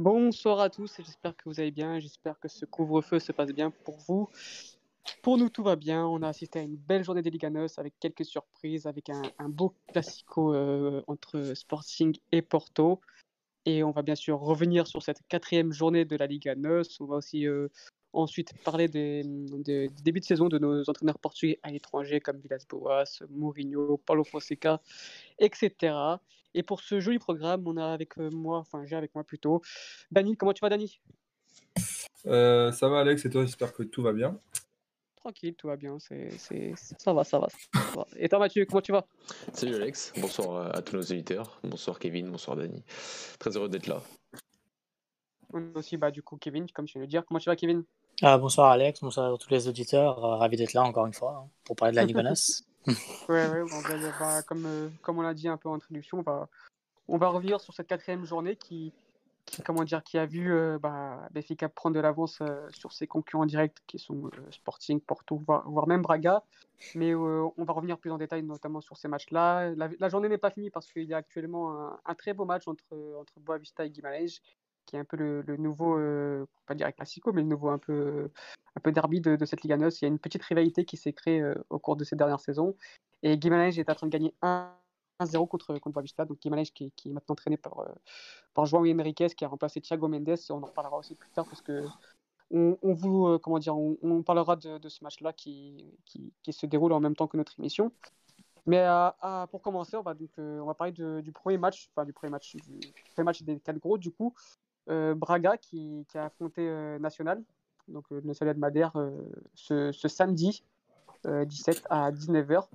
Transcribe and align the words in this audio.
Bonsoir 0.00 0.60
à 0.60 0.70
tous, 0.70 0.96
j'espère 0.96 1.36
que 1.36 1.42
vous 1.44 1.60
allez 1.60 1.70
bien, 1.70 2.00
j'espère 2.00 2.40
que 2.40 2.48
ce 2.48 2.64
couvre-feu 2.64 3.18
se 3.18 3.32
passe 3.32 3.50
bien 3.50 3.70
pour 3.70 3.98
vous. 3.98 4.30
Pour 5.20 5.36
nous, 5.36 5.50
tout 5.50 5.62
va 5.62 5.76
bien. 5.76 6.06
On 6.06 6.22
a 6.22 6.28
assisté 6.28 6.58
à 6.58 6.62
une 6.62 6.76
belle 6.76 7.04
journée 7.04 7.20
des 7.20 7.28
Liganos 7.28 7.78
avec 7.78 7.92
quelques 8.00 8.24
surprises, 8.24 8.86
avec 8.86 9.10
un, 9.10 9.48
beau 9.50 9.74
classico 9.88 10.54
euh, 10.54 11.02
entre 11.06 11.52
Sporting 11.54 12.16
et 12.32 12.40
Porto. 12.40 13.02
Et 13.66 13.84
on 13.84 13.90
va 13.90 14.00
bien 14.00 14.14
sûr 14.14 14.40
revenir 14.40 14.86
sur 14.86 15.02
cette 15.02 15.20
quatrième 15.28 15.70
journée 15.70 16.06
de 16.06 16.16
la 16.16 16.26
Liga 16.26 16.54
NOS. 16.54 16.98
On 17.00 17.04
va 17.04 17.16
aussi 17.16 17.46
euh, 17.46 17.68
ensuite 18.12 18.52
parler 18.64 18.88
des, 18.88 19.22
des, 19.24 19.88
du 19.88 20.02
début 20.02 20.20
de 20.20 20.24
saison 20.24 20.48
de 20.48 20.58
nos 20.58 20.88
entraîneurs 20.88 21.18
portugais 21.18 21.58
à 21.62 21.70
l'étranger 21.70 22.20
comme 22.20 22.38
Villas-Boas, 22.38 23.22
Mourinho, 23.30 23.98
Paulo 23.98 24.24
Fonseca, 24.24 24.80
etc. 25.38 25.94
Et 26.54 26.62
pour 26.62 26.80
ce 26.80 27.00
joli 27.00 27.18
programme, 27.18 27.66
on 27.66 27.76
a 27.76 27.92
avec 27.92 28.18
euh, 28.18 28.30
moi, 28.30 28.58
enfin 28.58 28.84
j'ai 28.84 28.96
avec 28.96 29.14
moi 29.14 29.24
plutôt, 29.24 29.62
Dani. 30.10 30.36
Comment 30.36 30.52
tu 30.52 30.60
vas, 30.60 30.68
Dani? 30.68 31.00
Euh, 32.26 32.72
Ça 32.72 32.88
va, 32.88 33.00
Alex, 33.00 33.24
et 33.24 33.30
toi, 33.30 33.42
j'espère 33.44 33.72
que 33.72 33.82
tout 33.84 34.02
va 34.02 34.12
bien. 34.12 34.38
Tranquille, 35.16 35.54
tout 35.54 35.66
va 35.66 35.76
bien, 35.76 35.98
c'est, 35.98 36.30
ça 36.98 37.12
va, 37.12 37.24
ça 37.24 37.38
va, 37.38 37.48
Et 38.16 38.28
toi, 38.30 38.38
Mathieu, 38.38 38.64
comment 38.64 38.80
tu 38.80 38.90
vas? 38.90 39.06
Salut, 39.52 39.74
Alex. 39.74 40.14
Bonsoir 40.16 40.74
à 40.74 40.80
tous 40.80 40.96
nos 40.96 41.02
auditeurs. 41.02 41.60
Bonsoir, 41.62 41.98
Kevin. 41.98 42.30
Bonsoir, 42.30 42.56
Dani. 42.56 42.82
Très 43.38 43.54
heureux 43.54 43.68
d'être 43.68 43.86
là. 43.86 44.02
On 45.52 45.74
aussi, 45.74 45.98
bah, 45.98 46.10
du 46.10 46.22
coup, 46.22 46.38
Kevin, 46.38 46.70
comme 46.70 46.88
je 46.88 46.94
viens 46.94 47.00
de 47.00 47.04
le 47.04 47.10
dire. 47.10 47.26
Comment 47.26 47.38
tu 47.38 47.50
vas, 47.50 47.56
Kevin? 47.56 47.84
Ah, 48.22 48.38
Bonsoir, 48.38 48.70
Alex. 48.70 49.00
Bonsoir 49.00 49.32
à 49.32 49.38
tous 49.38 49.50
les 49.50 49.68
auditeurs. 49.68 50.24
Euh, 50.24 50.36
ravi 50.36 50.56
d'être 50.56 50.72
là 50.72 50.82
encore 50.82 51.06
une 51.06 51.14
fois 51.14 51.44
hein, 51.44 51.48
pour 51.64 51.76
parler 51.76 51.92
de 51.92 51.96
la 51.96 52.04
Ligonas. 52.04 52.62
ouais, 53.28 53.48
ouais, 53.48 53.64
bah, 54.18 54.42
comme, 54.42 54.64
euh, 54.66 54.88
comme 55.02 55.18
on 55.18 55.22
l'a 55.22 55.34
dit 55.34 55.48
un 55.48 55.56
peu 55.56 55.68
en 55.68 55.74
introduction, 55.74 56.18
on 56.18 56.22
va, 56.22 56.48
on 57.08 57.18
va 57.18 57.28
revenir 57.28 57.60
sur 57.60 57.74
cette 57.74 57.88
quatrième 57.88 58.24
journée 58.24 58.56
qui, 58.56 58.92
qui, 59.44 59.62
comment 59.62 59.84
dire, 59.84 60.02
qui 60.02 60.16
a 60.16 60.24
vu 60.24 60.52
euh, 60.52 60.78
bah, 60.78 61.28
prendre 61.74 61.94
de 61.94 62.00
l'avance 62.00 62.38
euh, 62.40 62.66
sur 62.70 62.92
ses 62.92 63.06
concurrents 63.06 63.44
directs 63.44 63.76
qui 63.86 63.98
sont 63.98 64.30
Sporting, 64.50 65.00
Porto, 65.00 65.42
voire, 65.46 65.86
même 65.86 66.02
Braga. 66.02 66.42
Mais 66.94 67.14
on 67.14 67.52
va 67.58 67.72
revenir 67.74 67.98
plus 67.98 68.10
en 68.10 68.16
détail 68.16 68.42
notamment 68.42 68.80
sur 68.80 68.96
ces 68.96 69.08
matchs-là. 69.08 69.74
La, 69.74 70.08
journée 70.08 70.30
n'est 70.30 70.38
pas 70.38 70.50
finie 70.50 70.70
parce 70.70 70.90
qu'il 70.90 71.04
y 71.04 71.12
a 71.12 71.18
actuellement 71.18 71.98
un, 72.06 72.14
très 72.14 72.32
beau 72.32 72.46
match 72.46 72.66
entre, 72.66 73.18
entre 73.20 73.38
Boavista 73.40 73.84
et 73.84 73.90
Guimarães 73.90 74.40
qui 74.90 74.96
est 74.96 74.98
un 74.98 75.04
peu 75.04 75.16
le, 75.16 75.56
nouveau, 75.56 75.96
euh, 75.96 76.46
pas 76.66 76.74
dire 76.74 76.92
classico, 76.92 77.32
mais 77.32 77.42
le 77.42 77.46
nouveau 77.46 77.68
un 77.68 77.78
peu, 77.78 78.28
un 78.74 78.80
peu 78.80 78.90
derby 78.90 79.20
de, 79.20 79.44
cette 79.44 79.62
Liga 79.62 79.76
NOS. 79.76 80.00
Il 80.00 80.02
y 80.02 80.04
a 80.06 80.08
une 80.08 80.18
petite 80.18 80.42
rivalité 80.42 80.84
qui 80.84 80.96
s'est 80.96 81.12
créée 81.12 81.40
euh, 81.40 81.54
au 81.70 81.78
cours 81.78 81.94
de 81.94 82.02
ces 82.02 82.16
dernières 82.16 82.40
saisons. 82.40 82.74
Et 83.22 83.38
Guimarães 83.38 83.78
est 83.78 83.88
en 83.88 83.94
train 83.94 84.08
de 84.08 84.12
gagner 84.12 84.34
1-0 84.42 85.46
contre, 85.46 85.78
contre 85.78 85.94
Boavista. 85.94 86.24
Donc 86.24 86.40
Guimarães 86.40 86.72
qui, 86.74 86.90
qui, 86.96 87.10
est 87.10 87.12
maintenant 87.12 87.34
entraîné 87.34 87.56
par, 87.56 87.78
euh, 87.78 87.86
par 88.52 88.66
João 88.66 88.84
Henriquez 88.84 89.28
qui 89.28 89.44
a 89.44 89.48
remplacé 89.48 89.80
Thiago 89.80 90.08
Mendes. 90.08 90.36
On 90.50 90.60
en 90.60 90.66
reparlera 90.66 90.98
aussi 90.98 91.14
plus 91.14 91.30
tard 91.30 91.46
parce 91.46 91.62
que 91.62 91.84
on, 92.50 92.76
vous, 92.82 93.38
comment 93.38 93.60
dire, 93.60 93.76
on, 93.78 94.24
parlera 94.24 94.56
de, 94.56 94.88
ce 94.88 95.04
match-là 95.04 95.32
qui, 95.32 95.84
qui, 96.04 96.52
se 96.52 96.66
déroule 96.66 96.92
en 96.92 96.98
même 96.98 97.14
temps 97.14 97.28
que 97.28 97.36
notre 97.36 97.60
émission. 97.60 97.92
Mais 98.66 98.84
pour 99.52 99.62
commencer, 99.62 99.96
on 99.96 100.02
va, 100.02 100.14
donc, 100.14 100.30
on 100.36 100.64
va 100.64 100.74
parler 100.74 100.92
du 100.92 101.30
premier 101.30 101.58
match, 101.58 101.88
enfin 101.94 102.04
du 102.04 102.12
premier 102.12 102.32
match, 102.32 102.56
du 102.56 102.80
premier 103.14 103.24
match 103.24 103.42
des 103.42 103.60
quatre 103.60 103.78
gros, 103.78 103.98
du 103.98 104.10
coup, 104.10 104.34
euh, 104.34 104.69
Braga 104.86 105.56
qui, 105.56 106.06
a 106.14 106.26
affronté 106.26 106.62
euh, 106.62 106.98
National, 106.98 107.42
donc 107.88 108.04
le 108.10 108.18
euh, 108.18 108.20
National 108.22 108.54
de 108.54 108.60
Madère, 108.60 108.92
ce, 109.54 109.92
samedi 109.92 110.64
17 111.24 111.86
à 111.90 112.10
19h. 112.10 112.66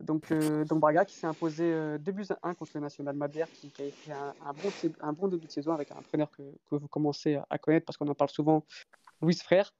Donc, 0.00 0.32
donc 0.32 0.80
Braga 0.80 1.04
qui 1.04 1.14
s'est 1.14 1.26
imposé 1.26 1.98
2 1.98 2.12
buts 2.12 2.26
à 2.42 2.48
1 2.48 2.54
contre 2.54 2.72
le 2.74 2.80
National 2.80 3.14
Madère, 3.14 3.46
qui, 3.52 3.70
a 3.78 3.84
été 3.84 4.12
un, 5.00 5.12
bon, 5.12 5.28
début 5.28 5.46
de 5.46 5.52
saison 5.52 5.72
avec 5.72 5.92
un 5.92 5.96
entraîneur 5.96 6.30
que, 6.30 6.42
vous 6.70 6.88
commencez 6.88 7.38
à 7.48 7.58
connaître 7.58 7.86
parce 7.86 7.96
qu'on 7.96 8.08
en 8.08 8.14
parle 8.14 8.30
souvent, 8.30 8.64
Louis 9.20 9.36
Frère. 9.36 9.72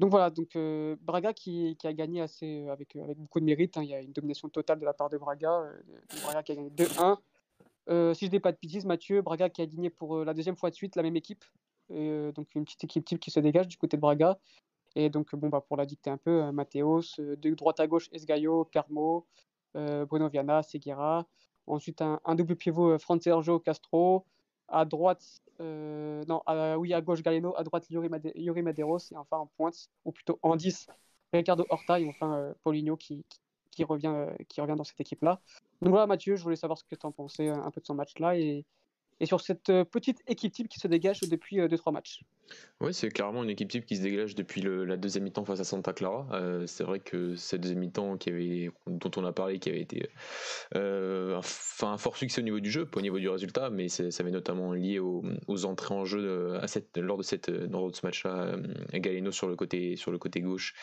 Donc 0.00 0.10
voilà, 0.10 0.28
donc 0.30 0.58
Braga 1.00 1.32
qui, 1.32 1.78
a 1.84 1.92
gagné 1.92 2.20
assez 2.20 2.68
avec, 2.68 2.96
avec 2.96 3.16
beaucoup 3.16 3.40
de 3.40 3.44
mérite. 3.44 3.76
Hein. 3.76 3.84
Il 3.84 3.90
y 3.90 3.94
a 3.94 4.00
une 4.00 4.12
domination 4.12 4.48
totale 4.48 4.80
de 4.80 4.84
la 4.84 4.92
part 4.92 5.08
de 5.08 5.16
Braga. 5.16 5.62
Braga 6.24 6.42
qui 6.42 6.52
a 6.52 6.54
gagné 6.56 6.70
2-1. 6.70 7.18
Euh, 7.88 8.14
si 8.14 8.26
je 8.26 8.30
dis 8.30 8.40
pas 8.40 8.52
de 8.52 8.58
bêtises, 8.60 8.86
Mathieu, 8.86 9.20
Braga 9.22 9.50
qui 9.50 9.60
a 9.62 9.66
gagné 9.66 9.90
pour 9.90 10.16
euh, 10.16 10.24
la 10.24 10.34
deuxième 10.34 10.56
fois 10.56 10.70
de 10.70 10.74
suite 10.74 10.96
la 10.96 11.02
même 11.02 11.16
équipe. 11.16 11.44
Euh, 11.90 12.32
donc 12.32 12.54
une 12.54 12.64
petite 12.64 12.84
équipe 12.84 13.04
type 13.04 13.20
qui 13.20 13.30
se 13.30 13.40
dégage 13.40 13.68
du 13.68 13.76
côté 13.76 13.96
de 13.96 14.00
Braga. 14.00 14.38
Et 14.96 15.10
donc, 15.10 15.34
bon, 15.34 15.48
bah, 15.48 15.60
pour 15.60 15.76
la 15.76 15.86
dicter 15.86 16.10
un 16.10 16.16
peu, 16.16 16.52
Mathéos, 16.52 17.16
de 17.18 17.54
droite 17.54 17.80
à 17.80 17.86
gauche, 17.86 18.08
Esgaio, 18.12 18.64
Permo, 18.66 19.26
Bruno 19.74 20.28
Viana, 20.28 20.62
Seguera. 20.62 21.26
Ensuite, 21.66 22.00
un, 22.00 22.34
double 22.36 22.54
pivot, 22.56 22.96
Sergio 23.20 23.58
Castro. 23.58 24.24
À 24.68 24.84
droite, 24.84 25.42
non, 25.58 26.42
oui, 26.78 26.94
à 26.94 27.00
gauche, 27.00 27.22
Galeno. 27.22 27.56
À 27.56 27.64
droite, 27.64 27.90
Yuri, 27.90 28.08
Medeiros. 28.62 29.10
Et 29.10 29.16
enfin, 29.16 29.38
en 29.38 29.46
pointe, 29.46 29.88
ou 30.04 30.12
plutôt 30.12 30.38
en 30.42 30.54
10, 30.54 30.86
Ricardo 31.32 31.66
Horta. 31.70 31.98
Et 31.98 32.08
enfin, 32.08 32.54
Paulinho 32.62 32.96
qui, 32.96 33.24
qui, 33.28 33.40
revient, 33.82 34.26
qui 34.48 34.60
revient 34.60 34.76
dans 34.76 34.84
cette 34.84 35.00
équipe-là. 35.00 35.40
Donc 35.82 35.90
voilà, 35.90 36.06
Mathieu, 36.06 36.36
je 36.36 36.42
voulais 36.44 36.56
savoir 36.56 36.78
ce 36.78 36.84
que 36.84 36.94
tu 36.94 37.06
en 37.06 37.10
pensais 37.10 37.48
un 37.48 37.70
peu 37.72 37.80
de 37.80 37.86
son 37.86 37.94
match-là 37.94 38.36
et, 38.36 38.64
et 39.20 39.26
sur 39.26 39.40
cette 39.40 39.70
euh, 39.70 39.84
petite 39.84 40.22
équipe 40.26 40.52
type 40.52 40.68
qui 40.68 40.78
se 40.78 40.88
dégage 40.88 41.20
depuis 41.20 41.58
2-3 41.58 41.88
euh, 41.88 41.92
matchs. 41.92 42.20
Oui, 42.80 42.92
c'est 42.92 43.08
clairement 43.08 43.42
une 43.42 43.50
équipe 43.50 43.70
type 43.70 43.86
qui 43.86 43.96
se 43.96 44.02
dégage 44.02 44.34
depuis 44.34 44.60
la 44.60 44.96
deuxième 44.96 45.24
mi-temps 45.24 45.44
face 45.44 45.60
à 45.60 45.64
Santa 45.64 45.92
Clara. 45.92 46.26
Euh, 46.32 46.66
c'est 46.66 46.84
vrai 46.84 47.00
que 47.00 47.34
cette 47.36 47.62
deuxième 47.62 47.78
mi-temps 47.78 48.18
qui 48.18 48.30
avait, 48.30 48.70
dont 48.86 49.10
on 49.16 49.24
a 49.24 49.32
parlé, 49.32 49.58
qui 49.58 49.70
avait 49.70 49.80
été 49.80 50.10
euh, 50.74 51.40
un 51.82 51.96
fort 51.96 52.16
succès 52.16 52.42
au 52.42 52.44
niveau 52.44 52.60
du 52.60 52.70
jeu, 52.70 52.84
pas 52.84 52.98
au 52.98 53.02
niveau 53.02 53.18
du 53.18 53.28
résultat, 53.28 53.70
mais 53.70 53.88
ça 53.88 54.04
avait 54.18 54.30
notamment 54.30 54.72
lié 54.72 54.98
aux, 54.98 55.64
entrées 55.64 55.94
en 55.94 56.04
jeu 56.04 56.56
à 56.60 56.66
cette, 56.66 56.98
lors, 56.98 57.16
de 57.16 57.22
cette, 57.22 57.48
lors 57.48 57.94
ce 57.94 58.04
match-là. 58.04 58.56
Galeno 58.92 59.32
sur 59.32 59.48
le 59.48 59.56
côté, 59.56 59.96
sur 59.96 60.10
le 60.10 60.18
côté 60.18 60.40
gauche 60.40 60.74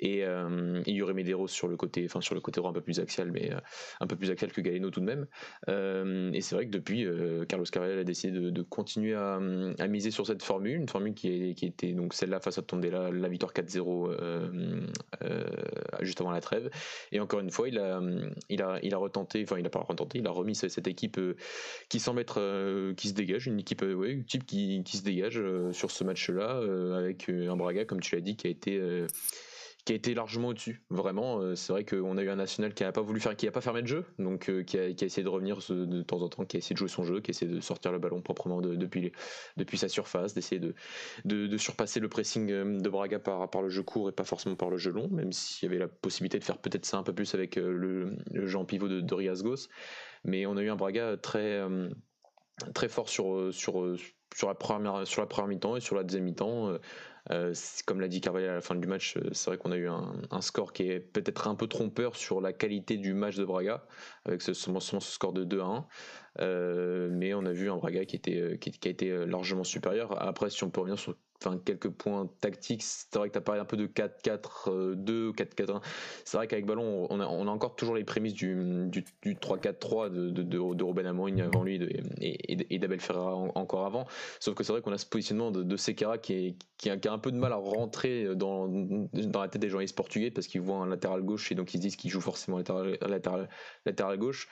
et, 0.00 0.24
euh, 0.24 0.82
Yuri 0.86 1.14
Medeiros 1.14 1.48
sur 1.48 1.68
le 1.68 1.76
côté, 1.76 2.04
enfin 2.04 2.20
sur 2.20 2.34
le 2.34 2.40
côté 2.40 2.60
droit 2.60 2.70
un 2.70 2.74
peu 2.74 2.80
plus 2.80 3.00
axial, 3.00 3.30
mais 3.32 3.50
un 4.00 4.06
peu 4.06 4.16
plus 4.16 4.30
axial 4.30 4.52
que 4.52 4.60
Galeno 4.60 4.90
tout 4.90 5.00
de 5.00 5.06
même. 5.06 5.26
et 6.34 6.40
c'est 6.40 6.54
vrai 6.54 6.66
que 6.66 6.70
depuis, 6.70 7.06
Carlos 7.48 7.64
Carvalho 7.70 8.00
a 8.00 8.04
décidé 8.04 8.50
de, 8.50 8.62
continuer 8.62 9.14
à, 9.14 9.38
miser 9.88 10.10
sur 10.10 10.26
cette 10.26 10.42
formule, 10.42 10.76
une 10.76 10.88
formule 10.88 11.14
qui, 11.14 11.54
était 11.62 11.92
donc 11.92 12.14
celle-là 12.14 12.40
face 12.40 12.58
à 12.58 12.62
Tondela, 12.62 13.10
la 13.10 13.28
victoire 13.28 13.52
4-0 13.52 13.86
euh, 14.10 14.86
euh, 15.22 15.44
juste 16.00 16.20
avant 16.20 16.30
la 16.30 16.40
trêve. 16.40 16.70
Et 17.12 17.20
encore 17.20 17.40
une 17.40 17.50
fois, 17.50 17.68
il 17.68 17.78
a, 17.78 17.98
retenté, 18.98 19.42
enfin 19.42 19.58
il 19.58 19.66
a 19.66 19.70
pas 19.70 19.80
retenté, 19.80 20.18
il 20.18 20.26
a 20.26 20.30
remis 20.30 20.54
cette 20.54 20.86
équipe 20.86 21.18
euh, 21.18 21.36
qui 21.88 22.00
semble 22.00 22.20
être, 22.20 22.92
qui 22.94 23.08
se 23.08 23.14
dégage, 23.14 23.46
une 23.46 23.60
équipe, 23.60 23.82
ouais, 23.82 24.22
type 24.26 24.46
qui, 24.46 24.82
qui 24.84 24.96
se 24.96 25.04
dégage 25.04 25.40
sur 25.72 25.90
ce 25.90 26.04
match-là, 26.04 26.60
avec 26.96 27.28
un 27.28 27.56
Braga, 27.56 27.84
comme 27.84 28.00
tu 28.00 28.14
l'as 28.14 28.20
dit, 28.20 28.36
qui 28.36 28.46
a 28.46 28.50
été 28.50 29.06
qui 29.86 29.92
a 29.92 29.96
été 29.96 30.14
largement 30.14 30.48
au-dessus. 30.48 30.82
Vraiment, 30.90 31.38
euh, 31.38 31.54
c'est 31.54 31.72
vrai 31.72 31.84
qu'on 31.84 32.18
a 32.18 32.22
eu 32.22 32.28
un 32.28 32.36
national 32.36 32.74
qui 32.74 32.82
n'a 32.82 32.90
pas 32.90 33.02
voulu 33.02 33.20
faire, 33.20 33.36
qui 33.36 33.46
a 33.46 33.52
pas 33.52 33.60
fermé 33.60 33.82
de 33.82 33.86
jeu, 33.86 34.04
donc 34.18 34.50
euh, 34.50 34.64
qui, 34.64 34.76
a, 34.76 34.88
essayé 34.88 35.22
de 35.22 35.28
revenir 35.28 35.58
de 35.68 36.02
temps 36.02 36.20
en 36.20 36.28
temps, 36.28 36.44
qui 36.44 36.56
a 36.56 36.58
essayé 36.58 36.74
de 36.74 36.78
jouer 36.78 36.88
son 36.88 37.04
jeu, 37.04 37.20
qui 37.20 37.30
a 37.30 37.32
essayé 37.32 37.50
de 37.50 37.60
sortir 37.60 37.92
le 37.92 38.00
ballon 38.00 38.20
proprement 38.20 38.60
depuis, 38.60 39.12
sa 39.76 39.88
surface, 39.88 40.34
d'essayer 40.34 40.60
de, 41.24 41.56
surpasser 41.56 42.00
le 42.00 42.08
pressing 42.08 42.50
euh, 42.50 42.80
de 42.80 42.88
Braga 42.88 43.20
par, 43.20 43.62
le 43.62 43.68
jeu 43.68 43.84
court 43.84 44.08
et 44.08 44.12
pas 44.12 44.24
forcément 44.24 44.56
par 44.56 44.70
le 44.70 44.76
jeu 44.76 44.90
long, 44.90 45.08
même 45.08 45.32
s'il 45.32 45.68
y 45.68 45.70
avait 45.70 45.78
la 45.78 45.88
possibilité 45.88 46.40
de 46.40 46.44
faire 46.44 46.58
peut-être 46.58 46.84
ça 46.84 46.98
un 46.98 47.04
peu 47.04 47.14
plus 47.14 47.32
avec 47.36 47.54
le, 47.54 48.16
jeu 48.34 48.58
en 48.58 48.64
pivot 48.64 48.88
de, 48.88 49.00
de 49.00 49.14
Riasgos. 49.14 49.68
Mais 50.24 50.46
on 50.46 50.56
a 50.56 50.62
eu 50.62 50.68
un 50.68 50.76
Braga 50.76 51.16
très, 51.16 51.62
fort 52.88 53.08
sur 53.08 53.52
la 54.42 54.54
première, 54.54 55.06
sur 55.06 55.20
la 55.22 55.28
première 55.28 55.48
mi-temps 55.48 55.76
et 55.76 55.80
sur 55.80 55.94
la 55.94 56.02
deuxième 56.02 56.24
mi-temps. 56.24 56.76
Euh, 57.30 57.54
comme 57.86 58.00
l'a 58.00 58.08
dit 58.08 58.20
Carvalho 58.20 58.48
à 58.48 58.54
la 58.54 58.60
fin 58.60 58.74
du 58.74 58.86
match, 58.86 59.16
euh, 59.16 59.30
c'est 59.32 59.50
vrai 59.50 59.58
qu'on 59.58 59.72
a 59.72 59.76
eu 59.76 59.88
un, 59.88 60.40
score 60.40 60.72
qui 60.72 60.90
est 60.90 61.00
peut-être 61.00 61.48
un 61.48 61.54
peu 61.54 61.66
trompeur 61.66 62.16
sur 62.16 62.40
la 62.40 62.52
qualité 62.52 62.96
du 62.96 63.14
match 63.14 63.36
de 63.36 63.44
Braga, 63.44 63.84
avec 64.24 64.42
ce, 64.42 64.52
score 64.54 65.32
de 65.32 65.44
2 65.44 65.60
à 65.60 65.64
1. 65.64 65.86
Euh, 66.40 67.08
mais 67.10 67.34
on 67.34 67.44
a 67.44 67.52
vu 67.52 67.70
un 67.70 67.76
Braga 67.76 68.04
qui, 68.04 68.16
était, 68.16 68.58
qui, 68.60 68.70
a 68.86 68.90
été 68.90 69.26
largement 69.26 69.64
supérieur. 69.64 70.22
Après, 70.22 70.50
si 70.50 70.62
on 70.64 70.70
peut 70.70 70.80
revenir 70.80 70.98
sur 70.98 71.16
enfin 71.42 71.58
quelques 71.64 71.90
points 71.90 72.28
tactiques. 72.40 72.82
C'est 72.82 73.16
vrai 73.16 73.28
que 73.28 73.32
tu 73.32 73.38
as 73.38 73.42
parlé 73.42 73.60
un 73.60 73.64
peu 73.64 73.76
de 73.76 73.86
4-4-2, 73.86 75.34
4-4-1. 75.34 75.82
C'est 76.24 76.36
vrai 76.36 76.46
qu'avec 76.46 76.66
ballon, 76.66 77.06
on 77.10 77.20
a, 77.20 77.26
encore 77.26 77.76
toujours 77.76 77.94
les 77.94 78.04
prémices 78.04 78.34
du, 78.34 78.88
du, 78.88 79.04
du 79.22 79.34
3-4-3 79.34 80.10
de, 80.10 80.30
de, 80.30 80.42
de, 80.42 80.74
de, 80.74 80.84
Robin 80.84 81.06
Amorim 81.06 81.40
avant 81.40 81.62
lui 81.62 81.80
et, 82.20 82.78
d'Abel 82.78 83.00
Ferreira 83.00 83.34
encore 83.34 83.86
avant. 83.86 84.06
Sauf 84.40 84.54
que 84.54 84.64
c'est 84.64 84.72
vrai 84.72 84.82
qu'on 84.82 84.92
a 84.92 84.98
ce 84.98 85.06
positionnement 85.06 85.50
de, 85.50 85.62
de 85.62 85.76
qui, 86.16 86.90
a, 86.90 87.12
un 87.12 87.18
peu 87.18 87.32
de 87.32 87.36
mal 87.36 87.52
à 87.52 87.56
rentrer 87.56 88.34
dans, 88.34 88.66
la 89.12 89.48
tête 89.48 89.60
des 89.60 89.68
journalistes 89.68 89.96
portugais 89.96 90.30
parce 90.30 90.46
qu'ils 90.46 90.60
voient 90.60 90.78
un 90.78 90.86
latéral 90.86 91.22
gauche 91.22 91.52
et 91.52 91.54
donc 91.54 91.72
ils 91.74 91.78
se 91.78 91.82
disent 91.82 91.96
qu'il 91.96 92.10
joue 92.10 92.20
forcément 92.20 92.58
latéral, 92.58 94.18
gauche. 94.18 94.48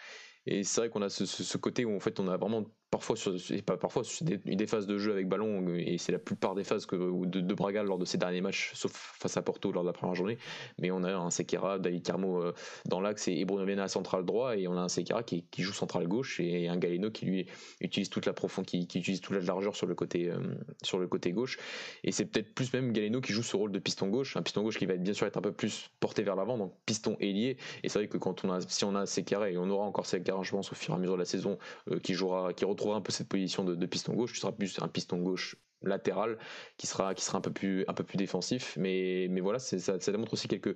Et 0.47 0.63
c'est 0.63 0.83
vrai 0.83 0.91
qu'on 0.91 1.03
a 1.03 1.09
ce, 1.09 1.57
côté 1.57 1.85
où 1.85 1.97
en 1.97 2.01
fait 2.01 2.21
on 2.21 2.29
a 2.29 2.37
vraiment 2.37 2.65
parfois 2.94 3.17
sur 3.17 3.35
pas 3.67 3.76
parfois 3.76 4.02
des, 4.20 4.37
des, 4.37 4.67
phases 4.69 4.87
de 4.87 4.99
jeu 4.99 5.11
avec 5.11 5.29
ballon 5.29 5.67
et 5.76 5.99
c'est 5.99 6.12
la 6.12 6.20
plupart 6.20 6.55
des 6.55 6.62
phases 6.62 6.87
que, 6.87 6.94
de, 6.94 7.41
de, 7.41 7.55
Braga 7.55 7.82
lors 7.82 7.99
de 7.99 8.05
ces 8.05 8.19
derniers 8.19 8.41
matchs 8.41 8.70
sauf 8.75 8.93
face 8.93 9.37
à 9.37 9.43
Porto 9.43 9.73
lors 9.73 9.82
de 9.82 9.88
la 9.88 9.93
première 9.93 10.14
journée. 10.14 10.38
Mais 10.79 10.93
on 10.93 11.02
a 11.02 11.12
un 11.12 11.31
Sekera, 11.31 11.81
David 11.81 12.05
Carmo 12.05 12.41
euh, 12.41 12.55
dans 12.87 13.00
l'axe 13.00 13.26
et 13.26 13.44
Bruno 13.44 13.67
Vena 13.67 13.88
central 13.88 14.25
droit 14.25 14.56
et 14.56 14.69
on 14.69 14.76
a 14.76 14.81
un 14.82 14.88
Sekera 14.88 15.25
qui, 15.25 15.44
qui, 15.50 15.62
joue 15.62 15.73
central 15.73 16.06
gauche 16.06 16.38
et 16.38 16.69
un 16.69 16.76
Galeno 16.76 17.11
qui 17.11 17.26
lui 17.26 17.46
utilise 17.81 18.11
toute 18.11 18.26
la 18.26 18.32
profondeur 18.32 18.69
qui, 18.69 18.82
utilise 18.82 19.20
toute 19.20 19.35
la 19.35 19.43
largeur 19.43 19.75
sur 19.75 19.88
le 19.88 19.97
côté 19.97 20.31
euh, 20.31 20.38
sur 20.82 21.00
le 21.00 21.08
côté 21.08 21.32
gauche. 21.32 21.58
Et 22.05 22.12
c'est 22.12 22.26
peut-être 22.26 22.55
plus 22.55 22.73
même 22.73 22.93
Galeno 22.93 23.20
qui 23.20 23.32
joue 23.32 23.43
ce 23.43 23.56
rôle 23.56 23.73
de 23.73 23.81
piston 23.81 24.06
gauche 24.06 24.37
un 24.37 24.43
piston 24.43 24.62
gauche 24.62 24.79
qui 24.79 24.87
va 24.87 24.94
être, 24.94 25.02
bien 25.02 25.14
sûr 25.14 25.26
être 25.26 25.37
un 25.37 25.43
peu 25.43 25.52
plus 25.52 25.90
porté 25.99 26.23
vers 26.23 26.37
l'avant 26.37 26.58
donc 26.58 26.73
piston 26.87 27.17
ailier. 27.19 27.56
Et 27.82 27.88
c'est 27.88 27.99
vrai 27.99 28.06
que 28.06 28.19
quand 28.19 28.44
on 28.44 28.52
a 28.52 28.61
si 28.61 28.85
on 28.85 28.94
a 28.94 29.05
Sekera 29.05 29.50
et 29.50 29.58
on 29.58 29.69
aura 29.69 29.85
encore 29.85 30.06
Sekera 30.06 30.44
je 30.44 30.52
pense 30.52 30.70
au 30.70 30.76
fur 30.76 30.94
et 30.94 30.97
à 30.97 31.00
mesure 31.00 31.14
de 31.14 31.19
la 31.19 31.25
saison 31.25 31.58
euh, 31.90 31.99
qui 31.99 32.14
jouera 32.14 32.52
qui 32.52 32.64
un 32.93 33.01
peu 33.01 33.13
cette 33.13 33.29
position 33.29 33.65
de, 33.65 33.75
de 33.75 33.87
piston 33.87 34.15
gauche, 34.15 34.33
tu 34.33 34.41
seras 34.41 34.53
plus 34.53 34.79
un 34.81 34.89
piston 34.89 35.23
gauche 35.23 35.57
latéral 35.85 36.39
qui 36.77 36.87
sera 36.87 37.15
qui 37.15 37.25
sera 37.25 37.39
un 37.39 37.41
peu 37.41 37.53
plus 37.53 37.85
un 37.89 37.95
peu 37.95 38.05
plus 38.05 38.17
défensif. 38.17 38.77
Mais 38.79 39.27
mais 39.31 39.41
voilà 39.41 39.59
ça, 39.59 39.79
ça 39.79 40.13
démontre 40.13 40.33
aussi 40.35 40.49
quelques 40.49 40.75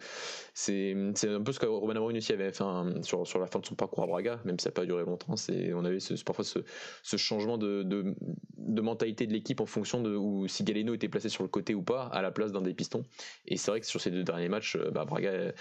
c'est 0.54 0.94
un 1.24 1.42
peu 1.42 1.52
ce 1.52 1.58
que 1.58 1.66
Romain 1.66 1.96
Amorim 1.96 2.18
avait 2.30 2.52
fait 2.52 2.64
un, 2.64 3.02
sur 3.02 3.26
sur 3.26 3.38
la 3.38 3.46
fin 3.46 3.58
de 3.58 3.66
son 3.66 3.74
parcours 3.74 4.02
à 4.02 4.06
Braga 4.06 4.40
même 4.44 4.58
si 4.58 4.64
ça 4.64 4.70
n'a 4.70 4.74
pas 4.74 4.86
duré 4.86 5.04
longtemps. 5.04 5.36
C'est 5.36 5.72
on 5.72 5.84
avait 5.84 5.98
parfois 6.24 6.44
ce, 6.44 7.16
changement 7.16 7.58
de, 7.58 7.82
de, 7.82 8.80
mentalité 8.80 9.26
de 9.26 9.32
l'équipe 9.32 9.60
en 9.60 9.66
fonction 9.66 10.00
de 10.00 10.14
où 10.14 10.46
si 10.48 10.64
Galeno 10.64 10.94
était 10.94 11.08
placé 11.08 11.28
sur 11.28 11.42
le 11.42 11.48
côté 11.48 11.74
ou 11.74 11.82
pas 11.82 12.04
à 12.06 12.22
la 12.22 12.30
place 12.30 12.52
d'un 12.52 12.62
des 12.62 12.74
pistons. 12.74 13.02
Et 13.46 13.56
c'est 13.56 13.70
vrai 13.70 13.80
que 13.80 13.86
sur 13.86 14.00
ces 14.00 14.10
deux 14.10 14.24
derniers 14.24 14.48
matchs 14.48 14.76
bah, 14.92 15.04
Braga 15.04 15.52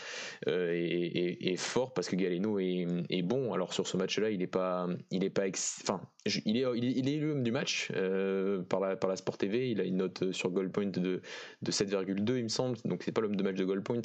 euh, 0.47 0.71
est, 0.73 1.55
fort 1.57 1.93
parce 1.93 2.07
que 2.07 2.15
Galeno 2.15 2.59
est, 2.59 3.21
bon. 3.23 3.53
Alors 3.53 3.73
sur 3.73 3.87
ce 3.87 3.97
match 3.97 4.19
là 4.19 4.29
il 4.29 4.41
est 4.41 4.47
pas 4.47 4.87
il 5.11 5.23
est 5.23 5.29
pas 5.29 5.47
enfin 5.47 6.01
il 6.25 6.57
est 6.57 6.65
il 6.75 7.07
est, 7.07 7.13
est 7.13 7.43
du 7.43 7.51
match 7.51 7.91
euh, 7.95 8.61
par 8.63 8.79
la 8.79 8.95
par 8.95 9.09
la 9.09 9.15
Sport 9.15 9.36
TV. 9.37 9.71
Il 9.71 9.81
a 9.81 9.83
une 9.83 9.97
note 9.97 10.31
sur 10.31 10.49
Goalpoint 10.51 10.87
de, 10.87 11.21
de 11.61 11.71
7,2, 11.71 12.37
il 12.37 12.43
me 12.43 12.47
semble. 12.49 12.77
Donc, 12.85 13.03
c'est 13.03 13.11
pas 13.11 13.21
l'homme 13.21 13.35
de 13.35 13.43
match 13.43 13.55
de 13.55 13.65
Goalpoint. 13.65 14.01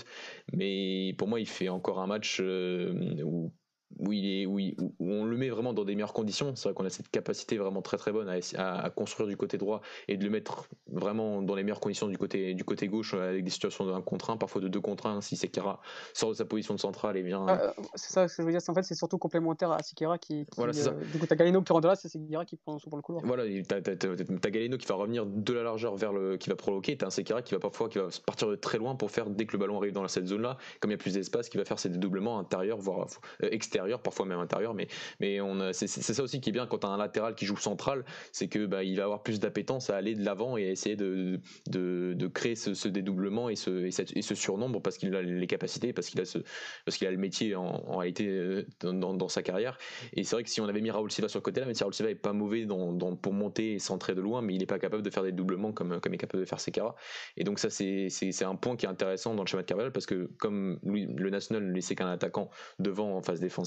Mais 0.52 1.14
pour 1.19 1.29
moi, 1.29 1.40
il 1.40 1.49
fait 1.49 1.69
encore 1.69 2.00
un 2.00 2.06
match 2.06 2.38
euh, 2.40 3.23
où 3.25 3.52
où, 3.99 4.12
il 4.12 4.27
est, 4.27 4.47
où, 4.47 4.59
il, 4.59 4.77
où, 4.79 4.93
on 5.00 5.25
le 5.25 5.37
met 5.37 5.49
vraiment 5.49 5.73
dans 5.73 5.85
des 5.85 5.94
meilleures 5.94 6.12
conditions. 6.12 6.55
C'est 6.56 6.69
vrai 6.69 6.75
qu'on 6.75 6.85
a 6.85 6.91
cette 6.91 7.09
capacité 7.09 7.56
vraiment 7.56 7.83
très 7.83 7.97
très 7.97 8.12
bonne 8.12 8.29
à, 8.29 8.39
à, 8.56 8.85
à, 8.85 8.91
construire 8.91 9.29
du 9.29 9.37
côté 9.37 9.59
droit 9.59 9.81
et 10.09 10.17
de 10.17 10.25
le 10.25 10.31
mettre 10.31 10.69
vraiment 10.91 11.43
dans 11.43 11.55
les 11.55 11.62
meilleures 11.62 11.81
conditions 11.81 12.09
du 12.09 12.19
côté, 12.19 12.55
du 12.55 12.65
côté 12.65 12.89
gauche 12.89 13.15
avec 13.15 13.44
des 13.44 13.50
situations 13.50 13.87
de 13.87 13.93
1 13.93 14.03
contre 14.03 14.31
1, 14.31 14.37
parfois 14.37 14.61
de 14.61 14.69
2 14.69 14.81
contre 14.81 15.06
1 15.06 15.21
si 15.21 15.37
Sekera 15.37 15.81
sort 16.15 16.31
de 16.31 16.35
sa 16.35 16.44
position 16.44 16.75
de 16.75 16.81
centrale 16.81 17.17
et 17.17 17.23
vient. 17.23 17.47
Ah, 17.49 17.75
c'est 17.94 18.12
ça 18.12 18.29
ce 18.29 18.37
que 18.37 18.43
je 18.43 18.47
veux 18.47 18.53
dire. 18.53 18.61
En 18.67 18.75
fait, 18.75 18.83
c'est 18.83 18.94
surtout 18.94 19.19
complémentaire 19.19 19.73
à 19.73 19.83
Sekera 19.83 20.19
qui. 20.19 20.47
qui 20.47 20.56
voilà, 20.56 20.73
euh, 20.77 21.05
du 21.12 21.19
coup, 21.19 21.27
t'as 21.27 21.37
Galeno 21.37 21.62
qui 21.62 21.73
rentre 21.73 21.89
là, 21.89 21.97
c'est 21.97 22.09
Sekera 22.09 22.44
qui 22.44 22.56
prend 22.56 22.79
souvent 22.79 22.97
le 22.97 23.03
couloir. 23.03 23.25
Voilà, 23.25 23.44
t'as, 23.67 23.81
t'as 23.81 24.50
Galeno 24.50 24.77
qui 24.77 24.87
va 24.87 24.94
revenir 24.94 25.27
de 25.27 25.53
la 25.53 25.62
largeur 25.62 25.97
vers 25.97 26.12
le. 26.12 26.37
qui 26.37 26.50
va 26.50 26.56
provoquer, 26.56 26.97
t'as 26.97 27.06
un 27.06 27.11
Sekera 27.11 27.43
qui 27.43 27.55
va 27.55 27.61
parfois 27.61 27.89
qui 27.89 27.99
va 27.99 28.09
partir 28.25 28.49
de 28.49 28.56
très 28.56 28.79
loin 28.79 28.94
pour 28.94 29.11
faire, 29.11 29.29
dès 29.31 29.47
que 29.47 29.53
le 29.53 29.59
ballon 29.59 29.79
arrive 29.79 29.93
dans 29.93 30.06
cette 30.09 30.27
zone 30.27 30.43
là, 30.43 30.56
comme 30.81 30.91
il 30.91 30.94
y 30.94 30.97
a 30.97 30.99
plus 30.99 31.15
d'espace, 31.15 31.49
qui 31.49 31.56
va 31.56 31.65
faire 31.65 31.79
ses 31.79 31.89
dédoublements 31.89 32.39
intérieurs, 32.39 32.79
voire 32.79 33.06
euh, 33.43 33.49
parfois 34.02 34.26
même 34.26 34.38
intérieurs 34.38 34.75
mais, 34.75 34.88
mais 35.20 35.38
c'est, 35.73 35.87
ça 35.87 36.23
aussi 36.23 36.40
qui 36.40 36.50
est 36.50 36.52
bien 36.52 36.67
quand 36.67 36.79
tu 36.79 36.87
as 36.87 36.90
un 36.90 36.96
latéral 36.96 37.34
qui 37.34 37.46
joue 37.46 37.56
central, 37.56 38.05
c'est 38.32 38.49
que 38.49 38.67
bah, 38.67 38.84
il 38.84 38.96
va 38.96 39.05
avoir 39.05 39.23
plus 39.23 39.40
d'appétence 39.40 39.90
à 39.90 39.96
aller 39.96 40.14
de 40.14 40.25
l'avant 40.25 40.56
et 40.56 40.69
à 40.69 40.70
essayer 40.70 40.96
de, 40.96 41.40
de, 41.69 42.26
créer 42.29 42.55
ce, 42.55 42.88
dédoublement 42.88 43.49
et 43.49 43.56
ce, 43.56 43.87
et, 43.87 44.23
ce 44.23 44.34
surnombre 44.34 44.81
parce 44.81 44.99
qu'il 44.99 45.14
a 45.14 45.23
les 45.23 45.46
capacités, 45.46 45.93
parce 45.93 46.08
qu'il 46.08 46.20
a, 46.20 46.25
ce, 46.25 46.38
parce 46.84 46.96
qu'il 46.96 47.06
a 47.06 47.11
le 47.11 47.17
métier 47.17 47.55
en, 47.55 47.96
réalité 47.99 48.29
euh, 48.29 48.64
dans, 48.82 49.29
sa 49.29 49.43
carrière. 49.43 49.79
Et 50.12 50.25
c'est 50.25 50.37
vrai 50.37 50.44
que 50.44 50.50
si 50.50 50.61
on 50.61 50.69
avait 50.69 50.81
mis 50.81 50.90
Raoul 50.90 51.11
Silva 51.11 51.29
sur 51.29 51.38
le 51.38 51.43
côté 51.43 51.61
là, 51.61 51.67
même 51.67 51.75
si 51.75 51.82
Raoul 51.82 51.94
Silva 51.94 52.11
est 52.11 52.14
pas 52.14 52.32
mauvais 52.32 52.67
dans, 52.67 53.17
pour 53.17 53.32
monter 53.32 53.75
et 53.75 53.79
centrer 53.79 54.14
de 54.14 54.20
loin, 54.20 54.43
mais 54.43 54.55
il 54.55 54.58
n'est 54.58 54.67
pas 54.67 54.79
capable 54.79 55.02
de 55.02 55.11
faire 55.11 55.23
des 55.23 55.32
doublements 55.32 55.73
comme, 55.73 56.00
comme 56.00 56.14
est 56.14 56.19
capable 56.19 56.43
de 56.43 56.49
faire 56.49 56.61
Sekara. 56.61 56.94
Et 57.37 57.44
donc 57.44 57.58
ça, 57.58 57.70
c'est, 57.70 58.08
un 58.43 58.56
point 58.56 58.76
qui 58.76 58.87
est 58.87 58.88
intéressant 58.88 59.34
dans 59.34 59.43
le 59.43 59.46
schéma 59.46 59.62
de 59.62 59.69
Carvalho 59.69 59.90
parce 59.90 60.06
que 60.06 60.31
comme 60.38 60.79
le 60.84 61.31
National 61.31 61.64
ne 61.64 61.73
laissait 61.73 61.94
qu'un 61.94 62.11
attaquant 62.11 62.50
devant 62.79 63.17
en 63.17 63.23
phase 63.23 63.40
défensive, 63.40 63.62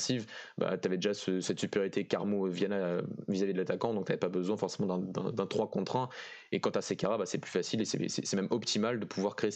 bah, 0.57 0.77
tu 0.77 0.87
avais 0.87 0.97
déjà 0.97 1.13
ce, 1.13 1.41
cette 1.41 1.59
supériorité 1.59 2.05
Carmo-Viana 2.05 3.01
vis-à-vis 3.27 3.53
de 3.53 3.57
l'attaquant, 3.57 3.93
donc 3.93 4.05
tu 4.05 4.11
n'avais 4.11 4.19
pas 4.19 4.29
besoin 4.29 4.57
forcément 4.57 4.97
d'un 4.97 5.45
3 5.45 5.69
contre 5.69 5.97
1. 5.97 6.09
Et 6.51 6.59
quant 6.59 6.71
à 6.71 6.81
Sekara, 6.81 7.25
c'est 7.25 7.37
plus 7.37 7.51
facile 7.51 7.81
et 7.81 7.85
c'est 7.85 8.33
même 8.33 8.47
optimal 8.51 8.99
de 8.99 9.05
pouvoir 9.05 9.35
créer 9.35 9.51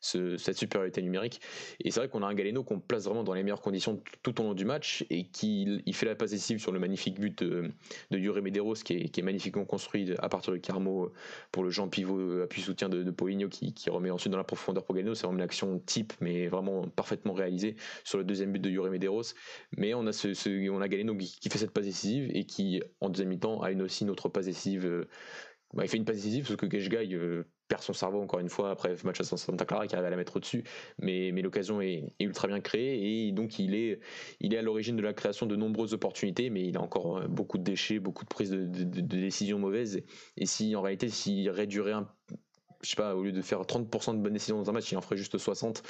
cette 0.00 0.56
supériorité 0.56 1.02
numérique. 1.02 1.40
Et 1.80 1.90
c'est 1.90 2.00
vrai 2.00 2.08
qu'on 2.08 2.22
a 2.22 2.26
un 2.26 2.34
Galeno 2.34 2.62
qu'on 2.62 2.80
place 2.80 3.04
vraiment 3.04 3.24
dans 3.24 3.34
les 3.34 3.42
meilleures 3.42 3.60
conditions 3.60 4.02
tout 4.22 4.40
au 4.40 4.44
long 4.44 4.54
du 4.54 4.64
match 4.64 5.04
et 5.10 5.24
qui 5.28 5.82
il 5.84 5.94
fait 5.94 6.06
la 6.06 6.14
passe 6.14 6.30
décisive 6.30 6.58
sur 6.58 6.72
le 6.72 6.78
magnifique 6.78 7.18
but 7.18 7.42
de, 7.42 7.70
de 8.10 8.18
Yuri 8.18 8.42
Medeiros 8.42 8.74
qui 8.74 8.94
est, 8.94 9.22
magnifiquement 9.22 9.64
construit 9.64 10.14
à 10.18 10.28
partir 10.28 10.52
de 10.52 10.58
Carmo 10.58 11.12
pour 11.50 11.64
le 11.64 11.70
Jean 11.70 11.88
Pivot 11.88 12.42
appui 12.42 12.62
soutien 12.62 12.88
de, 12.88 13.02
de 13.02 13.10
Poligno 13.10 13.48
qui, 13.48 13.74
remet 13.88 14.10
ensuite 14.10 14.30
dans 14.32 14.38
la 14.38 14.44
profondeur 14.44 14.84
pour 14.84 14.94
Galeno. 14.94 15.14
C'est 15.14 15.22
vraiment 15.22 15.38
une 15.38 15.44
action 15.44 15.78
type 15.80 16.12
mais 16.20 16.48
vraiment 16.48 16.88
parfaitement 16.88 17.32
réalisée 17.32 17.76
sur 18.04 18.18
le 18.18 18.24
deuxième 18.24 18.52
but 18.52 18.60
de 18.60 18.70
Yuri 18.70 18.90
Medeiros. 18.90 19.22
Mais 19.76 19.94
on 19.94 20.06
a, 20.06 20.26
on 20.70 20.80
a 20.80 20.88
Galeno 20.88 21.16
qui, 21.16 21.48
fait 21.48 21.58
cette 21.58 21.70
passe 21.70 21.84
décisive 21.86 22.30
et 22.34 22.44
qui 22.44 22.82
en 23.00 23.08
deuxième 23.08 23.30
mi-temps 23.30 23.62
a 23.62 23.70
une 23.70 23.82
aussi 23.82 24.04
une 24.04 24.10
autre 24.10 24.28
passe 24.28 24.46
décisive 24.46 25.06
bah, 25.74 25.84
il 25.84 25.88
fait 25.88 25.96
une 25.96 26.04
passe 26.04 26.16
décisive 26.16 26.46
parce 26.46 26.56
que 26.56 26.70
Geshgai 26.70 27.14
euh, 27.14 27.44
perd 27.68 27.82
son 27.82 27.92
cerveau 27.92 28.20
encore 28.20 28.40
une 28.40 28.48
fois 28.48 28.70
après 28.70 28.90
le 28.90 28.96
match 29.04 29.20
à 29.20 29.24
Santa 29.24 29.64
Clara 29.64 29.86
qui 29.86 29.94
arrive 29.94 30.06
à 30.06 30.10
la 30.10 30.16
mettre 30.16 30.36
au-dessus. 30.36 30.64
Mais, 30.98 31.30
l'occasion 31.30 31.80
est, 31.80 32.14
ultra 32.20 32.48
bien 32.48 32.60
créée 32.60 33.26
et 33.26 33.32
donc 33.32 33.58
il 33.58 33.74
est, 33.74 34.00
à 34.56 34.62
l'origine 34.62 34.96
de 34.96 35.02
la 35.02 35.12
création 35.12 35.46
de 35.46 35.56
nombreuses 35.56 35.92
opportunités 35.92 36.50
mais 36.50 36.66
il 36.66 36.76
a 36.76 36.80
encore 36.80 37.18
euh, 37.18 37.28
beaucoup 37.28 37.58
de 37.58 37.64
déchets 37.64 37.98
beaucoup 37.98 38.24
de 38.24 38.28
prises 38.28 38.50
de 38.50 39.00
décisions 39.00 39.58
mauvaises. 39.58 40.02
Et 40.36 40.46
si 40.46 40.74
en 40.76 40.82
réalité 40.82 41.08
s'il 41.08 41.48
réduirait 41.50 41.92
un 41.92 42.08
je 42.86 42.90
sais 42.90 42.96
pas, 42.96 43.14
au 43.16 43.24
lieu 43.24 43.32
de 43.32 43.42
faire 43.42 43.60
30% 43.62 44.16
de 44.16 44.22
bonnes 44.22 44.32
décisions 44.32 44.56
dans 44.58 44.70
un 44.70 44.72
match, 44.72 44.90
il 44.92 44.96
en 44.96 45.00
ferait 45.00 45.16
juste 45.16 45.36
60. 45.36 45.82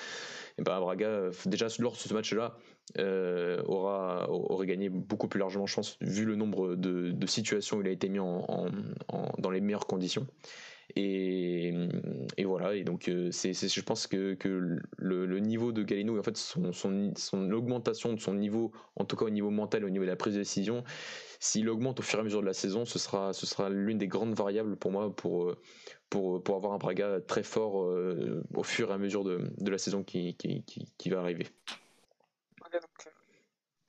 Et 0.59 0.63
ben 0.63 0.81
Braga, 0.81 1.31
déjà 1.45 1.67
lors 1.79 1.93
de 1.93 1.99
ce 1.99 2.15
match-là, 2.15 2.57
euh, 2.99 3.63
aura, 3.67 4.31
aurait 4.31 4.67
gagné 4.67 4.89
beaucoup 4.89 5.29
plus 5.29 5.39
largement, 5.39 5.67
je 5.67 5.75
pense, 5.75 5.99
vu 6.01 6.25
le 6.25 6.37
nombre 6.37 6.75
de, 6.75 7.11
de 7.11 7.27
situations 7.27 7.77
où 7.77 7.81
il 7.83 7.89
a 7.89 7.91
été 7.91 8.09
mis 8.09 8.19
en, 8.19 8.69
dans 9.39 9.51
les 9.51 9.61
meilleures 9.61 9.87
conditions. 9.87 10.27
Et, 10.95 11.73
voilà, 12.45 12.75
et 12.75 12.85
donc 12.85 13.09
euh, 13.09 13.31
je 13.33 13.81
pense 13.81 14.07
que, 14.07 14.37
le, 14.97 15.41
niveau 15.41 15.73
de 15.73 15.83
Galeno, 15.83 16.19
en 16.19 16.23
fait, 16.23 16.37
son, 16.37 17.53
augmentation 17.53 18.13
de 18.13 18.21
son 18.21 18.35
niveau, 18.35 18.73
en 18.95 19.05
tout 19.05 19.17
cas 19.17 19.25
au 19.25 19.31
niveau 19.31 19.51
mental, 19.51 19.85
au 19.85 19.91
niveau 19.91 20.05
de 20.05 20.11
la 20.11 20.17
prise 20.17 20.35
de 20.35 20.41
décision, 20.41 20.85
s'il 21.41 21.69
augmente 21.69 22.01
au 22.01 22.03
fur 22.03 22.19
et 22.19 22.21
à 22.21 22.25
mesure 22.25 22.41
de 22.41 22.47
la 22.47 22.55
saison, 22.55 22.85
ce 22.85 22.99
sera, 22.99 23.33
l'une 23.69 23.99
des 23.99 24.09
grandes 24.09 24.35
variables 24.35 24.77
pour 24.77 24.93
moi 24.93 25.15
pour, 25.15 25.55
pour, 26.09 26.57
avoir 26.57 26.73
un 26.73 26.79
Braga 26.79 27.21
très 27.21 27.43
fort 27.43 27.83
euh, 27.83 28.43
au 28.55 28.63
fur 28.63 28.91
et 28.91 28.95
à 28.95 28.99
mesure 28.99 29.25
de, 29.25 29.71
la 29.71 29.79
saison 29.79 30.05
qui, 30.05 30.37
va 31.07 31.21
arriver. 31.21 31.49
Okay, 32.65 32.79
donc, 32.81 33.16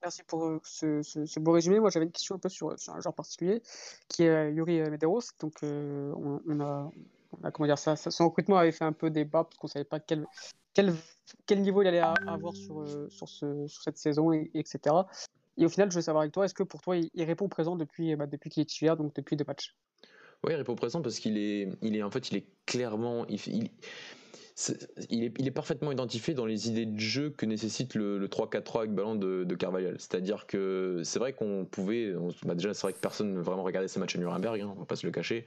merci 0.08 0.24
pour 0.24 0.60
ce, 0.64 1.02
ce, 1.04 1.40
beau 1.40 1.52
résumé. 1.52 1.80
Moi, 1.80 1.90
j'avais 1.90 2.06
une 2.06 2.12
question 2.12 2.36
un 2.36 2.40
peu 2.40 2.50
sur, 2.50 2.72
un 2.72 3.02
genre 3.02 3.14
particulier, 3.14 3.62
qui 4.08 4.24
est 4.24 4.54
Yuri 4.54 4.80
Medeiros. 4.90 5.22
Donc, 5.40 5.56
euh, 5.64 6.14
on, 6.48 6.60
a, 6.62 7.52
comment 7.52 7.68
dire 7.68 7.78
ça, 7.78 7.96
son 7.98 8.30
recrutement 8.30 8.58
avait 8.58 8.72
fait 8.72 8.86
un 8.86 8.94
peu 8.94 9.10
débat 9.10 9.44
parce 9.44 9.58
qu'on 9.58 9.68
savait 9.68 9.86
pas 9.86 10.00
quel, 10.00 10.26
quel, 10.74 10.94
quel 11.46 11.62
niveau 11.62 11.82
il 11.82 11.88
allait 11.90 12.00
avoir 12.00 12.56
sur, 12.56 12.86
sur, 13.10 13.28
ce, 13.28 13.68
sur 13.68 13.84
cette 13.84 13.98
saison, 13.98 14.32
et, 14.32 14.50
etc. 14.54 14.96
Et 15.58 15.66
au 15.66 15.70
final, 15.70 15.92
je 15.92 15.98
veux 15.98 16.02
savoir 16.02 16.22
avec 16.22 16.34
toi, 16.34 16.46
est-ce 16.46 16.54
que 16.54 16.64
pour 16.64 16.82
toi, 16.82 16.96
il, 16.96 17.10
il 17.14 17.24
répond 17.26 17.50
présent 17.50 17.76
depuis, 17.76 18.16
bah, 18.16 18.28
depuis 18.28 18.50
qu'il 18.50 18.62
est 18.62 18.66
titulaire, 18.66 18.96
donc 18.96 19.14
depuis 19.14 19.36
deux 19.36 19.46
matchs? 19.46 19.76
Oui, 20.44 20.54
il 20.54 20.56
répond 20.56 20.76
présent 20.76 21.02
parce 21.02 21.20
qu'il 21.20 21.38
est, 21.38 21.68
il 21.82 21.96
est, 21.96 22.04
en 22.04 22.12
fait, 22.12 22.32
il 22.32 22.38
est 22.38 22.46
clairement, 22.66 23.26
il, 23.28 23.72
il, 25.10 25.24
est, 25.24 25.52
parfaitement 25.52 25.92
identifié 25.92 26.34
dans 26.34 26.46
les 26.46 26.68
idées 26.68 26.88
de 26.88 27.00
jeu 27.00 27.30
que 27.30 27.46
nécessite 27.46 27.94
le, 27.94 28.18
le 28.18 28.28
3-4-3 28.28 28.78
avec 28.80 28.92
ballon 28.92 29.16
de, 29.16 29.44
de 29.44 29.56
Carvalhal. 29.56 29.96
C'est-à-dire 30.00 30.48
que 30.48 31.02
c'est 31.04 31.20
vrai 31.20 31.34
qu'on 31.34 31.66
pouvait, 31.66 32.12
bah 32.44 32.56
déjà 32.56 32.74
c'est 32.74 32.82
vrai 32.82 32.94
que 32.94 33.00
personne 33.00 33.34
ne 33.36 33.40
vraiment 33.40 33.64
regardé 33.64 33.88
ces 33.88 34.00
matchs 34.00 34.16
à 34.16 34.20
Nuremberg, 34.20 34.62
hein, 34.62 34.74
on 34.76 34.80
va 34.80 34.86
pas 34.86 34.96
se 34.96 35.06
le 35.06 35.12
cacher. 35.12 35.46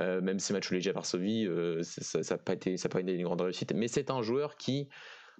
Euh, 0.00 0.20
même 0.20 0.40
ces 0.40 0.52
matchs 0.52 0.72
légers 0.72 0.90
à 0.90 0.94
Varsovie, 0.94 1.46
euh, 1.46 1.82
ça 1.82 2.18
n'a 2.18 2.38
pas 2.38 2.56
pas 2.56 3.00
été 3.00 3.12
une 3.12 3.22
grande 3.22 3.40
réussite. 3.40 3.72
Mais 3.74 3.86
c'est 3.86 4.10
un 4.10 4.22
joueur 4.22 4.56
qui, 4.56 4.88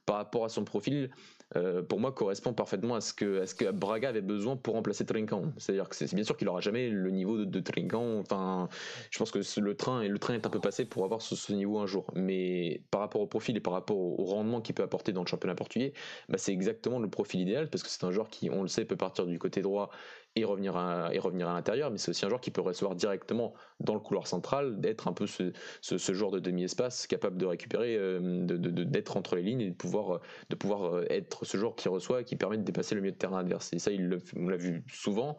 par 0.06 0.16
rapport 0.16 0.44
à 0.44 0.48
son 0.48 0.64
profil, 0.64 1.10
euh, 1.56 1.82
pour 1.82 1.98
moi, 1.98 2.12
correspond 2.12 2.52
parfaitement 2.52 2.94
à 2.94 3.00
ce, 3.00 3.14
que, 3.14 3.46
ce 3.46 3.70
Braga 3.70 4.10
avait 4.10 4.20
besoin 4.20 4.56
pour 4.56 4.74
remplacer 4.74 5.06
Trinkan. 5.06 5.52
C'est-à-dire 5.56 5.88
que 5.88 5.96
c'est 5.96 6.12
bien 6.14 6.24
sûr 6.24 6.36
qu'il 6.36 6.46
n'aura 6.46 6.60
jamais 6.60 6.90
le 6.90 7.10
niveau 7.10 7.38
de, 7.38 7.44
de. 7.44 7.62
Enfin, 7.94 8.68
je 9.10 9.18
pense 9.18 9.30
que 9.30 9.40
le 9.60 9.74
train, 9.74 10.02
et 10.02 10.08
le 10.08 10.18
train 10.18 10.34
est 10.34 10.46
un 10.46 10.50
peu 10.50 10.60
passé 10.60 10.84
pour 10.84 11.04
avoir 11.04 11.22
ce, 11.22 11.52
niveau 11.52 11.78
un 11.78 11.86
jour. 11.86 12.06
Mais 12.14 12.82
par 12.90 13.00
rapport 13.00 13.20
au 13.20 13.26
profil 13.26 13.56
et 13.56 13.60
par 13.60 13.72
rapport 13.72 13.96
au, 13.96 14.24
rendement 14.24 14.60
qu'il 14.60 14.74
peut 14.74 14.82
apporter 14.82 15.12
dans 15.12 15.22
le 15.22 15.26
championnat 15.26 15.54
portugais, 15.54 15.92
bah, 16.28 16.38
c'est 16.38 16.52
exactement 16.52 16.98
le 16.98 17.08
profil 17.08 17.40
idéal 17.40 17.70
parce 17.70 17.82
que 17.82 17.88
c'est 17.88 18.04
un 18.04 18.10
joueur 18.10 18.28
qui, 18.28 18.50
on 18.50 18.62
le 18.62 18.68
sait, 18.68 18.84
peut 18.84 18.96
partir 18.96 19.26
du 19.26 19.38
côté 19.38 19.62
droit 19.62 19.90
et 20.36 20.44
revenir 20.44 20.76
à, 20.76 21.10
et 21.12 21.18
revenir 21.18 21.48
à 21.48 21.54
l'intérieur, 21.54 21.90
mais 21.90 21.98
c'est 21.98 22.10
aussi 22.10 22.24
un 22.24 22.28
joueur 22.28 22.40
qui 22.40 22.50
peut 22.50 22.60
recevoir 22.60 22.94
directement 22.94 23.54
dans 23.80 23.94
le 23.94 24.00
couloir 24.00 24.26
central, 24.26 24.80
d'être 24.80 25.08
un 25.08 25.12
peu 25.12 25.26
ce, 25.26 25.52
ce, 25.80 26.12
genre 26.12 26.30
de 26.30 26.40
demi-espace 26.40 27.06
capable 27.06 27.36
de 27.36 27.46
récupérer, 27.46 27.96
euh, 27.96 28.44
d'être 28.44 29.16
entre 29.16 29.36
les 29.36 29.42
lignes 29.42 29.60
et 29.60 29.70
de 29.70 29.74
pouvoir, 29.74 30.20
de 30.50 30.56
pouvoir 30.56 30.94
euh, 30.94 31.04
être 31.10 31.44
ce 31.44 31.56
joueur 31.56 31.76
qui 31.76 31.88
reçoit 31.88 32.22
et 32.22 32.24
qui 32.24 32.36
permet 32.36 32.58
de 32.58 32.62
dépasser 32.62 32.94
le 32.94 33.00
milieu 33.00 33.12
de 33.12 33.18
terrain 33.18 33.38
adverse. 33.38 33.72
Et 33.72 33.78
ça, 33.78 33.90
il 33.90 34.18
on 34.36 34.48
l'a 34.48 34.56
vu 34.56 34.84
souvent. 34.92 35.38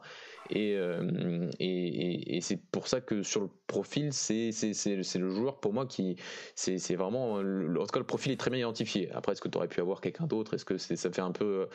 Euh, 0.55 1.49
et, 1.59 2.37
et, 2.37 2.41
c'est 2.41 2.57
pour 2.57 2.87
ça 2.87 3.01
que 3.01 3.21
sur 3.21 3.41
le 3.41 3.49
profil, 3.67 4.13
c'est 4.13 4.51
le 4.51 5.29
joueur 5.29 5.59
pour 5.59 5.73
moi 5.73 5.85
qui. 5.85 6.15
C'est 6.55 6.95
vraiment. 6.95 7.33
En 7.35 7.41
tout 7.41 7.85
cas, 7.93 7.99
le 7.99 8.05
profil 8.05 8.31
est 8.31 8.39
très 8.39 8.49
bien 8.49 8.59
identifié. 8.59 9.11
Après, 9.11 9.33
est-ce 9.33 9.41
que 9.41 9.47
tu 9.47 9.57
aurais 9.57 9.67
pu 9.67 9.79
avoir 9.81 10.01
quelqu'un 10.01 10.25
d'autre? 10.25 10.55
Est-ce 10.55 10.65
que 10.65 10.77
ça 10.77 11.11
fait 11.11 11.21
un 11.21 11.31
peu 11.31 11.67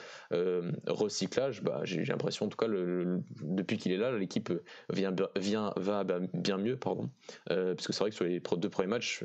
recyclage? 0.86 1.62
Bah, 1.62 1.82
J'ai 1.84 2.04
l'impression, 2.04 2.46
en 2.46 2.48
tout 2.48 2.56
cas, 2.56 2.66
depuis 3.42 3.78
qu'il 3.78 3.92
est 3.92 3.96
là, 3.96 4.16
l'équipe 4.16 4.52
vient, 4.92 5.14
vient, 5.36 5.72
va 5.76 6.04
bien 6.04 6.58
mieux. 6.58 6.76
Pardon. 6.76 7.10
Euh, 7.50 7.74
parce 7.74 7.86
que 7.86 7.92
c'est 7.92 8.00
vrai 8.00 8.10
que 8.10 8.16
sur 8.16 8.24
les 8.24 8.40
deux 8.40 8.68
premiers 8.68 8.88
matchs, 8.88 9.24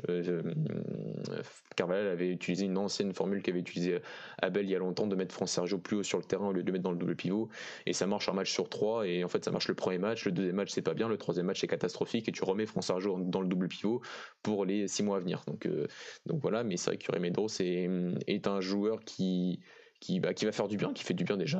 Carvalhal 1.76 2.08
avait 2.08 2.30
utilisé 2.30 2.66
une 2.66 2.78
ancienne 2.78 3.12
formule 3.12 3.42
qu'avait 3.42 3.60
utilisé 3.60 4.00
Abel 4.42 4.66
il 4.66 4.70
y 4.70 4.76
a 4.76 4.78
longtemps 4.78 5.06
de 5.06 5.16
mettre 5.16 5.34
France 5.34 5.52
Sergio 5.52 5.78
plus 5.78 5.98
haut 5.98 6.02
sur 6.02 6.18
le 6.18 6.24
terrain 6.24 6.48
au 6.48 6.52
lieu 6.52 6.62
de 6.62 6.66
le 6.66 6.72
mettre 6.72 6.84
dans 6.84 6.92
le 6.92 6.98
double 6.98 7.16
pivot. 7.16 7.48
Et 7.86 7.92
ça 7.92 8.06
marche 8.06 8.28
un 8.28 8.32
match 8.32 8.52
sur 8.52 8.68
trois. 8.68 9.06
Et 9.06 9.24
en 9.24 9.28
fait, 9.28 9.44
ça 9.44 9.50
marche 9.50 9.68
le 9.68 9.74
premier 9.74 9.98
match, 9.98 10.24
le 10.24 10.32
deuxième 10.32 10.56
match 10.56 10.70
c'est 10.70 10.82
pas 10.82 10.94
bien, 10.94 11.08
le 11.08 11.16
troisième 11.16 11.46
match 11.46 11.60
c'est 11.60 11.66
catastrophique 11.66 12.28
et 12.28 12.32
tu 12.32 12.44
remets 12.44 12.66
François 12.66 12.96
Arjo 12.96 13.18
dans 13.20 13.40
le 13.40 13.48
double 13.48 13.68
pivot 13.68 14.00
pour 14.42 14.64
les 14.64 14.88
six 14.88 15.02
mois 15.02 15.18
à 15.18 15.20
venir. 15.20 15.42
Donc, 15.46 15.66
euh, 15.66 15.86
voilà, 16.26 16.64
mais 16.64 16.76
c'est 16.76 16.90
vrai 16.90 16.98
que 16.98 17.18
Medros 17.18 17.48
est, 17.60 17.88
est 18.26 18.46
un 18.46 18.60
joueur 18.60 19.00
qui, 19.04 19.60
qui, 20.00 20.18
bah, 20.18 20.34
qui, 20.34 20.46
va 20.46 20.52
faire 20.52 20.66
du 20.66 20.76
bien, 20.76 20.92
qui 20.92 21.04
fait 21.04 21.14
du 21.14 21.24
bien 21.24 21.36
déjà. 21.36 21.58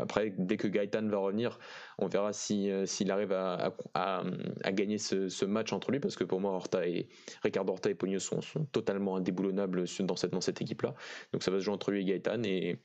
Après, 0.00 0.32
dès 0.36 0.56
que 0.56 0.66
Gaëtan 0.66 1.06
va 1.08 1.18
revenir, 1.18 1.58
on 1.98 2.06
verra 2.06 2.32
s'il 2.32 2.86
si, 2.86 3.10
arrive 3.10 3.32
à, 3.32 3.74
gagner 4.72 4.98
ce, 4.98 5.44
match 5.44 5.72
entre 5.72 5.90
lui, 5.90 6.00
parce 6.00 6.16
que 6.16 6.24
pour 6.24 6.40
moi, 6.40 6.52
Horta 6.52 6.86
et, 6.86 7.06
Ricardo 7.42 7.72
Horta 7.72 7.90
et 7.90 7.94
Pogno 7.94 8.18
sont, 8.18 8.40
totalement 8.72 9.16
indéboulonnables 9.16 9.84
dans 10.00 10.16
cette, 10.16 10.32
dans 10.32 10.40
cette 10.40 10.62
équipe-là. 10.62 10.94
Donc 11.32 11.42
ça 11.42 11.50
va 11.50 11.58
se 11.58 11.64
jouer 11.64 11.74
entre 11.74 11.90
lui 11.90 12.00
et 12.00 12.04
Gaëtan. 12.04 12.42
Et, 12.44 12.78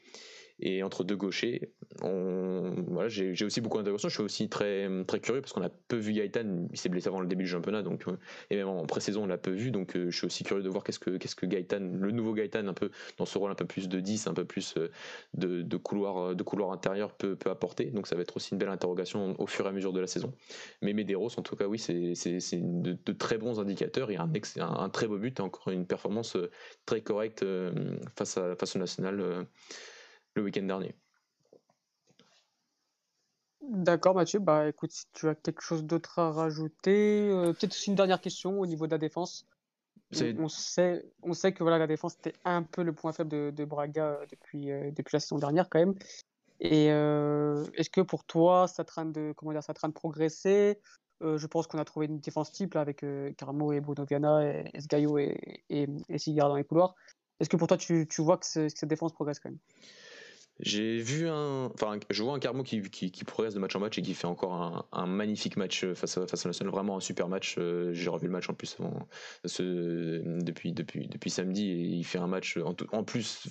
et 0.61 0.83
entre 0.83 1.03
deux 1.03 1.15
gauchers. 1.15 1.71
Voilà, 2.01 3.09
j'ai 3.09 3.45
aussi 3.45 3.61
beaucoup 3.61 3.77
d'interrogations. 3.77 4.09
Je 4.09 4.13
suis 4.13 4.23
aussi 4.23 4.49
très, 4.49 4.87
très 5.05 5.19
curieux 5.19 5.41
parce 5.41 5.53
qu'on 5.53 5.63
a 5.63 5.69
peu 5.69 5.97
vu 5.97 6.13
Gaëtan. 6.13 6.67
Il 6.71 6.77
s'est 6.77 6.89
blessé 6.89 7.07
avant 7.07 7.19
le 7.21 7.27
début 7.27 7.43
du 7.43 7.49
championnat, 7.49 7.81
donc, 7.81 8.07
euh, 8.07 8.17
et 8.49 8.55
même 8.55 8.67
en 8.67 8.85
pré-saison, 8.85 9.23
on 9.23 9.27
l'a 9.27 9.37
peu 9.37 9.51
vu. 9.51 9.71
Donc 9.71 9.95
euh, 9.95 10.09
je 10.09 10.17
suis 10.17 10.25
aussi 10.25 10.43
curieux 10.43 10.63
de 10.63 10.69
voir 10.69 10.83
qu'est-ce 10.83 10.99
que, 10.99 11.17
qu'est-ce 11.17 11.35
que 11.35 11.45
Gaëtan, 11.45 11.79
le 11.79 12.11
nouveau 12.11 12.33
Gaëtan, 12.33 12.67
un 12.67 12.73
peu 12.73 12.91
dans 13.17 13.25
ce 13.25 13.37
rôle 13.37 13.51
un 13.51 13.55
peu 13.55 13.65
plus 13.65 13.89
de 13.89 13.99
10, 13.99 14.27
un 14.27 14.33
peu 14.33 14.45
plus 14.45 14.75
euh, 14.77 14.89
de, 15.33 15.61
de 15.61 15.77
couloir, 15.77 16.35
de 16.35 16.43
couloir 16.43 16.71
intérieur, 16.71 17.13
peut, 17.13 17.35
peut 17.35 17.49
apporter. 17.49 17.85
Donc 17.85 18.07
ça 18.07 18.15
va 18.15 18.21
être 18.21 18.35
aussi 18.37 18.53
une 18.53 18.59
belle 18.59 18.69
interrogation 18.69 19.35
au 19.39 19.47
fur 19.47 19.65
et 19.65 19.69
à 19.69 19.71
mesure 19.71 19.93
de 19.93 19.99
la 19.99 20.07
saison. 20.07 20.33
Mais 20.81 20.93
Medeiros, 20.93 21.37
en 21.37 21.41
tout 21.41 21.55
cas, 21.55 21.65
oui, 21.65 21.79
c'est, 21.79 22.13
de, 22.53 22.97
de, 23.05 23.13
très 23.13 23.37
bons 23.37 23.59
indicateurs. 23.59 24.11
Il 24.11 24.15
y 24.15 24.17
a 24.17 24.23
un, 24.23 24.79
un, 24.79 24.89
très 24.89 25.07
beau 25.07 25.17
but, 25.17 25.39
encore 25.39 25.69
une 25.69 25.85
performance 25.85 26.37
très 26.85 27.01
correcte 27.01 27.45
face, 28.15 28.37
à, 28.37 28.55
face 28.55 28.75
au 28.75 28.79
national 28.79 29.45
le 30.36 30.43
week-end 30.43 30.63
dernier. 30.63 30.95
D'accord 33.62 34.15
Mathieu, 34.15 34.39
bah 34.39 34.67
écoute, 34.67 34.91
si 34.91 35.05
tu 35.13 35.27
as 35.27 35.36
quelque 35.36 35.62
chose 35.62 35.83
d'autre 35.83 36.17
à 36.17 36.31
rajouter, 36.31 37.29
euh, 37.29 37.53
peut-être 37.53 37.74
aussi 37.74 37.89
une 37.89 37.95
dernière 37.95 38.21
question 38.21 38.59
au 38.59 38.65
niveau 38.65 38.88
de 38.88 38.91
la 38.91 38.98
défense. 38.98 39.45
On, 40.39 40.48
sait, 40.48 41.05
on 41.21 41.33
sait 41.33 41.53
que 41.53 41.62
voilà, 41.62 41.77
la 41.77 41.86
défense 41.86 42.15
était 42.15 42.33
un 42.43 42.63
peu 42.63 42.81
le 42.81 42.93
point 42.93 43.12
faible 43.12 43.29
de, 43.29 43.51
de 43.55 43.65
Braga 43.65 44.05
euh, 44.05 44.25
depuis, 44.31 44.71
euh, 44.71 44.89
depuis 44.91 45.13
la 45.13 45.19
saison 45.19 45.38
dernière 45.38 45.69
quand 45.69 45.79
même. 45.79 45.93
Et 46.62 46.88
est-ce 46.88 47.89
que 47.89 48.01
pour 48.01 48.25
toi, 48.25 48.67
ça 48.67 48.83
train 48.83 49.05
de, 49.05 49.33
comment 49.38 49.53
dire, 49.53 49.63
ça 49.63 49.74
train 49.74 49.88
de 49.88 49.93
progresser? 49.93 50.81
Je 51.21 51.48
pense 51.48 51.67
qu'on 51.67 51.77
a 51.77 51.86
trouvé 51.86 52.07
une 52.07 52.19
défense 52.19 52.51
type 52.51 52.75
avec 52.75 53.05
Carmo 53.38 53.71
et 53.71 53.79
Bruno 53.79 54.03
Viana, 54.03 54.43
et 54.43 54.69
Esgaio 54.74 55.17
et, 55.19 55.63
et, 55.69 55.88
et 56.09 56.33
dans 56.33 56.55
les 56.55 56.65
couloirs. 56.65 56.95
Est-ce 57.39 57.50
que 57.50 57.55
pour 57.55 57.69
toi, 57.69 57.77
tu, 57.77 58.07
tu 58.09 58.21
vois 58.21 58.38
que, 58.38 58.43
que 58.43 58.69
cette 58.69 58.89
défense 58.89 59.13
progresse 59.13 59.39
quand 59.39 59.51
même? 59.51 59.59
J'ai 60.61 60.97
vu 60.97 61.27
un, 61.29 61.71
enfin, 61.73 61.99
je 62.09 62.21
vois 62.21 62.33
un 62.33 62.39
Carmo 62.39 62.63
qui, 62.63 62.81
qui, 62.81 63.11
qui, 63.11 63.23
progresse 63.23 63.53
de 63.53 63.59
match 63.59 63.75
en 63.75 63.79
match 63.79 63.97
et 63.97 64.01
qui 64.01 64.13
fait 64.13 64.27
encore 64.27 64.87
un, 64.91 65.05
magnifique 65.05 65.55
match 65.55 65.85
euh, 65.85 65.95
face 65.95 66.17
à, 66.17 66.27
face 66.27 66.45
à 66.45 66.49
National, 66.49 66.73
vraiment 66.73 66.97
un 66.97 66.99
super 66.99 67.29
match. 67.29 67.55
Euh, 67.57 67.93
j'ai 67.93 68.09
revu 68.09 68.27
le 68.27 68.33
match 68.33 68.49
en 68.49 68.53
plus 68.53 68.77
depuis, 69.45 70.73
depuis, 70.73 71.07
depuis 71.07 71.29
samedi 71.29 71.69
et 71.69 71.75
il 71.75 72.03
fait 72.03 72.17
un 72.17 72.27
match 72.27 72.57
en, 72.57 72.75
en 72.91 73.03
plus 73.03 73.47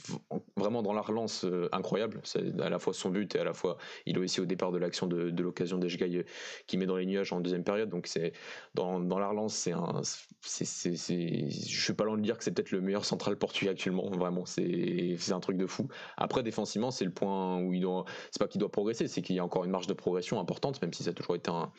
vraiment 0.57 0.83
dans 0.83 0.93
la 0.93 1.01
relance 1.01 1.45
euh, 1.45 1.69
incroyable. 1.73 2.21
C'est 2.25 2.61
à 2.61 2.69
la 2.69 2.79
fois 2.79 2.93
son 2.93 3.09
but 3.09 3.35
et 3.35 3.39
à 3.39 3.45
la 3.45 3.55
fois 3.55 3.79
il 4.05 4.17
est 4.17 4.21
aussi 4.21 4.41
au 4.41 4.47
départ 4.47 4.71
de 4.71 4.79
l'action 4.79 5.07
de, 5.07 5.31
de 5.31 5.43
l'occasion 5.43 5.79
d'Eshgaï 5.79 6.25
qui 6.67 6.77
met 6.77 6.87
dans 6.87 6.97
les 6.97 7.07
nuages 7.07 7.33
en 7.33 7.41
deuxième 7.41 7.65
période. 7.65 7.89
Donc 7.89 8.07
c'est 8.07 8.33
dans, 8.75 9.01
dans 9.01 9.19
la 9.19 9.29
relance, 9.29 9.55
c'est 9.55 9.73
un, 9.73 10.03
c'est, 10.43 10.65
c'est, 10.67 10.95
je 10.95 11.83
suis 11.83 11.95
pas 11.95 12.05
loin 12.05 12.19
de 12.19 12.23
dire 12.23 12.37
que 12.37 12.45
c'est 12.45 12.53
peut-être 12.53 12.71
le 12.71 12.83
meilleur 12.83 13.07
central 13.07 13.37
portugais 13.37 13.71
actuellement. 13.71 14.11
Vraiment, 14.11 14.45
c'est, 14.45 15.17
c'est 15.19 15.33
un 15.33 15.41
truc 15.41 15.57
de 15.57 15.67
fou. 15.67 15.89
Après 16.19 16.43
défensivement 16.43 16.91
c'est 16.99 17.05
le 17.05 17.11
point 17.11 17.61
où 17.61 17.73
il 17.73 17.81
doit, 17.81 18.05
c'est 18.31 18.41
pas 18.41 18.49
qu'il 18.49 18.59
doit 18.61 18.71
progresser, 18.71 19.09
c'est 19.09 19.23
qu'il 19.23 19.37
y 19.37 19.39
a 19.39 19.45
encore 19.45 19.65
une 19.65 19.71
marge 19.71 19.87
de 19.87 19.93
progression 19.93 20.41
importante, 20.41 20.83
même 20.83 20.93
si 20.93 21.05
ça 21.05 21.11
a 21.11 21.13
toujours 21.13 21.37
été 21.37 21.51
un, 21.51 21.71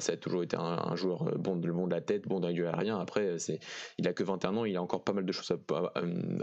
ça 0.00 0.12
a 0.12 0.16
toujours 0.16 0.42
été 0.42 0.56
un, 0.56 0.94
joueur 0.96 1.28
euh, 1.28 1.36
bon, 1.36 1.56
de 1.56 1.90
la 1.90 2.00
tête, 2.00 2.28
bon 2.28 2.40
d'un 2.40 2.50
lieu 2.50 2.68
aérien. 2.68 2.98
Après, 2.98 3.38
c'est, 3.38 3.60
il 3.98 4.06
a 4.06 4.12
que 4.12 4.22
21 4.22 4.56
ans, 4.56 4.64
il 4.64 4.76
a 4.76 4.82
encore 4.82 5.02
pas 5.02 5.12
mal 5.12 5.24
de 5.24 5.32
choses 5.32 5.50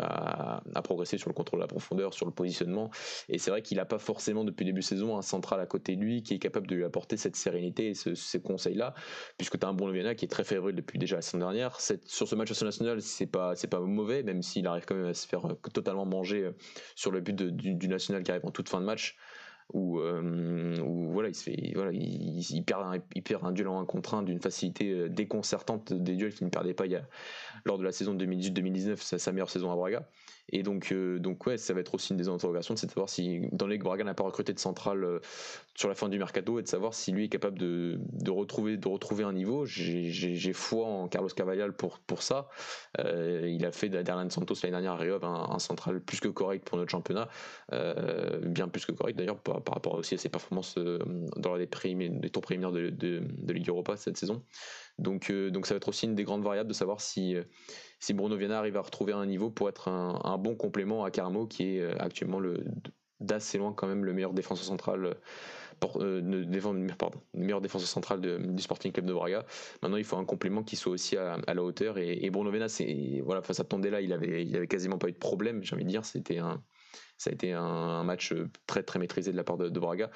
à, 0.01 0.61
à, 0.73 0.81
progresser 0.81 1.17
sur 1.17 1.29
le 1.29 1.33
contrôle 1.33 1.59
de 1.59 1.63
la 1.63 1.67
profondeur, 1.67 2.13
sur 2.13 2.25
le 2.25 2.31
positionnement. 2.31 2.89
Et 3.29 3.37
c'est 3.37 3.51
vrai 3.51 3.61
qu'il 3.61 3.77
n'a 3.77 3.85
pas 3.85 3.99
forcément 3.99 4.43
depuis 4.43 4.63
le 4.63 4.71
début 4.71 4.81
de 4.81 4.85
saison 4.85 5.17
un 5.17 5.21
central 5.21 5.59
à 5.59 5.65
côté 5.65 5.95
de 5.95 6.01
lui 6.01 6.23
qui 6.23 6.33
est 6.33 6.39
capable 6.39 6.67
de 6.67 6.75
lui 6.75 6.83
apporter 6.83 7.17
cette 7.17 7.35
sérénité 7.35 7.89
et 7.89 7.93
ces 7.93 8.41
conseils-là, 8.41 8.93
puisque 9.37 9.59
tu 9.59 9.65
as 9.65 9.69
un 9.69 9.73
bon 9.73 9.89
Viana 9.89 10.15
qui 10.15 10.25
est 10.25 10.29
très 10.29 10.43
fébrile 10.43 10.75
depuis 10.75 10.97
déjà 10.97 11.17
la 11.17 11.21
saison 11.21 11.39
dernière. 11.39 11.79
sur 11.79 12.27
ce 12.27 12.35
match 12.35 12.61
national, 12.61 13.01
c'est 13.01 13.27
pas, 13.27 13.55
c'est 13.55 13.67
pas 13.67 13.79
mauvais, 13.79 14.23
même 14.23 14.41
s'il 14.41 14.65
arrive 14.67 14.85
quand 14.85 14.95
même 14.95 15.05
à 15.05 15.13
se 15.13 15.27
faire 15.27 15.45
euh, 15.45 15.53
totalement 15.73 16.05
manger 16.05 16.43
euh, 16.43 16.51
sur 16.95 17.11
le 17.11 17.21
but 17.21 17.35
du 17.35 17.87
national 17.87 18.06
qui 18.23 18.31
arrive 18.31 18.45
en 18.45 18.51
toute 18.51 18.69
fin 18.69 18.79
de 18.79 18.85
match 18.85 19.17
où, 19.73 19.99
euh, 19.99 20.77
voilà, 21.11 21.29
il, 21.29 22.63
perd 22.63 22.81
un, 22.83 22.99
il, 23.15 23.23
perd 23.23 23.45
un, 23.45 23.51
duel 23.51 23.67
en 23.67 23.81
un 23.81 23.85
contre 23.85 24.13
un 24.13 24.23
d'une 24.23 24.39
facilité 24.39 24.91
euh, 24.91 25.09
déconcertante 25.09 25.91
des 25.91 26.15
duels 26.15 26.33
qu'il 26.33 26.45
ne 26.45 26.51
perdait 26.51 26.73
pas 26.73 26.85
lors 27.65 27.77
de 27.77 27.83
la 27.83 27.91
saison 27.91 28.15
2018-2019, 28.15 28.95
sa, 28.97 29.17
sa 29.17 29.31
meilleure 29.31 29.49
saison 29.49 29.71
à 29.71 29.75
Braga. 29.75 30.07
Et 30.49 30.63
donc, 30.63 30.91
euh, 30.91 31.19
donc 31.19 31.45
ouais, 31.45 31.57
ça 31.57 31.73
va 31.73 31.81
être 31.81 31.93
aussi 31.93 32.11
une 32.11 32.17
des 32.17 32.29
interrogations, 32.29 32.75
c'est 32.75 32.87
de 32.87 32.91
savoir 32.91 33.09
si 33.09 33.41
dans 33.51 33.67
les 33.67 33.77
Braga 33.77 34.03
n'a 34.03 34.13
pas 34.13 34.23
recruté 34.23 34.53
de 34.53 34.59
centrale 34.59 35.03
euh, 35.03 35.19
sur 35.75 35.89
la 35.89 35.95
fin 35.95 36.07
du 36.07 36.17
mercato 36.17 36.57
et 36.59 36.63
de 36.63 36.67
savoir 36.67 36.93
si 36.93 37.11
lui 37.11 37.25
est 37.25 37.29
capable 37.29 37.59
de, 37.59 37.99
de 38.13 38.31
retrouver, 38.31 38.77
de 38.77 38.87
retrouver 38.87 39.23
un 39.25 39.33
niveau. 39.33 39.65
J'ai 39.65 40.53
foi 40.53 40.85
en 40.85 41.07
Carlos 41.09 41.29
Cavallal 41.29 41.75
pour, 41.75 41.99
pour 41.99 42.23
ça. 42.23 42.47
Euh, 42.99 43.47
il 43.47 43.65
a 43.65 43.71
fait 43.71 43.89
d'Erlan 43.89 44.29
Santos 44.29 44.55
l'année 44.63 44.71
dernière 44.71 44.93
à 44.93 44.97
Rio 44.97 45.23
un, 45.23 45.49
un, 45.51 45.59
central 45.59 45.99
plus 45.99 46.19
que 46.19 46.29
correct 46.29 46.65
pour 46.65 46.77
notre 46.77 46.91
championnat, 46.91 47.27
euh, 47.73 48.39
bien 48.39 48.67
plus 48.67 48.85
que 48.85 48.93
correct 48.93 49.17
d'ailleurs 49.17 49.39
par, 49.39 49.61
par, 49.61 49.75
rapport 49.75 49.95
aussi 49.95 50.15
à 50.15 50.17
ses 50.17 50.29
performances 50.29 50.75
dans 51.35 51.55
les, 51.55 51.67
les 51.67 52.29
tours 52.29 52.41
préliminaires 52.41 52.71
de, 52.71 52.89
de 52.89 53.53
Ligue 53.53 53.69
Europa 53.69 53.97
cette 53.97 54.17
saison. 54.17 54.43
Donc, 54.99 55.29
euh, 55.29 55.51
donc 55.51 55.67
ça 55.67 55.73
va 55.73 55.77
être 55.77 55.89
aussi 55.89 56.05
une 56.05 56.15
des 56.15 56.23
grandes 56.23 56.43
variables 56.43 56.69
de 56.69 56.73
savoir 56.73 57.01
si, 57.01 57.35
euh, 57.35 57.43
si 57.99 58.13
Bruno 58.13 58.35
Viana 58.35 58.57
arrive 58.57 58.77
à 58.77 58.81
retrouver 58.81 59.13
un 59.13 59.25
niveau 59.25 59.49
pour 59.49 59.69
être 59.69 59.89
un, 59.89 60.37
bon 60.37 60.55
complément 60.55 61.03
à 61.03 61.11
Carmo, 61.11 61.45
qui 61.47 61.77
est 61.77 61.81
euh, 61.81 61.95
actuellement 61.99 62.39
le 62.39 62.65
d'assez 63.19 63.57
loin 63.57 63.73
quand 63.73 63.87
même 63.87 64.05
le 64.05 64.13
meilleur 64.13 64.31
défenseur 64.31 64.65
central 64.65 65.15
pour, 65.79 65.97
le 66.03 66.21
meilleur 67.33 67.61
défenseur 67.61 67.87
central 67.87 68.21
du 68.21 68.61
Sporting 68.61 68.91
Club 68.91 69.07
de 69.07 69.13
Braga. 69.13 69.43
Maintenant, 69.81 69.97
il 69.97 70.03
faut 70.03 70.17
un 70.17 70.25
complément 70.25 70.61
qui 70.61 70.75
soit 70.75 70.91
aussi 70.91 71.17
à, 71.17 71.39
la 71.51 71.63
hauteur. 71.63 71.97
Et, 71.97 72.23
et 72.23 72.29
Bruno 72.29 72.51
c'est 72.67 73.21
voilà, 73.25 73.41
face 73.41 73.59
à 73.59 73.63
Tondela, 73.63 74.01
il 74.01 74.13
avait, 74.13 74.45
il 74.45 74.55
avait 74.55 74.67
quasiment 74.67 74.99
pas 74.99 75.09
eu 75.09 75.13
de 75.13 75.17
problème. 75.17 75.63
J'ai 75.63 75.73
envie 75.73 75.83
de 75.83 75.89
dire, 75.89 76.05
c'était 76.05 76.37
un, 76.37 76.61
ça 77.17 77.29
a 77.29 77.33
été 77.33 77.53
un, 77.53 78.03
match 78.03 78.33
très 78.65 78.83
très 78.83 78.99
maîtrisé 78.99 79.31
de 79.31 79.37
la 79.37 79.43
part 79.43 79.57
de, 79.57 79.69
de 79.69 79.79
Braga 79.79 80.09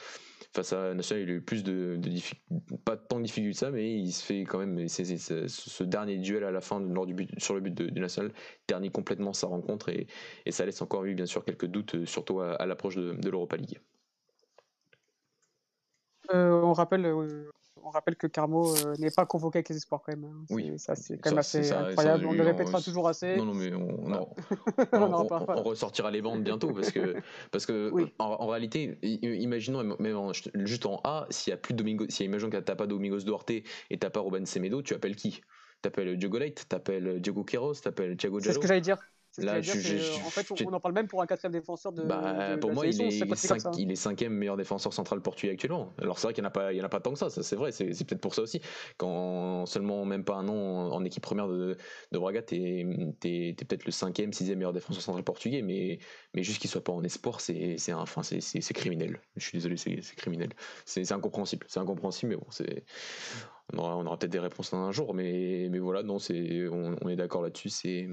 face 0.53 0.73
à 0.73 0.93
National, 0.93 1.23
il 1.23 1.31
a 1.31 1.33
eu 1.35 1.41
plus 1.41 1.63
de, 1.63 1.97
de 1.97 2.77
pas 2.83 2.97
tant 2.97 3.19
de 3.19 3.23
difficultés 3.23 3.53
que 3.53 3.57
ça, 3.57 3.71
mais 3.71 3.93
il 3.93 4.11
se 4.11 4.23
fait 4.23 4.41
quand 4.41 4.59
même 4.59 4.87
ce 4.87 5.83
dernier 5.83 6.17
duel 6.17 6.43
à 6.43 6.51
la 6.51 6.61
fin 6.61 6.79
lors 6.79 7.05
du 7.05 7.13
but, 7.13 7.29
sur 7.39 7.53
le 7.53 7.61
but 7.61 7.73
de, 7.73 7.85
du 7.87 8.01
National 8.01 8.33
ternit 8.67 8.91
complètement 8.91 9.33
sa 9.33 9.47
rencontre 9.47 9.89
et, 9.89 10.07
ça 10.49 10.65
laisse 10.65 10.81
encore, 10.81 11.01
oui, 11.01 11.15
bien 11.15 11.25
sûr, 11.25 11.45
quelques 11.45 11.67
doutes, 11.67 12.05
surtout 12.05 12.41
à, 12.41 12.65
l'approche 12.65 12.95
de, 12.95 13.13
de 13.13 13.29
l'Europa 13.29 13.55
League. 13.55 13.79
Euh, 16.33 16.61
on 16.61 16.73
rappelle 16.73 17.05
euh, 17.05 17.49
on 17.83 17.89
rappelle 17.89 18.15
que 18.15 18.27
Carmo 18.27 18.75
euh, 18.75 18.95
n'est 18.99 19.11
pas 19.11 19.25
convoqué 19.25 19.57
avec 19.59 19.69
les 19.69 19.77
espoirs 19.77 20.01
quand 20.05 20.11
même. 20.15 20.23
hein. 20.25 20.45
Oui. 20.49 20.71
Ça, 20.77 20.95
c'est 20.95 21.17
quand 21.17 21.31
même 21.31 21.35
Ça, 21.43 21.59
assez 21.59 21.63
ça, 21.63 21.79
incroyable. 21.87 22.23
ça, 22.23 22.27
on 22.29 22.31
le 22.33 22.41
on- 22.41 22.45
répétera 22.45 22.81
toujours 22.81 23.07
assez. 23.07 23.35
Non, 23.37 23.45
non, 23.45 23.53
mais 23.53 23.73
on, 23.73 23.87
on, 24.05 24.13
en- 24.13 24.33
On 24.93 25.01
on- 25.13 25.27
on- 25.31 25.45
on 25.57 25.63
ressortira 25.63 26.11
les 26.11 26.21
bandes 26.21 26.43
bientôt 26.43 26.73
parce 26.73 26.91
que, 26.91 27.15
parce 27.51 27.65
que 27.65 27.89
Oui. 27.91 28.11
en, 28.19 28.25
en 28.25 28.47
réalité, 28.47 28.97
imaginons 29.01 29.83
même 29.99 30.17
en- 30.17 30.31
juste 30.33 30.85
en 30.85 31.01
A, 31.03 31.27
s'il 31.29 31.51
y 31.51 31.53
a 31.53 31.57
plus 31.57 31.73
de 31.73 31.77
Domingo, 31.79 32.05
si 32.09 32.23
imaginons 32.23 32.49
que 32.51 32.57
t'as 32.57 32.75
pas 32.75 32.87
Domingos 32.87 33.19
Duarte 33.19 33.51
et 33.51 33.63
t'as 33.99 34.09
pas 34.09 34.19
Ruben 34.21 34.45
Semedo, 34.45 34.81
tu 34.81 34.93
appelles 34.93 35.15
qui? 35.15 35.41
T'appelles 35.81 36.15
Diogo 36.17 36.37
Leite, 36.37 36.65
t'appelles 36.69 37.19
Diogo 37.21 37.43
Queiroz, 37.43 37.81
t'appelles 37.81 38.15
Thiago 38.15 38.39
C'est 38.39 38.53
ce 38.53 38.59
que 38.59 38.67
j'allais 38.67 38.81
dire. 38.81 38.97
Là, 39.37 39.61
je- 39.61 39.79
je- 39.79 39.95
euh, 39.95 40.15
en 40.25 40.29
fait, 40.29 40.45
je- 40.57 40.65
on 40.65 40.73
en 40.73 40.79
parle 40.79 40.93
même 40.93 41.07
pour 41.07 41.21
un 41.21 41.25
quatrième 41.25 41.53
défenseur 41.53 41.93
de, 41.93 42.03
Bah, 42.03 42.55
de 42.55 42.59
pour 42.59 42.73
moi, 42.73 42.85
il 42.85 43.01
est, 43.01 43.35
cinq- 43.35 43.77
il 43.77 43.89
est 43.89 43.95
cinquième 43.95 44.33
meilleur 44.33 44.57
défenseur 44.57 44.91
central 44.93 45.21
portugais 45.21 45.53
actuellement. 45.53 45.93
Alors 45.99 46.19
c'est 46.19 46.27
vrai 46.27 46.33
qu'il 46.33 46.43
n'y 46.43 46.47
en, 46.47 46.49
a 46.49 46.51
pas- 46.51 46.73
il 46.73 46.77
y 46.77 46.81
en 46.81 46.85
a 46.85 46.89
pas 46.89 46.99
tant 46.99 47.13
que 47.13 47.19
ça, 47.19 47.29
ça 47.29 47.41
c'est 47.41 47.55
vrai, 47.55 47.71
c'est 47.71 47.85
peut-être 47.85 48.19
pour 48.19 48.35
ça 48.35 48.41
aussi. 48.41 48.61
Quand 48.97 49.65
seulement 49.65 50.03
même 50.03 50.25
pas 50.25 50.35
un 50.35 50.47
an 50.49 50.91
en, 50.91 51.05
équipe 51.05 51.23
première 51.23 51.47
de, 51.47 51.77
de 52.11 52.17
Braga, 52.19 52.41
t'es 52.41 52.85
es, 53.23 53.53
peut-être 53.53 53.85
le 53.85 53.91
cinquième, 53.91 54.33
sixième 54.33 54.57
meilleur 54.57 54.73
défenseur 54.73 55.01
central 55.01 55.23
portugais, 55.23 55.61
mais, 55.61 55.99
mais 56.33 56.43
juste 56.43 56.59
qu'il 56.59 56.69
soit 56.69 56.83
pas 56.83 56.91
en 56.91 57.03
espoir, 57.03 57.39
c'est 57.39 57.77
enfin, 57.93 58.23
c'est- 58.23 58.73
criminel. 58.73 59.21
Je 59.37 59.45
suis 59.45 59.57
désolé, 59.57 59.77
c'est 59.77 60.15
criminel. 60.15 60.49
C'est 60.85 61.09
incompréhensible, 61.11 61.65
c'est 61.69 61.79
incompréhensible, 61.79 62.31
mais 62.31 62.35
bon, 62.37 62.47
c'est 62.49 62.83
on 63.73 63.77
aura, 63.77 63.95
aura 63.97 64.17
peut-être 64.17 64.31
des 64.31 64.39
réponses 64.39 64.73
un 64.73 64.91
jour, 64.91 65.13
mais, 65.13 65.69
mais 65.71 65.79
voilà, 65.79 66.03
non, 66.03 66.19
c'est 66.19 66.67
on, 66.67 66.95
on 67.01 67.07
est 67.09 67.15
d'accord 67.15 67.41
là-dessus, 67.41 67.69
c'est 67.69 68.09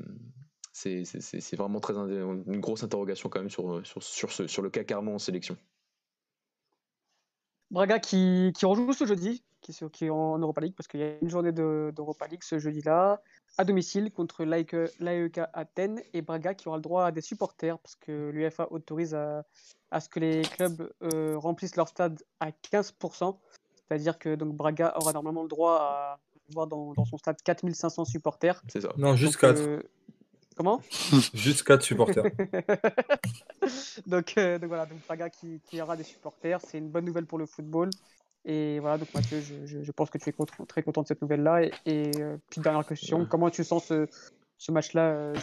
c'est 0.79 1.05
c'est- 1.05 1.21
c'est- 1.21 1.41
c'est 1.41 1.57
vraiment 1.57 1.81
très 1.81 1.95
une 1.95 2.61
grosse 2.61 2.83
interrogation 2.85 3.29
quand 3.29 3.41
même 3.41 3.51
sur, 3.51 3.85
sur, 3.87 4.03
sur, 4.03 4.31
ce, 4.33 4.47
sur 4.47 4.63
le 4.63 4.71
cas 4.71 4.85
Carmo 4.85 5.13
en 5.13 5.19
sélection. 5.19 5.57
Braga 7.71 7.99
qui, 7.99 8.53
qui 8.57 8.65
rejoue 8.65 8.93
ce 8.95 9.05
jeudi, 9.05 9.45
qui, 9.61 9.73
est- 9.73 9.91
qui 9.91 10.07
est 10.07 10.11
en 10.11 10.39
Europa 10.39 10.61
League, 10.63 10.75
parce 10.77 10.89
qu'il 10.89 11.01
y 11.01 11.03
a 11.03 11.19
une 11.21 11.29
journée 11.29 11.53
de- 11.53 11.93
d'Europa 11.95 12.27
League 12.27 12.43
ce 12.43 12.59
jeudi-là, 12.59 13.21
à 13.59 13.65
domicile 13.65 14.11
contre 14.11 14.45
l'AEK 14.45 14.75
l'AEK 15.01 15.41
Athènes 15.53 16.01
et 16.15 16.23
Braga 16.23 16.55
qui 16.55 16.69
aura 16.69 16.79
le 16.79 16.83
droit 16.83 17.05
à 17.07 17.13
des 17.13 17.21
supporters, 17.21 17.79
parce 17.79 17.97
que 17.97 18.31
l'UEFA 18.31 18.69
autorise 18.71 19.15
à, 19.15 19.45
à 19.91 20.01
ce 20.01 20.09
que 20.09 20.19
les 20.21 20.43
clubs 20.43 20.91
euh, 21.03 21.37
remplissent 21.37 21.77
leur 21.77 21.89
stade 21.89 22.23
à 22.41 22.51
15%. 22.53 23.37
C'est-à-dire 23.89 24.19
que 24.19 24.35
donc, 24.35 24.55
Braga 24.55 24.95
aura 24.97 25.13
normalement 25.13 25.43
le 25.43 25.49
droit 25.49 25.77
à 25.81 26.19
avoir 26.51 26.67
dans, 26.69 26.95
dans 26.95 27.05
son 27.05 27.19
stade 27.19 27.37
4500 27.43 28.07
supporters. 28.07 28.63
C'est 28.69 28.81
ça. 28.81 28.93
Non, 28.97 29.15
juste 29.15 29.35
Donc, 29.35 29.41
4. 29.55 29.59
euh, 29.59 29.83
Comment 30.59 30.83
Juste 31.35 31.63
4 31.63 31.83
supporters. 31.83 32.25
donc, 34.09 34.35
euh, 34.37 34.59
donc 34.59 34.69
voilà, 34.69 34.87
donc 34.87 34.99
Braga 35.07 35.31
qui, 35.31 35.61
qui 35.65 35.81
aura 35.81 35.97
des 35.97 36.03
supporters, 36.03 36.61
c'est 36.61 36.79
une 36.79 36.89
bonne 36.89 37.05
nouvelle 37.05 37.27
pour 37.27 37.39
le 37.39 37.47
football. 37.47 37.91
Et 38.45 38.81
voilà, 38.81 38.99
donc 38.99 39.13
Mathieu, 39.15 39.41
je, 39.41 39.67
je- 39.67 39.85
je 39.85 39.93
pense 39.93 40.11
que 40.11 40.19
tu 40.19 40.31
es 40.31 40.35
très 40.67 40.83
content 40.83 41.03
de 41.03 41.07
cette 41.07 41.23
nouvelle-là. 41.23 41.63
Et, 41.63 41.73
et, 41.87 42.11
euh, 42.21 42.37
puis 42.51 42.61
dernière 42.61 42.85
question, 42.85 43.25
comment 43.25 43.51
tu 43.51 43.63
sens 43.63 43.85
ce, 43.87 44.09
ce 44.59 44.73
match-là 44.73 45.03
euh, 45.13 45.35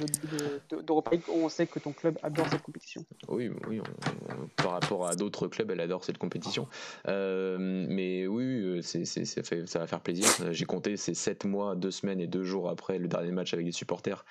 de- 0.69 0.75
de- 0.77 0.81
d'Europa 0.81 1.12
League 1.12 1.24
où 1.29 1.38
on 1.45 1.50
sait 1.50 1.65
que 1.67 1.79
ton 1.79 1.93
club 1.93 2.17
adore 2.22 2.48
cette 2.50 2.62
compétition 2.62 3.03
Oui, 3.29 3.50
oui 3.69 3.79
on- 3.79 4.34
on- 4.34 4.48
par 4.62 4.72
rapport 4.74 5.07
à 5.07 5.15
d'autres 5.15 5.48
clubs, 5.48 5.72
elle 5.72 5.79
adore 5.79 6.03
cette 6.03 6.17
compétition. 6.17 6.67
Euh, 7.07 7.57
mais 7.60 8.27
oui, 8.27 8.43
euh, 8.43 8.81
c'est, 8.81 9.05
c'est- 9.05 9.25
ça, 9.25 9.43
fait- 9.43 9.67
ça 9.67 9.79
va 9.79 9.88
faire 9.88 10.01
plaisir. 10.01 10.27
J'ai 10.51 10.65
compté, 10.65 10.98
c'est 10.98 11.13
7 11.13 11.45
mois, 11.45 11.75
2 11.75 11.91
semaines 11.91 12.19
et 12.19 12.27
2 12.27 12.43
jours 12.43 12.69
après 12.69 12.98
le 13.00 13.07
dernier 13.07 13.31
match 13.31 13.53
avec 13.53 13.65
des 13.65 13.72
supporters. 13.72 14.25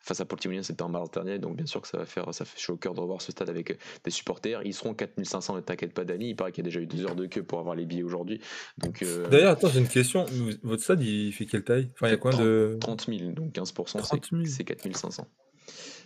Face 0.00 0.20
à 0.20 0.24
Portimonien, 0.24 0.62
c'était 0.62 0.82
en 0.82 0.88
mars 0.88 1.10
dernier, 1.10 1.40
donc 1.40 1.56
bien 1.56 1.66
sûr 1.66 1.80
que 1.82 1.88
ça 1.88 1.98
va 1.98 2.06
faire, 2.06 2.32
ça 2.32 2.44
fait 2.44 2.58
chaud 2.58 2.74
au 2.74 2.76
cœur 2.76 2.94
de 2.94 3.00
revoir 3.00 3.20
ce 3.20 3.32
stade 3.32 3.50
avec 3.50 3.72
euh, 3.72 3.74
des 4.04 4.10
supporters. 4.12 4.62
Ils 4.64 4.72
seront 4.72 4.94
4500, 4.94 5.56
ne 5.56 5.60
t'inquiète 5.60 5.92
pas, 5.92 6.04
Dani. 6.04 6.30
Il 6.30 6.36
paraît 6.36 6.52
qu'il 6.52 6.62
y 6.64 6.66
a 6.66 6.70
déjà 6.70 6.78
eu 6.80 6.86
2 6.86 7.04
heures 7.04 7.16
de 7.16 7.26
queue 7.26 7.42
pour 7.42 7.58
avoir 7.58 7.74
les 7.74 7.84
billets 7.84 8.04
aujourd'hui. 8.04 8.40
Donc, 8.78 9.02
euh, 9.02 9.26
D'ailleurs, 9.28 9.52
attends, 9.52 9.68
j'ai 9.68 9.80
une 9.80 9.88
question. 9.88 10.24
Votre 10.62 10.82
stade, 10.84 11.02
il 11.02 11.32
fait 11.32 11.46
quelle 11.46 11.64
taille? 11.64 11.88
Enfin, 11.94 12.06
il 12.06 12.10
y 12.10 12.14
a 12.14 12.16
quoi 12.16 12.32
de. 12.32 12.76
30 12.80 13.06
000, 13.08 13.32
donc 13.32 13.52
15%, 13.52 13.98
30 13.98 14.27
000. 14.30 14.44
c'est, 14.46 14.50
c'est 14.58 14.64
4500. 14.64 15.26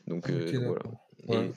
Donc, 0.07 0.29
euh, 0.31 0.47
Ok, 0.47 0.53
donc 0.55 0.65
voilà. 0.65 0.83
Ouais. 1.43 1.51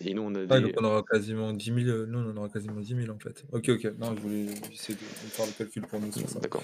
Et, 0.00 0.10
et 0.10 0.14
nous, 0.14 0.20
on 0.22 0.34
a 0.34 0.40
Ah, 0.50 0.60
des. 0.60 0.66
donc 0.66 0.74
on 0.78 0.84
aura 0.84 1.02
quasiment 1.02 1.52
10 1.54 1.64
000. 1.64 1.78
euh, 1.88 2.06
Nous, 2.06 2.18
on 2.18 2.36
aura 2.36 2.50
quasiment 2.50 2.78
10 2.80 2.94
000 3.04 3.10
en 3.10 3.18
fait. 3.18 3.44
Ok, 3.50 3.70
ok. 3.70 3.84
Non, 3.98 4.14
je 4.14 4.20
voulais 4.20 4.44
essayer 4.70 4.94
de, 4.94 5.00
de 5.00 5.30
faire 5.30 5.46
le 5.46 5.52
calcul 5.52 5.82
pour 5.86 5.98
nous 6.00 6.12
sur 6.12 6.28
ça. 6.28 6.38
D'accord. 6.38 6.62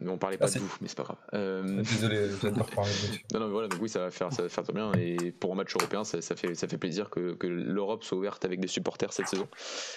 Mais 0.00 0.08
on 0.08 0.16
parlait 0.16 0.38
pas 0.38 0.44
Ah, 0.44 0.48
c'est- 0.48 0.60
de 0.60 0.64
vous, 0.64 0.76
mais 0.80 0.86
c'est 0.86 0.96
pas 0.96 1.02
grave. 1.02 1.18
Euh, 1.34 1.82
Désolé, 1.82 2.28
j'adore 2.40 2.70
parler 2.70 2.90
de 2.92 3.34
non, 3.34 3.40
non, 3.40 3.46
mais 3.46 3.52
voilà, 3.52 3.68
donc 3.68 3.82
oui, 3.82 3.88
ça 3.88 3.98
va 3.98 4.10
faire, 4.12 4.32
ça 4.32 4.42
va 4.42 4.48
faire 4.48 4.62
très 4.62 4.72
bien. 4.72 4.92
Et 4.94 5.32
pour 5.32 5.52
un 5.52 5.56
match 5.56 5.74
européen, 5.74 6.04
ça, 6.04 6.22
ça 6.22 6.36
fait, 6.36 6.54
ça 6.54 6.68
fait 6.68 6.78
plaisir 6.78 7.10
que, 7.10 7.34
que 7.34 7.48
l'Europe 7.48 8.04
soit 8.04 8.16
ouverte 8.16 8.44
avec 8.44 8.60
des 8.60 8.68
supporters 8.68 9.12
cette 9.12 9.26
saison. 9.26 9.48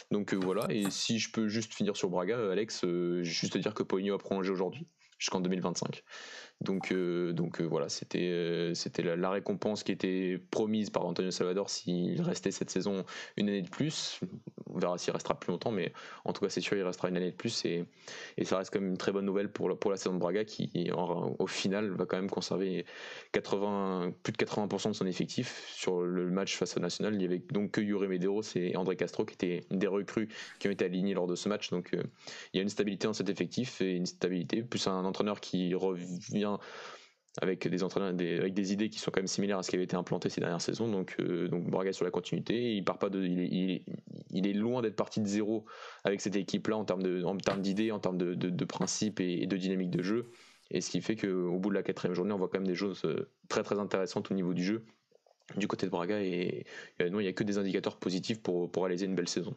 Donc 0.09 0.33
euh, 0.33 0.37
voilà. 0.37 0.65
Et 0.69 0.89
si 0.89 1.19
je 1.19 1.31
peux 1.31 1.47
juste 1.47 1.73
finir 1.75 1.95
sur 1.95 2.09
Braga, 2.09 2.35
euh, 2.35 2.51
Alex, 2.51 2.83
euh, 2.83 3.21
juste 3.23 3.53
te 3.53 3.57
dire 3.59 3.75
que 3.75 3.83
Poligno 3.83 4.15
a 4.15 4.17
prolongé 4.17 4.49
aujourd'hui 4.49 4.87
jusqu'en 5.19 5.39
2025. 5.39 6.03
Donc, 6.61 6.91
euh, 6.91 7.33
donc 7.33 7.59
euh, 7.59 7.63
voilà, 7.63 7.89
c'était 7.89 8.29
euh, 8.29 8.75
c'était 8.75 9.01
la, 9.01 9.29
récompense 9.31 9.83
qui 9.83 9.91
était 9.91 10.39
promise 10.51 10.91
par 10.91 11.05
Antonio 11.05 11.31
Salvador 11.31 11.69
s'il 11.71 12.21
restait 12.21 12.51
cette 12.51 12.69
saison 12.69 13.03
une 13.35 13.49
année 13.49 13.63
de 13.63 13.69
plus. 13.69 14.19
On 14.67 14.77
verra 14.77 14.97
s'il 14.99 15.11
restera 15.11 15.39
plus 15.39 15.51
longtemps, 15.51 15.71
mais 15.71 15.91
en 16.23 16.33
tout 16.33 16.41
cas, 16.41 16.49
c'est 16.49 16.61
sûr, 16.61 16.77
il 16.77 16.83
restera 16.83 17.09
une 17.09 17.17
année 17.17 17.31
de 17.31 17.35
plus. 17.35 17.65
Et, 17.65 17.83
et 18.37 18.45
ça 18.45 18.57
reste 18.57 18.71
quand 18.71 18.79
même 18.79 18.91
une 18.91 18.97
très 18.97 19.11
bonne 19.11 19.25
nouvelle 19.25 19.51
pour, 19.51 19.69
la- 19.69 19.75
pour 19.75 19.89
la 19.89 19.97
saison 19.97 20.13
de 20.13 20.19
Braga 20.19 20.45
qui, 20.45 20.89
au 21.39 21.47
final, 21.47 21.89
va 21.89 22.05
quand 22.05 22.17
même 22.17 22.29
conserver 22.29 22.85
80, 23.31 24.13
plus 24.23 24.31
de 24.31 24.37
80% 24.37 24.89
de 24.89 24.93
son 24.93 25.07
effectif. 25.07 25.67
Sur 25.73 26.01
le 26.01 26.29
match 26.29 26.55
face 26.55 26.77
au 26.77 26.79
National, 26.79 27.15
il 27.15 27.21
y 27.21 27.25
avait 27.25 27.41
donc 27.51 27.71
que 27.71 27.81
Yuri 27.81 28.07
Medeiros 28.07 28.43
et 28.55 28.75
André 28.77 28.95
Castro 28.95 29.25
qui 29.25 29.33
étaient 29.33 29.65
des 29.71 29.87
recrues 29.87 30.29
qui 30.59 30.67
ont 30.67 30.71
été 30.71 30.85
alignés 30.85 31.15
lors 31.15 31.27
de 31.27 31.35
ce 31.35 31.49
match. 31.49 31.71
Donc 31.71 31.89
il 31.93 32.57
y 32.57 32.59
a 32.59 32.61
une 32.61 32.69
stabilité 32.69 33.07
dans 33.07 33.13
cet 33.13 33.29
effectif 33.29 33.81
et 33.81 33.95
une 33.95 34.05
stabilité, 34.05 34.61
plus 34.61 34.87
un 34.87 35.03
entraîneur 35.05 35.41
qui 35.41 35.73
revient 35.73 36.50
avec 37.41 37.65
des 37.67 37.83
entraîneurs 37.83 38.09
avec 38.09 38.53
des 38.53 38.73
idées 38.73 38.89
qui 38.89 38.99
sont 38.99 39.09
quand 39.09 39.21
même 39.21 39.27
similaires 39.27 39.59
à 39.59 39.63
ce 39.63 39.69
qui 39.69 39.75
avait 39.77 39.85
été 39.85 39.95
implanté 39.95 40.29
ces 40.29 40.41
dernières 40.41 40.61
saisons. 40.61 40.89
Donc 40.89 41.15
euh, 41.19 41.47
donc 41.47 41.69
Braga 41.69 41.91
est 41.91 41.93
sur 41.93 42.03
la 42.03 42.11
continuité. 42.11 42.75
Il 42.75 42.83
part 42.83 42.99
pas 42.99 43.09
de 43.09 43.23
il 43.23 44.47
est, 44.47 44.53
loin 44.53 44.81
d'être 44.81 44.95
parti 44.95 45.21
de 45.21 45.27
zéro 45.27 45.65
avec 46.03 46.19
cette 46.19 46.35
équipe 46.35 46.67
là 46.67 46.77
en 46.77 46.83
termes 46.83 47.03
de 47.03 47.23
en 47.23 47.37
termes 47.37 47.61
d'idées 47.61 47.91
en 47.91 47.99
termes 47.99 48.17
de, 48.17 48.65
principes 48.65 49.19
et, 49.19 49.45
de 49.45 49.57
dynamique 49.57 49.91
de 49.91 50.01
jeu. 50.01 50.31
Et 50.71 50.81
ce 50.81 50.89
qui 50.89 51.01
fait 51.01 51.15
qu'au 51.15 51.57
bout 51.57 51.69
de 51.69 51.75
la 51.75 51.83
quatrième 51.83 52.15
journée 52.15 52.33
on 52.33 52.37
voit 52.37 52.49
quand 52.49 52.59
même 52.59 52.67
des 52.67 52.75
choses 52.75 53.03
euh, 53.05 53.29
très 53.49 53.63
très 53.63 53.79
intéressantes 53.79 54.31
au 54.31 54.33
niveau 54.33 54.53
du 54.53 54.63
jeu 54.63 54.85
du 55.57 55.67
côté 55.67 55.85
de 55.85 55.91
Braga 55.91 56.21
et, 56.21 56.65
non 56.99 57.19
il 57.19 57.23
n'y 57.23 57.27
a 57.27 57.33
que 57.33 57.43
des 57.43 57.57
indicateurs 57.57 57.97
positifs 57.97 58.41
pour 58.41 58.71
réaliser 58.73 59.05
une 59.05 59.15
belle 59.15 59.27
saison 59.27 59.53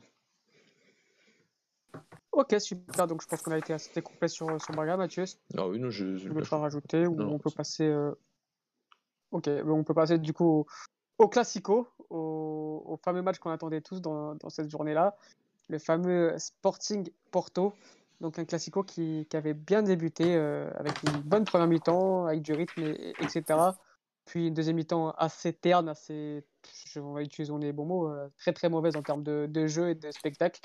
Ok, 2.36 2.54
super. 2.60 3.06
Donc 3.06 3.22
je 3.22 3.26
pense 3.28 3.42
qu'on 3.42 3.52
a 3.52 3.58
été 3.58 3.72
assez 3.72 4.02
complet 4.02 4.28
sur, 4.28 4.60
sur 4.60 4.74
Braga, 4.74 4.96
Mathieu. 4.96 5.24
Ah 5.56 5.68
oui 5.68 5.78
non 5.78 5.90
je, 5.90 6.16
je- 6.16 6.28
veux 6.28 6.42
te 6.42 6.54
rajouter 6.54 7.06
ou 7.06 7.14
Non, 7.16 7.34
on 7.34 7.38
peut 7.38 7.50
passer. 7.50 7.84
euh, 7.86 8.12
Ok, 9.30 9.48
on 9.66 9.82
peut 9.84 9.94
passer 9.94 10.18
du 10.18 10.32
coup 10.32 10.44
au, 10.44 10.66
au 11.18 11.28
Classico, 11.28 11.88
au, 12.10 12.82
au 12.86 12.96
fameux 13.04 13.22
match 13.22 13.38
qu'on 13.38 13.50
attendait 13.50 13.80
tous 13.80 14.00
dans, 14.00 14.34
dans 14.36 14.48
cette 14.50 14.70
journée-là, 14.70 15.16
le 15.68 15.78
fameux 15.78 16.34
Sporting 16.38 17.08
Porto. 17.30 17.72
Donc 18.20 18.38
un 18.38 18.44
Classico 18.44 18.84
qui, 18.84 19.26
qui 19.28 19.36
avait 19.36 19.54
bien 19.54 19.82
débuté 19.82 20.36
euh, 20.36 20.70
avec 20.76 21.02
une 21.02 21.20
bonne 21.22 21.44
première 21.44 21.66
mi-temps, 21.66 22.26
avec 22.26 22.42
du 22.42 22.52
rythme, 22.52 22.80
et- 22.82 23.10
et- 23.10 23.14
etc. 23.22 23.72
Puis 24.24 24.46
une 24.48 24.54
deuxième 24.54 24.76
mi-temps 24.76 25.10
assez 25.18 25.52
terne, 25.52 25.88
assez, 25.88 26.44
je, 26.86 27.00
on 27.00 27.12
va 27.12 27.22
utiliser 27.22 27.52
les 27.58 27.72
bons 27.72 27.84
mots, 27.86 28.08
euh, 28.08 28.28
très 28.38 28.52
très 28.52 28.68
mauvaise 28.68 28.96
en 28.96 29.02
termes 29.02 29.22
de, 29.24 29.46
de 29.50 29.66
jeu 29.66 29.90
et 29.90 29.94
de 29.94 30.10
spectacle. 30.12 30.60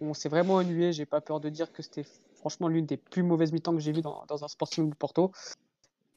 On 0.00 0.14
s'est 0.14 0.28
vraiment 0.28 0.54
ennuyé, 0.54 0.92
j'ai 0.92 1.06
pas 1.06 1.20
peur 1.20 1.40
de 1.40 1.48
dire 1.48 1.72
que 1.72 1.82
c'était 1.82 2.06
franchement 2.34 2.68
l'une 2.68 2.86
des 2.86 2.96
plus 2.96 3.22
mauvaises 3.22 3.52
mi-temps 3.52 3.74
que 3.74 3.80
j'ai 3.80 3.92
vues 3.92 4.00
dans, 4.00 4.24
un 4.30 4.48
Sporting 4.48 4.90
de 4.90 4.94
Porto. 4.94 5.30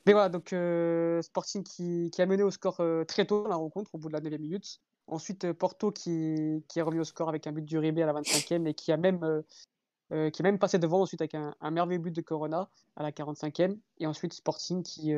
Mais 0.05 0.13
voilà, 0.13 0.29
donc 0.29 0.53
euh, 0.53 1.21
Sporting 1.21 1.63
qui, 1.63 2.11
a 2.17 2.25
mené 2.25 2.43
au 2.43 2.51
score 2.51 2.77
euh, 2.79 3.03
très 3.03 3.25
tôt 3.25 3.43
dans 3.43 3.49
la 3.49 3.55
rencontre, 3.55 3.93
au 3.93 3.97
bout 3.97 4.07
de 4.07 4.13
la 4.13 4.21
9 4.21 4.39
minute. 4.39 4.79
Ensuite, 5.07 5.45
euh, 5.45 5.53
Porto 5.53 5.91
qui, 5.91 6.63
qui 6.69 6.79
est 6.79 6.81
revenu 6.81 7.01
au 7.01 7.05
score 7.05 7.29
avec 7.29 7.45
un 7.45 7.51
but 7.51 7.63
du 7.63 7.77
Ribé 7.77 8.01
à 8.03 8.05
la 8.05 8.13
25e 8.13 8.65
et 8.67 8.73
qui 8.73 8.91
a 8.91 8.97
même, 8.97 9.43
qui 10.09 10.15
est 10.15 10.43
même 10.43 10.59
passé 10.59 10.79
devant 10.79 11.01
ensuite 11.01 11.21
avec 11.21 11.35
un, 11.35 11.71
merveilleux 11.71 11.99
but 11.99 12.15
de 12.15 12.21
Corona 12.21 12.69
à 12.95 13.03
la 13.03 13.11
45e. 13.11 13.77
Et 13.99 14.07
ensuite, 14.07 14.33
Sporting 14.33 14.83
qui, 14.83 15.11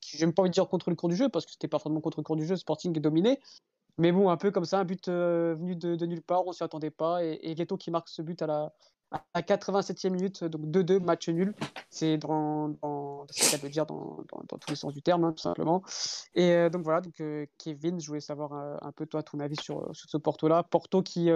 qui 0.00 0.18
j'aime 0.18 0.34
pas 0.34 0.42
envie 0.42 0.50
de 0.50 0.54
dire 0.54 0.68
contre 0.68 0.90
le 0.90 0.96
cours 0.96 1.08
du 1.08 1.16
jeu, 1.16 1.28
parce 1.30 1.46
que 1.46 1.52
c'était 1.52 1.68
pas 1.68 1.78
vraiment 1.78 2.00
contre 2.00 2.18
le 2.18 2.24
cours 2.24 2.36
du 2.36 2.46
jeu, 2.46 2.56
Sporting 2.56 2.96
est 2.96 3.00
dominé. 3.00 3.40
Mais 3.98 4.10
bon, 4.10 4.28
un 4.28 4.36
peu 4.36 4.50
comme 4.50 4.64
ça, 4.64 4.80
un 4.80 4.84
but 4.84 5.08
euh, 5.08 5.54
venu 5.54 5.76
de, 5.76 6.06
nulle 6.06 6.22
part, 6.22 6.46
on 6.46 6.52
s'y 6.52 6.64
attendait 6.64 6.90
pas. 6.90 7.24
Et, 7.24 7.38
et 7.42 7.54
Ghetto 7.54 7.76
qui 7.76 7.90
marque 7.90 8.08
ce 8.08 8.22
but 8.22 8.42
à 8.42 8.46
la, 8.46 8.72
à 9.12 9.22
la 9.34 9.42
87e 9.42 10.10
minute, 10.10 10.44
donc 10.44 10.66
2-2, 10.66 11.00
match 11.00 11.28
nul. 11.28 11.54
C'est 11.90 12.18
dans, 12.18 12.70
dans 12.82 13.26
cas 13.26 13.58
de 13.58 13.62
le 13.62 13.68
dire 13.68 13.86
dans, 13.86 14.24
tous 14.48 14.70
les 14.70 14.76
sens 14.76 14.92
du 14.92 15.02
terme, 15.02 15.24
hein, 15.24 15.32
tout 15.32 15.42
simplement. 15.42 15.82
Et 16.34 16.52
euh, 16.52 16.70
donc 16.70 16.82
voilà, 16.82 17.00
donc 17.00 17.20
euh, 17.20 17.46
Kevin, 17.58 18.00
je 18.00 18.08
voulais 18.08 18.20
savoir 18.20 18.52
un 18.82 18.92
peu 18.92 19.06
toi 19.06 19.22
ton 19.22 19.38
avis 19.38 19.56
sur, 19.56 19.94
sur 19.94 20.10
ce 20.10 20.16
Porto-là. 20.16 20.64
Porto 20.64 21.02
qui, 21.02 21.30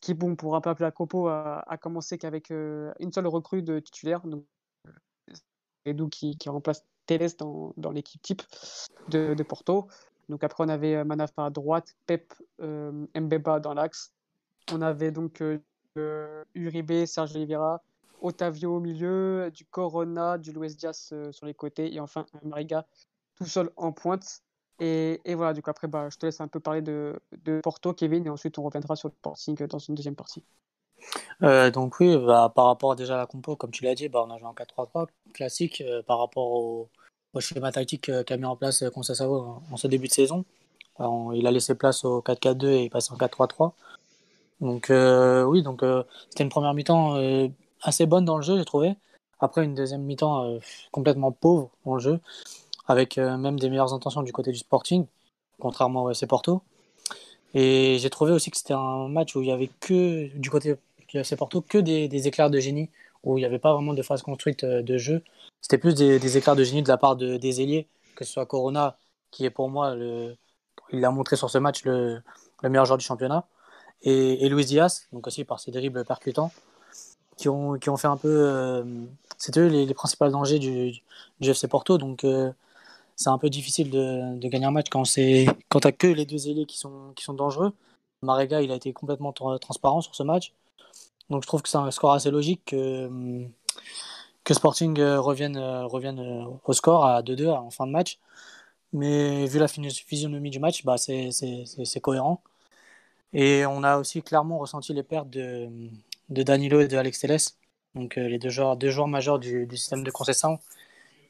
qui, 0.00 0.14
bon, 0.14 0.36
pour 0.36 0.56
un 0.56 0.62
peu 0.62 0.70
appeler 0.70 0.86
la 0.86 0.92
compo, 0.92 1.28
a, 1.28 1.78
commencé 1.82 2.16
qu'avec 2.16 2.48
une 2.48 3.12
seule 3.12 3.26
recrue 3.26 3.62
de 3.62 3.78
titulaire, 3.78 4.22
donc 4.26 4.44
Edu 5.84 6.08
qui, 6.08 6.36
remplace 6.46 6.86
Teles 7.04 7.36
dans, 7.36 7.90
l'équipe 7.92 8.22
type 8.22 8.42
de 9.08 9.42
Porto. 9.42 9.88
Donc 10.30 10.44
après, 10.44 10.64
on 10.64 10.68
avait 10.68 10.94
euh, 10.94 11.04
Manafa 11.04 11.46
à 11.46 11.50
droite, 11.50 11.96
Pep 12.06 12.32
euh, 12.62 13.06
Mbeba 13.14 13.58
dans 13.58 13.74
l'axe. 13.74 14.12
On 14.72 14.80
avait 14.80 15.10
donc 15.10 15.42
euh, 15.42 16.44
Uribe, 16.54 17.04
Serge 17.04 17.34
Oliveira, 17.34 17.82
Otavio 18.22 18.76
au 18.76 18.80
milieu, 18.80 19.50
du 19.52 19.64
Corona, 19.64 20.38
du 20.38 20.52
Luis 20.52 20.76
Diaz 20.76 21.12
sur 21.32 21.46
les 21.46 21.54
côtés 21.54 21.92
et 21.92 21.98
enfin 21.98 22.26
Mariga 22.44 22.86
tout 23.36 23.46
seul 23.46 23.70
en 23.76 23.90
pointe. 23.92 24.42
Et, 24.78 25.20
voilà, 25.34 25.52
du 25.52 25.60
coup 25.60 25.70
après 25.70 25.88
bah, 25.88 26.08
je 26.10 26.16
te 26.16 26.26
laisse 26.26 26.40
un 26.40 26.48
peu 26.48 26.60
parler 26.60 26.80
de, 26.80 27.20
Porto, 27.62 27.92
Kevin, 27.92 28.24
et 28.26 28.30
ensuite 28.30 28.56
on 28.58 28.62
reviendra 28.62 28.96
sur 28.96 29.08
le 29.08 29.14
Sporting 29.14 29.56
dans 29.66 29.78
une 29.78 29.94
deuxième 29.94 30.14
partie. 30.14 30.44
Donc 31.40 31.98
oui, 31.98 32.16
bah, 32.16 32.52
par 32.54 32.66
rapport 32.66 32.94
déjà 32.94 33.14
à 33.14 33.18
la 33.18 33.26
compo, 33.26 33.56
comme 33.56 33.70
tu 33.72 33.84
l'as 33.84 33.94
dit, 33.94 34.08
bah, 34.08 34.24
on 34.26 34.30
a 34.30 34.38
joué 34.38 34.46
en 34.46 34.54
4-3-3 34.54 35.06
classique 35.34 35.82
par 36.06 36.18
rapport 36.18 36.52
au, 36.52 36.88
au 37.34 37.40
schéma 37.40 37.72
tactique 37.72 38.08
euh, 38.08 38.22
qu'a 38.22 38.36
mis 38.36 38.44
en 38.44 38.56
place 38.56 38.82
euh, 38.82 38.90
Conceição 38.90 39.32
en, 39.34 39.62
en 39.70 39.76
ce 39.76 39.86
début 39.86 40.08
de 40.08 40.12
saison. 40.12 40.44
Il 41.32 41.46
a 41.46 41.50
laissé 41.50 41.74
place 41.74 42.04
au 42.04 42.20
4-4-2 42.20 42.66
et 42.66 42.84
est 42.84 42.90
passé 42.90 43.10
en 43.12 43.16
4-3-3. 43.16 43.72
Donc 44.60 44.90
euh, 44.90 45.44
oui, 45.44 45.62
donc 45.62 45.82
c'était 46.28 46.44
une 46.44 46.50
première 46.50 46.74
mi-temps 46.74 47.16
assez 47.80 48.04
bonne 48.04 48.26
dans 48.26 48.36
le 48.36 48.42
jeu, 48.42 48.58
j'ai 48.58 48.66
trouvé. 48.66 48.96
Après 49.38 49.64
une 49.64 49.74
deuxième 49.74 50.02
mi-temps 50.02 50.58
complètement 50.92 51.32
pauvre 51.32 51.70
dans 51.86 51.94
le 51.94 52.00
jeu, 52.00 52.20
avec 52.86 53.16
même 53.16 53.58
des 53.58 53.70
meilleures 53.70 53.94
intentions 53.94 54.22
du 54.22 54.32
côté 54.32 54.52
du 54.52 54.58
Sporting, 54.58 55.06
contrairement 55.58 56.02
au 56.02 56.10
FC 56.10 56.26
Porto. 56.26 56.60
Et 57.54 57.96
j'ai 57.98 58.10
trouvé 58.10 58.32
aussi 58.32 58.50
que 58.50 58.58
c'était 58.58 58.74
un 58.74 59.08
match 59.08 59.34
où 59.34 59.40
il 59.40 59.48
y 59.48 59.52
avait 59.52 59.70
que 59.80 60.28
du 60.36 60.50
côté 60.50 60.76
du 61.08 61.18
FC 61.18 61.34
Porto 61.34 61.62
que 61.62 61.78
des 61.78 62.28
éclairs 62.28 62.50
de 62.50 62.60
génie, 62.60 62.90
où 63.24 63.38
il 63.38 63.42
n'y 63.42 63.46
avait 63.46 63.58
pas 63.58 63.74
vraiment 63.74 63.94
de 63.94 64.02
phase 64.02 64.22
construite 64.22 64.64
euh, 64.64 64.82
de 64.82 64.96
jeu. 64.98 65.22
C'était 65.60 65.78
plus 65.78 65.94
des, 65.94 66.18
des 66.18 66.40
de 66.40 66.64
génie 66.64 66.82
de 66.82 66.88
la 66.88 66.96
part 66.96 67.16
de, 67.16 67.36
des 67.36 67.60
ailiers, 67.60 67.88
que 68.16 68.24
ce 68.24 68.32
soit 68.32 68.46
Corona, 68.46 68.96
qui 69.30 69.44
est 69.44 69.50
pour 69.50 69.68
moi, 69.68 69.94
le, 69.94 70.36
il 70.92 71.00
l'a 71.00 71.10
montré 71.10 71.36
sur 71.36 71.50
ce 71.50 71.58
match, 71.58 71.84
le, 71.84 72.22
le 72.62 72.68
meilleur 72.68 72.86
joueur 72.86 72.98
du 72.98 73.04
championnat, 73.04 73.46
et, 74.02 74.44
et 74.44 74.48
Luis 74.48 74.64
Diaz, 74.64 75.08
donc 75.12 75.26
aussi 75.26 75.44
par 75.44 75.60
ses 75.60 75.70
dribbles 75.70 76.04
percutants, 76.04 76.52
qui 77.36 77.48
ont, 77.48 77.74
qui 77.78 77.90
ont 77.90 77.96
fait 77.96 78.08
un 78.08 78.16
peu. 78.16 78.28
Euh, 78.28 78.84
C'était 79.38 79.60
eux 79.60 79.68
les, 79.68 79.94
principaux 79.94 80.28
dangers 80.28 80.58
du, 80.58 80.92
du 81.40 81.50
FC 81.50 81.68
Porto, 81.68 81.98
donc 81.98 82.24
euh, 82.24 82.52
c'est 83.16 83.30
un 83.30 83.38
peu 83.38 83.50
difficile 83.50 83.90
de, 83.90 84.38
gagner 84.48 84.66
un 84.66 84.70
match 84.70 84.88
quand 84.90 85.04
quand 85.68 85.80
t'as 85.80 85.92
que 85.92 86.06
les 86.06 86.26
deux 86.26 86.48
ailiers 86.48 86.66
qui 86.66 86.78
sont, 86.78 87.12
qui 87.16 87.24
sont 87.24 87.34
dangereux. 87.34 87.72
Marega, 88.22 88.62
il 88.62 88.70
a 88.72 88.74
été 88.76 88.92
complètement 88.92 89.32
tra- 89.32 89.58
transparent 89.58 90.00
sur 90.02 90.14
ce 90.14 90.22
match. 90.22 90.52
Donc 91.30 91.42
je 91.42 91.46
trouve 91.46 91.62
que 91.62 91.68
c'est 91.68 91.78
un 91.78 91.90
score 91.90 92.12
assez 92.12 92.30
logique 92.30 92.62
que, 92.66 93.06
hum, 93.06 93.50
Sporting 94.52 94.98
euh, 94.98 95.20
revienne, 95.20 95.56
euh, 95.56 95.86
revienne 95.86 96.18
euh, 96.18 96.44
au 96.64 96.72
score 96.72 97.06
à 97.06 97.22
2-2 97.22 97.48
en 97.48 97.70
fin 97.70 97.86
de 97.86 97.92
match. 97.92 98.18
Mais 98.92 99.46
vu 99.46 99.58
la 99.60 99.66
phys- 99.66 100.04
physionomie 100.04 100.50
du 100.50 100.60
match, 100.60 100.84
bah, 100.84 100.96
c'est 100.98 102.00
cohérent. 102.02 102.42
Et 103.32 103.64
on 103.66 103.82
a 103.84 103.98
aussi 103.98 104.22
clairement 104.22 104.58
ressenti 104.58 104.92
les 104.94 105.04
pertes 105.04 105.30
de, 105.30 105.68
de 106.30 106.42
Danilo 106.42 106.80
et 106.80 106.88
de 106.88 106.96
Alex 106.96 107.20
Telles, 107.20 107.38
donc 107.94 108.16
les 108.16 108.38
deux 108.38 108.50
joueurs, 108.50 108.76
deux 108.76 108.90
joueurs 108.90 109.08
majeurs 109.08 109.38
du, 109.38 109.68
système 109.72 110.02
de 110.04 110.10
concession 110.10 110.58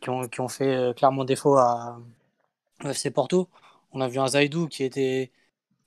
qui 0.00 0.10
ont, 0.10 0.28
qui 0.28 0.40
ont 0.40 0.48
fait 0.48 0.94
clairement 0.96 1.24
défaut 1.24 1.56
à, 1.58 2.00
au 2.84 2.88
FC 2.90 3.10
Porto. 3.10 3.48
On 3.92 4.00
a 4.00 4.08
vu 4.08 4.18
un 4.18 4.28
Zaidou 4.28 4.68
qui 4.68 4.84
était 4.84 5.30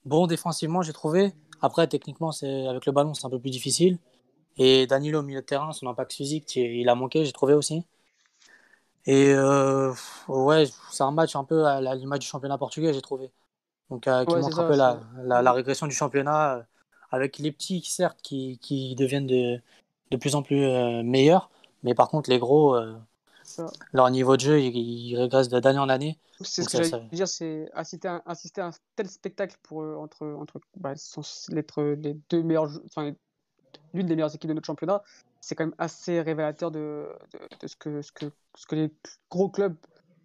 bon 0.05 0.27
défensivement, 0.27 0.81
j'ai 0.83 0.93
trouvé. 0.93 1.33
Après, 1.63 1.87
techniquement, 1.87 2.31
c'est 2.33 2.67
avec 2.67 2.85
le 2.85 2.93
ballon, 2.93 3.15
c'est 3.15 3.25
un 3.25 3.31
peu 3.31 3.39
plus 3.39 3.51
difficile. 3.51 3.99
Et 4.57 4.87
Danilo 4.87 5.19
au 5.21 5.23
milieu 5.23 5.41
de 5.41 5.45
terrain, 5.47 5.73
son 5.73 5.87
impact 5.87 6.13
physique, 6.13 6.55
il 6.57 6.89
a 6.89 6.95
manqué, 6.95 7.25
j'ai 7.25 7.33
trouvé 7.33 7.53
aussi. 7.55 7.85
Et 9.05 9.33
euh, 9.33 9.93
ouais, 10.27 10.65
c'est 10.91 11.03
un 11.03 11.11
match 11.11 11.35
un 11.35 11.43
peu 11.43 11.65
à 11.65 11.81
l'image 11.95 12.19
du 12.19 12.27
championnat 12.27 12.57
portugais, 12.57 12.93
j'ai 12.93 13.01
trouvé. 13.01 13.31
Donc, 13.89 14.07
euh, 14.07 14.25
qui 14.25 14.37
Ouais, 14.37 14.39
montre 14.39 14.59
ça, 14.59 14.61
un 14.61 14.65
peu 14.65 14.75
la, 14.75 15.01
la, 15.23 15.41
la 15.43 15.53
régression 15.53 15.87
du 15.87 15.95
championnat, 15.95 16.57
euh, 16.57 16.63
avec 17.11 17.39
les 17.39 17.51
petits, 17.53 17.83
certes, 17.83 18.19
qui, 18.23 18.59
qui 18.59 18.95
deviennent 18.95 19.27
de, 19.27 19.61
de 20.11 20.17
plus 20.17 20.35
en 20.35 20.43
plus 20.43 20.63
euh, 20.65 21.03
meilleurs. 21.03 21.51
Mais 21.83 21.95
par 21.95 22.09
contre, 22.09 22.29
les 22.29 22.39
gros. 22.39 22.77
Leur 23.91 24.09
niveau 24.09 24.35
de 24.35 24.41
jeu, 24.41 24.59
il, 24.59 24.75
il 24.75 25.17
régresse 25.17 25.49
d'année 25.49 25.79
en 25.79 25.89
année. 25.89 26.19
C'est 26.41 26.63
ce 26.63 26.69
que 26.69 26.83
j'allais 26.83 27.07
dire, 27.11 27.27
c'est 27.27 27.69
assister 27.73 28.07
à, 28.07 28.21
assister 28.25 28.61
à 28.61 28.67
un 28.67 28.71
tel 28.95 29.07
spectacle 29.09 29.55
pour, 29.63 29.81
euh, 29.81 29.95
entre, 29.95 30.25
entre 30.27 30.59
bah, 30.77 30.93
être 31.55 31.83
les 31.83 32.15
deux 32.29 32.43
meilleurs, 32.43 32.69
enfin, 32.85 33.13
l'une 33.93 34.07
des 34.07 34.15
meilleures 34.15 34.33
équipes 34.35 34.49
de 34.49 34.53
notre 34.55 34.65
championnat, 34.65 35.01
c'est 35.39 35.55
quand 35.55 35.65
même 35.65 35.75
assez 35.77 36.21
révélateur 36.21 36.71
de, 36.71 37.07
de, 37.33 37.39
de 37.61 37.67
ce, 37.67 37.75
que, 37.75 38.01
ce, 38.01 38.11
que, 38.11 38.25
ce 38.55 38.65
que 38.65 38.75
les 38.75 38.91
gros 39.29 39.49
clubs 39.49 39.75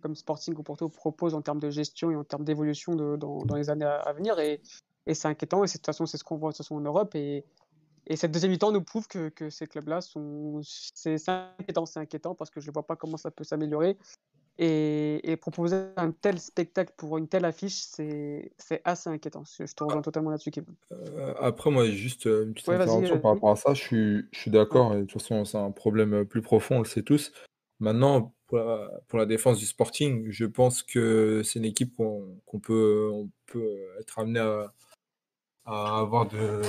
comme 0.00 0.14
Sporting 0.14 0.54
ou 0.56 0.62
Porto 0.62 0.88
proposent 0.88 1.34
en 1.34 1.42
termes 1.42 1.60
de 1.60 1.70
gestion 1.70 2.10
et 2.10 2.16
en 2.16 2.24
termes 2.24 2.44
d'évolution 2.44 2.94
dans, 2.94 3.16
dans 3.16 3.54
les 3.56 3.68
années 3.68 3.84
à, 3.84 3.96
à 3.96 4.12
venir. 4.12 4.38
Et, 4.38 4.60
et 5.06 5.14
c'est 5.14 5.28
inquiétant, 5.28 5.64
et 5.64 5.66
c'est- 5.66 5.78
de 5.78 5.82
toute 5.82 5.86
façon, 5.86 6.06
c'est 6.06 6.18
ce 6.18 6.24
qu'on 6.24 6.36
voit 6.36 6.50
de 6.50 6.56
toute 6.56 6.64
façon 6.64 6.76
en 6.76 6.80
Europe. 6.80 7.14
Et, 7.14 7.44
et 8.08 8.16
cette 8.16 8.32
deuxième 8.32 8.50
mi-temps 8.50 8.72
nous 8.72 8.82
prouve 8.82 9.06
que, 9.06 9.28
que 9.28 9.50
ces 9.50 9.66
clubs-là 9.66 10.00
sont. 10.00 10.60
C'est 10.62 11.16
inquiétant, 11.28 11.86
c'est 11.86 12.00
inquiétant 12.00 12.34
parce 12.34 12.50
que 12.50 12.60
je 12.60 12.68
ne 12.68 12.72
vois 12.72 12.86
pas 12.86 12.96
comment 12.96 13.16
ça 13.16 13.30
peut 13.30 13.44
s'améliorer. 13.44 13.96
Et, 14.60 15.30
et 15.30 15.36
proposer 15.36 15.76
un 15.96 16.10
tel 16.10 16.40
spectacle 16.40 16.92
pour 16.96 17.16
une 17.16 17.28
telle 17.28 17.44
affiche, 17.44 17.76
c'est 17.76 18.50
assez 18.82 19.08
inquiétant. 19.08 19.44
Je 19.44 19.72
te 19.72 19.84
rejoins 19.84 20.02
totalement 20.02 20.30
là-dessus, 20.30 20.50
Kevin. 20.50 20.74
Euh, 20.90 21.32
après, 21.38 21.70
moi, 21.70 21.86
juste 21.90 22.26
euh, 22.26 22.42
une 22.42 22.54
petite 22.54 22.66
Ouais, 22.66 22.74
euh, 22.74 23.18
par 23.18 23.34
rapport 23.34 23.52
à 23.52 23.56
ça. 23.56 23.74
Je 23.74 23.80
suis, 23.80 24.24
je 24.32 24.38
suis 24.40 24.50
d'accord. 24.50 24.96
De 24.96 25.02
toute 25.02 25.22
façon, 25.22 25.44
c'est 25.44 25.58
un 25.58 25.70
problème 25.70 26.24
plus 26.24 26.42
profond, 26.42 26.78
on 26.78 26.80
le 26.80 26.86
sait 26.86 27.02
tous. 27.04 27.30
Maintenant, 27.78 28.34
pour 28.48 28.58
la, 28.58 28.90
pour 29.06 29.20
la 29.20 29.26
défense 29.26 29.58
du 29.58 29.66
Sporting, 29.66 30.26
je 30.28 30.46
pense 30.46 30.82
que 30.82 31.42
c'est 31.44 31.60
une 31.60 31.64
équipe 31.64 31.94
qu'on 31.94 32.40
qu'on 32.44 32.58
peut, 32.58 33.10
on 33.12 33.30
peut 33.46 33.78
être 34.00 34.18
amené 34.18 34.40
à, 34.40 34.74
à 35.66 36.00
avoir 36.00 36.26
de, 36.26 36.62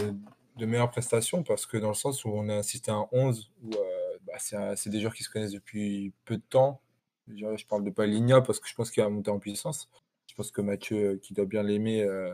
de 0.59 0.65
meilleures 0.65 0.91
prestations 0.91 1.43
parce 1.43 1.65
que 1.65 1.77
dans 1.77 1.89
le 1.89 1.93
sens 1.95 2.25
où 2.25 2.29
on 2.29 2.49
a 2.49 2.55
un 2.55 2.63
système 2.63 3.03
11 3.11 3.51
où 3.63 3.73
euh, 3.73 4.17
bah, 4.27 4.33
c'est 4.37 4.55
un- 4.55 4.73
des 4.85 4.99
joueurs 4.99 5.13
qui 5.13 5.23
se 5.23 5.29
connaissent 5.29 5.51
depuis 5.51 6.13
peu 6.25 6.37
de 6.37 6.43
temps. 6.49 6.81
Je, 7.27 7.65
parle 7.67 7.83
de 7.83 7.91
Paligna 7.91 8.41
parce 8.41 8.59
que 8.59 8.67
je 8.67 8.75
pense 8.75 8.91
qu'il 8.91 9.03
va 9.03 9.09
monter 9.09 9.31
en 9.31 9.39
puissance. 9.39 9.89
Je 10.27 10.35
pense 10.35 10.51
que 10.51 10.61
Mathieu, 10.61 10.97
euh, 10.97 11.17
qui 11.17 11.33
doit 11.33 11.45
bien 11.45 11.63
l'aimer, 11.63 12.03
euh, 12.03 12.33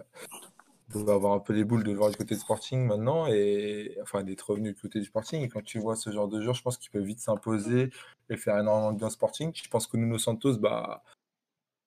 doit 0.89 1.15
avoir 1.15 1.33
un 1.33 1.39
peu 1.39 1.53
les 1.53 1.63
boules 1.63 1.83
de 1.83 1.91
le 1.91 1.97
voir 1.97 2.11
du 2.11 2.17
côté 2.17 2.35
de 2.35 2.39
Sporting 2.39 2.85
maintenant 2.85 3.27
et 3.27 3.97
enfin 4.01 4.23
d'être 4.23 4.49
revenu 4.51 4.73
du 4.73 4.81
côté 4.81 4.99
du 4.99 5.05
Sporting. 5.05 5.41
Et 5.41 5.49
quand 5.49 5.63
tu 5.63 5.79
vois 5.79 5.95
ce 5.95 6.11
genre 6.11 6.27
de 6.27 6.41
joueur, 6.41 6.55
je 6.55 6.61
pense 6.61 6.77
qu'il 6.77 6.91
peut 6.91 6.99
vite 6.99 7.19
s'imposer 7.19 7.89
et 8.29 8.37
faire 8.37 8.57
énormément 8.57 8.93
de 8.93 8.97
bien 8.97 9.09
Sporting. 9.09 9.51
Je 9.53 9.69
pense 9.69 9.87
que 9.87 9.97
Nuno 9.97 10.17
Santos, 10.17 10.57
bah, 10.57 11.03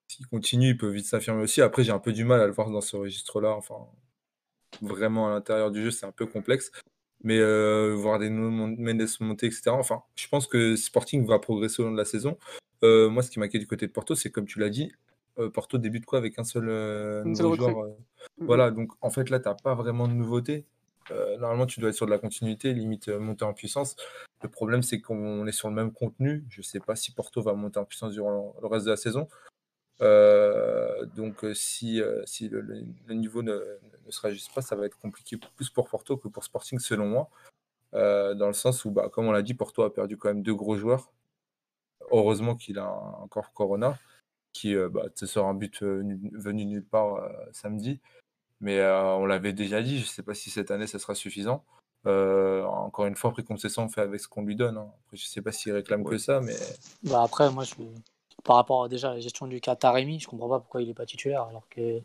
s'il 0.09 0.27
continue, 0.27 0.71
il 0.71 0.77
peut 0.77 0.91
vite 0.91 1.07
s'affirmer 1.07 1.43
aussi. 1.43 1.63
Après, 1.63 1.85
j'ai 1.85 1.93
un 1.93 1.99
peu 1.99 2.13
du 2.13 2.25
mal 2.25 2.41
à 2.41 2.47
le 2.47 2.53
voir 2.53 2.71
dans 2.71 2.81
ce 2.81 2.97
registre-là. 2.97 3.53
Enfin, 3.55 3.87
vraiment 4.83 5.29
à 5.29 5.31
l'intérieur 5.31 5.71
du 5.71 5.83
jeu, 5.83 5.91
c'est 5.91 6.07
un 6.07 6.13
peu 6.13 6.27
complexe. 6.27 6.71
Mais 7.25 7.39
euh, 7.39 7.95
voir 7.97 8.19
des 8.21 8.31
Mendes 8.31 8.79
monter, 9.21 9.47
etc. 9.47 9.71
Enfin, 9.71 10.03
je 10.15 10.29
pense 10.29 10.47
que 10.47 10.77
Sporting 10.77 11.27
va 11.27 11.39
progresser 11.41 11.83
au 11.83 11.87
long 11.87 11.93
de 11.93 11.97
la 11.97 12.05
saison. 12.05 12.39
Euh, 12.85 13.09
moi, 13.09 13.23
ce 13.25 13.31
qui 13.31 13.41
m'inquiète 13.41 13.61
du 13.61 13.67
côté 13.67 13.87
de 13.89 13.93
Porto, 13.93 14.15
c'est 14.15 14.31
comme 14.31 14.47
tu 14.47 14.61
l'as 14.61 14.69
dit, 14.71 14.93
euh, 15.41 15.51
Porto 15.51 15.79
débute 15.79 16.05
quoi 16.07 16.19
avec 16.19 16.39
un 16.39 16.45
seul 16.45 16.69
nouveau 17.25 17.57
joueur. 17.57 17.77
voilà, 18.47 18.71
donc 18.71 18.93
en 19.01 19.11
fait 19.11 19.31
là, 19.31 19.41
tu 19.41 19.49
n'as 19.49 19.55
pas 19.57 19.75
vraiment 19.75 20.07
de 20.07 20.13
nouveauté. 20.13 20.65
Normalement, 21.41 21.65
tu 21.67 21.81
dois 21.81 21.89
être 21.89 21.97
sur 21.97 22.05
de 22.07 22.11
la 22.11 22.19
continuité, 22.19 22.73
limite 22.75 23.09
monter 23.09 23.45
en 23.45 23.55
puissance. 23.55 23.97
Le 24.43 24.49
problème, 24.51 24.83
c'est 24.83 25.01
qu'on 25.01 25.47
est 25.47 25.53
sur 25.53 25.69
le 25.71 25.75
même 25.75 25.91
contenu. 25.91 26.45
Je 26.51 26.61
ne 26.61 26.65
sais 26.65 26.81
pas 26.81 26.95
si 26.97 27.13
Porto 27.13 27.41
va 27.43 27.55
monter 27.55 27.79
en 27.81 27.85
puissance 27.87 28.13
durant 28.13 28.55
le 28.61 28.67
reste 28.69 28.85
de 28.85 28.91
la 28.91 28.97
saison. 28.99 29.27
Euh, 30.03 31.05
donc, 31.17 31.45
si, 31.55 32.01
si 32.27 32.49
le, 32.49 32.61
le- 32.61 32.85
le 33.07 33.15
niveau 33.15 33.43
ne, 33.43 33.59
ne 34.09 34.13
se 34.13 34.21
réajuste 34.21 34.53
pas, 34.55 34.63
ça 34.63 34.77
va 34.77 34.87
être 34.87 34.99
compliqué 34.99 35.37
plus 35.57 35.71
pour 35.71 35.89
Porto 35.89 36.17
que 36.17 36.29
pour 36.29 36.45
Sporting, 36.45 36.79
selon 36.79 37.07
moi. 37.07 37.31
Euh, 37.95 38.35
dans 38.35 38.49
le 38.49 38.53
sens 38.53 38.85
où, 38.85 38.91
bah, 38.91 39.09
comme 39.09 39.27
on 39.27 39.33
l'a 39.33 39.43
dit, 39.43 39.55
Porto 39.55 39.83
a 39.83 39.93
perdu 39.93 40.17
quand 40.17 40.29
même 40.29 40.43
deux 40.43 40.55
gros 40.55 40.77
joueurs. 40.77 41.11
Heureusement 42.11 42.55
qu'il 42.57 42.79
a 42.79 42.91
encore 42.91 43.53
Corona, 43.53 43.99
qui 44.53 44.75
euh, 44.75 44.89
bah, 44.89 45.09
te 45.11 45.27
sort 45.27 45.47
un 45.47 45.55
but 45.55 45.83
euh, 45.83 46.03
nu- 46.03 46.31
venu 46.35 46.65
nulle 46.65 46.85
part 46.85 47.17
euh, 47.17 47.29
samedi. 47.53 48.01
Mais 48.61 48.79
euh, 48.79 49.15
on 49.15 49.27
l'avait 49.27 49.53
déjà 49.53 49.83
dit, 49.83 49.99
je 49.99 50.03
ne 50.03 50.09
sais 50.09 50.23
pas 50.23 50.35
si 50.35 50.51
cette 50.51 50.71
année, 50.71 50.87
ça 50.87 50.99
sera 50.99 51.15
suffisant. 51.15 51.65
Euh, 52.07 52.65
encore 52.65 53.07
une 53.07 53.17
fois, 53.17 53.31
après 53.31 53.43
concession, 53.43 53.85
on 53.85 53.89
fait 53.89 54.01
avec 54.01 54.21
ce 54.21 54.29
qu'on 54.29 54.43
lui 54.43 54.57
donne. 54.57 54.79
hein. 54.79 54.91
Après, 55.05 55.17
je 55.17 55.25
ne 55.25 55.29
sais 55.29 55.43
pas 55.43 55.53
s'il 55.53 55.73
réclame 55.73 56.05
que 56.05 56.19
ça, 56.19 56.41
mais 56.41 56.57
Bah 57.05 57.23
après, 57.23 57.51
moi, 57.51 57.65
je, 57.65 57.75
par 58.45 58.57
rapport 58.57 58.85
à, 58.85 58.89
déjà 58.89 59.11
à 59.11 59.15
la 59.15 59.21
gestion 59.21 59.47
du 59.47 59.61
cas 59.61 59.77
Taremi, 59.77 60.19
je 60.21 60.29
comprends 60.29 60.49
pas 60.49 60.61
pourquoi 60.61 60.83
il 60.83 60.89
est 60.89 60.95
pas 60.95 61.07
titulaire, 61.07 61.43
alors 61.43 61.69
que 61.69 62.01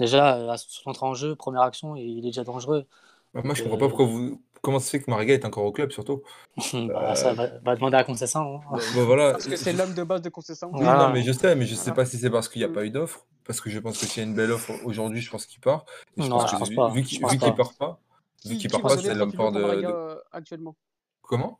déjà, 0.00 0.36
euh, 0.36 0.48
à 0.50 0.56
son 0.56 0.90
entrée 0.90 1.06
en 1.06 1.14
jeu, 1.14 1.36
première 1.36 1.62
action, 1.62 1.94
il 1.94 2.18
est 2.18 2.30
déjà 2.30 2.42
dangereux. 2.42 2.86
Bah, 3.34 3.42
moi, 3.44 3.54
je 3.54 3.62
Donc, 3.62 3.70
comprends 3.70 3.78
pas 3.78 3.84
euh, 3.84 3.88
pourquoi 3.88 4.06
vous... 4.06 4.42
comment 4.60 4.78
ça 4.80 4.86
se 4.86 4.90
fait 4.90 5.00
que 5.00 5.10
Mariga 5.10 5.34
est 5.34 5.44
encore 5.44 5.64
au 5.64 5.70
club, 5.72 5.92
surtout? 5.92 6.22
bah, 6.74 7.14
ça 7.14 7.32
va, 7.34 7.46
va 7.60 7.76
demander 7.76 7.96
à 7.96 8.02
Concession. 8.04 8.56
hein. 8.56 8.60
Bah, 8.72 8.78
bah, 8.96 9.04
voilà. 9.04 9.32
Parce 9.32 9.46
que 9.46 9.56
c'est 9.56 9.72
l'homme 9.72 9.94
de 9.94 10.02
base 10.02 10.22
de 10.22 10.28
concession. 10.28 10.70
Oui, 10.72 10.84
Ah. 10.84 11.06
non, 11.06 11.12
mais 11.12 11.22
je 11.22 11.30
sais, 11.32 11.54
mais 11.54 11.66
je 11.66 11.76
sais 11.76 11.92
pas 11.92 12.04
si 12.04 12.18
c'est 12.18 12.30
parce 12.30 12.48
qu'il 12.48 12.60
n'y 12.60 12.64
a 12.66 12.68
pas 12.68 12.84
eu 12.84 12.90
d'offre. 12.90 13.26
Parce 13.46 13.60
que 13.60 13.70
je 13.70 13.78
pense 13.78 13.98
que 13.98 14.06
s'il 14.06 14.22
y 14.22 14.26
a 14.26 14.28
une 14.28 14.34
belle 14.34 14.52
offre 14.52 14.72
aujourd'hui, 14.84 15.20
je 15.20 15.30
pense 15.30 15.46
qu'il 15.46 15.60
part. 15.60 15.84
Et 16.16 16.22
je 16.22 16.28
Non, 16.28 16.38
pense 16.38 16.50
je 16.50 16.54
que 16.54 16.58
pense 16.60 16.68
vu, 16.68 16.76
pas. 16.76 16.90
vu 16.90 17.02
Je 17.04 17.08
qu'il 17.08 17.20
part 17.54 17.72
pas, 17.74 17.98
vu 18.44 18.50
Qui, 18.54 18.58
qu'il 18.58 18.58
qui 18.58 18.68
part 18.68 18.82
pas, 18.82 18.88
c'est 18.90 19.02
30 19.02 19.14
millions 19.16 19.26
l'import 19.26 19.50
pour 19.52 19.60
de, 19.60 19.66
Mariga 19.66 19.88
euh, 19.90 20.16
actuellement? 20.32 20.76
Comment? 21.22 21.58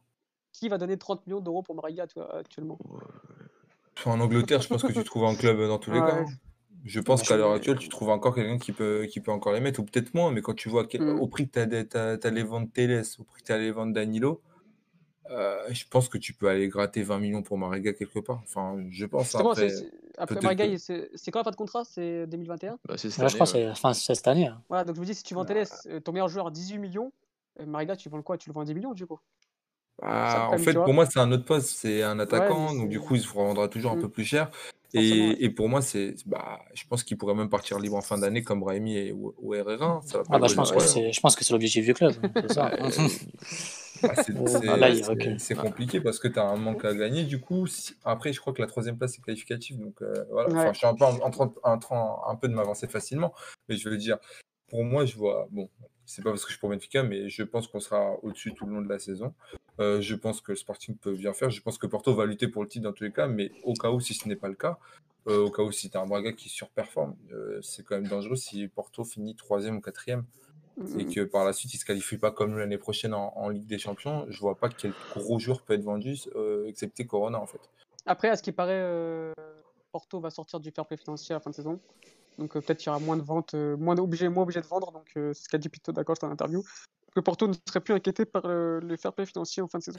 Qui 0.52 0.68
va 0.68 0.78
donner 0.78 0.98
30 0.98 1.26
millions 1.26 1.40
d'euros 1.40 1.62
pour 1.62 1.74
Mariga 1.74 2.06
tu 2.06 2.18
vois, 2.18 2.36
actuellement? 2.36 2.78
En 4.06 4.20
Angleterre, 4.20 4.62
je 4.62 4.68
pense 4.68 4.82
que 4.82 4.92
tu 4.92 5.04
trouves 5.04 5.24
un 5.24 5.34
club 5.34 5.58
dans 5.66 5.78
tous 5.78 5.90
les 5.90 6.00
cas. 6.00 6.06
Ouais. 6.06 6.20
hein. 6.20 6.26
Je 6.84 7.00
pense 7.00 7.22
qu'à 7.22 7.36
l'heure 7.36 7.52
actuelle, 7.52 7.78
tu 7.78 7.88
trouves 7.88 8.08
encore 8.10 8.34
quelqu'un 8.34 8.58
qui 8.58 8.72
peut, 8.72 9.06
qui 9.10 9.20
peut 9.20 9.30
encore 9.32 9.52
les 9.52 9.60
mettre, 9.60 9.80
ou 9.80 9.84
peut-être 9.84 10.14
moins, 10.14 10.30
mais 10.32 10.40
quand 10.42 10.54
tu 10.54 10.68
vois 10.68 10.86
quel- 10.86 11.02
Mm. 11.02 11.20
au 11.20 11.26
prix 11.28 11.48
que 11.48 11.52
tu 11.52 11.96
as, 11.98 12.30
les 12.30 12.42
ventes 12.42 12.72
Teles, 12.72 13.02
au 13.18 13.24
prix 13.24 13.42
que 13.42 13.46
tu 13.46 13.52
as 13.52 13.58
les 13.58 13.70
ventes 13.70 13.92
Danilo, 13.92 14.40
euh, 15.30 15.58
je 15.70 15.84
pense 15.90 16.08
que 16.08 16.18
tu 16.18 16.32
peux 16.32 16.48
aller 16.48 16.68
gratter 16.68 17.02
20 17.02 17.18
millions 17.18 17.42
pour 17.42 17.58
Mariga 17.58 17.92
quelque 17.92 18.18
part. 18.18 18.40
Enfin, 18.42 18.76
je 18.90 19.06
pense. 19.06 19.34
Après, 19.34 19.68
c'est- 19.68 19.90
après 20.18 20.40
Mariga, 20.40 20.66
que- 20.66 21.10
c'est 21.14 21.30
quand 21.30 21.40
la 21.40 21.44
fin 21.44 21.50
de 21.50 21.56
contrat? 21.56 21.84
C'est 21.84 22.26
2021 22.26 22.78
Bah, 22.88 22.94
c'est 22.96 23.10
cette 23.10 23.22
Là, 23.22 23.28
je 23.28 23.34
crois 23.34 23.46
que 23.46 23.52
ouais. 23.52 23.64
c'est 23.64 23.70
enfin, 23.70 23.92
c'est 23.92 24.14
cette 24.14 24.26
année. 24.28 24.46
hein. 24.48 24.60
Voilà, 24.68 24.84
donc 24.84 24.96
je 24.96 25.00
me 25.00 25.06
dis, 25.06 25.14
si 25.14 25.22
tu 25.22 25.34
vends 25.34 25.42
Bah. 25.42 25.48
Télé, 25.48 25.64
euh, 25.86 26.00
ton 26.00 26.12
meilleur 26.12 26.28
joueur 26.28 26.48
à 26.48 26.50
18 26.50 26.78
millions, 26.78 27.12
euh, 27.60 27.66
Mariga, 27.66 27.94
tu 27.96 28.08
vends 28.08 28.16
le 28.16 28.22
quoi? 28.22 28.38
Tu 28.38 28.48
le 28.50 28.54
vends 28.54 28.62
à 28.62 28.64
10 28.64 28.74
millions 28.74 28.92
du 28.92 29.06
coup? 29.06 29.20
Ça, 30.02 30.48
en 30.50 30.58
fait, 30.58 30.74
pour 30.74 30.92
moi, 30.94 31.06
c'est 31.06 31.18
un 31.20 31.30
autre 31.32 31.44
poste. 31.44 31.70
C'est 31.76 32.02
un 32.02 32.18
attaquant. 32.18 32.74
donc, 32.74 32.88
du 32.88 33.00
coup, 33.00 33.14
il 33.16 33.20
se 33.20 33.28
revendra 33.28 33.68
toujours 33.68 33.92
un 33.92 33.96
Mm. 33.96 34.00
peu 34.02 34.08
plus 34.08 34.24
cher. 34.24 34.50
Et, 34.92 35.50
pour 35.50 35.68
moi, 35.68 35.82
c'est, 35.82 36.14
bah, 36.26 36.58
je 36.74 36.82
pense 36.88 37.04
qu'il 37.04 37.16
pourrait 37.16 37.34
même 37.34 37.48
partir 37.50 37.78
libre 37.78 37.96
en 37.96 38.00
fin 38.00 38.18
d'année 38.18 38.42
comme 38.42 38.62
Raimi 38.64 38.96
et, 38.96 39.12
ou, 39.12 39.34
ou 39.38 39.54
Herrera. 39.54 40.00
Ça 40.04 40.18
va 40.18 40.24
pas 40.24 40.30
Ah 40.34 40.38
bah, 40.40 40.46
je 40.48 40.54
pense 40.54 40.72
que 40.72 40.80
c'est 40.80 41.12
je 41.12 41.20
pense 41.20 41.36
que 41.36 41.44
c'est 41.44 41.52
l'objectif 41.52 41.84
du 41.84 41.94
club. 41.94 42.12
hein, 42.22 42.30
c'est 42.42 42.52
ça. 42.52 42.70
Bah, 44.02 44.14
c'est 44.16 44.32
c'est- 44.48 44.66
ah, 44.68 44.76
là, 44.78 44.88
il 44.88 44.96
c'est- 45.04 45.10
recule. 45.10 45.38
c'est 45.38 45.54
compliqué 45.54 46.00
parce 46.00 46.18
que 46.18 46.26
tu 46.28 46.38
as 46.38 46.44
un 46.44 46.56
manque 46.56 46.86
à 46.86 46.94
gagner. 46.94 47.24
Du 47.24 47.38
coup, 47.38 47.66
si- 47.66 47.94
après, 48.02 48.32
je 48.32 48.40
crois 48.40 48.54
que 48.54 48.62
la 48.62 48.66
troisième 48.66 48.96
place 48.96 49.18
est 49.18 49.20
qualificative. 49.20 49.78
Donc, 49.78 50.00
euh, 50.00 50.14
voilà. 50.30 50.48
Enfin, 50.48 50.72
je 50.72 50.78
suis 50.78 50.86
un 50.86 50.94
peu 50.94 51.04
en, 51.04 51.18
en 51.20 51.30
train, 51.30 51.52
en 51.64 51.78
train 51.78 52.16
un 52.26 52.34
peu 52.34 52.48
de 52.48 52.54
m'avancer 52.54 52.86
facilement. 52.86 53.34
Mais 53.68 53.76
je 53.76 53.86
veux 53.90 53.98
dire, 53.98 54.16
pour 54.70 54.84
moi, 54.84 55.04
je 55.04 55.16
vois. 55.16 55.48
Bon, 55.50 55.68
c'est 56.10 56.22
pas 56.22 56.30
parce 56.30 56.42
que 56.42 56.48
je 56.48 56.54
suis 56.54 56.60
pour 56.60 56.70
Benfica, 56.70 57.04
mais 57.04 57.28
je 57.28 57.44
pense 57.44 57.68
qu'on 57.68 57.78
sera 57.78 58.16
au-dessus 58.24 58.52
tout 58.52 58.66
le 58.66 58.74
long 58.74 58.82
de 58.82 58.88
la 58.88 58.98
saison. 58.98 59.32
Euh, 59.78 60.00
je 60.00 60.16
pense 60.16 60.40
que 60.40 60.50
le 60.50 60.56
Sporting 60.56 60.96
peut 60.96 61.14
bien 61.14 61.32
faire. 61.32 61.50
Je 61.50 61.62
pense 61.62 61.78
que 61.78 61.86
Porto 61.86 62.12
va 62.14 62.26
lutter 62.26 62.48
pour 62.48 62.62
le 62.62 62.68
titre 62.68 62.82
dans 62.82 62.92
tous 62.92 63.04
les 63.04 63.12
cas. 63.12 63.28
Mais 63.28 63.52
au 63.62 63.74
cas 63.74 63.90
où, 63.90 64.00
si 64.00 64.14
ce 64.14 64.26
n'est 64.28 64.36
pas 64.36 64.48
le 64.48 64.56
cas, 64.56 64.78
euh, 65.28 65.44
au 65.44 65.50
cas 65.52 65.62
où, 65.62 65.70
si 65.70 65.88
tu 65.88 65.96
as 65.96 66.00
un 66.00 66.06
Braga 66.06 66.32
qui 66.32 66.48
surperforme, 66.48 67.14
euh, 67.32 67.60
c'est 67.62 67.84
quand 67.84 67.94
même 67.94 68.08
dangereux 68.08 68.34
si 68.34 68.66
Porto 68.66 69.04
finit 69.04 69.36
troisième 69.36 69.76
ou 69.76 69.80
quatrième 69.80 70.24
et 70.98 71.04
que 71.04 71.20
par 71.20 71.44
la 71.44 71.52
suite 71.52 71.74
il 71.74 71.76
se 71.76 71.84
qualifie 71.84 72.16
pas 72.16 72.30
comme 72.30 72.56
l'année 72.56 72.78
prochaine 72.78 73.12
en, 73.12 73.36
en 73.36 73.50
Ligue 73.50 73.66
des 73.66 73.76
Champions, 73.76 74.24
je 74.30 74.40
vois 74.40 74.56
pas 74.56 74.70
quel 74.70 74.94
gros 75.14 75.38
joueur 75.38 75.60
peut 75.60 75.74
être 75.74 75.82
vendu, 75.82 76.16
excepté 76.66 77.06
Corona 77.06 77.38
en 77.38 77.46
fait. 77.46 77.60
Après, 78.06 78.30
à 78.30 78.36
ce 78.36 78.42
qui 78.42 78.50
paraît, 78.50 79.34
Porto 79.92 80.20
va 80.20 80.30
sortir 80.30 80.58
du 80.58 80.70
fair 80.70 80.86
play 80.86 80.96
financier 80.96 81.34
à 81.34 81.36
la 81.36 81.40
fin 81.40 81.50
de 81.50 81.54
saison. 81.54 81.80
Donc 82.40 82.56
euh, 82.56 82.60
peut-être 82.60 82.78
qu'il 82.78 82.88
y 82.88 82.90
aura 82.90 82.98
moins 82.98 83.16
de 83.16 83.22
ventes, 83.22 83.54
euh, 83.54 83.76
moins 83.76 83.96
obligé, 83.98 84.28
moins 84.28 84.42
obligé 84.42 84.60
de 84.60 84.66
vendre. 84.66 84.90
Donc 84.92 85.06
euh, 85.16 85.32
c'est 85.34 85.44
ce 85.44 85.48
qu'a 85.48 85.58
dit 85.58 85.68
Pito 85.68 85.92
d'Acosta 85.92 86.26
en 86.26 86.30
interview. 86.32 86.62
Que 87.14 87.20
Porto 87.20 87.46
ne 87.46 87.52
serait 87.68 87.80
plus 87.80 87.92
inquiété 87.94 88.24
par 88.24 88.42
euh, 88.46 88.80
le 88.80 88.96
fair 88.96 89.12
play 89.12 89.26
financier 89.26 89.62
en 89.62 89.68
fin 89.68 89.78
de 89.78 89.84
saison. 89.84 89.98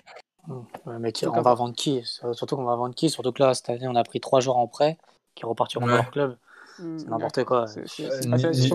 Ouais, 0.85 0.97
mais 0.99 1.11
on 1.27 1.41
va 1.41 1.53
vendre 1.53 1.75
qui? 1.75 2.01
Surtout 2.33 2.55
qu'on 2.55 2.63
va 2.63 2.75
vendre 2.75 2.95
qui? 2.95 3.09
Surtout 3.09 3.31
que 3.31 3.43
là, 3.43 3.53
cette 3.53 3.69
année, 3.69 3.87
on 3.87 3.95
a 3.95 4.03
pris 4.03 4.19
trois 4.19 4.39
joueurs 4.39 4.57
en 4.57 4.67
prêt 4.67 4.97
qui 5.35 5.45
repartiront 5.45 5.85
dans 5.85 5.91
Ouais. 5.91 5.97
leur 5.99 6.11
club. 6.11 6.37
Mm, 6.79 6.97
C'est 6.97 7.03
ouais. 7.03 7.09
n'importe 7.11 7.43
quoi. 7.43 7.65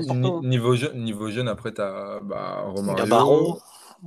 Porto. 0.07 0.37
hein. 0.37 0.41
niveau, 0.45 0.75
jeune, 0.77 1.03
niveau 1.03 1.31
jeune, 1.31 1.49
après 1.49 1.73
tu 1.73 1.81
as 1.81 2.21
bah, 2.23 2.59
Il 2.59 2.67
y 2.67 2.69
a 2.69 2.73
Romario, 2.73 3.07
Barreau, 3.07 3.59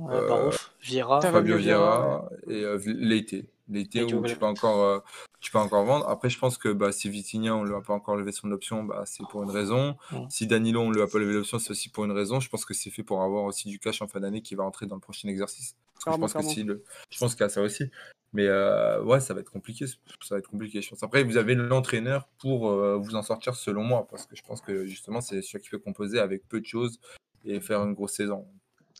euh, 0.08 0.28
Barreau, 0.28 0.50
Vieira. 0.80 1.18
T'as 1.20 1.32
Fabio 1.32 1.56
Vieira 1.56 2.28
et 2.48 2.64
euh, 2.64 2.78
Leite. 2.86 3.34
Et 3.72 4.14
où 4.14 4.24
tu 4.24 4.36
peux 4.36 4.46
encore, 4.46 4.82
euh, 4.82 4.98
tu 5.40 5.50
peux 5.50 5.58
encore 5.58 5.84
vendre. 5.84 6.08
Après, 6.08 6.28
je 6.28 6.38
pense 6.38 6.58
que 6.58 6.68
bah, 6.68 6.92
si 6.92 7.08
Vitinha, 7.08 7.54
on 7.54 7.62
ne 7.62 7.68
lui 7.68 7.74
a 7.74 7.80
pas 7.80 7.94
encore 7.94 8.16
levé 8.16 8.32
son 8.32 8.50
option, 8.50 8.84
bah, 8.84 9.04
c'est 9.06 9.24
pour 9.30 9.42
une 9.42 9.50
raison. 9.50 9.96
Ouais. 10.12 10.26
Si 10.28 10.46
Danilo, 10.46 10.80
on 10.80 10.90
ne 10.90 10.94
lui 10.94 11.02
a 11.02 11.06
pas 11.06 11.18
levé 11.18 11.34
l'option, 11.34 11.58
c'est 11.58 11.70
aussi 11.70 11.88
pour 11.88 12.04
une 12.04 12.12
raison. 12.12 12.40
Je 12.40 12.48
pense 12.48 12.64
que 12.64 12.74
c'est 12.74 12.90
fait 12.90 13.02
pour 13.02 13.22
avoir 13.22 13.44
aussi 13.44 13.68
du 13.68 13.78
cash 13.78 14.02
en 14.02 14.08
fin 14.08 14.20
d'année 14.20 14.42
qui 14.42 14.54
va 14.54 14.64
entrer 14.64 14.86
dans 14.86 14.96
le 14.96 15.00
prochain 15.00 15.28
exercice. 15.28 15.76
Parce 15.94 16.04
que 16.04 16.12
je 16.12 16.16
pense 16.18 16.32
que 16.32 16.38
clairement. 16.38 16.54
si 16.54 16.62
le... 16.64 16.84
je 17.10 17.18
pense 17.18 17.34
qu'il 17.34 17.42
y 17.42 17.46
a 17.46 17.48
ça 17.48 17.62
aussi. 17.62 17.84
Mais 18.32 18.46
euh, 18.46 19.02
ouais, 19.02 19.20
ça 19.20 19.34
va 19.34 19.40
être 19.40 19.50
compliqué. 19.50 19.86
Ça 19.86 19.96
va 20.30 20.38
être 20.38 20.48
compliqué, 20.48 20.80
je 20.82 20.90
pense. 20.90 21.02
Après, 21.02 21.24
vous 21.24 21.36
avez 21.36 21.54
l'entraîneur 21.54 22.28
pour 22.38 22.70
euh, 22.70 22.96
vous 22.96 23.16
en 23.16 23.22
sortir, 23.22 23.56
selon 23.56 23.82
moi, 23.82 24.06
parce 24.08 24.26
que 24.26 24.36
je 24.36 24.42
pense 24.42 24.60
que 24.60 24.86
justement, 24.86 25.20
c'est 25.20 25.42
celui 25.42 25.64
qui 25.64 25.70
peut 25.70 25.78
composer 25.78 26.20
avec 26.20 26.48
peu 26.48 26.60
de 26.60 26.66
choses 26.66 27.00
et 27.44 27.60
faire 27.60 27.82
une 27.82 27.94
grosse 27.94 28.12
saison. 28.12 28.46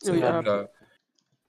Oui, 0.05 0.21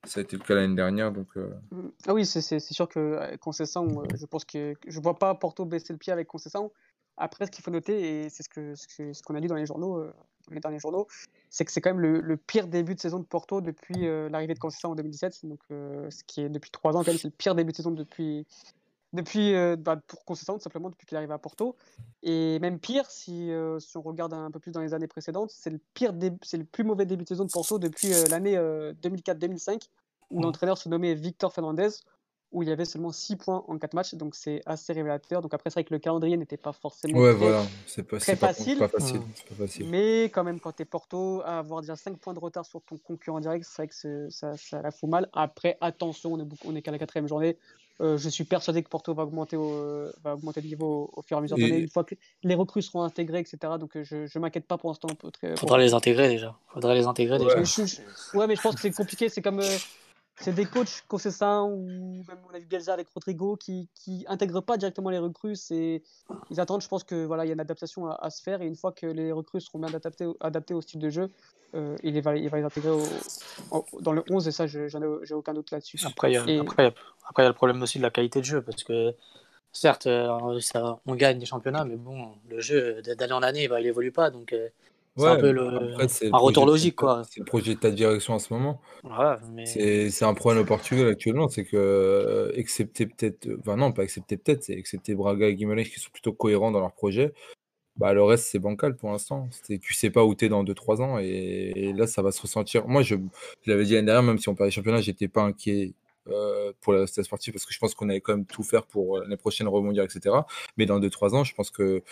ça 0.05 0.21
a 0.21 0.23
été 0.23 0.37
le 0.37 0.43
cas 0.43 0.55
l'année 0.55 0.75
dernière, 0.75 1.13
donc. 1.13 1.29
euh, 1.37 1.51
Mm. 1.71 1.89
Ah 2.07 2.15
oui, 2.15 2.27
c'est- 2.27 2.59
sûr 2.59 2.89
que 2.89 2.99
euh, 2.99 3.37
Conceição, 3.39 3.87
euh, 4.01 4.05
je 4.17 4.27
pense 4.27 4.45
que 4.45 4.75
je 4.87 5.01
vois 5.01 5.19
pas 5.19 5.35
Porto 5.35 5.65
baisser 5.65 5.93
le 5.93 5.99
pied 5.99 6.13
avec 6.13 6.27
Conceição. 6.29 6.73
Après, 7.17 7.47
ce 7.47 7.51
qu'il 7.51 7.63
faut 7.63 7.71
noter, 7.71 8.25
et 8.25 8.29
c'est 8.31 8.43
ce 8.43 8.49
que 8.49 8.75
ce 8.75 9.23
qu'on 9.23 9.35
a 9.35 9.41
lu 9.41 9.47
dans 9.47 9.55
les 9.55 9.67
journaux, 9.67 10.03
les 10.51 10.61
derniers 10.61 10.79
journaux, 10.79 11.07
c'est 11.51 11.65
que 11.65 11.71
c'est 11.71 11.83
quand 11.83 11.91
même 11.91 12.01
le, 12.01 12.37
pire 12.39 12.67
début 12.69 12.95
de 12.95 13.01
saison 13.01 13.19
de 13.19 13.25
Porto 13.25 13.61
depuis 13.61 14.07
l'arrivée 14.31 14.55
de 14.55 14.59
Conceição 14.59 14.93
en 14.93 14.95
2017. 14.95 15.45
Donc, 15.45 15.61
ce 15.69 16.25
qui 16.27 16.41
est 16.41 16.49
depuis 16.49 16.71
trois 16.71 16.97
ans, 16.97 17.01
quand 17.05 17.09
même, 17.09 17.19
c'est 17.19 17.29
le 17.29 17.35
pire 17.37 17.55
début 17.55 17.73
de 17.73 17.77
saison 17.77 17.91
depuis 17.91 18.47
depuis 19.13 19.55
euh, 19.55 19.77
bah, 19.77 19.97
pour 20.07 20.25
Conceição, 20.25 20.55
tout 20.57 20.63
simplement 20.63 20.91
depuis 20.91 21.07
qu'il 21.07 21.15
est 21.17 21.19
arrivé 21.19 21.35
à 21.35 21.39
Porto. 21.39 21.77
Et 22.23 22.59
même 22.61 22.79
pire, 22.79 23.11
si, 23.11 23.51
euh, 23.51 23.79
si 23.79 23.97
on 23.97 24.03
regarde 24.03 24.33
un 24.33 24.51
peu 24.51 24.59
plus 24.61 24.73
dans 24.73 24.81
les 24.81 24.95
années 24.95 25.09
précédentes, 25.09 25.51
c'est 25.51 25.71
le 25.71 25.79
pire 25.95 26.13
c'est 26.43 26.57
le 26.57 26.65
plus 26.65 26.85
mauvais 26.85 27.05
début 27.07 27.25
de 27.25 27.29
saison 27.29 27.45
de 27.45 27.51
Porto 27.53 27.79
depuis 27.79 28.13
euh, 28.13 28.25
l'année 28.31 28.57
euh, 28.57 28.93
2004-2005 29.03 29.89
où 30.31 30.41
l'entraîneur 30.43 30.79
se 30.79 30.89
nommait 30.89 31.15
Victor 31.15 31.53
Fernandez, 31.53 31.89
où 32.53 32.63
il 32.63 32.69
y 32.69 32.73
avait 32.73 32.87
seulement 32.87 33.13
6 33.13 33.37
points 33.37 33.65
en 33.69 33.77
4 33.79 33.93
matchs, 33.93 34.15
donc 34.15 34.35
c'est 34.35 34.63
assez 34.65 34.95
révélateur. 34.95 35.43
Donc 35.43 35.53
après, 35.53 35.69
c'est 35.69 35.75
vrai 35.75 35.85
que 35.85 35.93
le 35.93 35.99
calendrier 36.01 36.39
n'était 36.39 36.57
pas 36.57 36.73
forcément 36.73 37.19
Ouais, 37.19 37.31
très- 37.35 37.39
voilà, 37.39 37.63
c'est 37.87 38.03
pas, 38.03 38.17
très 38.19 38.33
c'est 38.33 38.37
pas, 38.41 38.49
facile. 38.55 38.79
pas 38.79 38.89
facile. 38.89 39.21
C'est 39.35 39.47
pas 39.49 39.55
facile. 39.55 39.89
mais 39.91 40.25
quand 40.25 40.43
même, 40.45 40.59
quand 40.61 40.73
tu 40.73 40.83
es 40.83 40.85
Porto, 40.87 41.43
à 41.45 41.59
avoir 41.59 41.83
déjà 41.83 41.97
5 41.97 42.17
points 42.19 42.33
de 42.33 42.39
retard 42.39 42.65
sur 42.65 42.81
ton 42.83 42.97
concurrent 42.97 43.41
direct, 43.41 43.67
c'est 43.69 43.77
vrai 43.83 43.89
que 43.89 44.31
ça, 44.31 44.57
ça 44.57 44.81
la 44.81 44.91
fout 44.91 45.11
mal. 45.11 45.29
Après, 45.35 45.77
attention, 45.83 46.33
on 46.33 46.41
est, 46.41 46.45
beaucoup- 46.45 46.69
on 46.69 46.75
est 46.75 46.81
qu'à 46.83 46.93
la 46.93 46.99
quatrième 46.99 47.29
journée. 47.29 47.59
Euh, 48.01 48.17
je 48.19 48.29
suis 48.29 48.45
persuadé 48.45 48.83
que 48.83 48.89
Porto 48.89 49.13
va 49.15 49.23
augmenter, 49.25 49.57
au, 49.57 50.07
va 50.25 50.35
augmenter 50.35 50.61
le 50.63 50.69
niveau 50.69 51.11
au, 51.15 51.21
au 51.21 51.23
fur 51.23 51.37
et 51.37 51.39
à 51.39 51.43
mesure 51.43 51.57
de 51.57 51.63
Et- 51.63 51.69
l'année, 51.69 51.81
une 51.83 51.89
fois 51.89 52.05
que 52.05 52.15
les 52.43 52.55
recrues 52.55 52.83
seront 52.83 53.03
intégrées, 53.03 53.41
etc. 53.41 53.59
Donc 53.79 53.97
euh, 53.97 54.03
je 54.05 54.17
ne 54.17 54.41
m'inquiète 54.41 54.65
pas 54.67 54.79
pour 54.79 54.91
l'instant. 54.91 55.09
un 55.11 55.15
peu 55.15 55.31
très- 55.31 55.57
Faudra 55.57 55.79
les 55.79 55.93
intégrer 55.95 56.29
déjà. 56.29 56.57
Faudrait 56.73 56.95
les 56.95 57.07
intégrer 57.07 57.39
Ouais. 57.39 57.45
déjà. 57.45 57.59
mais 57.59 57.65
je- 57.65 57.85
je- 57.87 58.37
ouais, 58.39 58.47
mais 58.47 58.57
je 58.57 58.63
pense 58.63 58.75
que 58.75 58.81
c'est 58.81 58.91
compliqué. 58.93 59.29
C'est 59.29 59.43
comme. 59.43 59.61
euh, 59.61 59.77
c'est 60.43 60.53
des 60.53 60.65
coachs, 60.67 61.03
Concessin 61.09 61.63
ou 61.65 62.25
même 62.29 62.39
on 62.51 62.55
a 62.55 62.59
vu 62.59 62.67
Bielsa 62.67 62.93
avec 62.93 63.09
Rodrigo, 63.15 63.57
qui 63.57 63.89
qui 63.95 64.25
intègrent 64.29 64.61
pas 64.61 64.77
directement 64.77 65.11
les 65.11 65.19
recrues. 65.19 65.57
C'est 65.57 66.03
ils 66.51 66.61
attendent. 66.61 66.83
Je 66.83 66.89
pense 66.89 67.05
que 67.05 67.25
voilà, 67.25 67.45
il 67.45 67.49
y 67.49 67.51
a 67.51 67.55
une 67.55 67.61
adaptation 67.61 68.07
à, 68.07 68.15
à 68.21 68.31
se 68.31 68.43
faire 68.43 68.61
et 68.61 68.67
une 68.67 68.77
fois 68.77 68.93
que 68.93 69.07
les 69.07 69.33
recrues 69.33 69.61
seront 69.61 69.79
bien 69.79 69.89
adaptées, 69.89 70.27
au- 70.27 70.37
adaptées 70.41 70.75
au 70.75 70.81
style 70.83 71.01
de 71.01 71.09
jeu, 71.11 71.29
euh, 71.75 71.97
il, 72.03 72.21
va, 72.21 72.37
il 72.37 72.49
va 72.51 72.59
les 72.59 72.65
intégrer 72.65 72.91
au- 72.91 73.07
au- 73.71 74.01
dans 74.01 74.13
le 74.13 74.23
11 74.31 74.47
et 74.49 74.53
ça, 74.53 74.67
j'ai 74.67 74.89
aucun 75.35 75.55
doute 75.55 75.71
là-dessus. 75.71 75.99
Après, 76.05 76.31
il 76.31 76.35
y 76.35 76.37
a- 76.37 76.45
Et- 76.49 76.59
après, 76.61 76.93
après, 77.29 77.43
y 77.45 77.47
a 77.47 77.49
le 77.49 77.55
problème 77.55 77.81
aussi 77.83 77.99
de 77.99 78.03
la 78.03 78.11
qualité 78.11 78.41
de 78.41 78.45
jeu 78.45 78.61
parce 78.63 78.83
que 78.85 79.15
certes, 79.73 80.07
euh, 80.07 80.61
ça, 80.61 80.99
on 81.07 81.15
gagne 81.15 81.39
des 81.39 81.47
championnats, 81.47 81.85
mais 81.85 81.97
bon, 81.97 82.33
le 82.51 82.61
jeu 82.61 82.99
euh, 82.99 83.15
d'année 83.15 83.33
en 83.33 83.43
année, 83.43 83.69
bah, 83.69 83.81
il 83.81 83.87
évolue 83.87 84.13
pas. 84.13 84.31
Donc, 84.31 84.53
euh, 84.53 84.69
c'est 85.17 85.27
un 85.27 85.37
peu 85.37 85.53
le- 85.53 85.93
après, 85.93 86.09
c'est 86.09 86.27
le 86.27 86.35
un 86.35 86.39
retour 86.39 86.67
logique, 86.67 86.97
quoi. 86.97 87.23
C'est 87.29 87.41
le 87.41 87.45
projet 87.45 87.75
de 87.75 87.81
ta 87.81 87.91
direction 87.91 88.35
en 88.35 88.39
ce 88.39 88.53
moment. 88.53 88.81
Mais 89.55 89.67
C'est 89.67 90.11
c'est 90.11 90.25
un 90.25 90.35
problème 90.35 90.63
au 90.63 90.67
Portugal 90.67 91.09
actuellement, 91.09 91.49
c'est 91.49 91.65
que, 91.65 91.77
euh, 91.77 92.53
excepté 92.55 93.07
peut-être, 93.07 93.49
enfin 93.61 93.77
non, 93.77 93.93
pas 93.93 94.03
excepté 94.05 94.37
peut-être, 94.37 94.65
c'est 94.65 94.75
excepté 94.75 95.15
Braga 95.15 95.49
et 95.49 95.55
Guimarães 95.55 95.85
qui 95.85 96.01
sont 96.01 96.11
plutôt 96.11 96.33
cohérents 96.33 96.71
dans 96.71 96.81
leur 96.81 96.93
projet, 96.93 97.33
bah 97.97 98.15
le 98.15 98.23
reste 98.25 98.47
c'est 98.47 98.59
bancal 98.61 98.97
pour 98.97 99.11
l'instant. 99.13 99.49
C'est- 99.53 99.79
Tu 99.79 99.95
sais 99.95 100.11
pas 100.11 100.25
où 100.25 100.35
tu 100.35 100.47
es 100.47 100.49
dans 100.51 100.65
2-3 100.65 101.01
ans 101.03 101.19
et, 101.21 101.73
et 101.77 101.93
là 101.95 102.07
ça 102.07 102.23
va 102.23 102.33
se 102.33 102.43
ressentir. 102.43 102.89
Moi 102.89 103.03
je, 103.03 103.17
je 103.63 103.71
l'avais 103.71 103.85
dit 103.85 103.95
l'année 103.95 104.07
dernière, 104.07 104.23
même 104.25 104.39
si 104.39 104.49
on 104.49 104.55
perd 104.55 104.67
les 104.69 104.73
championnats, 104.73 105.01
j'étais 105.03 105.29
pas 105.29 105.43
inquiet 105.43 105.95
euh, 106.29 106.73
pour 106.81 106.93
la 106.95 107.01
résultat 107.01 107.25
sportif 107.25 107.53
parce 107.55 107.67
que 107.67 107.73
je 107.75 107.79
pense 107.81 107.95
qu'on 107.95 108.09
allait 108.09 108.21
quand 108.23 108.35
même 108.37 108.47
tout 108.47 108.63
faire 108.65 108.87
pour 108.87 109.19
euh, 109.19 109.23
l'année 109.23 109.37
prochaine 109.37 109.69
rebondir, 109.69 110.05
etc. 110.05 110.47
Mais 110.79 110.87
dans 110.87 111.01
2-3 111.01 111.35
ans, 111.35 111.45
je 111.45 111.55
pense 111.55 111.71
que 111.71 112.03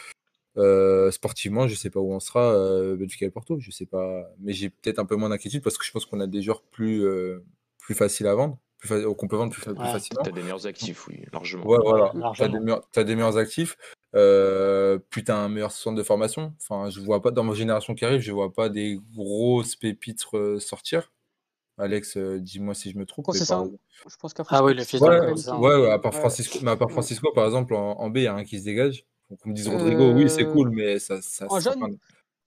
euh, 0.57 1.11
sportivement, 1.11 1.69
je 1.69 1.75
sais 1.75 1.91
pas 1.91 2.01
où 2.01 2.13
on 2.13 2.21
sera, 2.21 2.53
euh, 2.53 2.97
Benfica 2.97 3.27
et 3.27 3.31
Porto, 3.31 3.59
je 3.61 3.71
sais 3.71 3.87
pas, 3.87 4.29
mais 4.41 4.53
j'ai 4.53 4.71
peut-être 4.71 4.99
un 4.99 5.05
peu 5.07 5.17
moins 5.17 5.29
d'inquiétude 5.29 5.63
parce 5.63 5.79
que 5.79 5.85
je 5.85 5.93
pense 5.93 6.05
qu'on 6.07 6.21
a 6.21 6.27
des 6.27 6.43
joueurs 6.43 6.63
plus, 6.63 7.05
euh, 7.05 7.45
plus 7.79 7.95
faciles 7.95 8.27
à 8.27 8.35
vendre, 8.35 8.59
plus 8.79 8.89
qu'on 9.17 9.29
peut 9.29 9.37
vendre 9.37 9.53
plus, 9.53 9.63
fa- 9.63 9.75
plus 9.75 9.83
Ouais. 9.85 9.93
facilement. 9.93 10.23
T'as 10.25 10.33
des 10.33 10.43
meilleurs 10.43 10.67
actifs, 10.67 11.07
oui, 11.09 11.25
largement. 11.33 11.67
Ouais, 11.67 11.79
voilà, 11.83 12.13
largement. 12.15 12.33
t'as 12.35 12.49
des, 12.49 12.61
meilleurs- 12.61 12.89
t'as 12.93 13.05
des 13.05 13.15
meilleurs 13.15 13.37
actifs, 13.37 13.77
euh, 14.17 14.99
puis 15.11 15.23
t'as 15.25 15.37
un 15.37 15.49
meilleur 15.49 15.73
centre 15.73 15.97
de 15.97 16.03
formation. 16.03 16.53
Enfin, 16.61 16.91
je 16.91 17.01
vois 17.01 17.23
pas, 17.23 17.31
dans 17.31 17.45
ma 17.45 17.55
génération 17.55 17.95
qui 17.95 18.05
arrive, 18.05 18.21
je 18.21 18.33
vois 18.33 18.53
pas 18.53 18.69
des 18.69 18.99
grosses 19.15 19.77
pépites 19.77 20.25
sortir. 20.59 21.13
Alex, 21.79 22.19
euh, 22.19 22.39
dis-moi 22.39 22.75
si 22.75 22.91
je 22.91 22.99
me 22.99 23.07
trompe. 23.07 23.25
C'est 23.33 23.39
Je 23.47 24.17
pense 24.21 24.35
qu'à 24.35 24.43
Ah 24.49 24.63
oui, 24.63 24.75
le 24.75 24.85
fils 24.85 25.01
de 25.01 25.07
Ouais, 25.07 25.17
Coquelin, 25.19 25.33
ouais, 25.33 25.37
ça. 25.39 25.59
ouais, 25.59 25.91
à 25.91 25.99
part 25.99 26.13
Ouais. 26.13 26.19
Francisco, 26.19 26.59
mais 26.63 26.73
à 26.73 26.77
part 26.77 26.89
Ouais. 26.89 26.93
Francisco, 26.93 27.33
par 27.33 27.47
exemple, 27.47 27.75
en, 27.75 27.93
en 27.99 28.11
B, 28.11 28.19
il 28.19 28.23
y 28.25 28.27
a 28.27 28.35
un 28.35 28.45
qui 28.45 28.59
se 28.59 28.65
dégage. 28.65 29.07
Donc, 29.31 29.38
on 29.45 29.51
me 29.51 29.55
dise 29.55 29.69
Rodrigo, 29.69 30.12
oui, 30.12 30.29
c'est 30.29 30.45
cool, 30.45 30.71
mais 30.71 30.99
ça, 30.99 31.23
ça 31.23 31.47
en 31.49 31.61
jeune, 31.61 31.97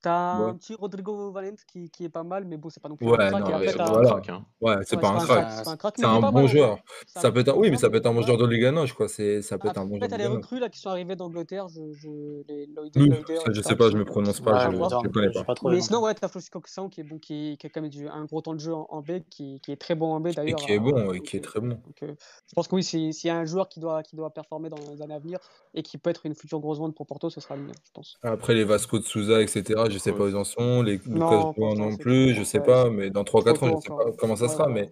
T'as 0.04 0.38
Ouais. 0.38 0.50
un 0.52 0.54
petit 0.56 0.76
Rodrigo 0.76 1.32
Valente 1.32 1.60
qui, 1.66 1.90
qui 1.90 2.04
est 2.04 2.10
pas 2.10 2.24
mal, 2.24 2.44
mais 2.46 2.58
bon, 2.58 2.70
c'est 2.70 2.84
pas 2.84 2.90
non 2.90 2.98
plus 2.98 3.08
Ouais, 3.08 3.14
un 3.14 3.30
crack. 3.30 3.42
non, 3.42 3.48
et 3.48 3.54
après, 3.70 3.74
voilà. 3.74 4.22
hein. 4.30 4.46
Ouais, 4.60 4.76
c'est 4.84 4.98
Ouais, 4.98 5.02
pas 5.02 5.08
un 5.10 5.26
crack. 5.26 5.50
c'est 5.96 6.06
un 6.06 6.20
crack, 6.20 6.34
bon 6.34 6.46
joueur. 6.48 6.78
Ça 7.08 7.32
peut 7.32 7.40
être 7.40 7.48
un... 7.50 7.54
Oui, 7.56 7.72
mais 7.72 7.78
ça 7.78 7.90
peut 7.90 7.96
être 7.98 8.06
un 8.08 8.14
bon 8.14 8.22
joueur 8.22 8.38
de 8.38 8.46
Ligue 8.46 8.66
1, 8.66 8.86
je 8.86 8.94
crois. 8.94 9.08
C'est... 9.08 9.42
Ça 9.42 9.58
peut 9.58 9.70
être 9.70 9.78
un 9.78 9.86
bon 9.86 9.96
Après, 9.96 10.08
joueur 10.08 10.10
t'as 10.10 10.18
les 10.18 10.24
Ligue 10.26 10.34
1. 10.34 10.36
recrues 10.36 10.60
là 10.60 10.68
qui 10.70 10.80
sont 10.80 10.90
arrivés 10.90 11.16
d'Angleterre, 11.16 11.70
je, 11.70 11.94
je, 11.94 12.10
les 12.50 12.66
Lloyd, 12.68 12.92
Oui, 12.98 13.10
Lloyder, 13.10 13.38
ça, 13.46 13.52
je 13.54 13.62
sais 13.62 13.76
pas, 13.78 13.90
je 13.92 13.96
me 13.98 14.04
prononce 14.04 14.42
pas, 14.42 14.70
je- 14.70 14.76
je 14.76 15.08
connais 15.08 15.32
pas. 15.32 15.46
pas 15.46 15.56
trop 15.56 15.70
Mais 15.70 15.78
non 15.78 15.82
sinon, 15.82 16.02
ouais, 16.04 16.14
t'as 16.14 16.28
Flossi 16.28 16.50
Coxon 16.50 16.90
qui 16.90 17.00
est 17.00 17.06
bon, 17.06 17.18
qui, 17.18 17.58
qui 17.58 17.66
a 17.68 17.70
quand 17.70 17.80
même 17.82 17.90
du, 17.90 18.08
un 18.10 18.26
gros 18.26 18.42
temps 18.42 18.54
de 18.56 18.60
jeu 18.60 18.74
en, 18.74 19.02
B, 19.02 19.20
qui, 19.30 19.62
qui 19.62 19.72
est 19.72 19.78
très 19.78 19.96
bon 19.96 20.14
en 20.14 20.20
B 20.20 20.28
Et 20.28 20.34
d'ailleurs. 20.34 20.60
qui 20.60 20.74
est 20.74 20.80
bon, 20.80 21.14
et 21.14 21.22
qui 21.22 21.38
est 21.38 21.42
très 21.42 21.62
bon. 21.62 21.78
euh, 22.04 22.08
je 22.48 22.54
pense 22.54 22.68
que 22.68 22.76
oui, 22.76 22.84
si- 22.84 23.14
s'il 23.14 23.30
y 23.30 23.32
a 23.32 23.38
un 23.38 23.46
joueur 23.46 23.70
qui 23.70 23.80
doit, 23.80 24.04
qui 24.04 24.18
doit 24.18 24.32
performer 24.32 24.70
dans 24.70 24.78
les 24.92 25.02
années 25.02 25.14
à 25.16 25.20
venir 25.20 25.40
et 25.74 25.82
qui 25.82 25.98
peut 25.98 26.10
être 26.10 26.26
une 26.26 26.36
future 26.36 26.60
grosse 26.60 26.80
vente 26.80 26.94
pour 26.94 27.06
Porto, 27.08 27.30
ce 27.30 27.40
sera 27.40 27.56
lui, 27.56 27.70
hein, 27.70 27.76
je 27.86 27.92
pense. 27.94 28.18
Après, 28.22 28.54
les 28.54 28.66
Vasco 28.66 29.00
de 29.00 29.04
Souza, 29.06 29.42
etc., 29.42 29.82
je 29.94 29.98
sais 30.00 30.12
pas 30.14 30.24
où 30.24 30.28
ils 30.28 30.36
en 30.36 30.44
sont. 30.44 30.82
Les 30.82 30.98
Lucas 30.98 31.52
Non, 31.58 31.76
non 31.76 31.96
plus, 31.96 32.34
je 32.36 32.44
sais 32.44 32.60
pas. 32.60 32.90
Mais 32.90 33.10
dans 33.10 33.24
trop 33.24 33.42
3-4 33.42 33.64
ans, 33.64 33.68
je 33.78 33.82
sais 33.82 33.92
encore. 33.92 34.06
pas 34.12 34.18
comment 34.18 34.36
ça 34.36 34.50
sera. 34.50 34.68
Mais 34.68 34.90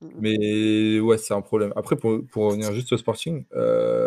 Mm, 0.00 0.06
mm. 0.08 0.12
Mais 0.18 1.00
ouais, 1.00 1.18
c'est 1.18 1.34
un 1.34 1.40
problème. 1.40 1.72
Après, 1.76 1.96
pour, 1.96 2.18
pour 2.30 2.44
revenir 2.46 2.72
juste 2.72 2.92
au 2.92 2.96
Sporting, 2.96 3.46
euh, 3.54 4.06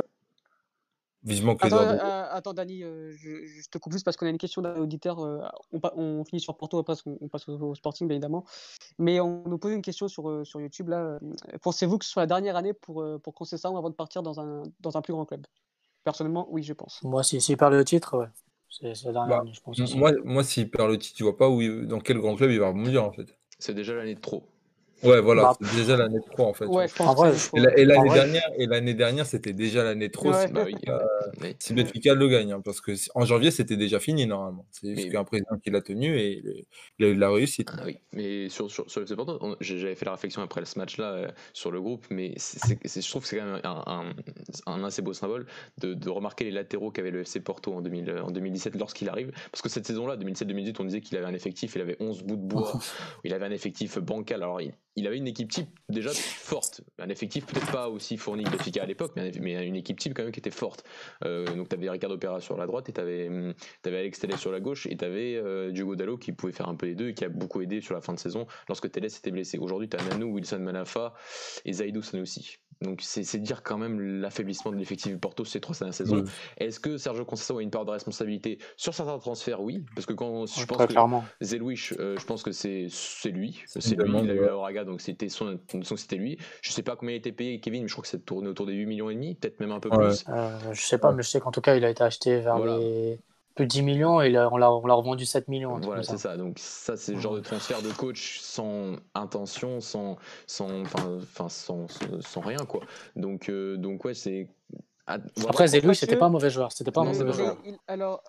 vivement 1.23 1.55
que 1.55 1.65
les 1.65 1.73
Attends, 1.73 1.81
ordres- 1.89 2.03
euh, 2.03 2.25
attends 2.29 2.53
Dani, 2.53 2.83
euh, 2.83 3.13
je, 3.15 3.45
je 3.45 3.69
te 3.69 3.77
coupe 3.77 3.93
juste 3.93 4.05
parce 4.05 4.15
qu'on 4.17 4.25
a 4.27 4.29
une 4.29 4.37
question 4.37 4.61
d'un 4.61 4.75
auditeur. 4.75 5.19
euh, 5.21 5.39
on, 5.71 5.79
on 5.95 6.23
finit 6.25 6.41
sur 6.41 6.55
Porto, 6.57 6.77
après 6.77 6.93
on, 7.05 7.17
on 7.21 7.27
passe 7.29 7.47
au, 7.47 7.57
au 7.59 7.73
Sporting, 7.75 8.07
bien 8.07 8.15
évidemment. 8.15 8.43
Mais 8.99 9.19
on 9.19 9.43
nous 9.47 9.57
pose 9.57 9.71
une 9.71 9.81
question 9.81 10.07
sur, 10.07 10.29
euh, 10.29 10.43
sur 10.43 10.61
YouTube. 10.61 10.89
là. 10.89 10.99
euh, 10.99 11.19
Pensez-vous 11.61 11.97
que 11.97 12.05
ce 12.05 12.11
soit 12.11 12.23
la 12.23 12.27
dernière 12.27 12.57
année 12.57 12.73
pour, 12.73 13.01
euh, 13.01 13.17
pour 13.17 13.33
Conceição 13.33 13.75
avant 13.77 13.89
de 13.89 13.95
partir 13.95 14.21
dans 14.23 14.39
un, 14.39 14.63
dans 14.81 14.97
un 14.97 15.01
plus 15.01 15.13
grand 15.13 15.25
club? 15.25 15.47
Personnellement, 16.03 16.47
oui, 16.51 16.63
je 16.63 16.73
pense. 16.73 17.01
Moi, 17.03 17.23
si- 17.23 17.41
s'il 17.41 17.57
perd 17.57 17.73
le 17.73 17.83
titre, 17.85 18.17
ouais. 18.17 18.27
C'est 18.69 18.95
c'est 18.95 19.07
la 19.07 19.11
dernière 19.13 19.29
Bah, 19.29 19.41
année, 19.41 19.53
je 19.53 19.59
pense. 19.61 19.77
moi, 19.95 20.11
moi 20.23 20.43
s'il 20.43 20.69
perd 20.71 20.89
le 20.89 20.97
titre, 20.97 21.17
tu 21.17 21.23
vois 21.23 21.37
pas 21.37 21.49
où 21.49 21.61
il- 21.61 21.85
dans 21.87 21.99
quel 21.99 22.17
grand 22.19 22.35
club 22.35 22.51
il 22.51 22.59
va 22.59 22.69
rebondir 22.69 23.03
en 23.03 23.11
fait. 23.11 23.37
C'est 23.59 23.75
déjà 23.75 23.93
l'année 23.93 24.15
de 24.15 24.19
trop. 24.19 24.49
Ouais, 25.03 25.21
voilà, 25.21 25.43
Bah, 25.43 25.57
c'est 25.61 25.75
déjà 25.77 25.95
l'année 25.97 26.19
trop 26.31 26.45
en 26.47 26.53
fait. 26.53 26.65
Ouais, 26.65 26.87
je 26.87 26.95
pense 26.95 27.07
En 27.07 27.13
que 27.13 27.17
vrai, 27.19 27.33
c'est 27.35 27.55
Et 27.57 27.59
la- 27.61 27.77
et 27.77 27.85
l'année 27.85 28.09
vrai- 28.09 28.17
dernière, 28.19 28.49
et 28.57 28.65
l'année 28.65 28.93
dernière, 28.93 29.25
c'était 29.25 29.53
déjà 29.53 29.83
l'année 29.83 30.07
de 30.07 30.11
trop. 30.11 30.31
Ouais. 30.31 30.47
si- 30.47 30.53
Bah 30.53 30.63
oui. 30.67 30.75
Euh, 30.89 30.99
Mais- 31.41 31.55
Si 31.59 31.73
Benfica 31.73 32.13
le 32.15 32.27
gagne, 32.27 32.51
hein, 32.53 32.61
parce 32.63 32.81
que 32.81 32.91
en 33.15 33.25
janvier 33.25 33.51
c'était 33.51 33.77
déjà 33.77 33.99
fini 33.99 34.25
normalement. 34.25 34.65
C'est 34.71 34.93
juste 34.95 35.05
Mais- 35.07 35.11
qu'un 35.11 35.23
président 35.23 35.57
qui 35.63 35.69
l'a 35.69 35.81
tenu 35.81 36.17
et 36.17 36.37
il, 36.43 36.65
il 36.99 37.05
a 37.05 37.09
eu 37.09 37.15
de 37.15 37.19
la 37.19 37.29
réussite. 37.29 37.69
Ah 37.73 37.83
oui, 37.85 37.97
mais 38.13 38.49
sur, 38.49 38.71
sur, 38.71 38.89
sur 38.89 38.99
le 39.01 39.05
FC 39.05 39.15
Porto, 39.15 39.37
on- 39.41 39.55
j'avais 39.59 39.95
fait 39.95 40.05
la 40.05 40.11
réflexion 40.13 40.41
après 40.41 40.65
ce 40.65 40.79
match-là 40.79 41.11
euh, 41.11 41.27
sur 41.53 41.69
le 41.71 41.79
groupe, 41.81 42.05
mais 42.09 42.33
c'est- 42.37 42.59
c'est- 42.65 42.79
c'est- 42.87 43.01
je 43.01 43.09
trouve 43.09 43.21
que 43.23 43.27
c'est 43.27 43.37
quand 43.37 43.45
même 43.45 43.61
un, 43.63 43.83
un- 43.85 44.13
un 44.65 44.83
assez 44.83 45.01
beau 45.01 45.13
symbole 45.13 45.45
de, 45.79 45.93
de 45.93 46.09
remarquer 46.09 46.43
les 46.45 46.51
latéraux 46.51 46.89
qu'avait 46.91 47.11
le 47.11 47.21
FC 47.21 47.39
Porto 47.39 47.73
en, 47.73 47.81
2000, 47.81 48.11
en 48.23 48.31
2017 48.31 48.75
lorsqu'il 48.75 49.09
arrive. 49.09 49.31
Parce 49.51 49.61
que 49.61 49.69
cette 49.69 49.85
saison-là, 49.85 50.17
2007-2018, 50.17 50.75
on 50.79 50.85
disait 50.85 51.01
qu'il 51.01 51.17
avait 51.17 51.27
un 51.27 51.33
effectif, 51.35 51.75
il 51.75 51.81
avait 51.81 51.97
11 51.99 52.23
bouts 52.23 52.35
de 52.37 52.41
bois, 52.41 52.79
il 53.23 53.33
avait 53.33 53.45
un 53.45 53.51
effectif 53.51 53.99
bancal. 53.99 54.41
Alors 54.41 54.61
il, 54.61 54.73
il 54.97 55.07
avait 55.07 55.17
une 55.17 55.27
équipe 55.27 55.49
type 55.49 55.69
déjà 55.89 56.11
forte, 56.11 56.81
un 56.99 57.07
effectif 57.07 57.45
peut-être 57.45 57.71
pas 57.71 57.87
aussi 57.87 58.17
fourni 58.17 58.43
que 58.43 58.49
Benfica 58.49 58.83
à 58.83 58.85
l'époque, 58.85 59.13
mais, 59.15 59.29
une 59.65 59.75
équipe 59.75 59.99
type 59.99 60.13
quand 60.13 60.23
même 60.23 60.31
qui 60.31 60.39
était 60.39 60.51
forte. 60.51 60.83
Euh, 61.23 61.45
donc 61.55 61.69
tu 61.69 61.75
avais 61.75 61.89
Ricardo 61.89 62.17
Pereira 62.17 62.41
sur 62.41 62.57
la 62.57 62.65
droite 62.65 62.89
et 62.89 62.93
tu 62.93 62.99
avais, 62.99 63.29
Alex 63.85 64.19
Telles 64.19 64.37
sur 64.37 64.51
la 64.51 64.59
gauche 64.59 64.85
et 64.87 64.97
tu 64.97 65.05
avais 65.05 65.71
Diogo 65.71 65.95
Dallo 65.95 66.17
qui 66.17 66.33
pouvait 66.33 66.51
faire 66.51 66.67
un 66.67 66.75
peu 66.75 66.87
les 66.87 66.95
deux 66.95 67.09
et 67.09 67.13
qui 67.13 67.23
a 67.23 67.29
beaucoup 67.29 67.61
aidé 67.61 67.79
sur 67.79 67.93
la 67.93 68.01
fin 68.01 68.13
de 68.13 68.19
saison 68.19 68.47
lorsque 68.67 68.91
Telles 68.91 69.05
était 69.05 69.31
blessé. 69.31 69.57
Aujourd'hui, 69.57 69.87
tu 69.87 69.97
as 69.97 70.03
Nanou, 70.03 70.33
Wilson 70.33 70.59
Manafa 70.59 71.13
et 71.63 71.73
Zaidou 71.73 72.01
Sanusi. 72.01 72.57
Donc 72.81 73.01
c'est 73.01 73.39
dire 73.39 73.63
quand 73.63 73.77
même 73.77 74.21
l'affaiblissement 74.21 74.71
de 74.71 74.77
l'effectif 74.77 75.11
du 75.11 75.17
Porto 75.17 75.43
ces 75.45 75.59
trois 75.59 75.75
dernières 75.75 75.95
saisons. 75.95 76.17
Ouais. 76.17 76.29
Est-ce 76.57 76.79
que 76.79 76.97
Sergio 76.97 77.25
Conceição 77.25 77.57
a 77.57 77.63
une 77.63 77.71
part 77.71 77.85
de 77.85 77.91
responsabilité 77.91 78.59
sur 78.75 78.93
certains 78.93 79.17
transferts? 79.17 79.61
Oui, 79.61 79.83
parce 79.95 80.05
que 80.05 80.13
quand 80.13 80.45
je 80.45 80.65
pense 80.65 80.77
Très 80.77 80.87
que. 80.87 80.93
Zelouich, 81.43 81.93
euh, 81.99 82.15
je 82.19 82.25
pense 82.25 82.43
que 82.43 82.51
c'est 82.51 82.87
lui. 83.25 83.63
C'est 83.65 83.95
lui. 83.95 84.11
Il 84.23 84.29
a 84.29 84.33
eu 84.33 84.41
la 84.41 84.55
donc 84.87 85.01
c'était 85.01 85.29
son, 85.29 85.59
c'était 85.95 86.15
lui. 86.15 86.37
Je 86.61 86.71
sais 86.71 86.81
pas 86.83 86.95
combien 86.95 87.13
il 87.13 87.19
était 87.19 87.31
payé, 87.31 87.59
Kevin, 87.59 87.83
mais 87.83 87.87
je 87.87 87.93
crois 87.93 88.01
que 88.01 88.07
c'est 88.07 88.25
tourné 88.25 88.47
autour 88.47 88.65
des 88.65 88.73
8 88.73 88.85
millions 88.87 89.09
et 89.09 89.13
demi, 89.15 89.35
peut-être 89.35 89.59
même 89.59 89.71
un 89.71 89.79
peu 89.79 89.89
Ouais. 89.89 90.07
plus. 90.07 90.25
Euh, 90.29 90.73
je 90.73 90.81
sais 90.81 90.97
pas, 90.97 91.11
mais 91.11 91.21
je 91.23 91.29
sais 91.29 91.39
qu'en 91.39 91.51
tout 91.51 91.61
cas, 91.61 91.75
il 91.75 91.85
a 91.85 91.89
été 91.89 92.03
acheté 92.03 92.39
vers 92.39 92.57
Voilà. 92.57 92.77
les 92.79 93.19
plus 93.55 93.65
de 93.65 93.69
10 93.69 93.81
millions 93.81 94.21
et 94.21 94.29
on 94.37 94.57
l'a 94.57 94.71
on 94.71 94.85
l'a 94.85 94.93
revendu 94.93 95.25
7 95.25 95.47
millions. 95.47 95.79
Voilà, 95.79 96.03
c'est 96.03 96.11
ça. 96.13 96.17
ça. 96.31 96.37
Donc 96.37 96.59
ça, 96.59 96.95
c'est 96.95 97.13
le 97.13 97.19
genre 97.19 97.33
de 97.35 97.39
transfert 97.39 97.81
de 97.81 97.91
coach 97.91 98.39
sans 98.39 98.97
intention, 99.15 99.81
sans, 99.81 100.17
sans, 100.45 100.81
enfin, 100.81 101.17
enfin, 101.21 101.49
sans, 101.49 101.87
sans 102.19 102.41
rien 102.41 102.65
quoi. 102.67 102.81
Donc, 103.15 103.49
euh, 103.49 103.75
donc 103.77 104.05
ouais, 104.05 104.13
c'est. 104.13 104.47
Après, 105.07 105.65
Mathieu, 105.65 105.93
c'était 105.93 106.17
pas 106.17 106.25
un 106.25 106.29
mauvais 106.29 106.49
joueur. 106.49 106.71
C'était 106.71 106.91
pas 106.91 107.01
un 107.01 107.05
mauvais 107.05 107.31
joueur. 107.33 107.57
il- 107.65 107.77
alors, 107.87 108.21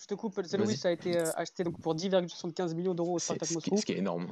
je 0.00 0.06
te 0.06 0.14
coupe, 0.14 0.42
Zelouis 0.42 0.66
Vas-y. 0.66 0.76
ça 0.78 0.88
a 0.88 0.92
été 0.92 1.16
euh, 1.18 1.24
acheté 1.36 1.62
donc, 1.62 1.78
pour 1.80 1.94
10,75 1.94 2.74
millions 2.74 2.94
d'euros 2.94 3.14
au 3.14 3.18
Spartak 3.18 3.50
Moscou, 3.50 3.76
ce 3.76 3.84
qui 3.86 3.92
est 3.92 3.98
énorme. 3.98 4.26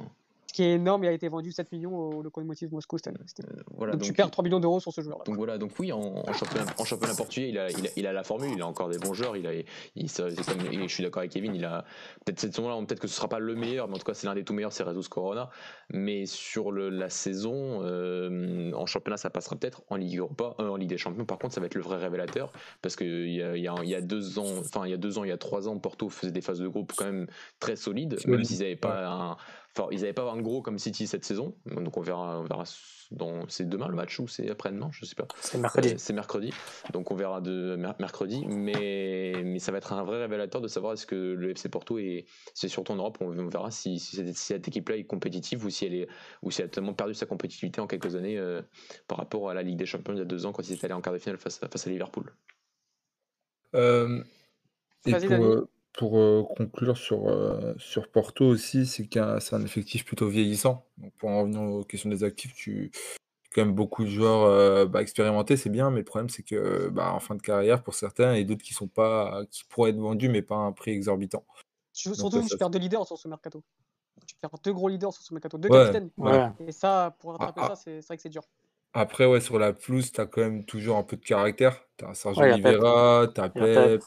Qui 0.59 0.65
est 0.65 0.73
énorme. 0.73 1.05
Il 1.05 1.07
a 1.07 1.13
été 1.13 1.29
vendu 1.29 1.53
7 1.53 1.71
millions 1.71 1.95
au 1.95 2.21
Lokomotiv 2.21 2.69
Moscou 2.73 2.97
cette 2.97 3.07
année. 3.07 3.17
Euh, 3.19 3.61
voilà, 3.77 3.93
donc, 3.93 4.01
tu 4.01 4.11
perds 4.11 4.29
3 4.29 4.43
millions 4.43 4.59
d'euros 4.59 4.81
sur 4.81 4.91
ce 4.91 4.99
joueur-là. 4.99 5.23
donc 5.25 5.35
voilà, 5.37 5.57
donc 5.57 5.71
oui, 5.79 5.93
en, 5.93 5.99
en 5.99 6.33
championnat, 6.33 6.65
en 6.77 6.83
championnat 6.83 7.15
portugais, 7.15 7.47
il 7.47 7.57
a, 7.57 7.69
il, 7.69 7.87
a, 7.87 7.89
il 7.95 8.07
a 8.07 8.11
la 8.11 8.23
formule, 8.23 8.51
il 8.53 8.61
a 8.61 8.67
encore 8.67 8.89
des 8.89 8.97
bons 8.97 9.13
joueurs. 9.13 9.37
Il 9.37 9.47
a, 9.47 9.51
il, 9.95 10.09
ça- 10.09 10.29
c'est 10.29 10.45
comme, 10.45 10.65
et 10.69 10.85
je 10.85 10.93
suis 10.93 11.01
d'accord 11.03 11.21
avec 11.21 11.31
Kevin, 11.31 11.55
il 11.55 11.63
a 11.63 11.85
peut-être 12.25 12.39
cette 12.41 12.53
saison-là, 12.55 12.77
peut-être 12.85 12.99
que 12.99 13.07
ce 13.07 13.15
sera 13.15 13.29
pas 13.29 13.39
le 13.39 13.55
meilleur, 13.55 13.87
mais 13.87 13.95
en 13.95 13.97
tout 13.99 14.03
cas 14.05 14.13
c'est 14.13 14.27
l'un 14.27 14.35
des 14.35 14.43
tout 14.43 14.53
meilleurs, 14.53 14.73
c'est 14.73 14.83
Jesus 14.83 15.07
Corona. 15.09 15.49
Mais 15.91 16.25
sur 16.25 16.71
le, 16.73 16.89
la 16.89 17.09
saison, 17.09 17.79
euh, 17.83 18.73
en 18.73 18.85
championnat, 18.85 19.15
ça 19.17 19.29
passera 19.29 19.55
peut-être. 19.55 19.81
En 19.89 19.95
Ligue 19.95 20.17
Europa, 20.17 20.55
euh, 20.59 20.67
en 20.69 20.75
Ligue 20.75 20.89
des 20.89 20.97
Champions, 20.97 21.23
par 21.25 21.39
contre, 21.39 21.53
ça 21.53 21.61
va 21.61 21.67
être 21.67 21.75
le 21.75 21.81
vrai 21.81 21.97
révélateur 21.97 22.51
parce 22.81 22.95
que 22.97 23.05
il 23.05 23.33
y 23.35 23.41
a, 23.41 23.55
il 23.55 23.63
y 23.63 23.67
a, 23.69 23.75
il 23.83 23.89
y 23.89 23.95
a 23.95 24.01
deux 24.01 24.39
ans, 24.39 24.57
enfin 24.59 24.81
il 24.85 24.91
y 24.91 24.93
a 24.93 24.97
deux 24.97 25.17
ans, 25.19 25.23
il 25.23 25.29
y 25.29 25.31
a 25.33 25.37
trois 25.37 25.69
ans, 25.69 25.77
Porto 25.79 26.09
faisait 26.09 26.33
des 26.33 26.41
phases 26.41 26.59
de 26.59 26.67
groupe 26.67 26.91
quand 26.97 27.05
même 27.05 27.27
très 27.61 27.75
solides, 27.77 28.17
même 28.27 28.43
s'ils 28.43 28.59
n'avaient 28.59 28.75
pas 28.75 29.07
un, 29.07 29.37
enfin 29.75 29.87
ils 29.91 29.99
n'avaient 30.01 30.13
pas 30.13 30.31
un 30.31 30.41
gros 30.41 30.61
comme 30.61 30.79
City 30.79 31.07
cette 31.07 31.25
saison. 31.25 31.55
Donc 31.65 31.97
on 31.97 32.01
verra, 32.01 32.39
on 32.39 32.43
verra 32.43 32.63
dans, 33.11 33.47
c'est 33.49 33.67
demain 33.67 33.87
le 33.87 33.95
match 33.95 34.19
ou 34.19 34.27
c'est 34.27 34.49
après-demain, 34.49 34.89
je 34.91 35.03
sais 35.03 35.15
pas. 35.15 35.27
C'est 35.41 35.57
mercredi. 35.57 35.89
Euh, 35.89 35.95
c'est 35.97 36.13
mercredi, 36.13 36.53
donc 36.93 37.09
on 37.09 37.15
verra 37.15 37.41
de 37.41 37.75
mer- 37.75 37.95
mercredi, 37.99 38.45
mais, 38.47 39.33
mais 39.43 39.57
ça 39.57 39.71
va 39.71 39.79
être 39.79 39.93
un 39.93 40.03
vrai 40.03 40.19
révélateur 40.19 40.61
de 40.61 40.67
savoir 40.67 40.93
est-ce 40.93 41.07
que 41.07 41.15
le 41.15 41.49
FC 41.49 41.69
Porto 41.69 41.97
est, 41.97 42.25
c'est 42.53 42.67
surtout 42.67 42.91
en 42.91 42.97
Europe, 42.97 43.17
on, 43.21 43.35
on 43.37 43.47
verra 43.47 43.71
si, 43.71 43.97
si 43.97 44.15
cette, 44.15 44.27
si 44.35 44.45
cette 44.45 44.67
équipe-là 44.67 44.97
est 44.97 45.05
compétitive 45.05 45.65
ou 45.65 45.71
si 45.71 45.85
elle 45.85 45.95
est, 45.95 46.07
ou 46.43 46.51
si 46.51 46.61
elle 46.61 46.67
a 46.67 46.69
tellement 46.69 46.93
perdu 46.93 47.15
sa 47.15 47.25
compétitivité 47.25 47.81
en 47.81 47.87
quelques 47.87 48.15
années 48.15 48.37
euh, 48.37 48.61
par 49.07 49.17
rapport 49.17 49.49
à 49.49 49.55
la 49.55 49.63
Ligue 49.63 49.77
des 49.77 49.87
Champions 49.87 50.13
il 50.13 50.19
y 50.19 50.21
a 50.21 50.25
deux 50.25 50.45
ans 50.45 50.51
quand 50.51 50.67
ils 50.69 50.73
étaient 50.73 50.85
allés 50.85 50.93
en 50.93 51.01
quart 51.01 51.13
de 51.13 51.17
finale 51.19 51.37
face 51.39 51.63
à, 51.63 51.67
face 51.67 51.87
à 51.87 51.89
Liverpool. 51.89 52.31
Euh, 53.75 54.23
et 55.05 55.11
pour, 55.27 55.45
euh, 55.45 55.69
pour 55.93 56.17
euh, 56.17 56.43
conclure 56.55 56.97
sur, 56.97 57.27
euh, 57.27 57.73
sur 57.77 58.09
Porto 58.09 58.45
aussi, 58.45 58.85
c'est 58.85 59.07
qu'un 59.07 59.39
c'est 59.39 59.55
un 59.55 59.63
effectif 59.63 60.05
plutôt 60.05 60.27
vieillissant. 60.27 60.85
Donc 60.97 61.13
pour 61.17 61.29
en 61.29 61.41
revenir 61.41 61.61
aux 61.61 61.83
questions 61.83 62.09
des 62.09 62.23
actifs, 62.23 62.53
tu 62.53 62.91
quand 63.53 63.65
même 63.65 63.73
beaucoup 63.73 64.03
de 64.03 64.09
joueurs 64.09 64.43
euh, 64.43 64.85
bah, 64.85 65.01
expérimentés, 65.01 65.57
c'est 65.57 65.71
bien, 65.71 65.89
mais 65.89 65.99
le 65.99 66.05
problème 66.05 66.29
c'est 66.29 66.43
que 66.43 66.89
bah, 66.89 67.11
en 67.13 67.19
fin 67.19 67.33
de 67.35 67.41
carrière 67.41 67.81
pour 67.83 67.95
certains 67.95 68.35
et 68.35 68.43
d'autres 68.43 68.61
qui 68.63 68.73
sont 68.75 68.87
pas 68.87 69.41
qui 69.49 69.63
pourraient 69.65 69.89
être 69.89 69.97
vendus 69.99 70.29
mais 70.29 70.43
pas 70.43 70.55
à 70.55 70.59
un 70.59 70.71
prix 70.71 70.91
exorbitant. 70.91 71.43
Tu- 71.93 72.09
Donc, 72.09 72.17
Surtout 72.17 72.41
ça- 72.43 72.47
tu 72.49 72.57
perds 72.57 72.69
deux 72.69 72.79
leaders 72.79 73.07
sur 73.07 73.17
ce 73.17 73.27
mercato. 73.27 73.63
Tu 74.27 74.35
perds 74.39 74.51
deux 74.63 74.73
gros 74.73 74.89
leaders 74.89 75.11
sur 75.13 75.23
ce 75.23 75.33
mercato, 75.33 75.57
deux 75.57 75.69
Ouais. 75.69 75.85
capitaines. 75.85 76.09
Ouais. 76.17 76.49
Et 76.67 76.71
ça, 76.71 77.15
pour 77.19 77.31
rattraper 77.31 77.61
Ah, 77.63 77.67
ça, 77.69 77.75
c'est 77.75 78.05
vrai 78.05 78.15
que 78.17 78.21
c'est 78.21 78.29
dur. 78.29 78.43
Après, 78.93 79.25
ouais, 79.25 79.39
sur 79.41 79.57
la 79.59 79.73
pelouse, 79.73 80.11
tu 80.11 80.19
as 80.21 80.25
quand 80.27 80.41
même 80.41 80.65
toujours 80.65 80.97
un 80.97 81.03
peu 81.03 81.15
de 81.15 81.23
caractère. 81.25 81.83
Tu 81.97 82.05
as 82.05 82.13
Sergio 82.13 82.41
Ouais. 82.41 82.53
Oliveira, 82.53 83.27
tu 83.33 83.41
as 83.41 83.49
Pep, 83.49 84.01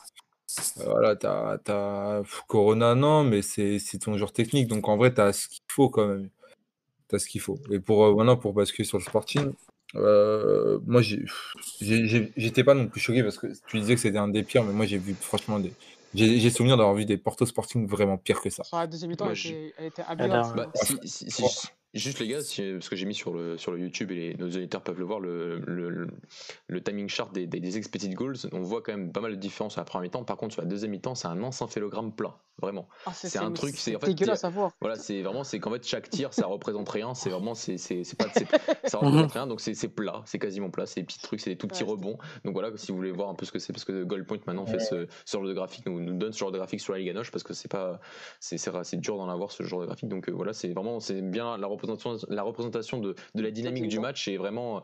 Euh, 0.78 0.84
voilà, 0.84 1.16
tu 1.16 1.26
as, 1.26 2.22
Corona, 2.46 2.94
non, 2.94 3.24
mais 3.24 3.42
c'est 3.42 3.78
c'est 3.78 3.98
ton 3.98 4.16
joueur 4.16 4.32
technique. 4.32 4.66
Donc 4.68 4.88
en 4.88 4.96
vrai, 4.96 5.12
tu 5.14 5.20
as 5.20 5.32
ce 5.32 5.48
qu'il 5.48 5.62
faut 5.70 5.88
quand 5.88 6.06
même. 6.06 6.28
Tu 7.08 7.16
as 7.16 7.18
ce 7.18 7.26
qu'il 7.28 7.40
faut. 7.40 7.58
Et 7.70 7.78
pour 7.80 8.04
euh, 8.04 8.14
maintenant, 8.14 8.36
pour 8.36 8.52
basculer 8.52 8.86
sur 8.86 8.98
le 8.98 9.04
sporting, 9.04 9.52
euh, 9.94 10.78
moi, 10.86 11.02
j'ai- 11.02 11.24
j'ai- 11.80 12.06
j'ai- 12.06 12.32
j'étais 12.36 12.64
pas 12.64 12.74
non 12.74 12.86
plus 12.88 13.00
choqué 13.00 13.22
parce 13.22 13.38
que 13.38 13.46
tu 13.66 13.78
disais 13.80 13.94
que 13.94 14.00
c'était 14.00 14.18
un 14.18 14.28
des 14.28 14.42
pires, 14.42 14.64
mais 14.64 14.72
moi, 14.72 14.86
j'ai 14.86 14.98
vu 14.98 15.14
franchement 15.20 15.58
des. 15.58 15.72
J'ai 16.14 16.38
j'ai 16.38 16.50
souvenir 16.50 16.76
d'avoir 16.76 16.94
vu 16.94 17.04
des 17.06 17.16
Porto 17.16 17.46
Sporting 17.46 17.86
vraiment 17.86 18.18
pires 18.18 18.40
que 18.42 18.50
ça. 18.50 18.64
Sur 18.64 18.76
la 18.78 18.86
deuxième 18.86 19.10
mi-temps, 19.10 19.30
elle, 19.30 19.86
était- 19.86 20.02
aberrante. 20.06 20.56
Bah, 20.56 20.68
si, 20.74 20.98
si- 21.04 21.30
si-. 21.30 21.68
Juste 21.94 22.18
les 22.20 22.28
gars, 22.28 22.38
parce 22.38 22.88
que 22.88 22.96
j'ai 22.96 23.06
mis 23.06 23.14
sur 23.14 23.32
le, 23.34 23.58
sur 23.58 23.72
le 23.72 23.78
YouTube 23.78 24.10
et 24.12 24.14
les- 24.14 24.34
nos 24.34 24.46
auditeurs 24.46 24.82
peuvent 24.82 24.98
le 24.98 25.04
voir, 25.04 25.20
le, 25.20 25.58
le, 25.60 25.90
le- 25.90 26.08
le 26.68 26.82
timing 26.82 27.08
chart 27.08 27.32
des, 27.32 27.46
des, 27.46 27.60
des 27.60 27.76
expected 27.76 28.14
goals, 28.14 28.36
on 28.52 28.60
voit 28.60 28.82
quand 28.82 28.92
même 28.92 29.12
pas 29.12 29.20
mal 29.20 29.32
de 29.32 29.36
différence 29.36 29.72
sur 29.72 29.80
la 29.80 29.84
première 29.84 30.02
mi-temps. 30.04 30.24
Par 30.24 30.36
contre, 30.36 30.54
sur 30.54 30.62
la 30.62 30.68
deuxième 30.68 30.90
mi-temps, 30.92 31.14
c'est 31.14 31.28
un 31.28 31.42
encéphalogramme 31.42 32.12
plat, 32.12 32.38
vraiment. 32.60 32.88
Ah, 33.06 33.12
c'est 33.12 33.38
un 33.38 33.52
truc, 33.52 33.76
c'est- 33.76 33.90
c'est 33.90 33.96
en 33.96 34.00
fait, 34.00 34.06
dégueulasse 34.06 34.44
à 34.44 34.50
voir. 34.50 34.72
Voilà, 34.80 34.96
c'est 34.96 35.22
vraiment, 35.22 35.44
c'est 35.44 35.58
qu'en 35.60 35.70
fait, 35.70 35.86
chaque 35.86 36.08
tir, 36.10 36.32
ça 36.32 36.46
représente 36.46 36.88
rien. 36.88 37.14
C'est 37.14 37.30
vraiment, 37.30 37.54
c'est 37.54 37.76
c'est- 37.76 38.04
c'est 38.04 38.16
pas, 38.18 38.26
ça 38.84 38.98
représente 38.98 39.32
rien. 39.32 39.46
Donc 39.46 39.60
c'est 39.60 39.74
c'est 39.74 39.88
plat, 39.88 40.22
c'est 40.24 40.38
quasiment 40.38 40.70
plat. 40.70 40.86
C'est 40.86 41.00
des 41.00 41.06
petits 41.06 41.20
trucs, 41.20 41.40
c'est 41.40 41.50
des 41.50 41.56
tout 41.58 41.68
petits 41.68 41.84
Ouais, 41.84 41.90
rebonds. 41.90 42.18
Donc 42.44 42.54
voilà, 42.54 42.70
si 42.76 42.90
vous 42.90 42.96
voulez 42.96 43.12
voir 43.12 43.28
un 43.28 43.34
peu 43.34 43.44
ce 43.44 43.52
que 43.52 43.58
c'est, 43.58 43.72
parce 43.72 43.84
que 43.84 44.04
Goldpoint 44.04 44.38
maintenant 44.46 44.66
fait 44.66 44.78
ce, 44.78 45.06
ce 45.24 45.36
genre 45.36 45.46
de 45.46 45.52
graphique, 45.52 45.86
nous, 45.86 46.00
nous 46.00 46.14
donne 46.16 46.32
ce 46.32 46.38
genre 46.38 46.52
de 46.52 46.58
graphique 46.58 46.80
sur 46.80 46.92
la 46.94 47.00
Ligue 47.00 47.10
à 47.10 47.12
Noche, 47.12 47.30
parce 47.30 47.42
que 47.44 47.52
c'est 47.54 47.70
pas, 47.70 48.00
c'est 48.40 48.56
c'est 48.58 48.70
c'est 48.84 48.96
dur 48.96 49.18
d'en 49.18 49.28
avoir 49.28 49.50
ce 49.50 49.62
genre 49.62 49.80
de 49.80 49.86
graphique. 49.86 50.08
Donc 50.08 50.28
euh, 50.28 50.32
voilà, 50.32 50.52
c'est 50.52 50.72
vraiment, 50.72 50.98
c'est 51.00 51.20
bien 51.22 51.56
la 51.58 51.66
représentation, 51.66 51.81
la 52.28 52.42
représentation 52.42 52.98
de, 52.98 53.14
de 53.34 53.42
la 53.42 53.50
dynamique 53.50 53.88
du 53.88 53.98
match 54.02 54.28
et 54.28 54.36
vraiment 54.36 54.82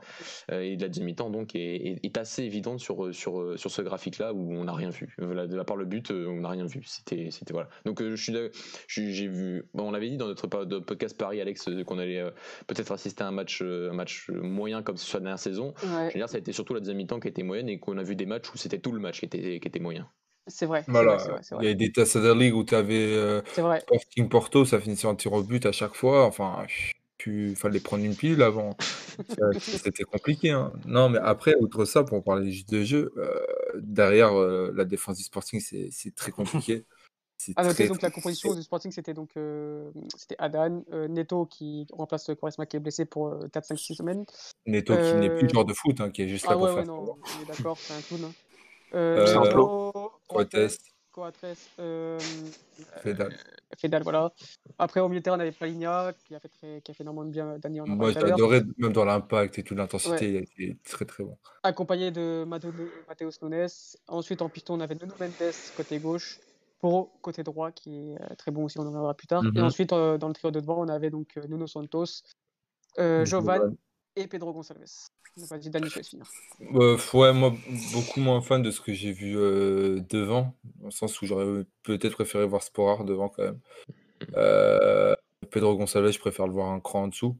euh, 0.52 0.60
et 0.62 0.76
de 0.76 0.82
la 0.82 0.88
deuxième 0.88 1.06
mi-temps 1.06 1.30
donc 1.30 1.54
est, 1.54 1.60
est- 1.76 2.04
est 2.04 2.18
assez 2.18 2.42
évidente 2.44 2.80
sur 2.80 3.14
sur 3.14 3.58
sur 3.58 3.70
ce 3.70 3.82
graphique 3.82 4.18
là 4.18 4.32
où 4.32 4.52
on 4.52 4.64
n'a 4.64 4.72
rien 4.74 4.90
vu. 4.90 5.14
Voilà, 5.18 5.46
de 5.46 5.56
la 5.56 5.64
part 5.64 5.76
le 5.76 5.84
but, 5.84 6.10
euh, 6.10 6.26
on 6.28 6.40
n'a 6.40 6.48
rien 6.50 6.66
vu. 6.66 6.82
C'était 6.84 7.30
c'était 7.30 7.52
voilà. 7.52 7.68
Donc 7.84 8.00
euh, 8.02 8.16
je 8.16 8.22
suis 8.88 9.12
j'ai 9.14 9.28
vu. 9.28 9.64
bon, 9.74 9.88
on 9.88 9.90
l'avait 9.90 10.08
dit 10.10 10.16
dans 10.16 10.26
notre 10.28 10.46
podcast 10.80 11.16
Paris, 11.16 11.40
Alex, 11.40 11.68
euh, 11.68 11.84
qu'on 11.84 11.98
allait 11.98 12.20
euh, 12.20 12.30
peut-être 12.66 12.92
assister 12.92 13.22
à 13.24 13.28
un 13.28 13.32
match, 13.32 13.60
euh, 13.62 13.90
un 13.90 13.94
match 13.94 14.28
moyen 14.30 14.82
comme 14.82 14.96
sur 14.96 15.18
la 15.18 15.22
dernière 15.24 15.38
saison. 15.38 15.74
Ouais, 15.82 16.08
Je 16.08 16.14
veux 16.14 16.20
dire, 16.20 16.28
ça 16.28 16.36
a 16.36 16.40
été 16.40 16.52
surtout 16.52 16.74
la 16.74 16.80
deuxième 16.80 16.96
mi-temps 16.98 17.20
qui 17.20 17.28
était 17.28 17.42
moyenne 17.42 17.68
et 17.68 17.78
qu'on 17.78 17.98
a 17.98 18.02
vu 18.02 18.16
des 18.16 18.26
matchs 18.26 18.52
où 18.52 18.56
c'était 18.58 18.78
tout 18.78 18.92
le 18.92 19.00
match 19.00 19.20
qui 19.20 19.26
était, 19.26 19.60
qui 19.60 19.68
était 19.68 19.78
moyen. 19.80 20.08
C'est 20.48 20.66
vrai. 20.66 20.84
Voilà, 20.88 21.16
il 21.60 21.68
y 21.68 21.70
a 21.70 21.74
des 21.74 21.92
Tassadar 21.92 22.34
League 22.34 22.54
où 22.54 22.64
tu 22.64 22.74
avais 22.74 23.12
euh. 23.12 23.42
Sporting 23.80 24.28
Porto, 24.28 24.64
ça 24.64 24.80
finissait 24.80 25.06
en 25.06 25.14
tir 25.14 25.32
au 25.32 25.42
but 25.42 25.64
à 25.66 25.72
chaque 25.72 25.94
fois. 25.94 26.24
Enfin, 26.26 26.66
il 27.26 27.56
fallait 27.56 27.80
prendre 27.80 28.04
une 28.04 28.16
pile 28.16 28.42
avant. 28.42 28.76
C'était 29.60 30.04
compliqué. 30.04 30.50
hein. 30.50 30.72
Non, 30.86 31.08
mais 31.08 31.18
après, 31.20 31.54
outre 31.60 31.84
ça, 31.84 32.04
pour 32.04 32.22
parler 32.22 32.50
juste 32.50 32.70
de 32.70 32.82
jeu, 32.84 33.12
euh, 33.16 33.38
derrière 33.76 34.38
euh, 34.38 34.72
la 34.74 34.84
défense 34.84 35.18
du 35.18 35.24
Sporting, 35.24 35.60
c'est 35.60 36.14
très 36.14 36.30
compliqué. 36.32 36.84
À 37.54 37.62
noter 37.62 37.74
très, 37.84 37.88
donc 37.88 38.02
la 38.02 38.10
composition 38.10 38.52
du 38.52 38.62
Sporting, 38.62 38.90
c'était 38.90 39.14
donc 39.14 39.30
euh, 39.36 39.90
c'était 40.16 40.34
Adan, 40.38 40.82
euh, 40.92 41.06
Neto 41.06 41.46
qui 41.46 41.86
remplace 41.92 42.30
Quaresma 42.38 42.66
qui 42.66 42.76
est 42.76 42.80
blessé 42.80 43.04
pour 43.04 43.28
euh, 43.28 43.46
4, 43.52 43.64
5, 43.64 43.78
6 43.78 43.94
semaines. 43.94 44.24
Neto 44.66 44.96
qui 44.96 45.14
n'est 45.14 45.30
plus 45.30 45.48
joueur 45.48 45.64
de 45.64 45.72
foot, 45.72 46.00
hein, 46.00 46.10
qui 46.10 46.22
est 46.22 46.28
juste 46.28 46.46
là 46.46 46.50
Ah 46.52 46.54
pour 46.56 46.64
ouais, 46.64 46.70
faire 46.74 46.78
ouais, 46.82 46.86
non, 46.86 47.16
on 47.22 47.42
est 47.42 47.46
d'accord, 47.46 47.78
c'est 47.78 47.92
un 47.94 48.00
clown. 48.00 48.24
hein. 48.24 48.32
Euh, 48.94 49.50
plot. 49.52 49.92
Coates, 50.28 50.78
Coates, 51.12 51.44
euh, 51.78 52.18
Fedal. 53.02 53.32
euh, 53.32 53.36
Fedal, 53.76 54.02
voilà. 54.02 54.32
Après, 54.78 55.00
au 55.00 55.08
milieu 55.08 55.20
de 55.20 55.24
terrain, 55.24 55.36
on 55.36 55.40
avait 55.40 55.52
Paligna 55.52 56.12
qui 56.26 56.34
a 56.34 56.40
fait, 56.40 56.48
très, 56.48 56.80
qui 56.82 56.90
a 56.90 56.94
fait 56.94 57.02
énormément 57.02 57.24
de 57.26 57.30
bien 57.30 57.58
Dani 57.58 57.80
en 57.80 57.86
Moi, 57.86 58.12
l'heure. 58.12 58.26
j'adorais, 58.26 58.62
même 58.78 58.92
dans 58.92 59.04
l'impact 59.04 59.58
et 59.58 59.62
toute 59.62 59.76
l'intensité, 59.76 60.12
Ouais. 60.12 60.30
il 60.30 60.36
a 60.36 60.40
été 60.40 60.78
très 60.84 61.04
très 61.04 61.24
bon. 61.24 61.36
accompagné 61.62 62.10
de 62.10 62.44
Mateus 62.46 62.72
Nunes. 63.42 63.66
Ensuite, 64.06 64.42
en 64.42 64.48
piston, 64.48 64.74
on 64.74 64.80
avait 64.80 64.94
Nuno 64.94 65.14
Mendes 65.18 65.52
côté 65.76 65.98
gauche, 65.98 66.38
Poro 66.80 67.10
côté 67.22 67.42
droit, 67.42 67.72
qui 67.72 68.12
est 68.12 68.22
euh, 68.22 68.34
très 68.36 68.50
bon 68.52 68.64
aussi, 68.64 68.78
on 68.78 68.86
en 68.86 68.92
verra 68.92 69.14
plus 69.14 69.26
tard. 69.26 69.44
Et 69.44 69.58
Mhm. 69.58 69.64
ensuite, 69.64 69.92
euh, 69.92 70.16
dans 70.18 70.28
le 70.28 70.34
trio 70.34 70.50
de 70.50 70.60
devant, 70.60 70.80
on 70.80 70.88
avait 70.88 71.10
donc 71.10 71.36
Nuno 71.48 71.66
Santos, 71.66 72.22
euh, 72.98 73.24
Jovan. 73.24 73.74
Et 74.18 74.26
Pedro 74.26 74.52
Gonçalves. 74.52 74.84
Vas-y, 75.36 75.70
je 75.72 76.02
finir. 76.02 76.26
Euh, 76.74 76.98
ouais, 77.14 77.32
moi, 77.32 77.54
beaucoup 77.92 78.20
moins 78.20 78.40
fan 78.40 78.62
de 78.62 78.70
ce 78.70 78.80
que 78.80 78.92
j'ai 78.92 79.12
vu 79.12 79.36
euh, 79.36 80.00
devant, 80.10 80.54
dans 80.80 80.86
le 80.86 80.90
sens 80.90 81.20
où 81.22 81.26
j'aurais 81.26 81.64
peut-être 81.84 82.14
préféré 82.14 82.46
voir 82.46 82.62
Sporar 82.62 83.04
devant 83.04 83.28
quand 83.28 83.44
même. 83.44 83.60
Euh, 84.36 85.14
Pedro 85.50 85.76
Gonçalves, 85.76 86.10
je 86.10 86.18
préfère 86.18 86.46
le 86.46 86.52
voir 86.52 86.70
un 86.70 86.80
cran 86.80 87.04
en 87.04 87.08
dessous 87.08 87.36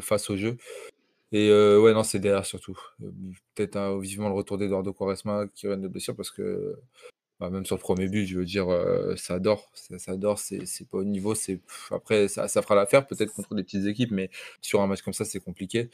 face 0.00 0.30
au 0.30 0.36
jeu. 0.36 0.56
Et 1.30 1.50
ouais, 1.50 1.92
non, 1.92 2.02
c'est 2.02 2.18
derrière 2.18 2.46
surtout. 2.46 2.78
Peut-être 3.54 3.76
hein, 3.76 3.98
vivement 4.00 4.28
le 4.28 4.34
retour 4.34 4.58
d'Eduardo 4.58 4.92
Quaresma 4.92 5.46
qui 5.54 5.68
revient 5.68 5.82
de 5.82 5.88
blessure 5.88 6.16
parce 6.16 6.30
que 6.30 6.76
bah, 7.42 7.50
même 7.50 7.66
sur 7.66 7.74
le 7.74 7.80
premier 7.80 8.06
but, 8.06 8.24
je 8.24 8.38
veux 8.38 8.44
dire, 8.44 8.68
euh, 8.68 9.16
ça 9.16 9.34
adore. 9.34 9.68
Ça, 9.74 9.98
ça 9.98 10.12
adore, 10.12 10.38
c'est 10.38 10.64
pas 10.88 10.98
au 10.98 11.04
niveau. 11.04 11.34
c'est 11.34 11.58
Après, 11.90 12.28
ça, 12.28 12.46
ça 12.46 12.62
fera 12.62 12.76
l'affaire 12.76 13.04
peut-être 13.04 13.32
contre 13.34 13.56
des 13.56 13.64
petites 13.64 13.84
équipes, 13.86 14.12
mais 14.12 14.30
sur 14.60 14.80
un 14.80 14.86
match 14.86 15.02
comme 15.02 15.12
ça, 15.12 15.24
c'est 15.24 15.40
compliqué. 15.40 15.90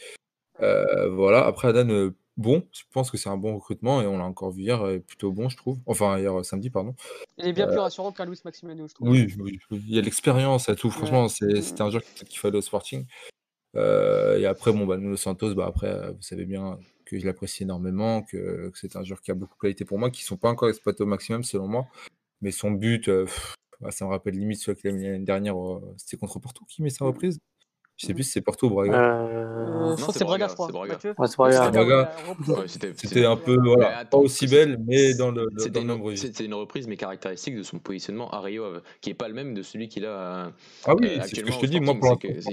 Euh, 0.60 1.08
voilà. 1.08 1.46
Après, 1.46 1.68
Adan, 1.68 1.88
euh, 1.88 2.14
bon, 2.36 2.66
je 2.70 2.82
pense 2.92 3.10
que 3.10 3.16
c'est 3.16 3.30
un 3.30 3.38
bon 3.38 3.54
recrutement 3.54 4.02
et 4.02 4.06
on 4.06 4.18
l'a 4.18 4.24
encore 4.24 4.50
vu 4.50 4.64
hier, 4.64 4.84
plutôt 5.06 5.32
bon, 5.32 5.48
je 5.48 5.56
trouve. 5.56 5.78
Enfin, 5.86 6.18
hier 6.18 6.44
samedi, 6.44 6.68
pardon. 6.68 6.94
Il 7.38 7.46
est 7.46 7.54
bien 7.54 7.66
plus 7.66 7.78
rassurant 7.78 8.12
qu'un 8.12 8.26
Luis 8.26 8.38
Maximiliano, 8.44 8.86
je 8.86 8.92
trouve. 8.94 9.08
Oui, 9.08 9.34
oui, 9.38 9.58
oui. 9.70 9.82
il 9.88 9.94
y 9.94 9.98
a 9.98 10.02
l'expérience 10.02 10.68
et 10.68 10.76
tout. 10.76 10.90
Franchement, 10.90 11.28
c'est- 11.28 11.62
c'était 11.62 11.80
un 11.80 11.88
joueur 11.88 12.02
qu'il 12.02 12.38
fallait 12.38 12.58
au 12.58 12.60
Sporting. 12.60 13.06
Euh, 13.74 14.38
et 14.38 14.44
après, 14.44 14.70
bon, 14.72 14.84
bah, 14.84 14.98
Nuno 14.98 15.16
Santos, 15.16 15.54
bah, 15.54 15.64
après, 15.66 16.12
vous 16.12 16.20
savez 16.20 16.44
bien 16.44 16.78
que 17.08 17.18
je 17.18 17.26
l'apprécie 17.26 17.62
énormément, 17.62 18.22
que, 18.22 18.68
que 18.68 18.78
c'est 18.78 18.96
un 18.96 19.02
joueur 19.04 19.20
qui 19.20 19.30
a 19.30 19.34
beaucoup 19.34 19.54
de 19.56 19.60
qualité 19.60 19.84
pour 19.84 19.98
moi, 19.98 20.10
qui 20.10 20.22
ne 20.22 20.26
sont 20.26 20.36
pas 20.36 20.50
encore 20.50 20.68
exploités 20.68 21.02
au 21.02 21.06
maximum, 21.06 21.42
selon 21.42 21.66
moi. 21.66 21.86
Mais 22.42 22.50
son 22.50 22.70
but, 22.70 23.08
euh, 23.08 23.24
pff, 23.24 23.54
bah, 23.80 23.90
ça 23.90 24.04
me 24.04 24.10
rappelle 24.10 24.34
limite 24.34 24.60
celui 24.60 24.78
qu'il 24.80 24.90
a 24.90 24.92
mis 24.92 25.04
l'année 25.04 25.24
dernière. 25.24 25.56
euh, 25.60 25.94
C'était 25.96 26.16
contre 26.16 26.38
Porto 26.38 26.64
qui 26.66 26.82
met 26.82 26.90
sa 26.90 27.04
reprise? 27.04 27.38
Je 27.96 28.06
sais 28.06 28.14
plus 28.14 28.22
si 28.22 28.30
c'est 28.30 28.40
Porto 28.42 28.68
ou 28.68 28.70
Braga. 28.70 28.92
Euh, 28.94 29.90
Euh... 29.90 29.96
je 29.96 30.02
crois 30.02 30.12
que 30.12 30.18
c'est 30.18 30.24
Braga, 30.24 30.46
Braga, 30.46 30.48
je 30.48 30.54
crois. 30.54 30.70
Braga. 30.70 30.98
C'était- 32.94 33.24
un 33.24 33.36
peu, 33.36 33.56
Mais 33.56 33.68
voilà, 33.68 33.98
attends, 33.98 34.18
pas 34.18 34.24
aussi 34.24 34.46
belle, 34.46 34.78
mais 34.86 35.14
dans 35.14 35.32
le, 35.32 35.48
dans 35.50 35.62
C'était 35.64 35.82
le 35.82 35.92
registre. 35.94 36.26
c'était 36.28 36.44
une 36.44 36.54
reprise, 36.54 36.86
mais 36.86 36.96
caractéristique 36.96 37.56
de 37.56 37.64
son 37.64 37.80
positionnement 37.80 38.30
à 38.30 38.40
Rio, 38.40 38.62
euh, 38.62 38.82
qui 39.00 39.10
est 39.10 39.14
pas 39.14 39.26
le 39.26 39.34
même 39.34 39.52
de 39.52 39.62
celui 39.62 39.88
qu'il 39.88 40.04
a. 40.06 40.46
euh, 40.46 40.50
Ah 40.84 40.94
oui, 40.94 41.06
euh, 41.08 41.20
c'est 41.22 41.36
ce 41.36 41.40
que 41.40 41.50
je 41.50 41.58
te 41.58 41.66
dis. 41.66 41.80
Moi, 41.80 41.94
pour 41.98 42.10
l'instant, 42.10 42.50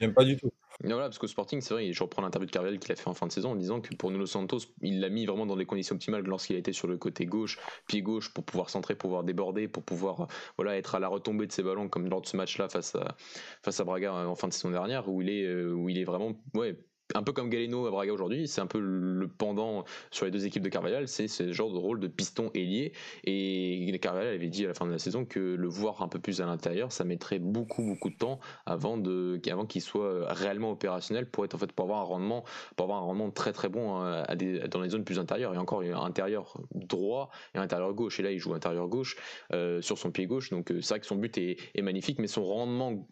j'aime 0.00 0.14
pas 0.14 0.24
du 0.24 0.36
tout. 0.36 0.50
Voilà, 0.82 1.04
parce 1.04 1.18
qu'au 1.18 1.28
Sporting, 1.28 1.60
c'est 1.60 1.72
vrai, 1.72 1.92
je 1.92 2.02
reprends 2.02 2.22
l'interview 2.22 2.46
de 2.46 2.50
Carvalho 2.50 2.78
qu'il 2.78 2.90
a 2.92 2.96
fait 2.96 3.08
en 3.08 3.14
fin 3.14 3.26
de 3.26 3.32
saison 3.32 3.52
en 3.52 3.56
disant 3.56 3.80
que 3.80 3.94
pour 3.94 4.10
Nuno 4.10 4.26
Santos, 4.26 4.58
il 4.82 5.00
l'a 5.00 5.08
mis 5.08 5.24
vraiment 5.24 5.46
dans 5.46 5.56
des 5.56 5.66
conditions 5.66 5.94
optimales 5.94 6.24
lorsqu'il 6.24 6.56
a 6.56 6.58
été 6.58 6.72
sur 6.72 6.88
le 6.88 6.98
côté 6.98 7.26
gauche, 7.26 7.58
pied 7.86 8.02
gauche, 8.02 8.32
pour 8.34 8.44
pouvoir 8.44 8.70
centrer, 8.70 8.96
pouvoir 8.96 9.22
déborder, 9.22 9.68
pour 9.68 9.84
pouvoir 9.84 10.22
euh, 10.22 10.26
voilà, 10.56 10.76
être 10.76 10.96
à 10.96 10.98
la 10.98 11.08
retombée 11.08 11.46
de 11.46 11.52
ses 11.52 11.62
ballons, 11.62 11.88
comme 11.88 12.08
lors 12.08 12.20
de 12.22 12.26
ce 12.26 12.36
match-là 12.36 12.68
face 12.68 12.94
à, 12.96 13.16
face 13.62 13.78
à 13.80 13.84
Braga 13.84 14.14
euh, 14.14 14.26
en 14.26 14.34
fin 14.34 14.48
de 14.48 14.52
saison 14.52 14.70
dernière, 14.70 15.08
où 15.08 15.22
il 15.22 15.30
est, 15.30 15.44
euh, 15.44 15.72
où 15.72 15.88
il 15.88 15.98
est 15.98 16.04
vraiment. 16.04 16.32
Ouais, 16.54 16.76
un 17.14 17.22
peu 17.22 17.32
comme 17.32 17.48
Galeno 17.48 17.86
à 17.86 17.90
Braga 17.90 18.12
aujourd'hui, 18.12 18.48
c'est 18.48 18.60
un 18.60 18.66
peu 18.66 18.80
le 18.80 19.28
pendant 19.28 19.84
sur 20.10 20.26
les 20.26 20.30
deux 20.30 20.46
équipes 20.46 20.62
de 20.62 20.68
Carvalhal, 20.68 21.08
c'est 21.08 21.28
ce 21.28 21.52
genre 21.52 21.72
de 21.72 21.78
rôle 21.78 22.00
de 22.00 22.08
piston 22.08 22.50
ailier. 22.54 22.92
Et 23.24 23.98
Carvalhal 24.00 24.34
avait 24.34 24.48
dit 24.48 24.64
à 24.64 24.68
la 24.68 24.74
fin 24.74 24.86
de 24.86 24.90
la 24.90 24.98
saison 24.98 25.24
que 25.24 25.40
le 25.40 25.68
voir 25.68 26.02
un 26.02 26.08
peu 26.08 26.18
plus 26.18 26.40
à 26.40 26.46
l'intérieur, 26.46 26.92
ça 26.92 27.04
mettrait 27.04 27.38
beaucoup 27.38 27.84
beaucoup 27.84 28.10
de 28.10 28.16
temps 28.16 28.40
avant 28.66 28.98
de 28.98 29.40
qu'il 29.68 29.80
soit 29.80 30.32
réellement 30.32 30.72
opérationnel 30.72 31.30
pour 31.30 31.44
être 31.44 31.54
en 31.54 31.58
fait 31.58 31.72
pour 31.72 31.84
avoir 31.84 32.00
un 32.00 32.04
rendement 32.04 32.44
pour 32.76 32.84
avoir 32.84 32.98
un 32.98 33.06
rendement 33.06 33.30
très 33.30 33.52
très 33.52 33.68
bon 33.68 34.02
des, 34.34 34.60
dans 34.68 34.80
les 34.80 34.90
zones 34.90 35.04
plus 35.04 35.18
intérieures. 35.18 35.54
Et 35.54 35.58
encore 35.58 35.84
il 35.84 35.90
y 35.90 35.92
a 35.92 35.98
intérieur 35.98 36.60
droit 36.74 37.30
et 37.54 37.58
intérieur 37.58 37.94
gauche. 37.94 38.18
Et 38.20 38.22
là 38.22 38.30
il 38.32 38.38
joue 38.38 38.54
intérieur 38.54 38.88
gauche 38.88 39.16
euh, 39.52 39.80
sur 39.80 39.98
son 39.98 40.10
pied 40.10 40.26
gauche. 40.26 40.50
Donc 40.50 40.70
euh, 40.70 40.80
c'est 40.80 40.94
vrai 40.94 41.00
que 41.00 41.06
son 41.06 41.16
but 41.16 41.38
est 41.38 41.82
magnifique 41.82 42.18
mais 42.18 42.26
son 42.26 42.44
rendement 42.44 43.06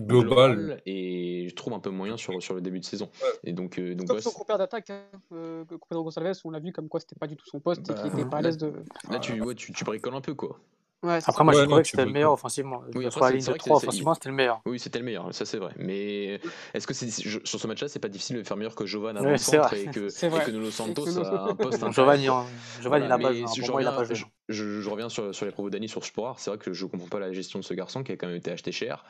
Global. 0.00 0.80
et 0.86 1.48
je 1.48 1.54
trouve 1.54 1.74
un 1.74 1.78
peu 1.78 1.90
moyen 1.90 2.16
sur, 2.16 2.42
sur 2.42 2.54
le 2.54 2.60
début 2.60 2.80
de 2.80 2.84
saison 2.84 3.10
et 3.44 3.52
donc 3.52 3.78
euh, 3.78 3.94
donc 3.94 4.06
Comme 4.08 4.16
ouais, 4.16 4.22
son 4.22 4.30
compère 4.30 4.56
d'attaque, 4.58 4.88
hein, 4.90 5.02
euh, 5.32 5.64
Pedro 5.64 6.04
Gonçalves, 6.04 6.38
on 6.44 6.50
l'a 6.50 6.60
vu 6.60 6.72
comme 6.72 6.88
quoi 6.88 6.98
c'était 7.00 7.16
pas 7.18 7.26
du 7.26 7.36
tout 7.36 7.46
son 7.46 7.60
poste 7.60 7.88
et 7.90 7.94
qu'il 7.94 8.06
était 8.06 8.24
pas 8.28 8.38
à 8.38 8.42
l'aise 8.42 8.56
de. 8.56 8.72
là 9.10 9.18
tu, 9.18 9.40
ouais, 9.40 9.54
tu, 9.54 9.72
tu 9.72 9.84
bricoles 9.84 10.14
un 10.14 10.20
peu 10.22 10.34
quoi 10.34 10.58
Ouais, 11.02 11.18
Après, 11.26 11.42
moi, 11.42 11.52
Ouais, 11.52 11.60
je 11.62 11.64
trouvais 11.66 11.82
que 11.82 11.88
c'était 11.88 12.04
le 12.04 12.12
meilleur 12.12 12.32
offensivement. 12.32 12.80
Oui, 12.94 13.06
après, 13.06 13.20
la 13.22 13.30
ligne 13.32 13.40
de 13.40 13.44
vrai 13.46 13.54
que 13.54 13.64
3, 13.64 13.80
c'est- 13.80 13.86
offensivement, 13.86 14.14
c'était 14.14 14.28
le 14.28 14.36
meilleur. 14.36 14.62
Oui, 14.66 14.78
c'était 14.78 15.00
le 15.00 15.04
meilleur, 15.04 15.34
ça 15.34 15.44
c'est 15.44 15.58
vrai. 15.58 15.72
Mais 15.76 16.40
est-ce 16.74 16.86
que 16.86 16.94
sur 16.94 17.60
ce 17.60 17.66
match-là, 17.66 17.88
c'est 17.88 17.98
pas 17.98 18.08
difficile 18.08 18.36
de 18.36 18.44
faire 18.44 18.56
meilleur 18.56 18.76
que 18.76 18.86
Jovan 18.86 19.16
avant 19.16 19.26
Ouais, 19.26 19.32
le 19.32 19.38
centre 19.38 19.68
vrai. 19.70 19.82
et 19.82 19.90
que, 19.90 20.06
et 20.06 20.44
que 20.44 20.50
Nuno 20.52 20.70
Santos 20.70 21.18
a 21.18 21.48
un 21.50 21.56
poste 21.56 21.80
Giovanni, 21.80 22.24
il 22.24 22.32
Voilà, 22.88 23.90
a 23.90 23.92
pas 23.92 24.04
joué. 24.04 24.16
Je 24.52 24.88
reviens-. 24.88 25.08
Je, 25.08 25.14
sur, 25.14 25.34
sur 25.34 25.46
les 25.46 25.52
propos 25.52 25.70
d'Annie 25.70 25.88
sur 25.88 26.04
Sporar. 26.04 26.38
C'est 26.38 26.50
vrai 26.50 26.58
que 26.58 26.72
je 26.72 26.86
comprends 26.86 27.08
pas 27.08 27.18
la 27.20 27.32
gestion 27.32 27.58
de 27.58 27.64
ce 27.64 27.74
garçon 27.74 28.02
qui 28.02 28.12
a 28.12 28.16
quand 28.16 28.26
même 28.28 28.36
été 28.36 28.50
acheté 28.50 28.72
cher, 28.72 29.04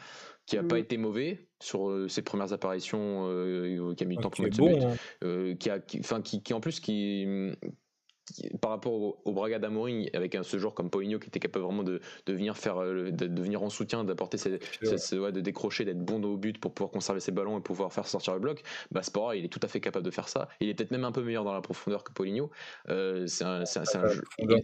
qui 0.47 0.57
a 0.57 0.63
Mm. 0.63 0.69
pas 0.69 0.79
été 0.79 0.97
mauvais 0.97 1.49
sur 1.61 1.89
euh, 1.91 2.09
ses 2.09 2.23
premières 2.23 2.53
apparitions, 2.53 3.27
euh, 3.29 3.95
qui 3.95 4.05
a 4.05 4.07
mis 4.07 4.17
du 4.17 4.23
temps 4.23 4.31
pour 4.31 4.43
mettre 4.43 4.57
ce 4.57 4.63
but, 4.63 4.79
bon. 4.79 4.91
hein. 4.93 4.97
euh, 5.25 5.55
qui, 5.55 5.71
a, 5.71 5.79
qui, 5.79 5.99
enfin, 6.01 6.21
qui, 6.23 6.43
qui 6.43 6.55
en 6.55 6.61
plus 6.61 6.81
qui- 6.81 7.27
par 8.61 8.71
rapport 8.71 8.93
au, 8.93 9.21
au 9.25 9.33
Braga 9.33 9.59
d'Amorim 9.59 10.07
avec 10.15 10.35
un 10.35 10.43
ce 10.43 10.59
joueur 10.59 10.75
comme 10.75 10.91
Paulinho 10.91 11.19
qui 11.19 11.29
était 11.29 11.41
capable 11.41 11.65
vraiment 11.65 11.83
de, 11.83 12.01
de 12.27 12.33
venir 12.33 12.57
faire 12.57 12.79
euh, 12.83 13.11
de, 13.11 13.27
de 13.27 13.43
venir 13.43 13.63
en 13.63 13.71
soutien 13.71 14.05
d'apporter 14.05 14.39
ses, 14.39 14.59
C'est 14.81 14.87
vrai. 14.87 14.97
ses- 14.99 14.99
ses- 14.99 15.19
ouais, 15.19 15.33
de 15.33 15.41
décrocher 15.41 15.85
d'être 15.85 16.05
bon 16.05 16.23
au 16.25 16.37
but 16.37 16.59
pour 16.61 16.75
pouvoir 16.75 16.91
conserver 16.91 17.21
ses 17.21 17.33
ballons 17.33 17.59
et 17.59 17.63
pouvoir 17.63 17.93
faire 17.93 18.07
sortir 18.07 18.35
le 18.35 18.41
bloc 18.41 18.63
bah 18.91 19.03
Spora 19.03 19.37
il 19.37 19.45
est 19.45 19.49
tout 19.49 19.61
à 19.63 19.69
fait 19.69 19.81
capable 19.81 20.05
de 20.05 20.11
faire 20.11 20.29
ça 20.29 20.49
il 20.61 20.69
est 20.69 20.75
peut-être 20.75 20.91
même 20.91 21.05
un 21.05 21.13
peu 21.13 21.23
meilleur 21.23 21.45
dans 21.45 21.53
la 21.55 21.61
profondeur 21.63 22.05
que 22.05 22.13
Paulinho 22.13 22.51
Euh, 22.89 23.27
c'est 23.27 23.45
un, 23.45 23.65
c'est 23.65 23.81
un- 23.81 23.85
c'est 23.85 23.99
un 23.99 24.03
La 24.03 24.09
jeu- 24.09 24.23
jeu. 24.39 24.61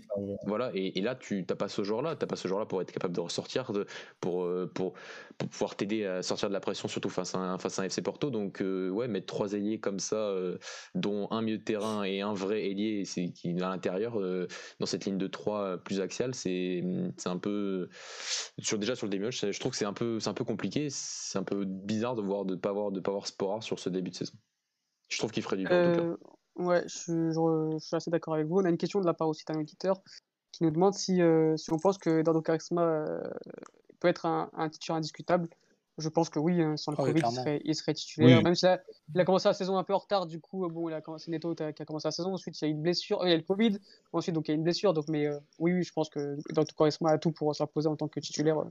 voilà, 0.47 0.71
et, 0.75 0.99
et 0.99 1.03
là, 1.03 1.15
tu 1.15 1.45
n'as 1.49 1.57
pas 1.57 1.69
ce 1.69 1.83
joueur-là, 1.83 2.17
tu 2.17 2.27
pas 2.27 2.37
ce 2.37 2.49
joueur-là 2.49 2.67
pour 2.67 2.81
être 2.83 2.93
capable 2.93 3.15
de 3.15 3.21
ressortir, 3.21 3.73
de, 3.73 3.87
pour, 4.21 4.45
euh, 4.45 4.71
pour, 4.73 4.95
pour 5.39 5.49
pouvoir 5.49 5.77
t'aider 5.77 6.05
à 6.05 6.23
sortir 6.23 6.49
de 6.49 6.55
la 6.55 6.61
pression, 6.61 6.89
surtout 6.89 7.09
face 7.11 7.35
à 7.35 7.39
un, 7.39 7.59
face 7.59 7.79
à 7.79 7.83
un 7.83 7.85
FC 7.87 8.03
Porto. 8.03 8.31
Donc, 8.31 8.61
euh, 8.63 8.91
ouais, 8.91 9.09
mettre 9.09 9.27
trois 9.27 9.53
ailiers 9.53 9.81
comme 9.81 9.99
ça, 9.99 10.17
euh, 10.17 10.59
dont 10.95 11.29
un 11.31 11.43
milieu 11.43 11.59
de 11.59 11.65
terrain 11.65 12.03
et 12.05 12.21
un 12.21 12.33
vrai 12.35 12.65
ailier 12.71 13.05
c'est, 13.05 13.31
qui 13.31 13.53
à 13.63 13.69
l'intérieur, 13.69 14.21
euh, 14.21 14.47
dans 14.81 14.87
cette 14.87 15.05
ligne 15.05 15.19
de 15.19 15.27
3 15.27 15.79
plus 15.79 16.01
axiale, 16.01 16.35
c'est, 16.35 16.83
c'est 17.17 17.29
un 17.29 17.39
peu. 17.39 17.89
Sur, 18.59 18.79
déjà 18.79 18.95
sur 18.95 19.07
le 19.07 19.11
début, 19.11 19.31
je 19.31 19.59
trouve 19.59 19.73
que 19.73 19.79
c'est 19.79 19.85
un, 19.85 19.93
peu, 19.93 20.19
un 20.25 20.35
peu 20.35 20.45
compliqué, 20.45 20.89
c'est 20.91 21.39
un 21.39 21.43
peu 21.43 21.65
bizarre 21.65 22.15
de 22.15 22.23
voir 22.23 22.45
de 22.45 22.55
pas 22.55 22.71
avoir, 22.71 22.91
de 22.91 23.01
pas 23.01 23.11
avoir 23.11 23.27
Spora 23.27 23.61
sur 23.61 23.79
ce 23.79 23.89
début 23.89 24.11
de 24.11 24.17
saison. 24.17 24.35
Je 25.09 25.19
trouve 25.19 25.31
qu'il 25.31 25.43
ferait 25.43 25.57
du 25.57 25.65
bien 25.65 25.95
en. 25.95 25.99
Euh, 25.99 26.17
ouais, 26.57 26.85
je 26.87 27.79
suis, 27.81 27.97
assez 27.97 28.11
d'accord 28.11 28.35
avec 28.35 28.47
vous. 28.47 28.59
On 28.59 28.65
a 28.65 28.69
une 28.71 28.79
question 28.79 29.01
de 29.01 29.07
la 29.07 29.15
part 29.15 29.29
aussi 29.29 29.45
d'un 29.47 29.59
auditeur 29.59 30.03
qui 30.53 30.65
nous 30.65 30.71
demande 30.71 30.95
si, 30.95 31.23
euh, 31.23 31.57
si 31.57 31.73
on 31.73 31.79
pense 31.79 31.99
que 31.99 32.21
Eduardo 32.21 32.43
euh, 32.49 33.21
peut 34.01 34.09
être 34.09 34.27
un, 34.27 34.51
un 34.55 34.69
titulaire 34.69 34.97
indiscutable. 34.97 35.49
Je 35.99 36.09
pense 36.09 36.31
que 36.31 36.39
oui, 36.39 36.63
hein, 36.63 36.77
sans 36.77 36.93
le 36.93 36.97
Ah 36.99 37.03
oui, 37.03 37.13
Covid, 37.13 37.23
il 37.29 37.37
serait, 37.37 37.61
il 37.65 37.75
serait 37.75 37.95
titulaire. 37.95 38.39
Oui. 38.39 38.45
Même 38.45 38.55
s'il 38.55 38.69
a, 38.69 38.81
il 39.15 39.21
a 39.21 39.25
commencé 39.25 39.49
la 39.49 39.55
saison 39.55 39.77
un 39.77 39.85
peu 39.85 39.95
en 39.95 39.99
retard, 39.99 40.27
du 40.27 40.41
coup, 40.41 40.65
euh, 40.65 40.69
bon, 40.69 40.89
il 40.89 40.95
a 40.95 41.01
commencé 41.01 41.31
Neto 41.31 41.55
qui 41.55 41.63
a 41.63 41.85
commencé 41.85 42.07
la 42.07 42.13
saison. 42.13 42.33
Ensuite, 42.33 42.61
il 42.61 42.65
y 42.65 42.67
a 42.67 42.69
eu 42.69 42.73
une 42.73 42.83
blessure, 42.83 43.21
euh, 43.23 43.27
il 43.27 43.31
y 43.31 43.33
a 43.33 43.35
eu 43.35 43.39
le 43.39 43.45
Covid. 43.45 43.79
Ensuite, 44.13 44.35
donc 44.35 44.49
il 44.49 44.51
y 44.51 44.53
a 44.53 44.55
eu 44.55 44.59
une 44.59 44.65
blessure. 44.65 44.95
Donc, 44.95 45.07
mais 45.09 45.27
euh, 45.27 45.39
oui, 45.59 45.73
oui, 45.73 45.83
je 45.83 45.93
pense 45.93 46.09
que 46.09 46.39
Eduardo 46.51 46.73
Quaresma 46.77 47.11
a 47.11 47.19
tout 47.19 47.33
pour 47.33 47.55
s'imposer 47.55 47.89
en 47.89 47.97
tant 47.97 48.09
que 48.09 48.21
titulaire 48.21 48.61
euh, 48.61 48.71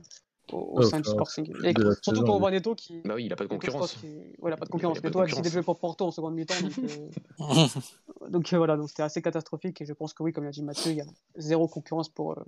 au, 0.52 0.82
sein 0.82 1.00
du 1.00 1.08
Sporting. 1.08 1.50
Et 1.64 1.72
surtout 1.74 1.94
saison, 2.02 2.24
quand 2.24 2.34
on 2.34 2.38
voit 2.38 2.50
Neto 2.50 2.74
qui. 2.74 3.00
Bah 3.04 3.14
oui, 3.16 3.26
il 3.26 3.32
a 3.32 3.36
pas 3.36 3.44
de 3.44 3.52
Neto, 3.52 3.66
concurrence. 3.66 3.92
qu'il- 3.94 4.34
voilà, 4.38 4.56
pas 4.56 4.64
de 4.64 4.70
Il 4.70 4.72
y 4.72 4.78
a 4.78 4.88
concurrence. 4.88 5.00
pas 5.00 5.02
de 5.02 5.06
Neto 5.08 5.20
a 5.20 5.24
décidé 5.26 5.42
de 5.42 5.44
concurrence. 5.44 5.52
jouer 5.52 5.62
pour 5.62 5.78
Porto 5.78 6.06
en 6.06 6.10
seconde 6.10 6.34
mi-temps. 6.34 6.54
Donc, 6.62 6.78
euh, 6.78 7.08
donc 8.30 8.52
euh, 8.52 8.58
voilà, 8.58 8.76
donc 8.76 8.88
c'était 8.88 9.02
assez 9.02 9.22
catastrophique 9.22 9.80
et 9.80 9.86
je 9.86 9.92
pense 9.92 10.14
que 10.14 10.22
oui, 10.22 10.32
comme 10.32 10.44
l'a 10.44 10.50
dit 10.50 10.62
Mathieu, 10.62 10.92
il 10.92 10.96
y 10.96 11.00
a 11.00 11.06
zéro 11.36 11.68
concurrence 11.68 12.08
pour, 12.08 12.32
euh, 12.32 12.44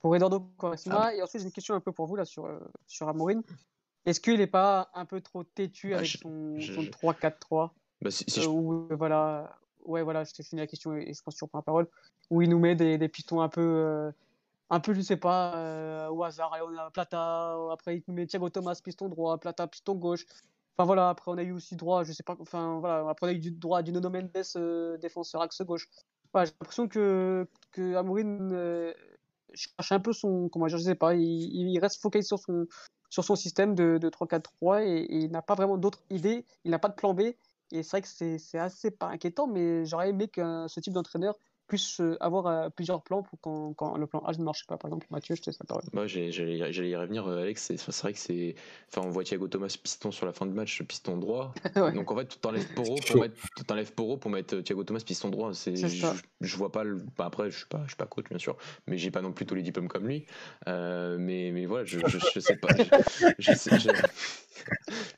pour 0.00 0.14
Eduardo 0.14 0.40
Quaresma. 0.58 1.06
Ah. 1.06 1.14
Et 1.14 1.22
ensuite, 1.22 1.40
j'ai 1.40 1.46
une 1.46 1.52
question 1.52 1.74
un 1.74 1.80
peu 1.80 1.92
pour 1.92 2.06
vous 2.06 2.16
là 2.16 2.24
sur, 2.24 2.44
euh, 2.44 2.58
sur 2.86 3.08
Amorim. 3.08 3.42
Est-ce 4.06 4.20
qu'il 4.20 4.38
n'est 4.38 4.46
pas 4.46 4.90
un 4.94 5.04
peu 5.04 5.20
trop 5.20 5.44
têtu 5.44 5.94
Ah, 5.94 5.98
avec 5.98 6.10
je- 6.10 6.18
son, 6.18 6.58
je- 6.58 6.72
son 6.74 6.82
je- 6.82 6.90
3-4-3 6.90 7.74
Bah, 8.02 8.10
si, 8.10 8.24
si 8.28 8.40
euh, 8.40 8.42
je- 8.44 8.48
où, 8.48 8.86
voilà, 8.90 9.56
ouais, 9.84 10.02
voilà, 10.02 10.24
je 10.24 10.32
t'ai 10.32 10.42
fini 10.42 10.60
la 10.60 10.66
question 10.66 10.94
et, 10.94 11.12
je 11.14 11.22
pense 11.22 11.34
que 11.34 11.38
tu 11.38 11.44
reprends 11.44 11.58
la 11.58 11.62
parole. 11.62 11.88
Où 12.30 12.42
il 12.42 12.48
nous 12.50 12.58
met 12.58 12.74
des, 12.74 12.98
des 12.98 13.08
pistons 13.08 13.40
un 13.40 13.48
peu, 13.48 13.60
euh, 13.62 14.10
un 14.70 14.80
peu, 14.80 14.94
je 14.94 15.00
sais 15.00 15.16
pas, 15.16 15.56
euh, 15.56 16.08
au 16.08 16.22
hasard. 16.24 16.52
Allez, 16.52 16.64
on 16.66 16.76
a 16.78 16.90
Plata, 16.90 17.54
après 17.72 17.96
il 17.96 18.02
nous 18.08 18.14
met 18.14 18.26
Thiago 18.26 18.48
Thomas, 18.50 18.78
piston 18.82 19.08
droit, 19.08 19.38
Plata, 19.38 19.66
piston 19.66 19.94
gauche. 19.94 20.26
Enfin 20.76 20.86
voilà, 20.86 21.08
après 21.10 21.30
on 21.30 21.38
a 21.38 21.42
eu 21.42 21.52
aussi 21.52 21.76
droit, 21.76 22.02
je 22.02 22.12
sais 22.12 22.24
pas, 22.24 22.36
enfin 22.40 22.80
voilà, 22.80 23.08
après 23.08 23.26
on 23.26 23.30
a 23.30 23.32
eu 23.32 23.38
du 23.38 23.52
droit 23.52 23.82
du 23.82 23.92
Nono 23.92 24.10
Mendes, 24.10 24.30
euh, 24.56 24.96
défenseur 24.98 25.40
axe 25.40 25.62
gauche. 25.62 25.88
Voilà, 26.32 26.46
j'ai 26.46 26.52
l'impression 26.60 26.88
que, 26.88 27.46
que 27.70 27.94
Amorim, 27.94 28.50
euh, 28.52 28.92
cherche 29.52 29.92
un 29.92 30.00
peu 30.00 30.12
son. 30.12 30.48
Comment 30.48 30.66
dire, 30.66 30.78
je 30.78 30.82
sais 30.82 30.96
pas, 30.96 31.14
il, 31.14 31.22
il 31.22 31.78
reste 31.78 32.00
focalisé 32.02 32.26
sur 32.26 32.40
son, 32.40 32.66
sur 33.14 33.22
son 33.22 33.36
système 33.36 33.76
de, 33.76 33.96
de 33.98 34.10
3-4-3 34.10 34.82
et, 34.82 35.06
il 35.08 35.30
n'a 35.30 35.40
pas 35.40 35.54
vraiment 35.54 35.78
d'autres 35.78 36.02
idées, 36.10 36.44
il 36.64 36.72
n'a 36.72 36.80
pas 36.80 36.88
de 36.88 36.94
plan 36.94 37.14
B. 37.14 37.20
Et 37.70 37.82
c'est 37.82 37.90
vrai 37.90 38.02
que 38.02 38.08
c'est 38.08 38.58
assez 38.58 38.94
inquiétant, 39.00 39.46
mais 39.46 39.86
j'aurais 39.86 40.10
aimé 40.10 40.28
que 40.28 40.66
ce 40.68 40.80
type 40.80 40.92
d'entraîneur 40.92 41.36
puisse 41.66 42.00
euh, 42.00 42.16
avoir 42.20 42.46
euh, 42.46 42.68
plusieurs 42.70 43.02
plans 43.02 43.22
pour 43.22 43.38
quand, 43.40 43.72
quand, 43.74 43.96
le 43.96 44.06
plan 44.06 44.20
A 44.20 44.32
ne 44.32 44.42
marche 44.42 44.66
pas. 44.66 44.76
Par 44.76 44.88
exemple, 44.88 45.06
Mathieu, 45.10 45.34
je 45.34 45.42
te 45.42 45.50
laisse 45.50 45.58
la 45.58 45.66
parole. 45.66 45.84
Moi, 45.92 46.06
j'allais 46.06 46.30
y 46.30 46.96
revenir, 46.96 47.26
euh, 47.26 47.42
Alex. 47.42 47.72
C'est 47.76 48.00
vrai 48.02 48.12
que 48.12 48.18
c'est. 48.18 48.54
Enfin, 48.88 49.06
on 49.06 49.10
voit 49.10 49.24
Thiago 49.24 49.48
Thomas 49.48 49.76
piston 49.82 50.10
sur 50.10 50.26
la 50.26 50.32
fin 50.32 50.46
de 50.46 50.52
match, 50.52 50.82
piston 50.82 51.16
droit. 51.16 51.54
ouais. 51.76 51.92
Donc 51.92 52.10
en 52.10 52.16
fait, 52.16 52.28
tu 52.28 52.38
t'enlèves 52.38 52.66
Poro 52.74 52.96
pour 52.96 53.20
mettre, 53.20 53.94
Poro 53.94 54.16
pour 54.16 54.30
mettre 54.30 54.60
Thiago 54.60 54.84
Thomas 54.84 55.02
piston 55.04 55.30
droit. 55.30 55.52
Je, 55.52 56.14
je 56.40 56.56
vois 56.56 56.72
pas. 56.72 56.84
Le... 56.84 56.96
Bah, 57.16 57.26
après, 57.26 57.50
je 57.50 57.58
suis 57.58 57.66
pas, 57.66 57.82
je 57.84 57.88
suis 57.88 57.96
pas 57.96 58.06
coach 58.06 58.26
bien 58.28 58.38
sûr, 58.38 58.56
mais 58.86 58.98
j'ai 58.98 59.10
pas 59.10 59.22
non 59.22 59.32
plus 59.32 59.46
tous 59.46 59.54
les 59.54 59.62
diplômes 59.62 59.88
comme 59.88 60.06
lui. 60.06 60.26
Euh, 60.68 61.16
mais, 61.18 61.50
mais 61.52 61.66
voilà, 61.66 61.84
je, 61.84 62.00
je, 62.06 62.18
je 62.34 62.40
sais 62.40 62.56
pas. 62.56 62.68
je, 63.38 63.52
sais, 63.52 63.78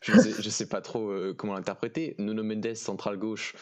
je, 0.03 0.13
sais, 0.21 0.43
je 0.43 0.51
sais 0.51 0.69
pas 0.69 0.81
trop 0.81 1.13
comment 1.37 1.55
l'interpréter. 1.55 2.15
Nuno 2.19 2.43
Mendes 2.43 2.75
central 2.75 3.17
gauche 3.17 3.55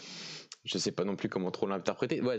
je 0.65 0.79
sais 0.79 0.93
pas 0.93 1.05
non 1.05 1.15
plus 1.15 1.29
comment 1.29 1.51
trop 1.51 1.67
l'interpréter. 1.67 2.23
Ouais, 2.23 2.39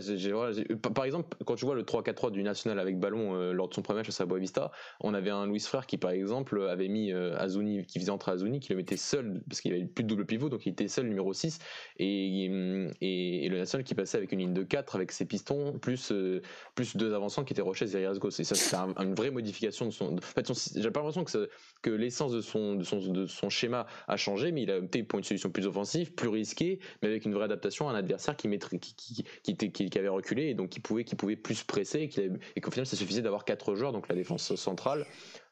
par 0.94 1.04
exemple, 1.04 1.36
quand 1.44 1.54
tu 1.54 1.64
vois 1.64 1.76
le 1.76 1.84
3-4-3 1.84 2.32
du 2.32 2.42
National 2.42 2.80
avec 2.80 2.98
ballon 2.98 3.36
euh, 3.36 3.52
lors 3.52 3.68
de 3.68 3.74
son 3.74 3.82
premier 3.82 4.00
match 4.00 4.20
à 4.20 4.24
Vista, 4.36 4.72
on 5.00 5.14
avait 5.14 5.30
un 5.30 5.46
Louis 5.46 5.60
Frère 5.60 5.86
qui, 5.86 5.96
par 5.96 6.10
exemple, 6.10 6.60
avait 6.68 6.88
mis 6.88 7.12
euh, 7.12 7.38
Azuni, 7.38 7.86
qui 7.86 8.00
faisait 8.00 8.10
entrer 8.10 8.32
Azuni, 8.32 8.58
qui 8.58 8.70
le 8.70 8.76
mettait 8.76 8.96
seul, 8.96 9.42
parce 9.48 9.60
qu'il 9.60 9.72
avait 9.72 9.84
plus 9.84 10.02
de 10.02 10.08
double 10.08 10.26
pivot, 10.26 10.48
donc 10.48 10.66
il 10.66 10.70
était 10.70 10.88
seul 10.88 11.06
numéro 11.06 11.32
6, 11.32 11.60
et, 11.98 12.44
et, 13.00 13.48
le 13.48 13.58
National 13.58 13.84
qui 13.84 13.94
passait 13.94 14.18
avec 14.18 14.32
une 14.32 14.40
ligne 14.40 14.54
de 14.54 14.64
4 14.64 14.96
avec 14.96 15.12
ses 15.12 15.24
pistons, 15.24 15.78
plus, 15.78 16.10
euh, 16.10 16.42
plus 16.74 16.96
deux 16.96 17.14
avançants 17.14 17.44
qui 17.44 17.52
étaient 17.52 17.62
Roches 17.62 17.82
et 17.82 18.08
Ghost. 18.18 18.40
Et 18.40 18.44
ça, 18.44 18.56
c'est 18.56 18.76
une 18.76 19.14
vraie 19.14 19.30
modification 19.30 19.86
de 19.86 19.90
son. 19.90 20.16
En 20.16 20.20
fait, 20.20 20.50
j'ai 20.74 20.90
pas 20.90 21.00
l'impression 21.00 21.24
que, 21.24 21.48
que 21.82 21.90
l'essence 21.90 22.32
de 22.32 22.40
son, 22.40 22.74
de, 22.74 22.82
son, 22.82 22.98
de 23.12 23.26
son 23.26 23.50
schéma 23.50 23.86
a 24.08 24.16
changé, 24.16 24.50
mais 24.50 24.62
il 24.62 24.70
a 24.70 24.78
opté 24.78 25.04
pour 25.04 25.18
une 25.18 25.24
solution 25.24 25.50
plus 25.50 25.66
offensive, 25.66 26.12
plus 26.12 26.28
risquée, 26.28 26.80
mais 27.02 27.08
avec 27.08 27.24
une 27.24 27.34
vraie 27.34 27.44
adaptation 27.44 27.88
à 27.88 27.92
un 27.92 27.94
adversaire 27.94 28.15
qui, 28.16 29.98
avait 29.98 30.08
reculé 30.08 30.44
et 30.44 30.54
donc 30.54 30.70
qui 30.70 30.80
pouvait, 30.80 31.04
qui 31.04 31.14
pouvait 31.14 31.36
plus 31.36 31.62
presser 31.64 32.10
et 32.54 32.60
qu'au 32.60 32.70
final 32.70 32.86
ça 32.86 32.96
suffisait 32.96 33.22
d'avoir 33.22 33.44
quatre 33.44 33.74
joueurs, 33.74 33.92
donc 33.92 34.08
la 34.08 34.14
défense 34.14 34.54
centrale 34.54 35.06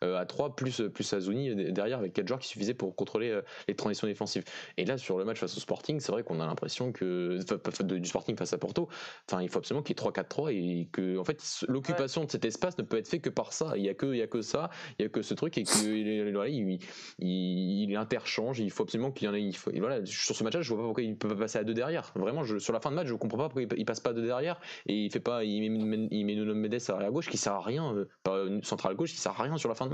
à 0.05 0.27
3 0.27 0.57
plus, 0.57 0.83
plus 0.93 1.13
Azuni 1.13 1.55
derrière 1.73 1.99
avec 1.99 2.13
4 2.13 2.27
joueurs 2.27 2.41
qui 2.41 2.49
suffisaient 2.49 2.75
pour 2.75 2.95
contrôler 2.97 3.31
euh, 3.31 3.43
les 3.69 3.75
transitions 3.75 4.07
défensives. 4.07 4.45
Et 4.77 4.85
là 4.85 4.99
sur 4.99 5.19
le 5.19 5.25
match 5.25 5.39
face 5.39 5.57
au 5.57 5.61
Sporting, 5.61 6.01
c'est 6.01 6.13
vrai 6.13 6.23
qu'on 6.23 6.41
a 6.41 6.47
l'impression 6.47 6.93
que 6.93 7.39
du 7.83 8.09
Sporting 8.09 8.37
face 8.37 8.53
à 8.53 8.59
Porto, 8.59 8.89
enfin 9.29 9.43
il 9.43 9.49
faut 9.49 9.59
absolument 9.59 9.83
qu'il 9.83 9.97
y 9.97 10.01
ait 10.01 10.11
3-4-3 10.11 10.53
et 10.53 10.89
que 10.93 11.19
en 11.19 11.25
fait 11.25 11.43
l'occupation 11.69 12.25
de 12.25 12.31
cet 12.31 12.45
espace 12.45 12.77
ne 12.79 12.83
peut 12.83 12.99
être 12.99 13.09
fait 13.09 13.21
que 13.21 13.31
par 13.31 13.53
ça. 13.53 13.73
Il 13.77 13.85
y 13.85 13.89
a 13.89 13.95
que 13.95 14.07
il 14.07 14.19
y 14.19 14.23
a 14.23 14.27
que 14.27 14.43
ça, 14.43 14.71
il 14.99 15.03
y 15.03 15.07
a 15.07 15.09
que 15.09 15.23
ce 15.23 15.35
truc 15.35 15.57
et 15.59 15.65
qu'il 15.65 16.33
voilà, 16.35 16.49
il, 16.49 16.79
il, 17.19 17.91
il, 17.91 17.97
interchange. 17.97 18.61
Il 18.61 18.71
faut 18.71 18.83
absolument 18.83 19.11
qu'il 19.11 19.27
y 19.27 19.31
en 19.31 19.35
ait. 19.35 19.43
Il 19.43 19.57
faut, 19.57 19.71
voilà, 19.77 20.05
sur 20.05 20.35
ce 20.35 20.45
match-là, 20.45 20.63
je 20.63 20.69
vois 20.69 20.79
pas 20.79 20.85
pourquoi 20.85 21.03
il 21.03 21.17
peut 21.17 21.29
pas 21.29 21.37
passer 21.37 21.59
à 21.59 21.65
deux 21.65 21.75
derrière. 21.75 22.13
Vraiment, 22.15 22.45
je, 22.45 22.59
sur 22.59 22.73
la 22.73 22.81
fin 22.81 22.91
de 22.91 22.97
match, 22.97 23.07
je 23.07 23.15
comprends 23.15 23.39
pas 23.39 23.49
pourquoi 23.49 23.63
il, 23.63 23.85
passe 23.85 24.01
pas 24.01 24.13
de 24.13 24.23
derrière 24.23 24.61
et 24.87 25.05
il 25.05 25.11
fait 25.11 25.21
pas, 25.21 25.45
il 25.45 25.71
met, 25.71 26.09
il 26.11 26.25
met 26.25 26.35
Nuno 26.35 26.55
Mendes 26.55 26.79
à 26.91 27.11
gauche 27.11 27.29
qui 27.29 27.37
sert 27.37 27.55
à 27.55 27.61
rien, 27.61 27.95
euh, 28.29 28.61
central 28.63 28.95
gauche 28.95 29.13
qui 29.13 29.19
sert 29.19 29.39
à 29.39 29.43
rien 29.43 29.57
sur 29.59 29.69
la 29.69 29.75
fin 29.75 29.87
de 29.87 29.91
match. 29.91 29.94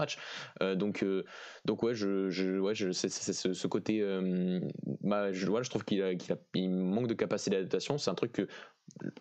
Euh, 0.62 0.74
donc, 0.74 1.03
euh, 1.03 1.24
donc 1.64 1.82
ouais, 1.82 1.94
je, 1.94 2.30
je 2.30 2.59
ouais, 2.59 2.74
je, 2.74 2.92
c'est, 2.92 3.09
ce, 3.09 3.66
côté, 3.66 4.03
bah, 5.03 5.32
je, 5.32 5.46
je 5.46 5.70
trouve 5.70 5.84
qu'il 5.84 6.03
a, 6.03 6.14
qu'il 6.14 6.32
a, 6.32 6.36
il 6.55 6.70
manque 6.70 7.07
de 7.07 7.14
capacité 7.14 7.51
d'adaptation. 7.51 7.98
C'est 7.98 8.11
un 8.11 8.14
truc 8.14 8.32
que 8.32 8.48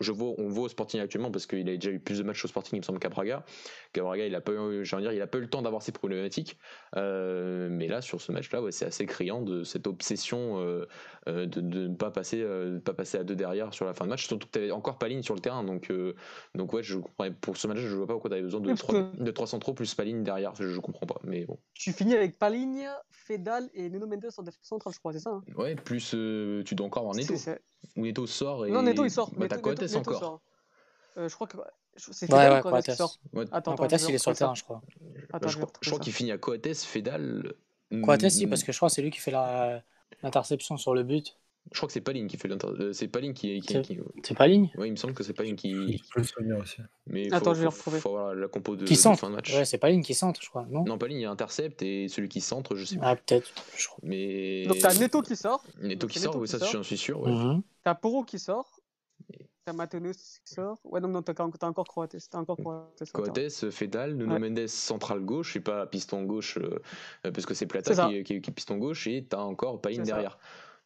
je 0.01 0.11
vois, 0.11 0.33
on 0.37 0.47
voit 0.47 0.65
au 0.65 0.69
Sporting 0.69 0.99
actuellement 0.99 1.31
parce 1.31 1.45
qu'il 1.45 1.67
a 1.69 1.75
déjà 1.75 1.91
eu 1.91 1.99
plus 1.99 2.19
de 2.19 2.23
matchs 2.23 2.43
au 2.45 2.47
Sporting, 2.47 2.77
il 2.77 2.79
me 2.79 2.85
semble 2.85 2.99
qu'à 2.99 3.09
Braga. 3.09 3.43
Qu'à 3.93 4.03
Braga, 4.03 4.25
il 4.25 4.35
a 4.35 4.41
pas 4.41 4.51
eu, 4.53 4.83
dire, 4.83 5.11
il 5.11 5.21
a 5.21 5.27
pas 5.27 5.37
eu 5.37 5.41
le 5.41 5.49
temps 5.49 5.61
d'avoir 5.61 5.81
ses 5.81 5.91
problématiques. 5.91 6.57
Euh, 6.95 7.67
mais 7.71 7.87
là, 7.87 8.01
sur 8.01 8.21
ce 8.21 8.31
match-là, 8.31 8.61
ouais, 8.61 8.71
c'est 8.71 8.85
assez 8.85 9.05
criant 9.05 9.41
de 9.41 9.63
cette 9.63 9.87
obsession 9.87 10.59
euh, 10.59 10.85
euh, 11.27 11.45
de, 11.45 11.61
ne 11.61 11.93
pas 11.93 12.11
passer, 12.11 12.45
pas 12.83 12.93
passer 12.93 13.17
à 13.17 13.23
deux 13.23 13.35
derrière 13.35 13.73
sur 13.73 13.85
la 13.85 13.93
fin 13.93 14.05
de 14.05 14.09
match. 14.09 14.27
Surtout 14.27 14.47
que 14.47 14.51
tu 14.53 14.59
avais 14.59 14.71
encore 14.71 14.97
Paline 14.97 15.23
sur 15.23 15.35
le 15.35 15.41
terrain, 15.41 15.63
donc, 15.63 15.91
donc 16.55 16.73
ouais, 16.73 16.83
je 16.83 16.97
pour 17.41 17.57
ce 17.57 17.67
match, 17.67 17.77
je 17.79 17.95
vois 17.95 18.07
pas 18.07 18.13
pourquoi 18.13 18.29
tu 18.29 18.35
avais 18.35 18.43
besoin 18.43 18.61
de, 18.61 19.23
de 19.23 19.31
3 19.31 19.47
centraux 19.47 19.73
plus 19.73 19.93
Paline 19.95 20.23
derrière. 20.23 20.53
Je, 20.55 20.67
je, 20.67 20.79
comprends 20.79 21.05
pas, 21.05 21.19
mais 21.23 21.45
bon. 21.45 21.57
Tu 21.73 21.93
finis 21.93 22.15
avec 22.15 22.37
Paline, 22.37 22.89
Fedal 23.11 23.69
et 23.73 23.89
Nuno 23.89 24.07
Mendes 24.07 24.29
en 24.37 24.43
défense 24.43 24.65
centrale, 24.65 24.93
je 24.93 24.99
crois, 24.99 25.13
c'est 25.13 25.19
ça 25.19 25.31
hein? 25.31 25.43
Ouais, 25.55 25.75
plus 25.75 26.15
tu 26.65 26.75
dois 26.75 26.87
encore 26.87 27.03
avoir 27.03 27.15
Neto. 27.15 27.33
Ou 27.95 28.01
Neto 28.01 28.27
sort 28.27 28.65
et. 28.65 28.71
Non, 28.71 28.81
Neto 28.81 29.05
il 29.05 29.11
sort. 29.11 29.31
Bah, 29.35 29.47
Coates 29.59 29.95
encore. 29.95 30.41
Euh, 31.17 31.27
je 31.27 31.35
crois 31.35 31.47
que 31.47 31.57
c'est 31.97 32.31
ouais, 32.31 32.49
ouais, 32.49 32.61
Coates 32.61 32.85
qui 32.85 32.95
sort. 32.95 33.17
Attends, 33.51 33.75
Coates, 33.75 34.03
il 34.07 34.15
est 34.15 34.17
sur 34.17 34.31
le 34.31 34.37
terrain, 34.37 34.55
je 34.55 34.63
crois. 34.63 34.81
Attends, 35.33 35.49
je, 35.49 35.59
je 35.81 35.89
crois 35.89 35.99
qu'il 35.99 36.13
finit 36.13 36.31
à 36.31 36.37
Coates, 36.37 36.75
Fedal. 36.75 37.53
Coates, 38.03 38.29
si, 38.29 38.47
parce 38.47 38.63
que 38.63 38.71
je 38.71 38.77
crois 38.77 38.89
que 38.89 38.95
c'est 38.95 39.01
lui 39.01 39.11
qui 39.11 39.19
fait 39.19 39.33
l'interception 40.23 40.77
sur 40.77 40.93
le 40.93 41.03
but. 41.03 41.35
Je 41.71 41.77
crois 41.77 41.87
que 41.87 41.93
c'est 41.93 42.01
Paline 42.01 42.27
qui 42.27 42.37
fait 42.37 42.47
l'interception. 42.47 42.87
Euh, 42.87 42.93
c'est 42.93 43.07
Paline 43.07 43.33
qui. 43.33 43.59
qui, 43.59 43.81
qui... 43.81 43.99
C'est 44.23 44.35
Paline 44.35 44.69
Oui, 44.77 44.87
il 44.87 44.91
me 44.91 44.95
semble 44.95 45.13
que 45.13 45.23
c'est 45.23 45.33
Paline 45.33 45.55
qui. 45.55 45.97
Je 45.97 46.33
peux 46.33 46.41
le 46.41 46.57
aussi. 46.57 46.77
Mais 47.05 47.31
Attends, 47.31 47.51
faut, 47.51 47.55
je 47.55 47.61
vais 47.61 47.67
retrouver. 47.67 47.99
Faut 47.99 48.09
avoir 48.09 48.33
la 48.33 48.47
compo 48.47 48.75
de, 48.75 48.85
qui 48.85 48.95
de 48.95 48.99
fin 48.99 49.29
de 49.29 49.35
match. 49.35 49.53
Ouais, 49.53 49.65
c'est 49.65 49.77
Paline 49.77 50.01
qui 50.01 50.15
centre, 50.15 50.41
je 50.41 50.49
crois. 50.49 50.65
Non, 50.69 50.83
non 50.85 50.97
Paline, 50.97 51.19
il 51.19 51.25
intercepte 51.25 51.81
et 51.83 52.07
celui 52.07 52.27
qui 52.27 52.41
centre, 52.41 52.75
je 52.75 52.85
sais 52.85 52.97
pas. 52.97 53.09
Ah, 53.09 53.15
peut-être. 53.15 53.51
Mais... 54.01 54.65
Donc 54.67 54.79
t'as 54.79 54.97
Neto 54.97 55.21
qui 55.21 55.35
sort. 55.35 55.63
Neto 55.79 56.07
qui 56.07 56.19
sort, 56.19 56.35
oui, 56.37 56.47
ça, 56.47 56.57
j'en 56.57 56.81
suis 56.81 56.97
sûr. 56.97 57.21
Ouais. 57.21 57.31
Mhm. 57.31 57.61
T'as 57.83 57.93
Poro 57.93 58.23
qui 58.23 58.39
sort. 58.39 58.79
Qui 60.45 60.53
sort. 60.53 60.79
Ouais, 60.83 60.99
non, 60.99 61.07
non, 61.07 61.21
t'as 61.21 61.33
encore 61.43 61.87
Croates. 61.87 62.15
T'as 62.29 62.37
encore 62.37 62.57
Croates. 62.57 63.11
Coates, 63.11 63.69
Fedal, 63.69 64.15
Nuno 64.15 64.33
ouais. 64.33 64.39
Mendes 64.39 64.67
central 64.67 65.21
gauche, 65.21 65.55
et 65.55 65.59
pas 65.59 65.85
piston 65.85 66.23
gauche, 66.23 66.57
euh, 66.57 66.79
parce 67.21 67.45
que 67.45 67.53
c'est 67.53 67.65
Plata 67.65 68.09
qui, 68.09 68.23
qui, 68.23 68.41
qui, 68.41 68.49
est 68.49 68.53
piston 68.53 68.77
gauche, 68.77 69.07
et 69.07 69.25
t'as 69.27 69.39
encore 69.39 69.81
Paline 69.81 70.03
derrière. 70.03 70.31
Ça. 70.31 70.37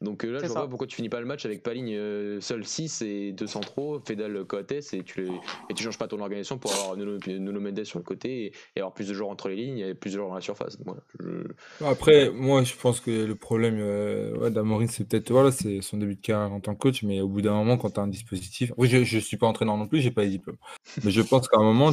Donc 0.04 0.26
euh, 0.26 0.32
là, 0.32 0.40
je 0.42 0.48
vois 0.48 0.62
pas 0.62 0.68
pourquoi 0.68 0.86
tu 0.86 0.96
finis 0.96 1.10
pas 1.10 1.20
le 1.20 1.26
match 1.26 1.46
avec 1.46 1.64
Paligne 1.64 1.96
euh, 1.96 2.42
seul 2.42 2.66
6 2.66 3.02
et 3.02 3.32
2 3.32 3.48
centraux, 3.48 4.02
Fedal 4.06 4.44
Coates, 4.46 4.94
et 4.94 5.04
tu, 5.04 5.22
les, 5.22 5.32
et 5.70 5.74
tu 5.74 5.84
changes 5.84 5.98
pas 5.98 6.08
ton 6.08 6.20
organisation 6.20 6.58
pour 6.58 6.74
avoir 6.74 6.98
Nuno, 6.98 7.18
Nuno 7.26 7.60
Mendes 7.60 7.84
sur 7.86 8.00
le 8.00 8.04
côté 8.04 8.46
et, 8.46 8.54
et, 8.76 8.80
avoir 8.82 8.94
plus 8.94 9.08
de 9.08 9.14
joueurs 9.14 9.30
entre 9.30 9.48
les 9.50 9.56
lignes 9.56 9.80
et 9.80 9.94
plus 9.94 10.12
de 10.12 10.18
joueurs 10.18 10.30
dans 10.30 10.36
la 10.36 10.42
surface. 10.42 10.78
Voilà, 10.86 11.02
je... 11.20 11.86
Après, 11.86 12.30
moi, 12.30 12.64
je 12.64 12.76
pense 12.76 13.00
que 13.00 13.12
le 13.12 13.36
problème 13.36 13.78
euh, 13.80 14.38
ouais, 14.38 14.52
d'Amorin, 14.52 14.88
c'est 14.88 15.08
peut-être 15.08 15.32
voilà, 15.32 15.52
c'est 15.52 15.82
son 15.82 15.98
début 15.98 16.16
de 16.16 16.22
carrière 16.22 16.52
en 16.52 16.60
tant 16.60 16.76
que 16.76 16.80
coach, 16.80 17.04
mais 17.04 17.22
au 17.22 17.30
bout 17.30 17.42
d'un 17.42 17.54
moment, 17.54 17.78
quand 17.78 17.92
tu 17.92 18.00
as 18.00 18.04
un 18.04 18.08
dispositif. 18.08 18.74
Oui, 18.78 18.90
je, 18.90 19.04
je 19.04 19.20
suis 19.20 19.38
pas 19.38 19.48
entraîneur 19.48 19.78
non 19.78 19.88
plus, 19.88 20.02
j'ai 20.02 20.12
pas 20.12 20.24
les 20.24 20.30
diplômes. 20.30 20.58
mais 21.04 21.12
je 21.12 21.22
pense 21.22 21.48
qu'à 21.48 21.58
un 21.58 21.64
moment, 21.64 21.92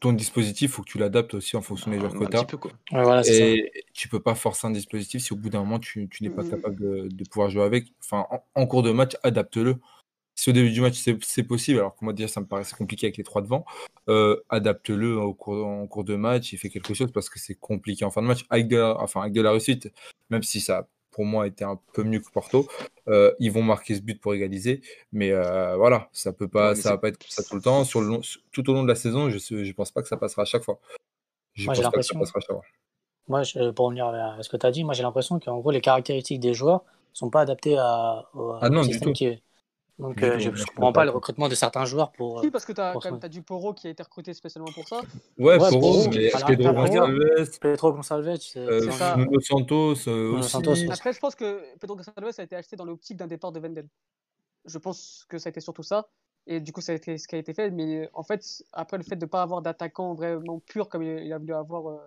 ton 0.00 0.14
dispositif, 0.14 0.70
il 0.70 0.72
faut 0.72 0.82
que 0.82 0.90
tu 0.90 0.98
l'adaptes 0.98 1.34
aussi 1.34 1.56
en 1.56 1.60
fonction 1.60 1.90
des 1.90 1.98
joueurs 1.98 2.14
que 2.14 2.24
tu 2.24 2.36
as. 2.36 2.40
Ouais, 2.40 3.04
voilà, 3.04 3.20
et 3.28 3.70
ça. 3.74 3.80
tu 3.92 4.08
peux 4.08 4.20
pas 4.20 4.34
forcer 4.34 4.66
un 4.66 4.70
dispositif 4.70 5.22
si 5.22 5.32
au 5.34 5.36
bout 5.36 5.50
d'un 5.50 5.60
moment 5.60 5.78
tu, 5.78 6.08
tu 6.08 6.22
n'es 6.22 6.30
pas 6.30 6.42
mmh. 6.42 6.50
capable 6.50 6.76
de, 6.76 7.08
de, 7.12 7.24
pouvoir 7.28 7.50
jouer 7.50 7.62
avec. 7.62 7.92
Enfin, 8.02 8.26
en, 8.30 8.42
en 8.54 8.66
cours 8.66 8.82
de 8.82 8.90
match, 8.92 9.16
adapte-le. 9.22 9.76
Si 10.34 10.48
au 10.48 10.52
début 10.54 10.70
du 10.70 10.80
match 10.80 10.94
c'est 11.20 11.42
possible, 11.42 11.80
alors 11.80 11.94
que 11.94 12.02
moi 12.02 12.14
déjà 12.14 12.26
ça 12.26 12.40
me 12.40 12.46
paraissait 12.46 12.74
compliqué 12.74 13.06
avec 13.06 13.18
les 13.18 13.24
trois 13.24 13.42
devant, 13.42 13.66
euh, 14.08 14.40
adapte-le 14.48 15.20
en 15.20 15.34
cours, 15.34 15.66
en 15.66 15.86
cours 15.86 16.04
de 16.04 16.16
match 16.16 16.54
et 16.54 16.56
fais 16.56 16.70
quelque 16.70 16.94
chose 16.94 17.12
parce 17.12 17.28
que 17.28 17.38
c'est 17.38 17.56
compliqué 17.56 18.06
en 18.06 18.10
fin 18.10 18.22
de 18.22 18.26
match. 18.26 18.46
Avec 18.48 18.66
de, 18.68 18.78
la, 18.78 18.98
enfin, 19.00 19.20
avec 19.20 19.34
de 19.34 19.42
la 19.42 19.50
réussite, 19.50 19.92
même 20.30 20.42
si 20.42 20.62
ça 20.62 20.88
pour 21.10 21.24
moi 21.24 21.46
était 21.46 21.64
un 21.64 21.78
peu 21.92 22.02
mieux 22.02 22.20
que 22.20 22.30
Porto. 22.30 22.68
Euh, 23.08 23.32
ils 23.38 23.50
vont 23.50 23.62
marquer 23.62 23.94
ce 23.94 24.00
but 24.00 24.20
pour 24.20 24.34
égaliser, 24.34 24.82
mais 25.12 25.30
euh, 25.32 25.76
voilà, 25.76 26.08
ça 26.12 26.32
peut 26.32 26.48
pas, 26.48 26.70
ouais, 26.70 26.74
ça 26.76 26.90
va 26.90 26.98
pas 26.98 27.08
être 27.08 27.18
comme 27.18 27.30
ça 27.30 27.42
tout 27.42 27.56
le 27.56 27.62
temps. 27.62 27.84
Sur 27.84 28.00
le 28.00 28.08
long, 28.08 28.20
tout 28.52 28.70
au 28.70 28.72
long 28.72 28.82
de 28.82 28.88
la 28.88 28.94
saison, 28.94 29.30
je 29.30 29.38
je 29.38 29.72
pense 29.72 29.90
pas 29.90 30.02
que 30.02 30.08
ça 30.08 30.16
passera 30.16 30.42
à 30.42 30.46
chaque 30.46 30.62
fois. 30.62 30.78
Je 31.54 31.66
moi, 31.66 31.74
pense 31.74 31.84
pas 31.84 31.90
que 31.90 32.02
ça 32.02 32.18
passera 32.18 32.38
à 32.38 32.40
chaque 32.40 32.56
fois. 32.56 32.64
Moi, 33.28 33.42
je, 33.42 33.70
pour 33.70 33.86
revenir 33.86 34.06
à 34.06 34.42
ce 34.42 34.48
que 34.48 34.56
tu 34.56 34.66
as 34.66 34.70
dit, 34.70 34.84
moi 34.84 34.94
j'ai 34.94 35.02
l'impression 35.02 35.38
qu'en 35.38 35.58
gros 35.58 35.70
les 35.70 35.80
caractéristiques 35.80 36.40
des 36.40 36.54
joueurs 36.54 36.84
sont 37.12 37.30
pas 37.30 37.42
adaptées 37.42 37.76
à, 37.76 38.28
au, 38.34 38.54
ah 38.60 38.68
non, 38.70 38.82
système 38.82 39.12
qui 39.12 39.26
est. 39.26 39.42
Donc 40.00 40.22
euh, 40.22 40.38
je 40.38 40.50
ne 40.50 40.64
comprends 40.64 40.92
pas 40.92 41.04
le 41.04 41.10
recrutement 41.10 41.48
de 41.48 41.54
certains 41.54 41.84
joueurs 41.84 42.10
pour. 42.12 42.42
Oui, 42.42 42.50
parce 42.50 42.64
que 42.64 42.72
tu 42.72 42.80
as, 42.80 42.94
as, 43.22 43.28
du 43.28 43.42
Poro 43.42 43.74
qui 43.74 43.86
a 43.86 43.90
été 43.90 44.02
recruté 44.02 44.32
spécialement 44.34 44.70
pour 44.72 44.88
ça. 44.88 45.00
Ouais, 45.38 45.58
ouais 45.58 45.70
Poro, 45.70 46.08
mais 46.08 46.30
Pedro 46.46 46.72
Gonçalves. 46.72 47.58
Pedro 47.60 47.92
Gonçalves, 47.92 48.36
c'est 48.40 48.58
euh, 48.58 48.90
ça. 48.90 49.16
Nuno 49.16 49.40
Santos 49.40 50.08
euh, 50.08 50.38
aussi. 50.38 50.50
Santos, 50.50 50.74
Après, 50.90 51.12
je 51.12 51.18
pense 51.18 51.34
que 51.34 51.60
Pedro 51.78 51.96
Gonçalves 51.96 52.34
a 52.38 52.42
été 52.42 52.56
acheté 52.56 52.76
dans 52.76 52.84
l'optique 52.84 53.16
d'un 53.16 53.26
départ 53.26 53.52
de 53.52 53.60
Vendel. 53.60 53.88
Je 54.64 54.78
pense 54.78 55.26
que 55.28 55.38
ça 55.38 55.48
a 55.48 55.50
été 55.50 55.60
surtout 55.60 55.82
ça. 55.82 56.08
Et 56.46 56.60
du 56.60 56.72
coup, 56.72 56.80
ça 56.80 56.92
a 56.92 56.94
été 56.94 57.18
ce 57.18 57.28
qui 57.28 57.34
a 57.34 57.38
été 57.38 57.52
fait. 57.52 57.70
Mais 57.70 58.08
en 58.14 58.22
fait, 58.22 58.44
après 58.72 58.96
le 58.96 59.04
fait 59.04 59.16
de 59.16 59.24
ne 59.24 59.30
pas 59.30 59.42
avoir 59.42 59.60
d'attaquant 59.62 60.14
vraiment 60.14 60.60
pur 60.60 60.88
comme 60.88 61.02
il 61.02 61.32
a 61.32 61.38
voulu 61.38 61.54
avoir. 61.54 61.88
Euh, 61.88 61.98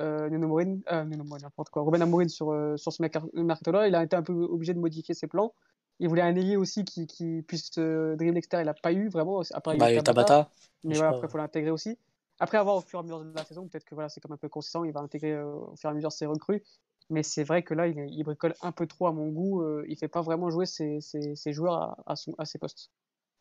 euh, 0.00 0.28
Nuno 0.28 0.48
Morin, 0.48 0.78
euh, 0.90 1.04
Nuno 1.04 1.24
Morin, 1.24 1.42
n'importe 1.42 1.70
quoi, 1.70 1.82
Ruben 1.82 2.02
Amorim 2.02 2.28
sur, 2.28 2.50
euh, 2.50 2.76
sur 2.76 2.92
ce 2.92 3.00
mercato-là, 3.00 3.86
il 3.86 3.94
a 3.94 4.02
été 4.02 4.16
un 4.16 4.22
peu 4.22 4.32
obligé 4.32 4.74
de 4.74 4.80
modifier 4.80 5.14
ses 5.14 5.28
plans. 5.28 5.54
Il 6.00 6.08
voulait 6.08 6.22
un 6.22 6.34
ailier 6.34 6.56
aussi 6.56 6.84
qui, 6.84 7.06
qui 7.06 7.42
puisse 7.42 7.70
euh, 7.78 8.16
dribbler. 8.16 8.42
Il 8.52 8.64
n'a 8.64 8.74
pas 8.74 8.92
eu 8.92 9.08
vraiment. 9.08 9.42
Après, 9.52 9.76
bah, 9.76 9.92
il 9.92 10.02
Tabata. 10.02 10.50
Mais 10.82 10.94
voilà, 10.94 11.10
après, 11.10 11.26
il 11.26 11.30
faut 11.30 11.38
l'intégrer 11.38 11.70
aussi. 11.70 11.98
Après 12.40 12.58
avoir 12.58 12.76
au 12.76 12.80
fur 12.80 12.98
et 12.98 13.00
à 13.00 13.02
mesure 13.04 13.24
de 13.24 13.32
la 13.32 13.44
saison, 13.44 13.68
peut-être 13.68 13.84
que 13.84 13.94
voilà, 13.94 14.08
c'est 14.08 14.20
comme 14.20 14.32
un 14.32 14.36
peu 14.36 14.48
consistant. 14.48 14.84
Il 14.84 14.92
va 14.92 15.00
intégrer 15.00 15.32
euh, 15.32 15.46
au 15.46 15.76
fur 15.76 15.88
et 15.88 15.92
à 15.92 15.94
mesure 15.94 16.10
ses 16.12 16.26
recrues. 16.26 16.62
Mais 17.10 17.22
c'est 17.22 17.44
vrai 17.44 17.62
que 17.62 17.74
là, 17.74 17.86
il, 17.86 17.96
il, 18.10 18.24
bricole 18.24 18.54
un 18.62 18.72
peu 18.72 18.86
trop 18.86 19.06
à 19.06 19.12
mon 19.12 19.28
goût. 19.28 19.62
Euh, 19.62 19.84
il 19.86 19.92
ne 19.92 19.96
fait 19.96 20.08
pas 20.08 20.22
vraiment 20.22 20.50
jouer 20.50 20.66
ses, 20.66 21.00
ses, 21.00 21.36
ses 21.36 21.52
joueurs 21.52 21.74
à, 21.74 21.96
à, 22.06 22.16
son, 22.16 22.34
à, 22.38 22.44
ses 22.44 22.58
postes. 22.58 22.90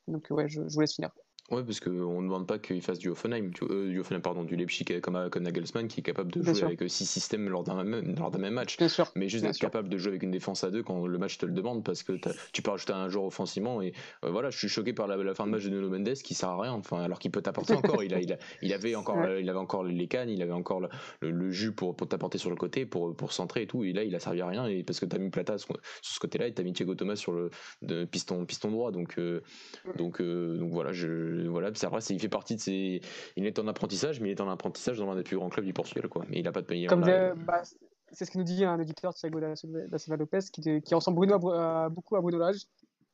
Donc, 0.08 0.28
ouais, 0.30 0.48
je, 0.48 0.68
je 0.68 0.74
vous 0.74 0.82
laisse 0.82 0.94
finir. 0.94 1.12
Ouais, 1.52 1.62
parce 1.62 1.82
qu'on 1.82 2.22
ne 2.22 2.28
demande 2.28 2.48
pas 2.48 2.58
qu'il 2.58 2.82
fasse 2.82 3.00
du 3.00 3.10
Offenheim, 3.10 3.50
du, 3.50 3.64
euh, 3.70 3.90
du 3.90 4.00
Offenheim, 4.00 4.22
pardon, 4.22 4.44
du 4.44 4.56
Leipzig 4.56 4.86
comme, 5.02 5.30
comme 5.30 5.44
Nagelsmann, 5.44 5.90
qui 5.90 6.00
est 6.00 6.04
capable 6.04 6.32
de 6.32 6.42
jouer 6.42 6.64
avec 6.64 6.82
six 6.88 7.06
systèmes 7.06 7.50
lors 7.50 7.64
d'un 7.64 7.84
même, 7.84 8.16
lors 8.18 8.36
même 8.40 8.54
match. 8.54 8.78
Bien 8.78 8.88
sûr. 8.88 9.12
Mais 9.16 9.28
juste 9.28 9.44
d'être 9.44 9.60
capable 9.60 9.90
de 9.90 9.98
jouer 9.98 10.12
avec 10.12 10.24
une 10.24 10.32
défense 10.32 10.64
à 10.64 10.72
deux 10.72 10.84
quand 10.84 11.06
le 11.06 11.18
match 11.18 11.38
te 11.38 11.46
le 11.46 11.52
demande, 11.52 11.84
parce 11.84 12.02
que 12.02 12.14
tu 12.54 12.62
peux 12.62 12.72
rajouter 12.72 12.94
un 12.94 13.10
joueur 13.10 13.26
offensivement. 13.26 13.82
Et 13.82 13.94
euh, 14.24 14.32
voilà, 14.32 14.52
je 14.52 14.58
suis 14.58 14.70
choqué 14.70 14.94
par 14.94 15.08
la, 15.08 15.34
fin 15.34 15.46
de 15.46 15.52
match 15.52 15.66
de 15.66 15.70
Nuno 15.70 15.90
Mendes 15.90 16.14
qui 16.14 16.34
sert 16.34 16.48
à 16.48 16.62
rien, 16.62 16.72
enfin, 16.72 17.02
alors 17.02 17.20
qu'il 17.20 17.30
peut 17.30 17.42
t'apporter 17.42 17.74
encore. 17.74 18.02
il, 18.04 18.14
a, 18.14 18.22
il, 18.22 18.32
a, 18.32 18.38
il, 18.62 18.74
avait 18.74 18.96
encore 18.96 19.18
il 19.38 19.50
avait 19.50 19.60
encore 19.60 19.84
les 19.84 20.08
cannes, 20.08 20.30
il 20.30 20.42
avait 20.42 20.54
encore 20.54 20.82
le, 21.22 21.52
jus 21.52 21.74
pour, 21.74 21.96
pour 21.96 22.08
t'apporter 22.08 22.38
sur 22.38 22.52
le 22.52 22.56
côté, 22.56 22.86
pour, 22.86 23.14
pour 23.16 23.34
centrer 23.34 23.64
et 23.64 23.68
tout. 23.68 23.84
Et 23.84 23.92
là, 23.92 24.04
il 24.04 24.16
a 24.16 24.20
servi 24.20 24.40
à 24.40 24.48
rien, 24.48 24.66
et 24.68 24.84
parce 24.84 25.02
que 25.02 25.06
tu 25.06 25.16
as 25.16 25.20
mis 25.20 25.30
Plata 25.30 25.58
sur, 25.58 25.76
ce 26.02 26.20
côté-là, 26.20 26.48
et 26.48 26.54
tu 26.54 26.62
as 26.62 26.64
mis 26.64 26.72
Thiago 26.72 26.96
Thomas 26.96 27.18
sur 27.18 27.34
le 27.34 27.50
de 27.82 28.06
piston, 28.06 28.46
piston 28.46 28.72
droit. 28.72 28.92
Donc, 28.92 29.16
euh, 29.18 29.42
donc, 29.98 30.22
donc 30.22 30.72
voilà, 30.72 30.94
je, 30.94 31.33
voilà 31.50 31.72
c'est 31.74 31.88
vrai, 31.88 32.00
il 32.10 32.20
fait 32.20 32.30
partie 32.30 32.56
de 32.56 32.62
ces. 32.62 33.02
Il 33.36 33.46
est 33.46 33.60
en 33.60 33.68
apprentissage, 33.68 34.20
mais 34.20 34.30
il 34.30 34.32
est 34.32 34.42
en 34.42 34.50
apprentissage 34.50 34.98
dans 34.98 35.06
l'un 35.06 35.16
des 35.16 35.24
plus 35.24 35.38
grands 35.38 35.50
clubs 35.50 35.66
du 35.66 35.74
Portugal, 35.74 36.08
quoi. 36.10 36.26
Mais 36.30 36.40
il 36.40 36.44
n'a 36.44 36.52
pas 36.52 36.62
de 36.62 36.68
pays. 36.68 36.86
Comme 36.88 37.02
bah, 37.02 37.62
c'est 38.14 38.26
ce 38.26 38.32
que 38.32 38.38
nous 38.38 38.44
dit 38.44 38.64
un 38.64 38.80
éditeur, 38.80 39.14
Thiago 39.14 39.40
da 39.40 39.56
Silva 39.56 40.18
Lopez, 40.18 40.40
qui, 40.52 40.82
qui 40.82 40.96
ressemble 40.96 41.18
Bruno 41.18 41.52
à, 41.52 41.90
beaucoup 41.90 42.16
à 42.16 42.22
Bruno 42.22 42.38
Lage. 42.38 42.62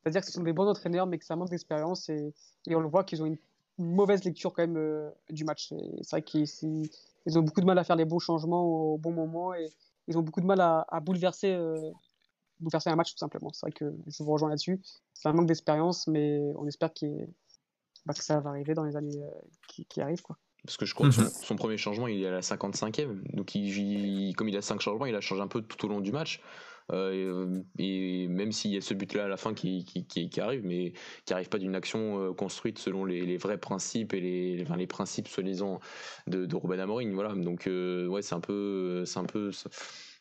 C'est-à-dire 0.02 0.20
que 0.20 0.26
ce 0.26 0.32
sont 0.32 0.42
des 0.42 0.52
bons 0.52 0.66
entraîneurs, 0.66 1.06
mais 1.06 1.18
que 1.18 1.24
ça 1.24 1.36
manque 1.36 1.50
d'expérience. 1.50 2.08
Et, 2.08 2.32
et, 2.66 2.74
on 2.74 2.80
le 2.80 2.88
voit 2.88 3.04
qu'ils 3.04 3.22
ont 3.22 3.26
une 3.26 3.38
mauvaise 3.78 4.24
lecture 4.24 4.52
quand 4.52 4.62
même 4.62 4.76
euh, 4.76 5.10
du 5.30 5.44
match. 5.44 5.72
C'est 6.02 6.10
vrai 6.10 6.22
qu'ils 6.22 6.46
ils 7.26 7.38
ont 7.38 7.42
beaucoup 7.42 7.60
de 7.60 7.66
mal 7.66 7.78
à 7.78 7.84
faire 7.84 7.96
les 7.96 8.04
bons 8.04 8.18
changements 8.18 8.64
au 8.64 8.98
bon 8.98 9.12
moment 9.12 9.54
et 9.54 9.68
ils 10.08 10.16
ont 10.16 10.22
beaucoup 10.22 10.40
de 10.40 10.46
mal 10.46 10.60
à, 10.60 10.86
à 10.88 11.00
bouleverser, 11.00 11.52
euh, 11.52 11.90
bouleverser 12.60 12.90
un 12.90 12.96
match 12.96 13.12
tout 13.12 13.18
simplement. 13.18 13.50
C'est 13.52 13.66
vrai 13.66 13.72
que 13.72 13.94
je 14.06 14.22
vous 14.22 14.32
rejoins 14.32 14.48
là-dessus. 14.48 14.80
C'est 15.14 15.28
un 15.28 15.32
manque 15.32 15.46
d'expérience, 15.46 16.06
mais 16.06 16.40
on 16.56 16.66
espère 16.66 16.92
qu'il 16.92 17.28
bah, 18.06 18.14
que 18.14 18.24
ça 18.24 18.40
va 18.40 18.50
arriver 18.50 18.74
dans 18.74 18.84
les 18.84 18.96
années 18.96 19.22
euh, 19.22 19.30
qui, 19.68 19.84
qui, 19.86 20.00
arrivent. 20.00 20.22
Quoi. 20.22 20.36
Parce 20.64 20.76
que 20.76 20.86
je 20.86 20.94
crois 20.94 21.08
que 21.08 21.20
mhm. 21.20 21.28
son, 21.28 21.56
premier 21.56 21.76
changement, 21.76 22.08
il 22.08 22.22
est 22.22 22.26
à 22.26 22.30
la 22.30 22.40
55e. 22.40 23.22
Donc, 23.34 23.54
il, 23.54 24.34
comme 24.36 24.48
il 24.48 24.56
a 24.56 24.62
5 24.62 24.80
changements, 24.80 25.06
il 25.06 25.14
a 25.14 25.20
changé 25.20 25.40
un 25.40 25.48
peu 25.48 25.62
tout 25.62 25.86
au 25.86 25.88
long 25.88 26.00
du 26.00 26.12
match. 26.12 26.40
Euh, 26.92 27.62
et, 27.78 28.26
même 28.28 28.50
s'il 28.50 28.72
y 28.72 28.76
a 28.76 28.80
ce 28.80 28.94
but-là 28.94 29.26
à 29.26 29.28
la 29.28 29.36
fin 29.36 29.54
qui, 29.54 29.84
qui, 29.84 30.28
qui, 30.28 30.40
arrive, 30.40 30.64
mais 30.64 30.92
qui 31.24 31.32
arrive 31.32 31.48
pas 31.48 31.58
d'une 31.58 31.76
action 31.76 32.20
euh, 32.20 32.32
construite 32.32 32.80
selon 32.80 33.04
les, 33.04 33.24
les, 33.24 33.36
vrais 33.36 33.58
principes 33.58 34.12
et 34.12 34.20
les, 34.20 34.62
enfin, 34.62 34.76
les 34.76 34.88
principes 34.88 35.28
soi-disant 35.28 35.78
de, 36.26 36.46
de 36.46 36.56
Ruben 36.56 36.80
Amorim. 36.80 37.12
Voilà. 37.14 37.34
Donc, 37.34 37.66
ouais, 37.66 38.22
c'est 38.22 38.34
un 38.34 38.40
peu. 38.40 39.04
C'est 39.06 39.18
un 39.18 39.24
peu 39.24 39.50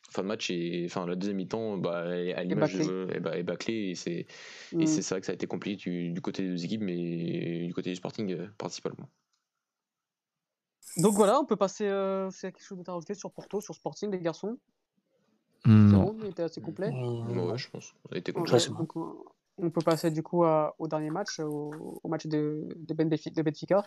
fin 0.10 0.24
de 0.24 0.28
match 0.28 0.49
et 0.49 0.84
enfin 0.86 1.05
la 1.05 1.16
deuxième 1.16 1.38
mi-temps 1.38 1.78
bah, 1.78 1.99
à 1.99 2.43
l'image 2.43 2.76
est, 2.76 3.20
bah, 3.20 3.38
est 3.38 3.43
bâclée 3.43 3.89
et 3.89 3.95
c'est 3.95 4.26
et 4.74 4.76
mm. 4.76 4.88
c'est 4.88 5.01
ça 5.01 5.20
que 5.20 5.26
ça 5.26 5.32
a 5.32 5.36
été 5.36 5.47
compliqué 5.47 6.12
du, 6.12 6.22
côté 6.22 6.43
des 6.43 6.49
deux 6.49 6.66
équipes 6.66 6.82
mais 6.82 7.66
du 7.68 7.74
côté 7.74 7.89
du 7.89 7.95
Sporting 7.95 8.34
euh, 8.34 8.47
principalement. 8.57 9.10
Donc 10.97 11.14
voilà, 11.14 11.39
on 11.39 11.45
peut 11.45 11.55
passer 11.55 11.88
euh, 11.88 12.30
c'est 12.32 12.51
quelque 12.51 12.66
chose 12.66 12.80
de 12.80 12.91
rajouter 12.91 13.14
sur 13.14 13.32
Porto, 13.32 13.62
sur 13.62 13.76
Sporting 13.76 14.12
les 14.12 14.20
garçons? 14.20 14.57
Mm. 15.66 15.91
Bon, 15.91 16.16
on 16.20 16.26
était 16.26 16.43
assez 16.43 16.62
complet. 16.62 16.89
Ouais, 16.89 17.57
je 17.57 17.70
pense. 17.70 17.93
On, 18.10 18.16
a 18.16 18.18
été 18.18 18.32
complet. 18.32 18.60
Donc, 18.68 18.95
on 19.62 19.70
peut 19.70 19.82
passer 19.82 20.10
du 20.12 20.24
coup 20.24 20.43
au 20.45 20.88
dernier 20.88 21.10
match, 21.10 21.39
au, 21.39 21.99
match 22.07 22.28
de, 22.28 22.68
de, 22.76 22.93
Benfica. 22.93 23.84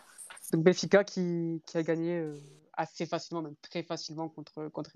Donc 0.51 0.63
Benfica 0.63 1.03
qui, 1.03 1.61
qui 1.65 1.77
a 1.77 1.83
gagné 1.83 2.19
euh, 2.19 2.35
assez 2.73 3.05
facilement, 3.05 3.41
même 3.41 3.55
très 3.61 3.83
facilement 3.83 4.29
contre, 4.29 4.67
contre 4.69 4.91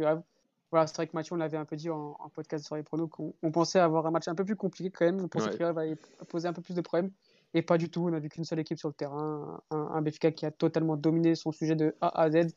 voilà, 0.71 0.85
c'est 0.87 0.95
vrai 0.97 1.07
que 1.07 1.13
Mathieu, 1.13 1.33
on 1.33 1.37
l'avait 1.37 1.57
un 1.57 1.65
peu 1.65 1.75
dit 1.75 1.89
en, 1.89 2.15
podcast 2.33 2.65
sur 2.65 2.75
les 2.75 2.83
pronos, 2.83 3.09
qu'on 3.09 3.51
pensait 3.51 3.79
avoir 3.79 4.05
un 4.05 4.11
match 4.11 4.27
un 4.27 4.35
peu 4.35 4.43
plus 4.43 4.57
compliqué 4.57 4.91
quand 4.91 5.05
même. 5.05 5.21
On 5.21 5.27
pensait 5.27 5.51
qu'il 5.51 5.63
allait 5.63 5.95
poser 6.27 6.47
un 6.47 6.53
peu 6.53 6.61
plus 6.61 6.75
de 6.75 6.81
problèmes. 6.81 7.11
Et 7.53 7.61
pas 7.61 7.77
du 7.77 7.89
tout. 7.89 8.05
On 8.07 8.13
a 8.13 8.19
vu 8.19 8.27
qu'une 8.27 8.43
seule 8.43 8.59
équipe 8.59 8.77
sur 8.77 8.89
le 8.89 8.93
terrain. 8.93 9.61
Un, 9.71 9.77
un 9.77 10.01
BFK 10.01 10.33
qui 10.33 10.45
a 10.45 10.51
totalement 10.51 10.97
dominé 10.97 11.35
son 11.35 11.53
sujet 11.53 11.75
de 11.75 11.95
A 12.01 12.21
à 12.21 12.29
Z, 12.29 12.53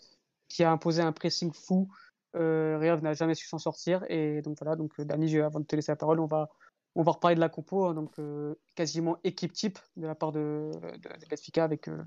qui 0.48 0.64
a 0.64 0.72
imposé 0.72 1.02
un 1.02 1.12
pressing 1.12 1.52
fou. 1.52 1.88
Euh, 2.36 3.00
n'a 3.00 3.12
jamais 3.12 3.34
su 3.34 3.46
s'en 3.46 3.58
sortir. 3.58 4.04
Et 4.08 4.42
donc 4.42 4.58
voilà, 4.61 4.74
donc 4.74 5.00
Dani, 5.00 5.38
avant 5.38 5.61
de 5.61 5.66
te 5.66 5.76
laisser 5.76 5.92
la 5.92 5.96
parole, 5.96 6.18
on 6.18 6.26
va, 6.26 6.48
on 6.96 7.02
va 7.02 7.12
reparler 7.12 7.36
de 7.36 7.40
la 7.40 7.48
compo. 7.48 7.86
Hein, 7.86 7.94
donc 7.94 8.18
euh, 8.18 8.54
quasiment 8.74 9.18
équipe 9.22 9.52
type 9.52 9.78
de 9.96 10.08
la 10.08 10.16
part 10.16 10.32
de, 10.32 10.72
de, 10.74 10.98
de 10.98 11.61
avec 11.61 11.86
euh, 11.86 12.02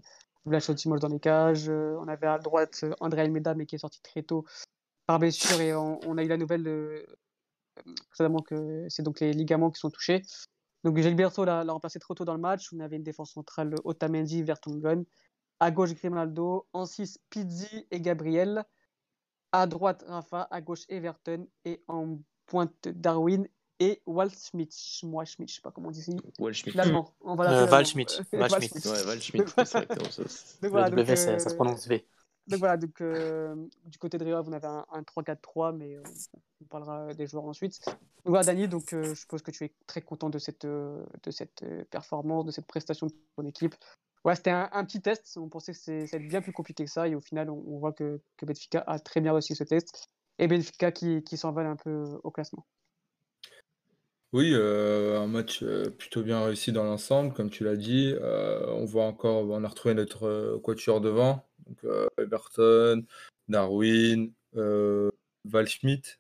Vlacho 0.45 0.74
dans 0.74 1.08
les 1.08 1.20
cages. 1.20 1.70
Euh, 1.70 1.97
on 1.99 2.10
avait 2.10 2.28
à 2.28 2.39
droite 2.39 2.84
André 2.99 3.22
Almeida, 3.22 3.54
mais 3.56 3.66
qui 3.66 3.76
est 3.76 3.80
sorti 3.80 4.01
très 4.01 4.24
tôt 4.24 4.45
par 5.06 5.20
blessure 5.20 5.60
et 5.62 5.74
on, 5.74 6.18
a 6.18 6.24
eu 6.24 6.28
la 6.28 6.38
nouvelle 6.38 6.64
de, 6.64 7.06
que 8.47 8.86
c'est 8.89 9.04
donc 9.04 9.20
les 9.20 9.34
ligaments 9.34 9.72
qui 9.72 9.80
sont 9.80 9.89
touchés. 9.89 10.22
Donc 10.84 10.97
Gilberto 10.97 11.45
l'a 11.45 11.64
remplacé 11.64 11.99
trop 11.99 12.14
tôt 12.14 12.26
dans 12.26 12.34
le 12.34 12.39
match. 12.39 12.70
On 12.74 12.80
avait 12.80 12.97
une 12.97 13.04
défense 13.04 13.34
centrale 13.34 13.74
Otamendi, 13.84 14.43
Vertonghen. 14.43 15.06
À 15.60 15.72
gauche 15.72 15.93
Grimaldo, 15.93 16.68
en 16.74 16.86
6 16.86 17.20
Pizzi 17.30 17.88
et 17.89 18.01
Gabriel. 18.01 18.64
À 19.51 19.68
droite 19.68 20.04
Rafa, 20.08 20.47
à 20.49 20.62
gauche 20.62 20.84
Everton 20.89 21.47
et 21.64 21.84
en 21.88 22.18
pointe 22.47 22.88
Darwin 22.88 23.47
et 23.80 24.01
Waldschmidt. 24.06 24.76
Moi, 25.04 25.26
Schmidt, 25.26 25.51
je 25.51 25.56
sais 25.56 25.62
pas 25.62 25.72
comment 25.72 25.89
on 25.89 25.91
dit 25.91 25.99
ici. 25.99 26.18
Waldschmidt. 26.39 26.76
L'allemand. 26.76 27.14
Euh, 27.26 27.68
Waldschmidt. 27.68 28.22
Waldschmidt. 28.34 28.86
Ouais, 28.86 29.04
Waldschmidt. 29.04 29.45
le 30.62 30.70
W, 30.70 31.16
ça 31.16 31.39
se 31.39 31.56
prononce 31.56 31.88
V. 31.88 32.04
Donc 32.48 32.60
voilà, 32.60 32.76
donc, 32.78 33.00
euh, 33.00 33.56
du 33.86 33.98
côté 33.98 34.18
de 34.18 34.26
Rio, 34.26 34.41
vous 34.44 34.54
avez 34.54 34.68
un, 34.68 35.02
3-4-3, 35.04 35.76
mais 35.76 35.96
euh, 35.96 36.04
on 36.62 36.66
parlera 36.66 37.14
des 37.14 37.26
joueurs 37.26 37.46
ensuite. 37.46 37.80
Donc 37.86 37.96
voilà, 38.26 38.44
Dani, 38.44 38.68
donc, 38.68 38.94
euh, 38.94 39.04
je 39.04 39.14
suppose 39.14 39.41
que 39.41 39.52
tu 39.52 39.64
es 39.64 39.72
très 39.88 40.02
content 40.02 40.30
de 40.30 40.39
cette, 40.39 40.66
de 40.66 41.32
cette 41.32 41.64
performance, 41.89 42.46
de 42.46 42.52
cette 42.52 42.68
prestation 42.68 43.08
de 43.08 43.14
ton 43.38 43.46
équipe. 43.46 43.76
Ouais, 44.26 44.36
c'était 44.36 44.52
un, 44.52 44.86
petit 44.86 45.02
test. 45.02 45.38
On 45.38 45.50
pensait 45.50 45.74
que 45.74 45.78
c'était 45.78 46.20
bien 46.20 46.41
plus 46.41 46.54
compliqué 46.54 46.84
que 46.84 46.91
ça, 46.91 47.08
et 47.08 47.16
au 47.16 47.22
final, 47.22 47.50
on, 47.50 47.78
voit 47.78 47.94
que, 47.94 48.22
que, 48.38 48.46
Benfica 48.46 48.84
a 48.88 49.00
très 49.00 49.22
bien 49.22 49.32
réussi 49.32 49.56
ce 49.56 49.64
test, 49.64 50.10
et 50.38 50.48
Benfica 50.48 50.91
qui, 50.91 51.24
qui 51.24 51.38
s'envole 51.38 51.66
un 51.66 51.76
peu 51.78 52.20
au 52.24 52.32
classement. 52.32 52.66
Oui, 54.34 54.54
un 54.56 55.28
match 55.28 55.64
plutôt 55.98 56.24
bien 56.24 56.44
réussi 56.44 56.72
dans 56.72 56.84
l'ensemble, 56.84 57.34
comme 57.34 57.50
tu 57.50 57.64
l'as 57.64 57.76
dit. 57.76 58.16
on 58.22 58.86
voit 58.86 59.06
encore, 59.06 59.50
on 59.50 59.64
a 59.64 59.68
retrouvé 59.68 59.94
notre 59.94 60.58
quatuor 60.64 61.00
devant. 61.02 61.46
Donc, 61.68 61.78
euh, 61.86 62.07
Everton, 62.18 63.03
Darwin, 63.47 64.32
euh, 64.55 65.09
Val 65.45 65.68
Schmidt. 65.68 66.20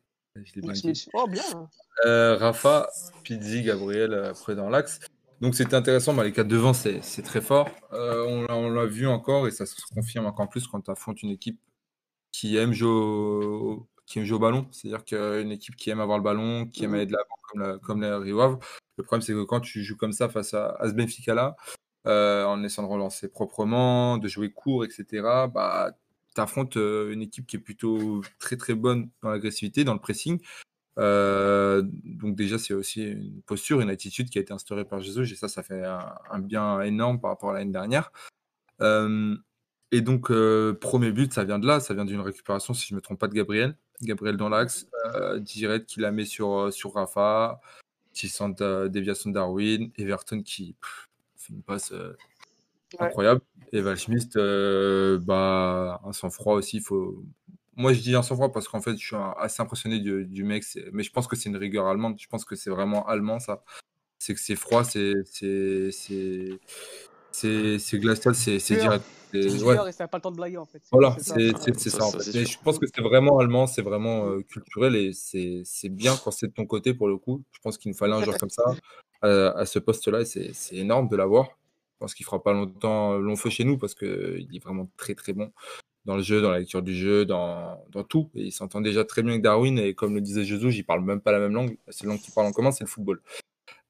Oh, 1.13 1.27
bien. 1.27 1.69
Euh, 2.05 2.37
Rafa, 2.37 2.89
Pizzi, 3.23 3.63
Gabriel 3.63 4.13
après 4.13 4.55
dans 4.55 4.69
l'axe. 4.69 4.99
Donc 5.41 5.55
c'était 5.55 5.75
intéressant, 5.75 6.13
bah, 6.13 6.23
les 6.23 6.31
quatre 6.31 6.47
devant 6.47 6.73
c'est 6.73 7.01
très 7.23 7.41
fort. 7.41 7.69
on 7.91 8.69
l'a 8.69 8.85
vu 8.85 9.07
encore 9.07 9.47
et 9.47 9.51
ça 9.51 9.65
se 9.65 9.75
confirme 9.93 10.25
encore 10.25 10.49
plus 10.49 10.67
quand 10.67 10.81
tu 10.81 10.89
affrontes 10.89 11.21
une 11.21 11.31
équipe 11.31 11.59
qui 12.31 12.55
aime 12.55 12.73
jouer 12.73 12.89
au, 12.89 13.87
qui 14.05 14.19
aime 14.19 14.25
jouer 14.25 14.37
au 14.37 14.39
ballon. 14.39 14.67
C'est-à-dire 14.71 15.03
qu'une 15.05 15.51
équipe 15.51 15.75
qui 15.75 15.89
aime 15.89 15.99
avoir 15.99 16.17
le 16.17 16.23
ballon, 16.23 16.65
qui 16.65 16.83
aime 16.83 16.91
mhm. 16.91 16.95
aller 16.95 17.05
de 17.05 17.11
l'avant 17.11 17.35
comme, 17.49 17.61
la, 17.61 17.77
comme 17.77 18.03
Rio 18.03 18.59
Le 18.97 19.03
problème 19.03 19.21
c'est 19.21 19.33
que 19.33 19.43
quand 19.43 19.59
tu 19.59 19.83
joues 19.83 19.97
comme 19.97 20.13
ça 20.13 20.29
face 20.29 20.53
à, 20.53 20.69
à 20.79 20.89
ce 20.89 20.93
Benfica-là, 20.93 21.55
euh, 22.05 22.43
en 22.43 22.61
essayant 22.63 22.87
de 22.87 22.91
relancer 22.91 23.29
proprement, 23.29 24.17
de 24.17 24.27
jouer 24.27 24.51
court, 24.51 24.83
etc., 24.83 25.05
bah, 25.53 25.91
tu 26.35 26.41
affrontes 26.41 26.75
euh, 26.75 27.13
une 27.13 27.21
équipe 27.21 27.47
qui 27.47 27.55
est 27.55 27.59
plutôt 27.59 28.21
très 28.39 28.57
très 28.57 28.73
bonne 28.73 29.09
dans 29.21 29.29
l'agressivité, 29.29 29.83
dans 29.85 29.93
le 29.93 29.99
pressing. 29.99 30.39
Euh, 30.99 31.81
donc 32.03 32.35
déjà, 32.35 32.57
c'est 32.57 32.73
aussi 32.73 33.03
une 33.03 33.41
posture, 33.43 33.79
une 33.79 33.89
attitude 33.89 34.29
qui 34.29 34.37
a 34.37 34.41
été 34.41 34.51
instaurée 34.51 34.83
par 34.83 34.99
Jésus, 34.99 35.31
et 35.31 35.35
ça, 35.35 35.47
ça 35.47 35.63
fait 35.63 35.83
un, 35.85 36.39
bien 36.39 36.81
énorme 36.81 37.21
par 37.21 37.31
rapport 37.31 37.51
à 37.51 37.53
l'année 37.53 37.71
dernière. 37.71 38.11
et 38.81 40.01
donc, 40.01 40.31
premier 40.79 41.11
but, 41.11 41.33
ça 41.33 41.45
vient 41.45 41.59
de 41.59 41.67
là, 41.67 41.79
ça 41.79 41.93
vient 41.93 42.05
d'une 42.05 42.19
récupération, 42.19 42.73
si 42.73 42.87
je 42.87 42.93
ne 42.93 42.97
me 42.97 43.01
trompe 43.01 43.19
pas, 43.19 43.27
de 43.27 43.33
Gabriel. 43.33 43.77
Gabriel 44.01 44.35
dans 44.35 44.49
l'axe, 44.49 44.87
direct 45.39 45.87
qui 45.87 46.01
la 46.01 46.11
met 46.11 46.25
sur, 46.25 46.73
sur 46.73 46.93
Rafa, 46.95 47.61
qui 48.11 48.27
sent 48.27 48.55
déviation 48.89 49.29
de 49.29 49.35
Darwin, 49.35 49.91
Everton 49.97 50.41
qui, 50.43 50.75
fait 51.43 51.53
une 51.53 51.63
passe 51.63 51.91
euh, 51.91 52.15
incroyable. 52.99 53.41
Et 53.71 53.81
Val 53.81 53.97
Schmidt, 53.97 54.29
euh, 54.37 55.19
bah, 55.19 56.01
un 56.03 56.13
sang-froid 56.13 56.55
aussi. 56.55 56.79
Faut... 56.79 57.23
Moi, 57.75 57.93
je 57.93 58.01
dis 58.01 58.15
un 58.15 58.21
sang-froid 58.21 58.51
parce 58.51 58.67
qu'en 58.67 58.81
fait, 58.81 58.97
je 58.97 59.05
suis 59.05 59.15
assez 59.37 59.61
impressionné 59.61 59.99
du, 59.99 60.43
mec. 60.43 60.63
Mais 60.91 61.03
je 61.03 61.11
pense 61.11 61.27
que 61.27 61.35
c'est 61.35 61.49
une 61.49 61.57
rigueur 61.57 61.87
allemande. 61.87 62.15
Je 62.19 62.27
pense 62.27 62.45
que 62.45 62.55
c'est 62.55 62.69
vraiment 62.69 63.07
allemand, 63.07 63.39
ça. 63.39 63.63
C'est 64.19 64.33
que 64.33 64.39
c'est 64.39 64.55
froid, 64.55 64.83
c'est 64.83 65.13
c'est 67.33 67.99
glacial, 67.99 68.35
c'est 68.35 68.57
direct. 68.79 69.03
C'est 69.33 69.63
ouais. 69.63 69.89
et 69.89 69.91
ça 69.91 70.03
n'a 70.03 70.07
pas 70.07 70.17
le 70.17 70.21
temps 70.21 70.31
de 70.31 70.35
blaguer 70.35 70.57
en 70.57 70.65
fait. 70.65 70.81
Voilà, 70.91 71.17
c'est 71.19 71.89
ça, 71.89 72.05
en 72.05 72.11
fait. 72.11 72.33
Mais 72.35 72.45
je 72.45 72.59
pense 72.59 72.77
que 72.77 72.85
c'est 72.85 73.01
vraiment 73.01 73.39
allemand, 73.39 73.65
c'est 73.65 73.81
vraiment 73.81 74.27
euh, 74.27 74.41
culturel 74.43 74.95
et 74.95 75.11
c'est 75.13 75.89
bien 75.89 76.15
quand 76.23 76.29
c'est 76.31 76.47
de 76.47 76.53
ton 76.53 76.65
côté 76.65 76.93
pour 76.93 77.07
le 77.07 77.17
coup. 77.17 77.43
Je 77.51 77.59
pense 77.61 77.77
qu'il 77.79 77.91
nous 77.91 77.97
fallait 77.97 78.13
un 78.13 78.23
joueur 78.23 78.37
comme 78.37 78.51
ça 78.51 78.63
à, 79.23 79.65
ce 79.65 79.79
poste-là 79.79 80.25
c'est 80.25 80.53
énorme 80.73 81.07
de 81.09 81.15
l'avoir. 81.15 81.47
Je 81.47 81.99
pense 81.99 82.13
qu'il 82.13 82.25
fera 82.25 82.43
pas 82.43 82.53
longtemps 82.53 83.17
long 83.17 83.35
feu 83.35 83.49
chez 83.49 83.63
nous 83.63 83.77
parce 83.77 83.95
qu'il 83.95 84.47
est 84.53 84.63
vraiment 84.63 84.89
très 84.97 85.15
très 85.15 85.33
bon 85.33 85.51
dans 86.05 86.17
le 86.17 86.23
jeu, 86.23 86.41
dans 86.41 86.51
la 86.51 86.59
lecture 86.59 86.81
du 86.81 86.95
jeu, 86.95 87.25
dans, 87.25 87.81
dans 87.91 88.03
tout. 88.03 88.29
Et 88.35 88.43
il 88.43 88.51
s'entend 88.51 88.81
déjà 88.81 89.05
très 89.05 89.21
bien 89.21 89.31
avec 89.31 89.41
Darwin 89.41 89.77
et 89.79 89.93
comme 89.93 90.13
le 90.15 90.21
disait 90.21 90.43
Jesus, 90.43 90.71
il 90.71 90.83
parle 90.83 91.03
même 91.03 91.21
pas 91.21 91.31
la 91.31 91.39
même 91.39 91.53
langue. 91.53 91.77
La 91.87 91.93
seule 91.93 92.09
langue 92.09 92.19
qu'il 92.19 92.33
parle 92.33 92.47
en 92.47 92.51
commun, 92.51 92.71
c'est 92.71 92.83
le 92.83 92.89
football. 92.89 93.21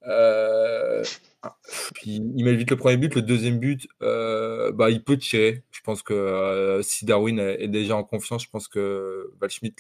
Euh, 0.06 1.04
ah, 1.44 1.58
il 2.06 2.44
met 2.44 2.56
vite 2.56 2.70
le 2.70 2.78
premier 2.78 2.98
but. 2.98 3.16
Le 3.16 3.22
deuxième 3.22 3.60
but, 3.60 3.88
euh, 4.02 4.72
bah, 4.72 4.90
il 4.90 5.04
peut 5.04 5.18
tirer. 5.18 5.64
Je 5.72 5.82
pense 5.82 6.04
que 6.04 6.14
euh, 6.14 6.82
si 6.82 7.06
Darwin 7.06 7.40
est 7.40 7.68
déjà 7.68 7.96
en 7.96 8.04
confiance, 8.04 8.44
je 8.44 8.50
pense 8.50 8.68
que 8.68 9.32
Valschmidt 9.40 9.76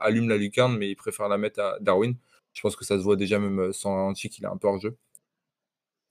allume 0.00 0.28
la 0.28 0.36
lucarne, 0.36 0.76
mais 0.76 0.90
il 0.90 0.96
préfère 0.96 1.28
la 1.28 1.38
mettre 1.38 1.60
à 1.60 1.78
Darwin. 1.80 2.14
Je 2.52 2.60
pense 2.60 2.76
que 2.76 2.84
ça 2.84 2.98
se 2.98 3.02
voit 3.02 3.16
déjà 3.16 3.38
même 3.38 3.72
sans 3.72 3.94
ralenti 3.94 4.28
qu'il 4.28 4.44
est 4.44 4.48
un 4.48 4.56
peu 4.56 4.68
hors 4.68 4.80
jeu. 4.80 4.96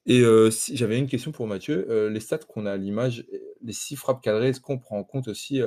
Et 0.06 0.24
si, 0.52 0.78
j'avais 0.78 0.98
une 0.98 1.08
question 1.08 1.34
pour 1.34 1.48
Mathieu. 1.48 2.08
les 2.08 2.20
stats 2.22 2.38
qu'on 2.38 2.66
a 2.66 2.72
à 2.72 2.78
l'image, 2.78 3.26
les 3.62 3.74
six 3.74 3.98
frappes 3.98 4.22
cadrées, 4.22 4.50
est-ce 4.50 4.62
qu'on 4.62 4.80
prend 4.80 4.98
en 4.98 5.04
compte 5.04 5.28
aussi 5.28 5.62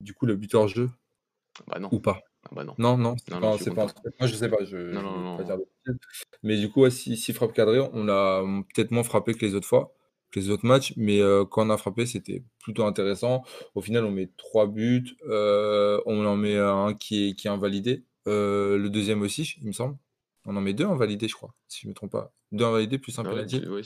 du 0.00 0.12
coup 0.12 0.26
le 0.26 0.36
but 0.36 0.54
hors 0.54 0.68
jeu? 0.68 0.90
Bah 1.66 1.78
non. 1.78 1.88
ou 1.92 2.00
pas? 2.00 2.20
Ah 2.44 2.50
bah 2.52 2.64
non. 2.64 2.74
Non, 2.78 2.96
non, 2.96 3.16
c'est 3.18 3.30
pas, 3.74 3.86
Moi, 4.18 4.28
je 4.28 4.34
sais 4.34 4.48
pas. 4.48 4.64
Je, 4.64 4.76
non, 4.76 5.02
non, 5.02 5.36
pas 5.36 5.44
dire 5.44 5.58
mais 6.42 6.56
du 6.56 6.70
coup, 6.70 6.88
si, 6.90 7.16
si 7.16 7.32
frappe 7.32 7.52
cadrée, 7.52 7.80
on 7.92 8.08
a 8.08 8.42
peut-être 8.74 8.90
moins 8.90 9.02
frappé 9.02 9.34
que 9.34 9.44
les 9.44 9.54
autres 9.54 9.66
fois, 9.66 9.94
que 10.30 10.40
les 10.40 10.50
autres 10.50 10.66
matchs. 10.66 10.94
Mais 10.96 11.20
quand 11.50 11.66
on 11.66 11.70
a 11.70 11.76
frappé, 11.76 12.06
c'était 12.06 12.42
plutôt 12.62 12.84
intéressant. 12.84 13.42
Au 13.74 13.80
final, 13.80 14.04
on 14.04 14.10
met 14.10 14.30
trois 14.36 14.66
buts. 14.66 15.16
on 15.28 16.26
en 16.26 16.36
met 16.36 16.56
un 16.56 16.94
qui 16.94 17.28
est, 17.28 17.34
qui 17.34 17.46
est 17.46 17.50
invalidé. 17.50 18.04
Le 18.26 18.88
deuxième 18.88 19.22
aussi, 19.22 19.56
il 19.60 19.66
me 19.66 19.72
semble. 19.72 19.96
On 20.46 20.56
en 20.56 20.60
met 20.60 20.72
deux 20.72 20.86
invalidés, 20.86 21.28
je 21.28 21.34
crois, 21.34 21.54
si 21.68 21.82
je 21.82 21.86
ne 21.86 21.90
me 21.90 21.94
trompe 21.94 22.12
pas. 22.12 22.32
Deux 22.52 22.64
invalidés 22.64 22.98
plus 22.98 23.18
un 23.18 23.24
ah 23.26 23.30
penalty. 23.30 23.62
Oui. 23.68 23.82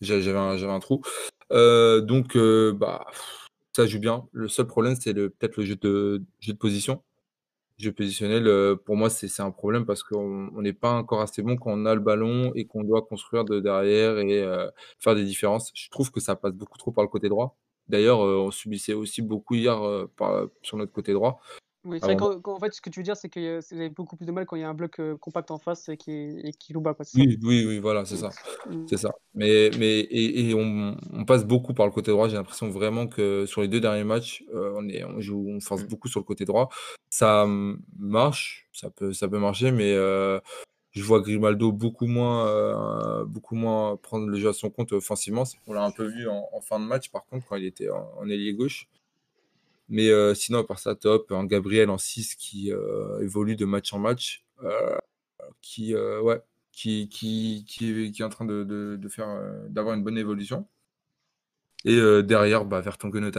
J'avais 0.00 0.30
un, 0.30 0.70
un, 0.70 0.80
trou. 0.80 1.02
donc, 1.50 2.36
bah, 2.78 3.06
ça 3.74 3.86
joue 3.86 4.00
bien. 4.00 4.26
Le 4.32 4.48
seul 4.48 4.66
problème, 4.66 4.96
c'est 4.96 5.12
peut-être 5.12 5.56
le 5.58 5.64
jeu 5.64 5.76
de, 5.76 6.22
jeu 6.40 6.52
de 6.52 6.58
position 6.58 7.02
jeu 7.80 7.92
positionnel, 7.92 8.46
euh, 8.46 8.76
pour 8.76 8.96
moi, 8.96 9.10
c'est 9.10 9.42
un 9.42 9.50
problème 9.50 9.86
parce 9.86 10.02
qu'on 10.02 10.50
n'est 10.60 10.72
pas 10.72 10.92
encore 10.92 11.20
assez 11.22 11.42
bon 11.42 11.56
quand 11.56 11.72
on 11.72 11.86
a 11.86 11.94
le 11.94 12.00
ballon 12.00 12.52
et 12.54 12.66
qu'on 12.66 12.84
doit 12.84 13.02
construire 13.02 13.44
de 13.44 13.60
derrière 13.60 14.18
et 14.18 14.42
euh, 14.42 14.68
faire 14.98 15.14
des 15.14 15.24
différences. 15.24 15.70
Je 15.74 15.88
trouve 15.90 16.10
que 16.10 16.20
ça 16.20 16.36
passe 16.36 16.52
beaucoup 16.52 16.78
trop 16.78 16.92
par 16.92 17.04
le 17.04 17.08
côté 17.08 17.28
droit. 17.28 17.56
D'ailleurs, 17.88 18.24
euh, 18.24 18.36
on 18.36 18.50
subissait 18.50 18.92
aussi 18.92 19.22
beaucoup 19.22 19.54
hier 19.54 19.78
sur 20.62 20.76
notre 20.76 20.92
côté 20.92 21.12
droit. 21.12 21.40
Oui, 21.84 21.98
c'est 21.98 22.14
vrai 22.14 22.40
qu'en 22.42 22.58
fait, 22.58 22.74
ce 22.74 22.80
que 22.82 22.90
tu 22.90 23.00
veux 23.00 23.04
dire, 23.04 23.16
c'est 23.16 23.30
que 23.30 23.58
vous 23.58 23.80
avez 23.80 23.88
beaucoup 23.88 24.16
plus 24.16 24.26
de 24.26 24.32
mal 24.32 24.44
quand 24.44 24.56
il 24.56 24.60
y 24.60 24.64
a 24.64 24.68
un 24.68 24.74
bloc 24.74 25.00
compact 25.18 25.50
en 25.50 25.58
face 25.58 25.88
et 25.88 25.96
qui, 25.96 26.12
et 26.12 26.52
qui 26.52 26.74
loue 26.74 26.82
bas. 26.82 26.94
oui, 27.14 27.38
oui, 27.42 27.64
oui, 27.66 27.78
voilà, 27.78 28.04
c'est 28.04 28.18
ça. 28.18 28.28
Mm. 28.68 28.84
C'est 28.86 28.98
ça. 28.98 29.10
Mais, 29.34 29.70
mais 29.78 30.06
et, 30.10 30.52
on, 30.54 30.96
on, 31.12 31.24
passe 31.24 31.46
beaucoup 31.46 31.72
par 31.72 31.86
le 31.86 31.92
côté 31.92 32.10
droit. 32.10 32.28
J'ai 32.28 32.36
l'impression 32.36 32.68
vraiment 32.68 33.06
que 33.06 33.46
sur 33.46 33.62
les 33.62 33.68
deux 33.68 33.80
derniers 33.80 34.04
matchs, 34.04 34.44
on, 34.52 34.86
est, 34.90 35.04
on, 35.04 35.20
joue, 35.20 35.46
on 35.48 35.60
force 35.60 35.84
mm. 35.84 35.88
beaucoup 35.88 36.08
sur 36.08 36.20
le 36.20 36.24
côté 36.24 36.44
droit. 36.44 36.68
Ça 37.08 37.46
marche, 37.98 38.68
ça 38.72 38.90
peut, 38.90 39.14
ça 39.14 39.28
peut 39.28 39.38
marcher, 39.38 39.72
mais 39.72 39.94
je 40.92 41.02
vois 41.02 41.20
Grimaldo 41.20 41.72
beaucoup 41.72 42.06
moins, 42.06 43.24
beaucoup 43.24 43.54
moins 43.54 43.96
prendre 43.96 44.26
le 44.26 44.38
jeu 44.38 44.50
à 44.50 44.52
son 44.52 44.68
compte 44.68 44.92
offensivement. 44.92 45.44
On 45.66 45.72
l'a 45.72 45.84
un 45.84 45.92
peu 45.92 46.06
vu 46.06 46.28
en, 46.28 46.60
fin 46.60 46.78
de 46.78 46.84
match, 46.84 47.10
par 47.10 47.24
contre, 47.24 47.46
quand 47.46 47.56
il 47.56 47.64
était 47.64 47.88
en, 47.88 48.06
en 48.18 48.28
ailier 48.28 48.52
gauche. 48.52 48.86
Mais 49.90 50.08
euh, 50.08 50.34
sinon, 50.34 50.60
à 50.60 50.64
part 50.64 50.78
ça, 50.78 50.94
top. 50.94 51.32
Un 51.32 51.44
Gabriel 51.44 51.90
en 51.90 51.98
6 51.98 52.36
qui 52.36 52.72
euh, 52.72 53.20
évolue 53.20 53.56
de 53.56 53.64
match 53.64 53.92
en 53.92 53.98
match. 53.98 54.44
Euh, 54.62 54.96
qui, 55.60 55.94
ouais, 55.94 56.40
qui, 56.72 57.08
qui, 57.08 57.64
qui, 57.66 58.12
qui, 58.12 58.22
est, 58.22 58.24
en 58.24 58.28
train 58.28 58.44
de, 58.44 58.64
de, 58.64 59.08
faire 59.08 59.28
d'avoir 59.68 59.94
une 59.94 60.04
bonne 60.04 60.16
évolution. 60.16 60.66
Et 61.84 61.98
derrière, 62.22 62.64
bah, 62.64 62.80
Vertonghen. 62.80 63.30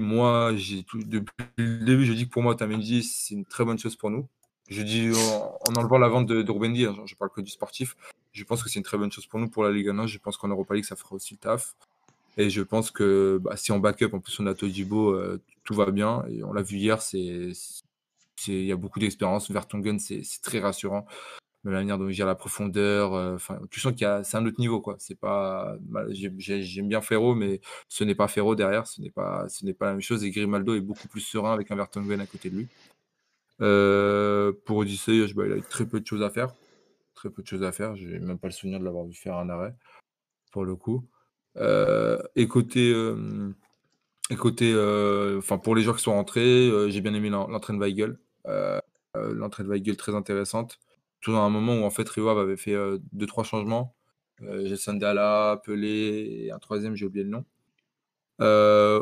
Moi, 0.00 0.52
tout, 0.86 1.02
depuis 1.02 1.34
le 1.56 1.84
début, 1.84 2.04
je 2.04 2.12
dis 2.12 2.26
que 2.26 2.32
pour 2.32 2.42
moi, 2.42 2.52
Otamendi, 2.52 3.02
c'est 3.02 3.34
une 3.34 3.44
très 3.44 3.64
bonne 3.64 3.78
chose 3.78 3.96
pour 3.96 4.10
nous. 4.10 4.28
Je 4.68 4.82
dis 4.82 5.10
en, 5.14 5.58
enlevant 5.76 5.98
la 5.98 6.08
vente 6.08 6.26
de, 6.26 6.42
de 6.42 6.50
Ruben 6.50 6.76
hein, 6.76 7.02
je 7.04 7.14
parle 7.14 7.30
que 7.30 7.40
du 7.40 7.50
sportif. 7.50 7.96
Je 8.32 8.44
pense 8.44 8.62
que 8.62 8.68
c'est 8.68 8.78
une 8.78 8.84
très 8.84 8.98
bonne 8.98 9.12
chose 9.12 9.26
pour 9.26 9.40
nous 9.40 9.48
pour 9.48 9.64
la 9.64 9.72
Ligue 9.72 9.88
1. 9.88 10.06
Je 10.06 10.18
pense 10.18 10.36
qu'en 10.36 10.48
Europa 10.48 10.74
League, 10.74 10.84
ça 10.84 10.96
fera 10.96 11.14
aussi 11.14 11.34
le 11.34 11.38
taf. 11.38 11.74
Et 12.36 12.50
je 12.50 12.62
pense 12.62 12.90
que 12.90 13.40
bah, 13.42 13.56
si 13.56 13.72
on 13.72 13.78
backup, 13.78 14.10
en 14.12 14.20
plus 14.20 14.38
on 14.40 14.46
a 14.46 14.54
Todibo, 14.54 15.14
tout 15.66 15.74
va 15.74 15.90
bien. 15.90 16.24
Et 16.30 16.42
on 16.44 16.52
l'a 16.52 16.62
vu 16.62 16.76
hier, 16.78 17.02
c'est 17.02 17.50
il 18.48 18.64
y 18.64 18.72
a 18.72 18.76
beaucoup 18.76 18.98
d'expérience. 18.98 19.50
Vertonghen, 19.50 19.98
c'est 19.98 20.22
très 20.42 20.60
rassurant. 20.60 21.06
La 21.64 21.72
manière 21.72 21.98
dont 21.98 22.08
il 22.08 22.14
gère 22.14 22.28
la 22.28 22.36
profondeur, 22.36 23.14
euh, 23.14 23.36
tu 23.70 23.80
sens 23.80 23.92
qu'il 23.92 24.02
y 24.02 24.04
a, 24.04 24.22
c'est 24.22 24.36
un 24.36 24.46
autre 24.46 24.60
niveau, 24.60 24.80
quoi. 24.80 24.94
C'est 25.00 25.18
pas, 25.18 25.76
j'aime 26.10 26.88
bien 26.88 27.00
Ferro, 27.00 27.34
mais 27.34 27.60
ce 27.88 28.04
n'est 28.04 28.14
pas 28.14 28.28
Ferro 28.28 28.54
derrière, 28.54 28.86
ce 28.86 29.00
n'est 29.00 29.10
pas, 29.10 29.48
ce 29.48 29.64
n'est 29.64 29.74
pas 29.74 29.86
la 29.86 29.92
même 29.92 30.00
chose. 30.00 30.22
Et 30.22 30.30
Grimaldo 30.30 30.76
est 30.76 30.80
beaucoup 30.80 31.08
plus 31.08 31.22
serein 31.22 31.52
avec 31.52 31.70
un 31.72 31.76
Vertonghen 31.76 32.20
à 32.20 32.26
côté 32.26 32.50
de 32.50 32.58
lui. 32.58 32.68
Euh, 33.62 34.52
pour 34.64 34.76
Odyssey, 34.76 35.26
bah, 35.34 35.44
il 35.46 35.52
a 35.54 35.60
très 35.62 35.86
peu 35.86 35.98
de 36.00 36.06
choses 36.06 36.22
à 36.22 36.30
faire, 36.30 36.54
très 37.14 37.30
peu 37.30 37.42
de 37.42 37.48
choses 37.48 37.64
à 37.64 37.72
faire. 37.72 37.96
J'ai 37.96 38.20
même 38.20 38.38
pas 38.38 38.46
le 38.46 38.52
souvenir 38.52 38.78
de 38.78 38.84
l'avoir 38.84 39.04
vu 39.04 39.14
faire 39.14 39.36
un 39.36 39.48
arrêt, 39.48 39.74
pour 40.52 40.64
le 40.64 40.76
coup. 40.76 41.04
Euh, 41.56 42.22
et 42.36 42.46
côté, 42.46 42.92
euh, 44.32 44.52
euh, 44.62 45.38
enfin 45.38 45.58
pour 45.58 45.74
les 45.76 45.82
joueurs 45.82 45.96
qui 45.96 46.02
sont 46.02 46.14
rentrés, 46.14 46.70
j'ai 46.90 47.00
bien 47.00 47.14
aimé 47.14 47.30
l'entrée 47.30 47.72
de 47.72 47.78
Weigel. 47.78 48.18
l'entrée 49.14 49.62
de 49.62 49.68
Weigel 49.68 49.96
très 49.96 50.14
intéressante. 50.14 50.78
Toujours 51.20 51.40
à 51.40 51.44
un 51.44 51.50
moment 51.50 51.74
où 51.74 51.84
en 51.84 51.90
fait 51.90 52.08
Rio 52.08 52.28
avait 52.28 52.56
fait 52.56 52.76
deux 53.12 53.26
trois 53.26 53.44
changements. 53.44 53.94
Jason 54.40 54.94
Dalla, 54.94 55.62
Pelé 55.64 56.44
et 56.44 56.52
un 56.52 56.58
troisième, 56.58 56.94
j'ai 56.94 57.06
oublié 57.06 57.24
le 57.24 57.30
nom. 57.30 57.44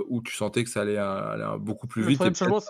où 0.09 0.23
tu 0.23 0.35
sentais 0.35 0.65
que 0.65 0.71
ça 0.71 0.83
allait, 0.83 0.99
beaucoup 1.59 1.87
plus 1.87 2.03
vite. 2.03 2.21
Le 2.23 2.31
troisième 2.31 2.61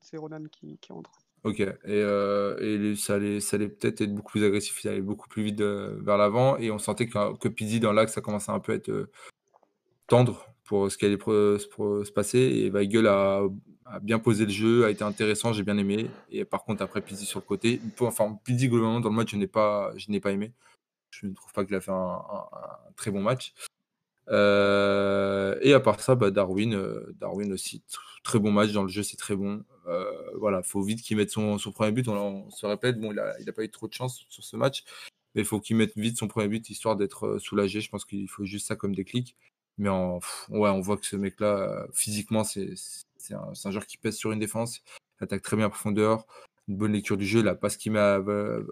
c'est 0.00 0.16
Ronan, 0.16 0.44
qui, 0.50 0.78
qui, 0.78 0.92
entre. 0.92 1.12
Ok, 1.44 1.60
et, 1.60 1.76
et 1.86 2.96
ça 2.96 3.14
allait, 3.14 3.38
ça 3.38 3.56
allait 3.56 3.68
peut-être 3.68 4.00
être 4.00 4.12
beaucoup 4.12 4.32
plus 4.32 4.44
agressif, 4.44 4.80
ça 4.80 4.90
allait 4.90 5.00
beaucoup 5.00 5.28
plus 5.28 5.44
vite 5.44 5.60
vers 5.60 6.16
l'avant, 6.16 6.56
et 6.56 6.70
on 6.72 6.78
sentait 6.78 7.06
que, 7.06 7.36
que 7.36 7.48
Pizzi 7.48 7.78
dans 7.78 7.92
l'axe, 7.92 8.14
ça 8.14 8.20
commençait 8.20 8.50
un 8.50 8.58
peu 8.58 8.72
à 8.72 8.74
être 8.74 9.08
tendre 10.08 10.48
pour 10.68 10.90
ce 10.90 10.98
qui 10.98 11.06
allait 11.06 11.18
se 11.18 12.10
passer, 12.12 12.38
et 12.38 12.70
Weigel 12.70 13.06
a, 13.06 13.42
a, 13.86 14.00
bien 14.00 14.18
posé 14.18 14.44
le 14.44 14.50
jeu, 14.50 14.84
a 14.84 14.90
été 14.90 15.02
intéressant, 15.02 15.52
j'ai 15.52 15.62
bien 15.62 15.78
aimé, 15.78 16.10
et 16.30 16.44
par 16.44 16.64
contre 16.64 16.82
après 16.82 17.00
Pizzi 17.00 17.24
sur 17.24 17.40
le 17.40 17.44
côté, 17.44 17.80
enfin 18.00 18.38
Pizzi 18.44 18.68
globalement 18.68 19.00
dans 19.00 19.08
le 19.08 19.16
match, 19.16 19.32
je 19.32 19.36
n'ai 19.36 19.46
pas, 19.46 19.92
pas 20.22 20.30
aimé, 20.32 20.52
je 21.10 21.26
ne 21.26 21.34
trouve 21.34 21.52
pas 21.52 21.64
qu'il 21.64 21.74
a 21.74 21.80
fait 21.80 21.90
un, 21.90 22.22
très 22.96 23.10
bon 23.10 23.22
match. 23.22 23.54
et 24.28 25.72
à 25.72 25.80
part 25.82 26.00
ça, 26.00 26.14
bah, 26.14 26.30
Darwin, 26.30 26.78
Darwin 27.18 27.52
aussi, 27.52 27.82
très 28.22 28.38
bon 28.38 28.52
match 28.52 28.72
dans 28.72 28.82
le 28.82 28.88
jeu, 28.88 29.02
c'est 29.02 29.16
très 29.16 29.34
bon. 29.34 29.64
Euh, 29.86 30.12
voilà, 30.36 30.62
faut 30.62 30.82
vite 30.82 31.00
qu'il 31.02 31.16
mette 31.16 31.30
son, 31.30 31.58
premier 31.72 31.92
but. 31.92 32.08
On, 32.08 32.50
se 32.50 32.66
répète, 32.66 33.00
bon, 33.00 33.12
il 33.12 33.16
n'a 33.16 33.38
il 33.40 33.48
a 33.48 33.52
pas 33.52 33.64
eu 33.64 33.70
trop 33.70 33.88
de 33.88 33.94
chance 33.94 34.24
sur 34.28 34.44
ce 34.44 34.56
match, 34.56 34.84
mais 35.34 35.42
il 35.42 35.44
faut 35.46 35.60
qu'il 35.60 35.76
mette 35.76 35.96
vite 35.96 36.18
son 36.18 36.28
premier 36.28 36.48
but 36.48 36.68
histoire 36.70 36.96
d'être 36.96 37.26
euh, 37.26 37.38
soulagé. 37.38 37.80
Je 37.80 37.90
pense 37.90 38.04
qu'il 38.04 38.28
faut 38.28 38.44
juste 38.44 38.66
ça 38.66 38.76
comme 38.76 38.94
déclic. 38.94 39.36
Mais 39.78 39.88
en, 39.88 40.18
ouais, 40.50 40.70
on 40.70 40.80
voit 40.80 40.96
que 40.96 41.06
ce 41.06 41.16
mec-là, 41.16 41.46
euh, 41.46 41.86
physiquement, 41.92 42.44
c'est 42.44 42.74
un, 43.30 43.52
un, 43.64 43.70
joueur 43.70 43.86
qui 43.86 43.96
pèse 43.96 44.16
sur 44.16 44.32
une 44.32 44.40
défense, 44.40 44.82
attaque 45.20 45.42
très 45.42 45.56
bien 45.56 45.66
à 45.66 45.70
profondeur, 45.70 46.26
une 46.68 46.76
bonne 46.76 46.92
lecture 46.92 47.16
du 47.16 47.26
jeu. 47.26 47.42
La 47.42 47.54
passe 47.54 47.76
qu'il 47.76 47.92
met 47.92 47.98
à, 47.98 48.20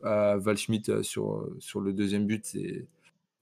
à 0.02 0.36
Val 0.36 0.56
Schmidt 0.56 1.02
sur, 1.02 1.48
sur 1.58 1.80
le 1.80 1.92
deuxième 1.92 2.26
but, 2.26 2.44
c'est 2.44 2.86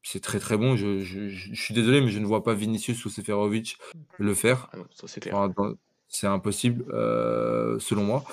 c'est 0.06 0.20
très 0.20 0.38
très 0.38 0.58
bon. 0.58 0.76
Je, 0.76 1.00
je, 1.00 1.54
suis 1.54 1.72
désolé, 1.72 2.02
mais 2.02 2.10
je 2.10 2.18
ne 2.18 2.26
vois 2.26 2.44
pas 2.44 2.52
Vinicius 2.52 3.06
ou 3.06 3.08
Seferovic 3.08 3.78
le 4.18 4.34
faire. 4.34 4.68
Ah 4.74 4.78
ça, 4.90 5.08
c'est 5.08 5.20
clair 5.20 5.50
c'est 6.14 6.26
impossible, 6.26 6.84
euh, 6.92 7.78
selon 7.80 8.04
moi. 8.04 8.24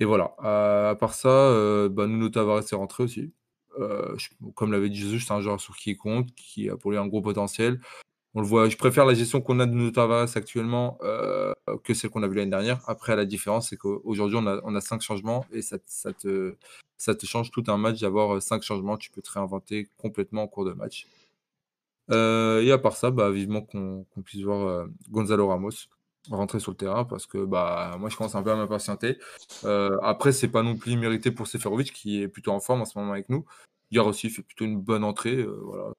Et 0.00 0.04
voilà. 0.04 0.34
à 0.38 0.94
part 0.96 1.14
ça, 1.14 1.28
euh, 1.28 1.88
bah, 1.88 2.06
Nuno 2.06 2.28
Tavares 2.28 2.62
est 2.70 2.74
rentré 2.74 3.04
aussi. 3.04 3.32
Euh, 3.78 4.16
comme 4.54 4.72
l'avait 4.72 4.90
dit 4.90 4.96
Jésus, 4.96 5.20
c'est 5.20 5.32
un 5.32 5.40
joueur 5.40 5.60
sur 5.60 5.76
qui 5.76 5.92
il 5.92 5.96
compte, 5.96 6.34
qui 6.34 6.68
a 6.68 6.76
pour 6.76 6.90
lui 6.90 6.98
un 6.98 7.06
gros 7.06 7.22
potentiel. 7.22 7.80
Je 8.44 8.76
préfère 8.76 9.04
la 9.04 9.14
gestion 9.14 9.40
qu'on 9.40 9.60
a 9.60 9.66
de 9.66 9.72
Nuno 9.72 9.90
Tavares 9.90 10.36
actuellement 10.36 10.98
que 11.84 11.94
celle 11.94 12.10
qu'on 12.10 12.22
a 12.22 12.28
vue 12.28 12.36
l'année 12.36 12.50
dernière. 12.50 12.80
Après, 12.88 13.16
la 13.16 13.24
différence, 13.24 13.70
c'est 13.70 13.76
qu'aujourd'hui, 13.76 14.38
on 14.40 14.74
a, 14.74 14.80
cinq 14.80 15.02
changements 15.02 15.44
et 15.52 15.62
ça, 15.62 15.78
te, 15.78 16.54
change 17.24 17.50
tout 17.50 17.64
un 17.68 17.76
match 17.76 18.00
d'avoir 18.00 18.40
cinq 18.42 18.62
changements. 18.62 18.96
Tu 18.96 19.10
peux 19.10 19.22
te 19.22 19.30
réinventer 19.32 19.88
complètement 19.98 20.42
en 20.42 20.48
cours 20.48 20.64
de 20.64 20.72
match. 20.72 21.06
et 22.10 22.70
à 22.72 22.78
part 22.78 22.96
ça, 22.96 23.10
bah, 23.10 23.30
vivement 23.30 23.62
qu'on 23.62 24.04
puisse 24.24 24.42
voir 24.42 24.86
Gonzalo 25.10 25.48
Ramos 25.48 25.88
rentrer 26.30 26.60
sur 26.60 26.72
le 26.72 26.76
terrain 26.76 27.04
parce 27.04 27.26
que 27.26 27.44
bah 27.44 27.96
moi 27.98 28.10
je 28.10 28.16
commence 28.16 28.34
un 28.34 28.42
peu 28.42 28.50
à 28.50 28.56
m'impatienter. 28.56 29.18
Euh, 29.64 29.98
après 30.02 30.32
c'est 30.32 30.48
pas 30.48 30.62
non 30.62 30.76
plus 30.76 30.96
mérité 30.96 31.30
pour 31.30 31.46
Seferovic 31.46 31.92
qui 31.92 32.22
est 32.22 32.28
plutôt 32.28 32.52
en 32.52 32.60
forme 32.60 32.82
en 32.82 32.84
ce 32.84 32.98
moment 32.98 33.12
avec 33.12 33.28
nous. 33.28 33.44
Hier 33.90 34.06
aussi 34.06 34.28
il 34.28 34.30
fait 34.30 34.42
plutôt 34.42 34.64
une 34.64 34.80
bonne 34.80 35.04
entrée. 35.04 35.36
Euh, 35.36 35.60
voilà. 35.62 35.92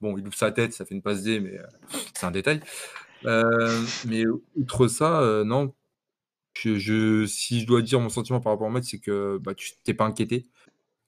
Bon 0.00 0.16
il 0.18 0.26
ouvre 0.26 0.36
sa 0.36 0.52
tête, 0.52 0.72
ça 0.72 0.84
fait 0.84 0.94
une 0.94 1.02
passe 1.02 1.22
D 1.22 1.40
mais 1.40 1.58
euh, 1.58 1.66
c'est 2.14 2.26
un 2.26 2.30
détail. 2.30 2.60
mais 3.24 4.24
outre 4.56 4.88
ça 4.88 5.42
non. 5.44 5.74
Je, 6.54 7.26
si 7.26 7.60
je 7.60 7.66
dois 7.66 7.82
dire 7.82 8.00
mon 8.00 8.08
sentiment 8.08 8.40
par 8.40 8.52
rapport 8.52 8.68
au 8.68 8.70
match 8.70 8.86
c'est 8.90 8.98
que 8.98 9.38
bah, 9.38 9.54
tu 9.54 9.72
t'es 9.84 9.94
pas 9.94 10.06
inquiété. 10.06 10.46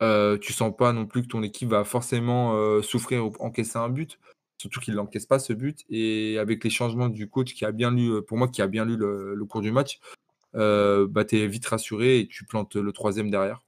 tu 0.00 0.52
sens 0.52 0.76
pas 0.76 0.92
non 0.92 1.06
plus 1.06 1.22
que 1.22 1.28
ton 1.28 1.42
équipe 1.42 1.70
va 1.70 1.84
forcément 1.84 2.82
souffrir 2.82 3.26
ou 3.26 3.32
encaisser 3.40 3.78
un 3.78 3.88
but. 3.88 4.18
Surtout 4.58 4.80
qu'il 4.80 4.94
n'encaisse 4.94 5.26
pas 5.26 5.38
ce 5.38 5.52
but. 5.52 5.84
Et 5.88 6.36
avec 6.38 6.64
les 6.64 6.70
changements 6.70 7.08
du 7.08 7.28
coach 7.30 7.54
qui 7.54 7.64
a 7.64 7.72
bien 7.72 7.92
lu, 7.92 8.10
euh, 8.10 8.22
pour 8.22 8.36
moi, 8.36 8.48
qui 8.48 8.60
a 8.60 8.66
bien 8.66 8.84
lu 8.84 8.96
le, 8.96 9.44
cours 9.48 9.60
du 9.62 9.70
match, 9.70 10.00
euh, 10.56 11.06
bah, 11.08 11.24
tu 11.24 11.38
es 11.38 11.46
vite 11.46 11.66
rassuré 11.66 12.20
et 12.20 12.28
tu 12.28 12.44
plantes 12.44 12.76
le 12.76 12.92
troisième 12.92 13.30
derrière. 13.30 13.62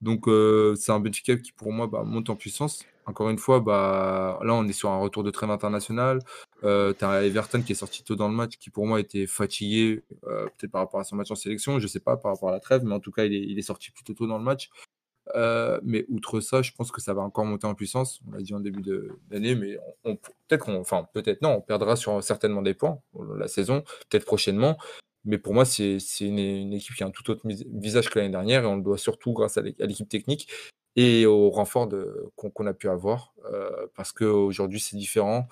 Donc 0.00 0.28
euh, 0.28 0.74
c'est 0.76 0.92
un 0.92 1.00
Benfica 1.00 1.36
qui 1.36 1.52
pour 1.52 1.72
moi 1.72 1.86
bah, 1.86 2.02
monte 2.04 2.30
en 2.30 2.36
puissance. 2.36 2.84
Encore 3.06 3.30
une 3.30 3.38
fois, 3.38 3.60
bah, 3.60 4.38
là, 4.42 4.54
on 4.54 4.66
est 4.66 4.72
sur 4.72 4.90
un 4.90 4.98
retour 4.98 5.22
de 5.22 5.30
trêve 5.30 5.50
international. 5.50 6.18
Euh, 6.64 6.92
tu 6.98 7.04
as 7.04 7.24
Everton 7.24 7.62
qui 7.62 7.72
est 7.72 7.76
sorti 7.76 8.02
tôt 8.02 8.16
dans 8.16 8.28
le 8.28 8.34
match, 8.34 8.56
qui 8.58 8.70
pour 8.70 8.86
moi 8.86 8.98
était 8.98 9.26
fatigué, 9.26 10.02
euh, 10.26 10.46
peut-être 10.46 10.72
par 10.72 10.82
rapport 10.82 11.00
à 11.00 11.04
son 11.04 11.14
match 11.14 11.30
en 11.30 11.36
sélection, 11.36 11.78
je 11.78 11.84
ne 11.84 11.88
sais 11.88 12.00
pas, 12.00 12.16
par 12.16 12.32
rapport 12.32 12.48
à 12.48 12.52
la 12.52 12.60
trêve, 12.60 12.82
mais 12.84 12.94
en 12.94 13.00
tout 13.00 13.12
cas, 13.12 13.24
il 13.24 13.58
est, 13.58 13.62
sorti 13.62 13.92
plutôt 13.92 14.14
tôt 14.14 14.26
dans 14.26 14.38
le 14.38 14.44
match. 14.44 14.70
Euh, 15.34 15.80
mais 15.82 16.04
outre 16.08 16.40
ça, 16.40 16.62
je 16.62 16.72
pense 16.72 16.92
que 16.92 17.00
ça 17.00 17.14
va 17.14 17.22
encore 17.22 17.44
monter 17.44 17.66
en 17.66 17.74
puissance. 17.74 18.20
On 18.28 18.32
l'a 18.32 18.42
dit 18.42 18.54
en 18.54 18.60
début 18.60 18.82
d'année, 19.28 19.54
mais 19.54 19.78
on, 20.04 20.16
peut-être 20.16 20.64
qu'on, 20.64 20.76
enfin, 20.80 21.08
peut-être 21.14 21.42
non, 21.42 21.56
on 21.56 21.60
perdra 21.60 21.96
sur 21.96 22.22
certainement 22.22 22.62
des 22.62 22.74
points 22.74 23.00
la 23.36 23.48
saison, 23.48 23.82
peut-être 24.08 24.24
prochainement. 24.24 24.78
Mais 25.24 25.38
pour 25.38 25.54
moi, 25.54 25.64
c'est 25.64 25.98
une, 26.20 26.72
équipe 26.72 26.94
qui 26.94 27.02
a 27.02 27.06
un 27.06 27.10
tout 27.10 27.28
autre 27.30 27.42
visage 27.46 28.10
que 28.10 28.18
l'année 28.18 28.30
dernière 28.30 28.62
et 28.62 28.66
on 28.66 28.76
le 28.76 28.82
doit 28.82 28.98
surtout 28.98 29.32
grâce 29.32 29.58
à 29.58 29.62
l'équipe 29.62 30.08
technique 30.08 30.48
et 30.96 31.26
au 31.26 31.50
renfort 31.50 31.88
qu'on 32.36 32.66
a 32.66 32.74
pu 32.74 32.88
avoir 32.88 33.34
euh, 33.52 33.86
parce 33.94 34.12
qu'aujourd'hui, 34.12 34.80
c'est 34.80 34.96
différent. 34.96 35.46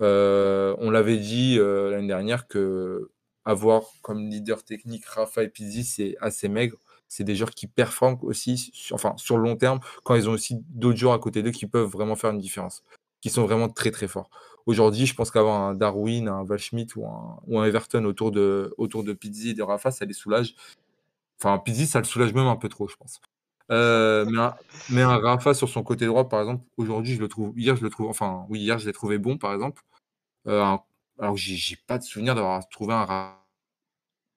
Euh, 0.00 0.74
on 0.80 0.90
l'avait 0.90 1.18
dit 1.18 1.56
euh, 1.58 1.90
l'année 1.90 2.08
dernière 2.08 2.48
que 2.48 3.10
avoir 3.44 3.84
comme 4.02 4.28
leader 4.28 4.64
technique 4.64 5.04
Rafa 5.06 5.44
et 5.44 5.48
Pizzi, 5.48 5.84
c'est 5.84 6.16
assez 6.20 6.48
maigre. 6.48 6.78
C'est 7.08 7.24
des 7.24 7.36
joueurs 7.36 7.50
qui 7.50 7.66
performent 7.66 8.18
aussi, 8.22 8.56
sur, 8.72 8.94
enfin 8.94 9.14
sur 9.16 9.36
le 9.36 9.44
long 9.44 9.56
terme, 9.56 9.80
quand 10.04 10.14
ils 10.14 10.28
ont 10.28 10.32
aussi 10.32 10.62
d'autres 10.70 10.98
joueurs 10.98 11.12
à 11.14 11.18
côté 11.18 11.42
d'eux 11.42 11.50
qui 11.50 11.66
peuvent 11.66 11.88
vraiment 11.88 12.16
faire 12.16 12.30
une 12.30 12.38
différence, 12.38 12.82
qui 13.20 13.30
sont 13.30 13.44
vraiment 13.44 13.68
très 13.68 13.90
très 13.90 14.08
forts. 14.08 14.30
Aujourd'hui, 14.66 15.06
je 15.06 15.14
pense 15.14 15.30
qu'avoir 15.30 15.60
un 15.60 15.74
Darwin, 15.74 16.28
un 16.28 16.44
Valschmidt 16.44 16.96
ou 16.96 17.06
un, 17.06 17.40
ou 17.46 17.58
un 17.58 17.64
Everton 17.64 18.04
autour 18.04 18.30
de, 18.30 18.74
autour 18.78 19.04
de 19.04 19.12
Pizzi 19.12 19.50
et 19.50 19.54
de 19.54 19.62
Rafa, 19.62 19.90
ça 19.90 20.04
les 20.04 20.14
soulage. 20.14 20.54
Enfin, 21.40 21.58
Pizzi, 21.58 21.86
ça 21.86 21.98
le 21.98 22.04
soulage 22.04 22.32
même 22.34 22.46
un 22.46 22.56
peu 22.56 22.68
trop, 22.68 22.88
je 22.88 22.96
pense. 22.96 23.20
Euh, 23.72 24.24
mais, 24.26 24.38
un, 24.38 24.54
mais, 24.90 25.02
un, 25.02 25.18
Rafa 25.18 25.54
sur 25.54 25.68
son 25.68 25.82
côté 25.82 26.06
droit, 26.06 26.28
par 26.28 26.40
exemple, 26.40 26.64
aujourd'hui, 26.76 27.14
je 27.14 27.20
le 27.20 27.28
trouve. 27.28 27.58
Hier, 27.58 27.74
je 27.76 27.82
le 27.82 27.90
trouve. 27.90 28.08
Enfin, 28.08 28.46
oui, 28.48 28.60
hier, 28.60 28.78
je 28.78 28.86
l'ai 28.86 28.92
trouvé 28.92 29.18
bon, 29.18 29.38
par 29.38 29.54
exemple. 29.54 29.82
Euh, 30.46 30.76
alors, 31.18 31.36
j'ai 31.36 31.76
pas 31.86 31.98
de 31.98 32.04
souvenir 32.04 32.34
d'avoir 32.34 32.68
trouvé 32.68 32.94
un 32.94 33.04
Rafa 33.04 33.42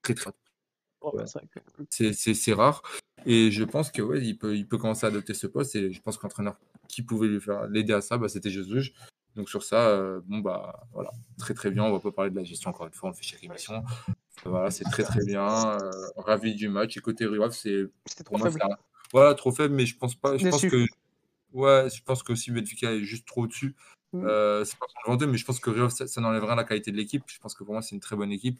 très 0.01 0.13
très. 0.13 0.31
C'est 1.89 2.53
rare. 2.53 2.81
Et 3.25 3.51
je 3.51 3.63
pense 3.63 3.91
que 3.91 4.01
ouais, 4.01 4.21
il 4.21 4.37
peut, 4.37 4.55
il 4.55 4.67
peut 4.67 4.77
commencer 4.77 5.05
à 5.05 5.09
adopter 5.09 5.33
ce 5.33 5.47
poste. 5.47 5.75
Et 5.75 5.91
je 5.91 6.01
pense 6.01 6.17
qu'entraîneur 6.17 6.57
qui 6.87 7.01
pouvait 7.01 7.27
lui 7.27 7.41
faire 7.41 7.67
l'aider 7.67 7.93
à 7.93 8.01
ça, 8.01 8.17
bah, 8.17 8.29
c'était 8.29 8.49
Jésus. 8.49 8.93
Donc 9.35 9.49
sur 9.49 9.63
ça, 9.63 9.89
euh, 9.89 10.21
bon 10.25 10.39
bah 10.39 10.87
voilà, 10.93 11.11
très 11.37 11.53
très 11.53 11.69
bien. 11.69 11.83
On 11.83 11.91
va 11.91 11.99
pas 11.99 12.11
parler 12.11 12.31
de 12.31 12.35
la 12.37 12.43
gestion 12.43 12.69
encore 12.69 12.87
une 12.87 12.93
fois, 12.93 13.09
on 13.09 13.11
le 13.11 13.17
fait 13.17 13.23
chaque 13.23 13.43
émission. 13.43 13.83
Voilà, 14.45 14.71
c'est 14.71 14.85
très 14.85 15.03
très 15.03 15.25
bien. 15.25 15.77
Euh, 15.77 15.91
ravi 16.15 16.55
du 16.55 16.69
match. 16.69 16.95
Et 16.95 17.01
côté 17.01 17.25
Rival, 17.25 17.51
c'est 17.51 17.89
pour 18.25 18.37
moi, 18.37 18.49
voilà, 19.15 19.33
trop 19.35 19.51
faible, 19.51 19.73
mais 19.73 19.85
je 19.85 19.97
pense 19.97 20.15
pas. 20.15 20.37
Je 20.37 20.49
pense 20.49 20.61
que 20.61 20.85
ouais, 21.53 21.87
je 21.89 22.03
pense 22.03 22.23
que 22.23 22.33
aussi 22.33 22.51
Benfica 22.51 22.91
est 22.91 23.03
juste 23.03 23.27
trop 23.27 23.43
au-dessus. 23.43 23.75
Mmh. 24.13 24.25
Euh, 24.25 24.63
c'est 24.65 24.77
pas 24.77 24.85
pour 25.03 25.13
le 25.13 25.27
mais 25.27 25.37
je 25.37 25.45
pense 25.45 25.59
que 25.59 25.69
Rival, 25.69 25.91
ça, 25.91 26.21
n'enlève 26.21 26.43
rien 26.43 26.53
à 26.53 26.57
la 26.57 26.63
qualité 26.63 26.91
de 26.91 26.97
l'équipe. 26.97 27.23
Je 27.27 27.39
pense 27.39 27.53
que 27.53 27.63
pour 27.63 27.73
moi, 27.73 27.81
c'est 27.81 27.95
une 27.95 28.01
très 28.01 28.15
bonne 28.15 28.31
équipe. 28.31 28.59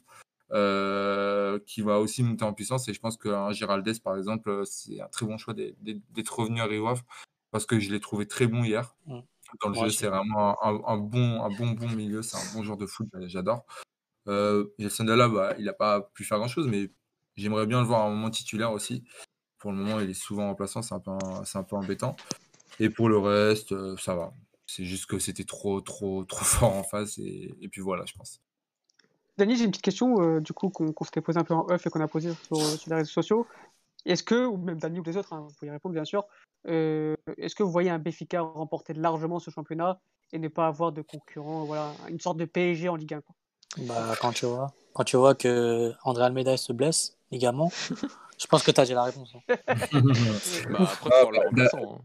qui 0.50 1.82
va 1.82 1.98
aussi 1.98 2.22
monter 2.22 2.44
en 2.44 2.52
puissance. 2.52 2.88
Et 2.88 2.94
je 2.94 3.00
pense 3.00 3.16
qu'un 3.16 3.52
Giraldez, 3.52 3.94
par 4.02 4.16
exemple, 4.16 4.62
c'est 4.64 5.00
un 5.00 5.08
très 5.08 5.26
bon 5.26 5.38
choix 5.38 5.54
d'être 5.54 6.38
revenu 6.38 6.60
à 6.60 6.64
Rio 6.64 6.88
parce 7.50 7.64
que 7.64 7.78
je 7.78 7.90
l'ai 7.92 8.00
trouvé 8.00 8.26
très 8.26 8.46
bon 8.46 8.64
hier. 8.64 8.94
Mmh 9.06 9.20
dans 9.62 9.68
le 9.70 9.74
jeu. 9.74 9.90
C'est 9.90 10.08
vraiment 10.08 10.62
un, 10.62 10.96
bon, 10.96 11.42
un 11.42 11.50
bon, 11.50 11.70
bon 11.70 11.88
milieu. 11.90 12.22
C'est 12.22 12.36
un 12.36 12.54
bon 12.54 12.62
joueur 12.62 12.76
de 12.76 12.86
foot. 12.86 13.08
J'adore. 13.26 13.64
Euh, 14.28 14.66
Gelson 14.78 15.04
Dalla, 15.04 15.28
bah, 15.28 15.54
il 15.58 15.66
n'a 15.66 15.72
pas 15.72 16.00
pu 16.00 16.24
faire 16.24 16.38
grand 16.38 16.48
chose, 16.48 16.66
mais 16.66 16.90
j'aimerais 17.36 17.66
bien 17.66 17.80
le 17.80 17.86
voir 17.86 18.02
à 18.02 18.06
un 18.06 18.10
moment 18.10 18.30
titulaire 18.30 18.72
aussi. 18.72 19.04
Pour 19.58 19.72
le 19.72 19.78
moment, 19.78 20.00
il 20.00 20.10
est 20.10 20.14
souvent 20.14 20.48
remplaçant. 20.48 20.82
C'est 20.82 20.94
un, 20.94 21.00
peu, 21.00 21.12
c'est 21.44 21.58
un 21.58 21.62
peu 21.62 21.76
embêtant. 21.76 22.16
Et 22.80 22.90
pour 22.90 23.08
le 23.08 23.18
reste, 23.18 23.72
euh, 23.72 23.96
ça 23.96 24.14
va. 24.14 24.32
C'est 24.66 24.84
juste 24.84 25.06
que 25.06 25.18
c'était 25.18 25.44
trop, 25.44 25.80
trop, 25.80 26.24
trop 26.24 26.44
fort 26.44 26.74
en 26.74 26.82
face. 26.82 27.18
Et, 27.18 27.68
puis 27.70 27.80
voilà, 27.80 28.04
je 28.06 28.14
pense. 28.14 28.40
Dany, 29.38 29.56
j'ai 29.56 29.64
une 29.64 29.70
petite 29.70 29.82
question 29.82 30.22
euh, 30.22 30.40
du 30.40 30.54
coup 30.54 30.70
qu'on, 30.70 30.92
s'était 31.04 31.20
posé 31.20 31.38
un 31.38 31.44
peu 31.44 31.54
en 31.54 31.66
off 31.68 31.86
et 31.86 31.90
qu'on 31.90 32.00
a 32.00 32.08
posé 32.08 32.32
sur, 32.46 32.58
sur 32.58 32.90
les 32.90 32.96
réseaux 32.96 33.10
sociaux. 33.10 33.46
Est-ce 34.06 34.22
que, 34.22 34.46
ou 34.46 34.56
même 34.56 34.78
Dany 34.78 35.00
ou 35.00 35.02
les 35.02 35.16
autres, 35.16 35.32
hein, 35.32 35.40
vous 35.40 35.54
pouvez 35.54 35.68
y 35.68 35.70
répondre 35.70 35.92
bien 35.92 36.04
sûr, 36.04 36.24
euh, 36.68 37.14
est-ce 37.38 37.54
que 37.54 37.62
vous 37.62 37.70
voyez 37.70 37.90
un 37.90 37.98
Béfica 37.98 38.40
remporter 38.40 38.94
largement 38.94 39.38
ce 39.38 39.50
championnat 39.50 40.00
et 40.32 40.38
ne 40.38 40.48
pas 40.48 40.66
avoir 40.66 40.92
de 40.92 41.02
concurrent, 41.02 41.64
voilà, 41.64 41.92
une 42.08 42.20
sorte 42.20 42.38
de 42.38 42.44
PSG 42.44 42.88
en 42.88 42.96
Ligue 42.96 43.14
1 43.14 43.22
Bah, 43.86 44.14
quand 44.20 44.32
tu 44.32 44.46
vois, 44.46 44.72
quand 44.92 45.04
tu 45.04 45.16
vois 45.16 45.34
que 45.34 45.92
André 46.04 46.24
Almeida 46.24 46.56
se 46.56 46.72
blesse 46.72 47.16
également, 47.30 47.70
je 48.38 48.46
pense 48.46 48.62
que 48.62 48.70
tu 48.70 48.80
as 48.80 48.84
déjà 48.84 48.94
la 48.94 49.04
réponse. 49.04 49.34
Hein. 49.34 49.54
bah, 50.70 50.78
après, 50.80 51.10
ah, 51.12 51.24
bah, 51.52 51.68
hein. 51.74 51.98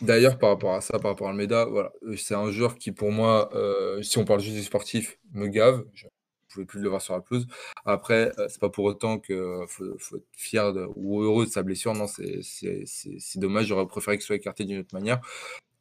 D'ailleurs, 0.00 0.38
par 0.38 0.50
rapport 0.50 0.74
à 0.74 0.80
ça, 0.80 0.98
par 0.98 1.12
rapport 1.12 1.28
à 1.28 1.30
Almeida, 1.30 1.64
voilà, 1.66 1.92
euh, 2.02 2.16
c'est 2.16 2.34
un 2.34 2.50
joueur 2.50 2.76
qui, 2.76 2.92
pour 2.92 3.12
moi, 3.12 3.50
euh, 3.54 4.02
si 4.02 4.18
on 4.18 4.24
parle 4.24 4.40
juste 4.40 4.56
du 4.56 4.62
sportif, 4.62 5.18
me 5.32 5.46
gave 5.46 5.84
pouvais 6.54 6.66
plus 6.66 6.80
le 6.80 6.88
voir 6.88 7.02
sur 7.02 7.14
la 7.14 7.20
pelouse. 7.20 7.46
Après, 7.84 8.32
euh, 8.38 8.46
c'est 8.48 8.60
pas 8.60 8.70
pour 8.70 8.84
autant 8.84 9.18
que 9.18 9.64
faut, 9.68 9.96
faut, 9.98 10.16
être 10.16 10.24
fier 10.36 10.72
ou 10.96 11.22
heureux 11.22 11.46
de 11.46 11.50
sa 11.50 11.62
blessure. 11.62 11.92
Non, 11.94 12.06
c'est 12.06 12.40
dommage. 13.36 13.66
J'aurais 13.66 13.86
préféré 13.86 14.16
qu'il 14.16 14.24
soit 14.24 14.36
écarté 14.36 14.64
d'une 14.64 14.80
autre 14.80 14.94
manière. 14.94 15.20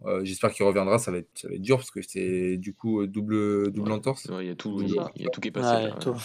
Euh, 0.05 0.21
j'espère 0.25 0.51
qu'il 0.51 0.65
reviendra. 0.65 0.99
Ça 0.99 1.11
va, 1.11 1.19
être, 1.19 1.29
ça 1.35 1.47
va 1.47 1.53
être 1.53 1.61
dur 1.61 1.77
parce 1.77 1.91
que 1.91 2.01
c'est 2.01 2.57
du 2.57 2.73
coup 2.73 3.05
double, 3.07 3.71
double 3.71 3.91
entorse. 3.91 4.27
Il 4.41 4.47
y, 4.47 4.49
a 4.49 4.55
tout, 4.55 4.81
y, 4.81 4.99
a 4.99 5.29
tout 5.29 5.39
qui 5.39 5.47
est 5.47 5.51
passé. 5.51 5.91
tout. 6.01 6.15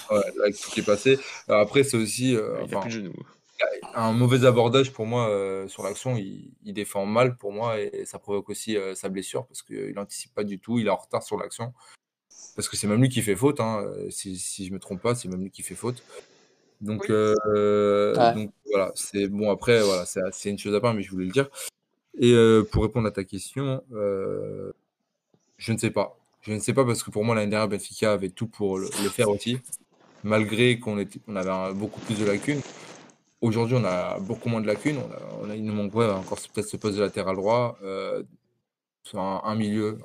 qui 0.72 0.80
est 0.80 0.86
passé. 0.86 1.18
après, 1.48 1.84
c'est 1.84 1.96
aussi. 1.96 2.34
Euh, 2.34 2.66
un 3.94 4.12
mauvais 4.12 4.46
abordage 4.46 4.92
pour 4.92 5.06
moi 5.06 5.64
sur 5.68 5.82
l'action. 5.82 6.16
Il, 6.16 6.52
il, 6.64 6.74
défend 6.74 7.06
mal 7.06 7.36
pour 7.36 7.52
moi 7.52 7.80
et 7.80 8.04
ça 8.04 8.18
provoque 8.18 8.50
aussi 8.50 8.76
sa 8.94 9.08
blessure 9.08 9.46
parce 9.46 9.62
qu'il 9.62 9.94
n'anticipe 9.94 10.34
pas 10.34 10.44
du 10.44 10.58
tout. 10.58 10.78
Il 10.78 10.86
est 10.86 10.90
en 10.90 10.96
retard 10.96 11.22
sur 11.22 11.36
l'action 11.38 11.72
parce 12.56 12.68
que 12.68 12.76
c'est 12.76 12.86
même 12.86 13.00
lui 13.00 13.08
qui 13.08 13.22
fait 13.22 13.36
faute. 13.36 13.60
Hein. 13.60 13.84
Si, 14.10 14.36
si, 14.36 14.66
je 14.66 14.72
me 14.72 14.78
trompe 14.78 15.00
pas, 15.00 15.14
c'est 15.14 15.28
même 15.28 15.42
lui 15.42 15.50
qui 15.50 15.62
fait 15.62 15.74
faute. 15.74 16.02
Donc, 16.80 17.10
euh, 17.10 18.14
voilà, 18.66 18.92
c'est 18.94 19.28
bon. 19.28 19.50
Après, 19.50 19.82
voilà, 19.82 20.04
c'est 20.06 20.50
une 20.50 20.58
chose 20.58 20.74
à 20.74 20.80
part, 20.80 20.94
mais 20.94 21.02
je 21.02 21.10
voulais 21.10 21.26
le 21.26 21.32
dire. 21.32 21.48
Et 22.18 22.32
euh, 22.32 22.62
pour 22.64 22.82
répondre 22.82 23.06
à 23.06 23.10
ta 23.10 23.24
question, 23.24 23.82
euh, 23.92 24.72
je 25.56 25.72
ne 25.72 25.78
sais 25.78 25.90
pas. 25.90 26.16
Je 26.42 26.52
ne 26.52 26.58
sais 26.60 26.72
pas 26.72 26.84
parce 26.84 27.02
que 27.02 27.10
pour 27.10 27.24
moi, 27.24 27.34
l'année 27.34 27.50
dernière, 27.50 27.68
Benfica 27.68 28.12
avait 28.12 28.30
tout 28.30 28.46
pour 28.46 28.78
le, 28.78 28.88
faire 28.88 29.28
aussi, 29.28 29.58
malgré 30.22 30.78
qu'on 30.78 31.04
on 31.26 31.36
avait 31.36 31.74
beaucoup 31.74 32.00
plus 32.00 32.18
de 32.18 32.24
lacunes. 32.24 32.60
Aujourd'hui, 33.40 33.76
on 33.78 33.84
a 33.84 34.18
beaucoup 34.18 34.48
moins 34.48 34.60
de 34.60 34.66
lacunes. 34.66 34.98
On 35.40 35.50
a, 35.50 35.54
il 35.54 35.64
nous 35.64 35.72
manque 35.72 35.94
encore 35.94 36.38
peut-être 36.52 36.68
ce 36.68 36.76
poste 36.76 36.96
de 36.96 37.02
latéral 37.02 37.36
droit 37.36 37.78
un, 39.14 39.54
milieu, 39.54 39.98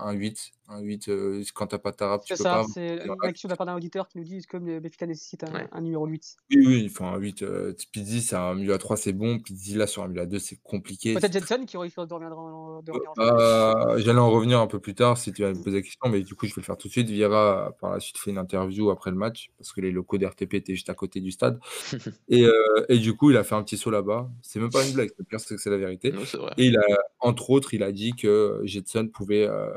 un, 0.00 0.12
8. 0.12 0.52
Un 0.70 0.80
8 0.80 1.08
euh, 1.08 1.42
quand 1.54 1.66
t'as 1.66 1.78
pas 1.78 1.92
Tarap, 1.92 2.22
tu 2.24 2.34
peux 2.34 2.42
ça, 2.42 2.62
C'est 2.74 2.98
une 3.02 3.14
action 3.22 3.48
de 3.48 3.52
la 3.54 3.56
part 3.56 3.64
d'un 3.64 3.74
auditeur 3.74 4.06
qui 4.06 4.18
nous 4.18 4.24
dit 4.24 4.44
que 4.46 4.58
le 4.58 4.80
Benfica 4.80 5.06
nécessite 5.06 5.42
un, 5.72 5.80
numéro 5.80 6.06
8. 6.06 6.36
Oui, 6.50 6.66
oui, 6.66 6.80
il 6.82 6.90
faut 6.90 7.04
un 7.04 7.16
8. 7.16 7.42
Euh, 7.42 7.72
Pizzi, 7.90 8.20
c'est 8.20 8.36
un 8.36 8.54
milieu 8.54 8.74
à 8.74 8.78
3, 8.78 8.98
c'est 8.98 9.14
bon. 9.14 9.38
Pizzi, 9.38 9.76
là, 9.76 9.86
sur 9.86 10.02
un 10.02 10.08
milieu 10.08 10.20
à 10.20 10.26
2, 10.26 10.38
c'est 10.38 10.60
compliqué. 10.62 11.14
Peut-être 11.14 11.32
Jensen 11.32 11.64
qui 11.64 11.78
aurait 11.78 11.88
de 11.88 12.12
revenir 12.12 12.38
en, 12.38 12.82
de 12.82 12.92
euh, 12.92 13.98
J'allais 13.98 14.18
en 14.18 14.30
revenir 14.30 14.60
un 14.60 14.66
peu 14.66 14.78
plus 14.78 14.94
tard 14.94 15.16
si 15.16 15.32
tu 15.32 15.40
vas 15.40 15.54
me 15.54 15.62
poser 15.62 15.78
la 15.78 15.82
question, 15.82 16.10
mais 16.10 16.20
du 16.20 16.34
coup, 16.34 16.46
je 16.46 16.54
vais 16.54 16.60
le 16.60 16.66
faire 16.66 16.76
tout 16.76 16.88
de 16.88 16.92
suite. 16.92 17.08
Viera, 17.08 17.74
par 17.80 17.92
la 17.92 18.00
suite, 18.00 18.18
fait 18.18 18.30
une 18.30 18.38
interview 18.38 18.90
après 18.90 19.10
le 19.10 19.16
match 19.16 19.50
parce 19.56 19.72
que 19.72 19.80
les 19.80 19.90
locaux 19.90 20.18
d'RTP 20.18 20.52
étaient 20.52 20.74
juste 20.74 20.90
à 20.90 20.94
côté 20.94 21.20
du 21.20 21.30
stade. 21.30 21.58
et, 22.28 22.44
euh, 22.44 22.84
et, 22.90 22.98
du 22.98 23.16
coup, 23.16 23.30
il 23.30 23.38
a 23.38 23.44
fait 23.44 23.54
un 23.54 23.62
petit 23.62 23.78
saut 23.78 23.90
là-bas. 23.90 24.28
C'est 24.42 24.60
même 24.60 24.70
pas 24.70 24.86
une 24.86 24.92
blague, 24.92 25.08
c'est 25.38 25.54
que 25.54 25.56
c'est 25.56 25.70
la 25.70 25.78
vérité. 25.78 26.12
et 26.58 26.66
il 26.66 26.76
a, 26.76 26.84
entre 27.20 27.48
autres, 27.48 27.72
il 27.72 27.82
a 27.82 27.90
dit 27.90 28.12
que 28.12 28.60
Jetson 28.64 29.08
pouvait. 29.10 29.48
Euh, 29.48 29.70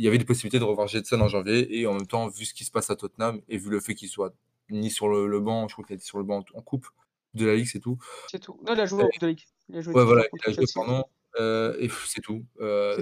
il 0.00 0.04
y 0.04 0.08
avait 0.08 0.16
des 0.16 0.24
possibilités 0.24 0.58
de 0.58 0.64
revoir 0.64 0.88
Jetson 0.88 1.20
en 1.20 1.28
janvier 1.28 1.78
et 1.78 1.86
en 1.86 1.92
même 1.92 2.06
temps, 2.06 2.26
vu 2.26 2.46
ce 2.46 2.54
qui 2.54 2.64
se 2.64 2.70
passe 2.70 2.88
à 2.88 2.96
Tottenham 2.96 3.42
et 3.50 3.58
vu 3.58 3.68
le 3.68 3.80
fait 3.80 3.94
qu'il 3.94 4.08
soit 4.08 4.34
ni 4.70 4.90
sur 4.90 5.10
le, 5.10 5.40
banc, 5.40 5.68
je 5.68 5.74
crois 5.74 5.84
qu'il 5.84 5.94
était 5.94 6.06
sur 6.06 6.16
le 6.16 6.24
banc 6.24 6.42
en 6.54 6.62
coupe 6.62 6.88
de 7.34 7.44
la 7.44 7.54
Ligue, 7.54 7.66
c'est 7.66 7.80
tout. 7.80 7.98
C'est 8.30 8.38
tout. 8.38 8.58
Non, 8.66 8.72
il 8.72 8.80
a 8.80 8.86
joué 8.86 9.02
en 9.02 9.08
coupe 9.08 9.20
de 9.20 9.26
la 9.26 9.32
Ligue. 9.32 9.44
Il 9.68 9.76
a 9.76 9.80
joué 9.82 9.92
ouais, 9.92 10.04
voilà, 10.04 10.24
il 10.32 10.50
a 10.50 10.52
joué 10.54 10.64
pendant. 10.74 11.04
Euh, 11.38 11.76
et 11.78 11.90
c'est 12.06 12.22
tout. 12.22 12.46
Euh, 12.60 12.96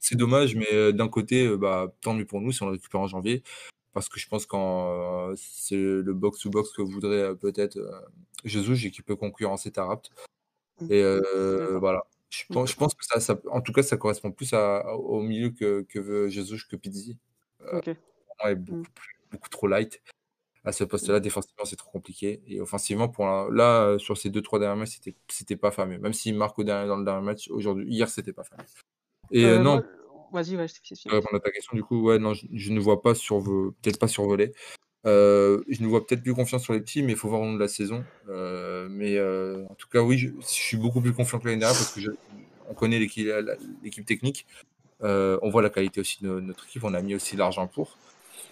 c'est 0.00 0.16
dommage, 0.16 0.56
mais 0.56 0.92
d'un 0.92 1.08
côté, 1.08 1.56
bah, 1.56 1.94
tant 2.00 2.12
mieux 2.12 2.26
pour 2.26 2.40
nous 2.40 2.50
si 2.50 2.60
on 2.64 2.66
le 2.66 2.72
récupère 2.72 3.00
en 3.00 3.06
janvier. 3.06 3.44
Parce 3.92 4.08
que 4.08 4.18
je 4.18 4.26
pense 4.26 4.44
que 4.44 4.56
c'est 5.36 5.76
le 5.76 6.12
box-to-box 6.12 6.72
que 6.72 6.82
voudrait 6.82 7.36
peut-être 7.36 7.78
Jésus 8.44 8.88
et 8.88 8.90
qui 8.90 9.02
peut 9.02 9.14
concurrencer 9.14 9.70
Tarapt. 9.70 10.10
Mmh. 10.80 10.86
Et 10.90 11.20
voilà. 11.78 12.02
Je 12.32 12.44
pense, 12.48 12.70
je 12.70 12.76
pense 12.76 12.94
que 12.94 13.04
ça, 13.04 13.20
ça, 13.20 13.38
en 13.50 13.60
tout 13.60 13.72
cas, 13.72 13.82
ça 13.82 13.98
correspond 13.98 14.32
plus 14.32 14.54
à, 14.54 14.86
au 14.96 15.20
milieu 15.20 15.50
que, 15.50 15.82
que 15.82 15.98
veut 15.98 16.28
Jesus 16.28 16.60
que 16.68 16.76
Pizzi. 16.76 17.18
Euh, 17.60 17.78
okay. 17.78 17.96
est 18.44 18.54
beaucoup, 18.54 18.80
mm. 18.80 18.84
beaucoup, 19.30 19.48
trop 19.50 19.66
light. 19.66 20.02
À 20.64 20.72
ce 20.72 20.84
poste-là, 20.84 21.18
mm. 21.18 21.22
défensivement, 21.22 21.64
c'est 21.66 21.76
trop 21.76 21.90
compliqué. 21.90 22.42
Et 22.46 22.58
offensivement, 22.60 23.10
pour 23.10 23.26
là, 23.26 23.98
sur 23.98 24.16
ces 24.16 24.30
deux, 24.30 24.40
trois 24.40 24.58
derniers 24.58 24.80
matchs, 24.80 24.94
c'était, 24.94 25.14
c'était 25.28 25.56
pas 25.56 25.70
fameux. 25.70 25.98
Même 25.98 26.14
s'il 26.14 26.34
marque 26.34 26.58
au 26.58 26.64
dernier, 26.64 26.88
dans 26.88 26.96
le 26.96 27.04
dernier 27.04 27.24
match, 27.24 27.50
aujourd'hui, 27.50 27.86
hier, 27.86 28.08
c'était 28.08 28.32
pas 28.32 28.44
fameux. 28.44 28.64
Et 29.30 29.44
euh, 29.44 29.58
euh 29.58 29.62
non. 29.62 29.84
Vas-y, 30.32 30.56
ouais, 30.56 30.66
je 30.66 30.74
te 30.74 31.10
répondre 31.10 31.36
à 31.36 31.40
ta 31.40 31.50
question, 31.50 31.76
du 31.76 31.82
coup, 31.82 32.00
ouais, 32.04 32.18
non, 32.18 32.32
je, 32.32 32.46
je 32.50 32.72
ne 32.72 32.80
vois 32.80 33.02
pas 33.02 33.14
survoler, 33.14 33.72
peut-être 33.82 33.98
pas 33.98 34.08
survoler. 34.08 34.54
Euh, 35.04 35.62
je 35.68 35.82
nous 35.82 35.90
vois 35.90 36.06
peut-être 36.06 36.22
plus 36.22 36.34
confiant 36.34 36.58
sur 36.58 36.72
les 36.72 36.80
petits, 36.80 37.02
mais 37.02 37.12
il 37.12 37.18
faut 37.18 37.28
voir 37.28 37.40
au 37.40 37.44
long 37.44 37.54
de 37.54 37.60
la 37.60 37.68
saison. 37.68 38.04
Euh, 38.28 38.88
mais 38.90 39.16
euh, 39.16 39.64
en 39.68 39.74
tout 39.74 39.88
cas, 39.88 40.00
oui, 40.00 40.18
je, 40.18 40.28
suis 40.42 40.76
beaucoup 40.76 41.00
plus 41.00 41.12
confiant 41.12 41.38
que 41.38 41.46
l'année 41.46 41.60
dernière 41.60 41.76
parce 41.76 41.94
que 41.94 42.16
on 42.68 42.74
connaît 42.74 42.98
l'équipe 42.98 44.06
technique, 44.06 44.46
on 45.00 45.50
voit 45.50 45.62
la 45.62 45.70
qualité 45.70 46.00
aussi 46.00 46.22
de 46.22 46.40
notre 46.40 46.64
équipe, 46.66 46.84
on 46.84 46.94
a 46.94 47.02
mis 47.02 47.14
aussi 47.14 47.36
l'argent 47.36 47.66
pour. 47.66 47.98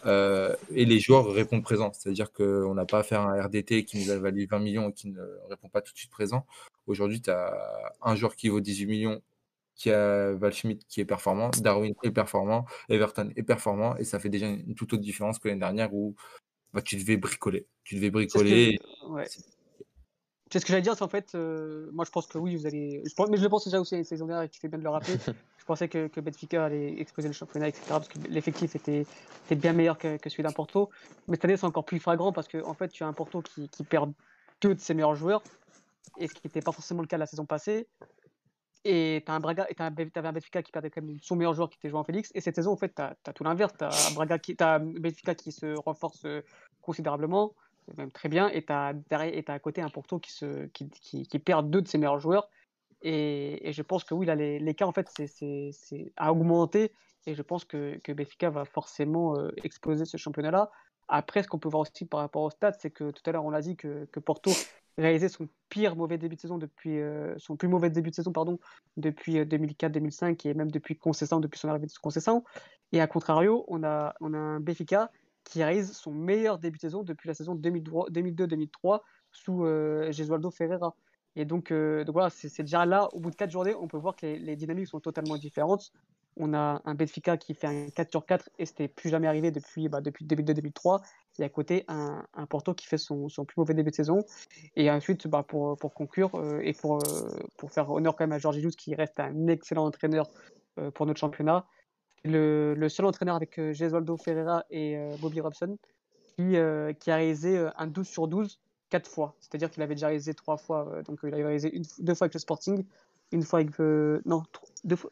et 0.04 0.84
les 0.84 0.98
joueurs 0.98 1.32
répondent 1.32 1.62
présents, 1.62 1.92
c'est-à-dire 1.92 2.32
qu'on 2.32 2.74
n'a 2.74 2.84
pas 2.84 2.98
à 2.98 3.02
faire 3.02 3.20
un 3.20 3.40
RDT 3.40 3.84
qui 3.84 3.98
nous 3.98 4.10
a 4.10 4.18
valu 4.18 4.46
20 4.50 4.58
millions 4.58 4.90
et 4.90 4.92
qui 4.92 5.08
ne 5.08 5.22
répond 5.48 5.68
pas 5.68 5.80
tout 5.80 5.92
de 5.92 5.98
suite 5.98 6.10
présent. 6.10 6.44
Aujourd'hui, 6.86 7.22
tu 7.22 7.30
as 7.30 7.54
un 8.02 8.16
joueur 8.16 8.34
qui 8.34 8.48
vaut 8.48 8.60
18 8.60 8.86
millions 8.86 9.22
qui 9.80 9.90
a 9.90 10.32
Val 10.34 10.52
Schmidt 10.52 10.84
qui 10.88 11.00
est 11.00 11.06
performant, 11.06 11.50
Darwin 11.62 11.94
est 12.02 12.10
performant, 12.10 12.66
Everton 12.90 13.30
est 13.34 13.42
performant, 13.42 13.96
et 13.96 14.04
ça 14.04 14.20
fait 14.20 14.28
déjà 14.28 14.46
une 14.46 14.74
toute 14.74 14.92
autre 14.92 15.02
différence 15.02 15.38
que 15.38 15.48
l'année 15.48 15.60
dernière 15.60 15.94
où 15.94 16.14
bah, 16.74 16.82
tu 16.82 16.96
devais 16.96 17.16
bricoler. 17.16 17.66
Tu 17.82 17.94
devais 17.94 18.10
bricoler. 18.10 18.78
C'est 20.52 20.58
ce 20.58 20.64
que 20.66 20.72
j'allais 20.72 20.82
dire, 20.82 20.96
c'est 20.96 21.04
en 21.04 21.08
fait, 21.08 21.34
euh, 21.34 21.88
moi 21.92 22.04
je 22.04 22.10
pense 22.10 22.26
que 22.26 22.36
oui, 22.36 22.56
vous 22.56 22.66
allez. 22.66 23.02
mais 23.30 23.36
je 23.36 23.42
le 23.42 23.48
pense 23.48 23.64
déjà 23.64 23.80
aussi 23.80 23.96
la 23.96 24.04
saison 24.04 24.26
dernière 24.26 24.44
et 24.44 24.48
tu 24.50 24.60
fais 24.60 24.68
bien 24.68 24.78
de 24.78 24.84
le 24.84 24.90
rappeler. 24.90 25.14
je 25.58 25.64
pensais 25.64 25.88
que, 25.88 26.08
que 26.08 26.20
Benfica 26.20 26.66
allait 26.66 27.00
exploser 27.00 27.28
le 27.28 27.34
championnat, 27.34 27.68
etc. 27.68 27.84
Parce 27.88 28.08
que 28.08 28.18
l'effectif 28.28 28.76
était, 28.76 29.06
était, 29.46 29.54
bien 29.54 29.72
meilleur 29.72 29.96
que, 29.96 30.18
que 30.18 30.28
celui 30.28 30.42
d'un 30.42 30.52
Porto. 30.52 30.90
Mais 31.28 31.36
cette 31.36 31.44
année, 31.46 31.56
c'est 31.56 31.66
encore 31.66 31.84
plus 31.84 32.00
flagrant 32.00 32.32
parce 32.32 32.48
qu'en 32.48 32.68
en 32.68 32.74
fait, 32.74 32.88
tu 32.88 33.04
as 33.04 33.06
un 33.06 33.12
Porto 33.12 33.40
qui, 33.40 33.68
qui 33.68 33.84
perd 33.84 34.12
deux 34.60 34.74
de 34.74 34.80
ses 34.80 34.92
meilleurs 34.92 35.14
joueurs, 35.14 35.42
et 36.18 36.26
ce 36.26 36.34
qui 36.34 36.42
n'était 36.44 36.60
pas 36.60 36.72
forcément 36.72 37.00
le 37.00 37.06
cas 37.06 37.16
la 37.16 37.26
saison 37.26 37.46
passée. 37.46 37.86
Et 38.84 39.22
tu 39.26 39.30
un 39.30 39.40
Braga, 39.40 39.66
un, 39.78 39.90
Benfica 39.90 40.62
qui 40.62 40.72
perdait 40.72 40.90
quand 40.90 41.02
même 41.02 41.18
son 41.20 41.36
meilleur 41.36 41.52
joueur 41.52 41.68
qui 41.68 41.76
était 41.76 41.90
João 41.90 42.02
Félix. 42.02 42.30
Et 42.34 42.40
cette 42.40 42.54
saison, 42.54 42.72
en 42.72 42.76
fait, 42.76 42.94
tu 42.94 43.02
as, 43.02 43.32
tout 43.34 43.44
l'inverse. 43.44 43.72
Tu 43.78 43.84
as, 43.84 44.14
Braga 44.14 44.38
qui, 44.38 44.54
Benfica 44.54 45.34
qui 45.34 45.52
se 45.52 45.78
renforce 45.78 46.24
euh, 46.24 46.42
considérablement, 46.80 47.54
même 47.98 48.10
très 48.10 48.30
bien. 48.30 48.48
Et 48.48 48.64
tu 48.64 48.72
as, 48.72 48.94
à 49.48 49.58
côté 49.58 49.82
un 49.82 49.90
Porto 49.90 50.18
qui, 50.18 50.32
se, 50.32 50.66
qui, 50.68 50.88
qui, 50.88 51.38
perd 51.38 51.68
deux 51.68 51.82
de 51.82 51.88
ses 51.88 51.98
meilleurs 51.98 52.20
joueurs. 52.20 52.48
Et, 53.02 53.68
et 53.68 53.72
je 53.72 53.82
pense 53.82 54.04
que 54.04 54.14
oui, 54.14 54.24
là, 54.24 54.34
les, 54.34 54.74
cas, 54.74 54.86
en 54.86 54.92
fait, 54.92 55.10
c'est 55.10 56.12
à 56.16 56.32
augmenter. 56.32 56.92
Et 57.26 57.34
je 57.34 57.42
pense 57.42 57.66
que, 57.66 57.98
que 58.02 58.12
Benfica 58.12 58.48
va 58.48 58.64
forcément 58.64 59.36
euh, 59.36 59.50
exploser 59.62 60.06
ce 60.06 60.16
championnat-là. 60.16 60.70
Après, 61.08 61.42
ce 61.42 61.48
qu'on 61.48 61.58
peut 61.58 61.68
voir 61.68 61.82
aussi 61.82 62.06
par 62.06 62.20
rapport 62.20 62.42
au 62.42 62.50
stade, 62.50 62.76
c'est 62.78 62.90
que 62.90 63.10
tout 63.10 63.22
à 63.26 63.32
l'heure, 63.32 63.44
on 63.44 63.50
l'a 63.50 63.60
dit 63.60 63.76
que, 63.76 64.06
que 64.06 64.20
Porto 64.20 64.52
réalisé 65.00 65.28
son 65.28 65.48
pire 65.68 65.96
mauvais 65.96 66.18
début 66.18 66.36
de 66.36 66.40
saison 66.40 66.58
depuis 66.58 67.00
euh, 67.00 67.34
son 67.38 67.56
plus 67.56 67.68
mauvais 67.68 67.90
début 67.90 68.10
de 68.10 68.14
saison 68.14 68.32
pardon 68.32 68.58
depuis 68.96 69.40
2004-2005 69.40 70.24
euh, 70.24 70.50
et 70.50 70.54
même 70.54 70.70
depuis 70.70 70.96
Concession 70.96 71.40
depuis 71.40 71.58
son 71.58 71.68
arrivée 71.68 71.86
de 71.86 71.92
Concession 72.00 72.44
et 72.92 73.00
à 73.00 73.06
contrario 73.06 73.64
on 73.68 73.82
a 73.82 74.14
on 74.20 74.34
a 74.34 74.38
un 74.38 74.60
Benfica 74.60 75.10
qui 75.44 75.62
réalise 75.62 75.92
son 75.92 76.12
meilleur 76.12 76.58
début 76.58 76.76
de 76.76 76.82
saison 76.82 77.02
depuis 77.02 77.28
la 77.28 77.34
saison 77.34 77.54
2002-2003 77.56 79.00
sous 79.32 79.64
euh, 79.64 80.12
Gesualdo 80.12 80.50
Ferreira. 80.50 80.94
Et 81.36 81.44
donc, 81.44 81.72
donc 81.72 82.12
voilà 82.12 82.28
c'est 82.28 82.62
déjà 82.62 82.84
là 82.84 83.08
au 83.12 83.20
bout 83.20 83.30
de 83.30 83.36
quatre 83.36 83.52
journées 83.52 83.74
on 83.76 83.86
peut 83.86 83.96
voir 83.96 84.16
que 84.16 84.26
les, 84.26 84.38
les 84.38 84.56
dynamiques 84.56 84.88
sont 84.88 84.98
totalement 84.98 85.36
différentes 85.36 85.92
on 86.40 86.54
a 86.54 86.80
un 86.84 86.94
Benfica 86.94 87.36
qui 87.36 87.54
fait 87.54 87.66
un 87.66 87.90
4 87.90 88.10
sur 88.10 88.24
4 88.24 88.48
et 88.58 88.64
c'était 88.64 88.88
plus 88.88 89.10
jamais 89.10 89.26
arrivé 89.26 89.50
depuis, 89.50 89.88
bah, 89.88 90.00
depuis 90.00 90.24
2002-2003. 90.24 91.02
Et 91.38 91.44
à 91.44 91.48
côté, 91.48 91.84
un, 91.88 92.26
un 92.34 92.46
Porto 92.46 92.74
qui 92.74 92.86
fait 92.86 92.98
son, 92.98 93.28
son, 93.28 93.44
plus 93.44 93.54
mauvais 93.58 93.74
début 93.74 93.90
de 93.90 93.94
saison. 93.94 94.24
Et 94.74 94.90
ensuite, 94.90 95.28
bah, 95.28 95.44
pour, 95.46 95.76
pour 95.76 95.92
conclure 95.92 96.34
euh, 96.34 96.60
et 96.62 96.72
pour, 96.72 96.96
euh, 96.96 97.28
pour 97.58 97.70
faire 97.70 97.90
honneur 97.90 98.16
quand 98.16 98.24
même 98.24 98.32
à 98.32 98.38
Georges 98.38 98.56
Jesus, 98.56 98.70
qui 98.70 98.94
reste 98.94 99.20
un 99.20 99.48
excellent 99.48 99.84
entraîneur 99.84 100.28
euh, 100.78 100.90
pour 100.90 101.06
notre 101.06 101.20
championnat, 101.20 101.66
le, 102.24 102.74
le, 102.74 102.88
seul 102.88 103.06
entraîneur 103.06 103.36
avec 103.36 103.60
Gesualdo 103.72 104.16
Ferreira 104.16 104.64
et 104.70 104.98
Bobby 105.20 105.40
Robson 105.40 105.78
qui, 106.36 106.54
qui 106.98 107.10
a 107.10 107.16
réalisé 107.16 107.66
un 107.76 107.86
12 107.86 108.06
sur 108.06 108.28
12 108.28 108.60
quatre 108.90 109.08
fois. 109.08 109.36
C'est-à-dire 109.40 109.70
qu'il 109.70 109.82
avait 109.82 109.94
déjà 109.94 110.08
réalisé 110.08 110.34
trois 110.34 110.58
fois. 110.58 111.00
donc 111.06 111.20
il 111.22 111.32
avait 111.32 111.44
réalisé 111.44 111.74
une, 111.74 111.84
deux 112.00 112.14
fois 112.14 112.26
avec 112.26 112.34
le 112.34 112.40
Sporting, 112.40 112.84
une 113.32 113.42
fois 113.42 113.60
avec. 113.60 113.78
non, 113.78 114.42
deux 114.84 114.96
fois 114.96 115.10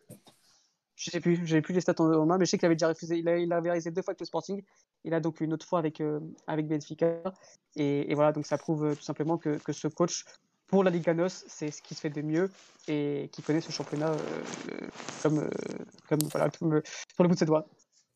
je 0.98 1.10
sais 1.12 1.20
plus, 1.20 1.46
j'ai 1.46 1.62
plus 1.62 1.72
les 1.72 1.80
stats 1.80 1.94
en, 2.00 2.26
main, 2.26 2.38
mais 2.38 2.44
je 2.44 2.50
sais 2.50 2.58
qu'il 2.58 2.66
avait 2.66 2.74
déjà 2.74 2.88
refusé. 2.88 3.16
Il, 3.16 3.28
il, 3.28 3.52
avait 3.52 3.70
réalisé 3.70 3.92
deux 3.92 4.02
fois 4.02 4.10
avec 4.12 4.20
le 4.20 4.26
Sporting. 4.26 4.62
Il 5.04 5.14
a 5.14 5.20
donc 5.20 5.40
une 5.40 5.52
autre 5.52 5.64
fois 5.64 5.78
avec, 5.78 6.00
euh, 6.00 6.18
avec 6.48 6.66
Benfica. 6.66 7.22
Et, 7.76 8.12
voilà, 8.14 8.32
donc 8.32 8.46
ça 8.46 8.58
prouve 8.58 8.84
euh, 8.84 8.94
tout 8.96 9.02
simplement 9.02 9.38
que, 9.38 9.58
que, 9.58 9.72
ce 9.72 9.86
coach, 9.86 10.24
pour 10.66 10.82
la 10.82 10.90
Liga 10.90 11.14
NOS, 11.14 11.44
c'est 11.46 11.70
ce 11.70 11.80
qui 11.82 11.94
se 11.94 12.00
fait 12.00 12.10
de 12.10 12.20
mieux 12.20 12.50
et 12.88 13.30
qui 13.32 13.42
connaît 13.42 13.60
ce 13.60 13.70
championnat 13.70 14.10
euh, 14.10 14.86
comme, 15.22 15.48
comme, 16.08 16.18
voilà, 16.32 16.50
comme 16.50 16.82
sur 17.14 17.22
le 17.22 17.28
bout 17.28 17.34
de 17.34 17.38
ses 17.38 17.46
doigts. 17.46 17.68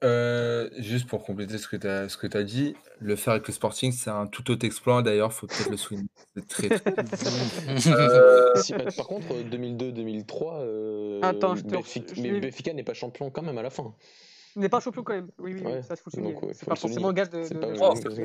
Euh, 0.05 0.69
juste 0.79 1.07
pour 1.07 1.23
compléter 1.23 1.59
ce 1.59 1.69
que 1.69 1.77
tu 1.77 1.87
as, 1.87 2.09
ce 2.09 2.17
que 2.17 2.37
as 2.37 2.43
dit, 2.43 2.75
le 2.99 3.15
faire 3.15 3.35
avec 3.35 3.47
le 3.47 3.53
Sporting, 3.53 3.93
c'est 3.93 4.11
un 4.11 4.27
tout 4.27 4.51
autre 4.51 4.67
exploit. 4.67 5.03
D'ailleurs, 5.03 5.33
faut 5.33 5.47
peut-être 5.47 5.71
le 5.71 5.77
souligner. 5.77 6.09
C'est 6.35 6.49
très, 6.49 6.69
très... 6.69 6.95
euh... 7.93 8.57
si, 8.57 8.73
par 8.73 9.07
contre, 9.07 9.29
2002-2003, 9.29 10.63
euh, 11.23 11.29
Attends, 11.29 11.55
Benfica, 11.55 12.15
mais 12.21 12.41
Benfica 12.41 12.73
n'est 12.73 12.83
pas 12.83 12.95
champion 12.95 13.31
quand 13.31 13.43
même 13.43 13.59
à 13.59 13.63
la 13.63 13.71
fin. 13.71 13.95
N'est 14.57 14.69
pas 14.69 14.81
champion 14.81 15.03
quand 15.03 15.15
même. 15.15 15.31
Oui, 15.39 15.55
oui, 15.55 15.63
ouais. 15.63 15.83
ça 15.83 15.97
se. 15.97 16.03
Ouais, 16.21 16.37
c'est 16.53 16.69
pas 16.69 16.77
forcément 16.77 17.09
le 17.09 17.15
gage 17.15 17.31
de. 17.31 17.39
de, 17.39 17.55
de... 17.55 17.75
Oh, 17.81 17.95
ça 17.97 18.09
ne 18.09 18.15
veut 18.15 18.25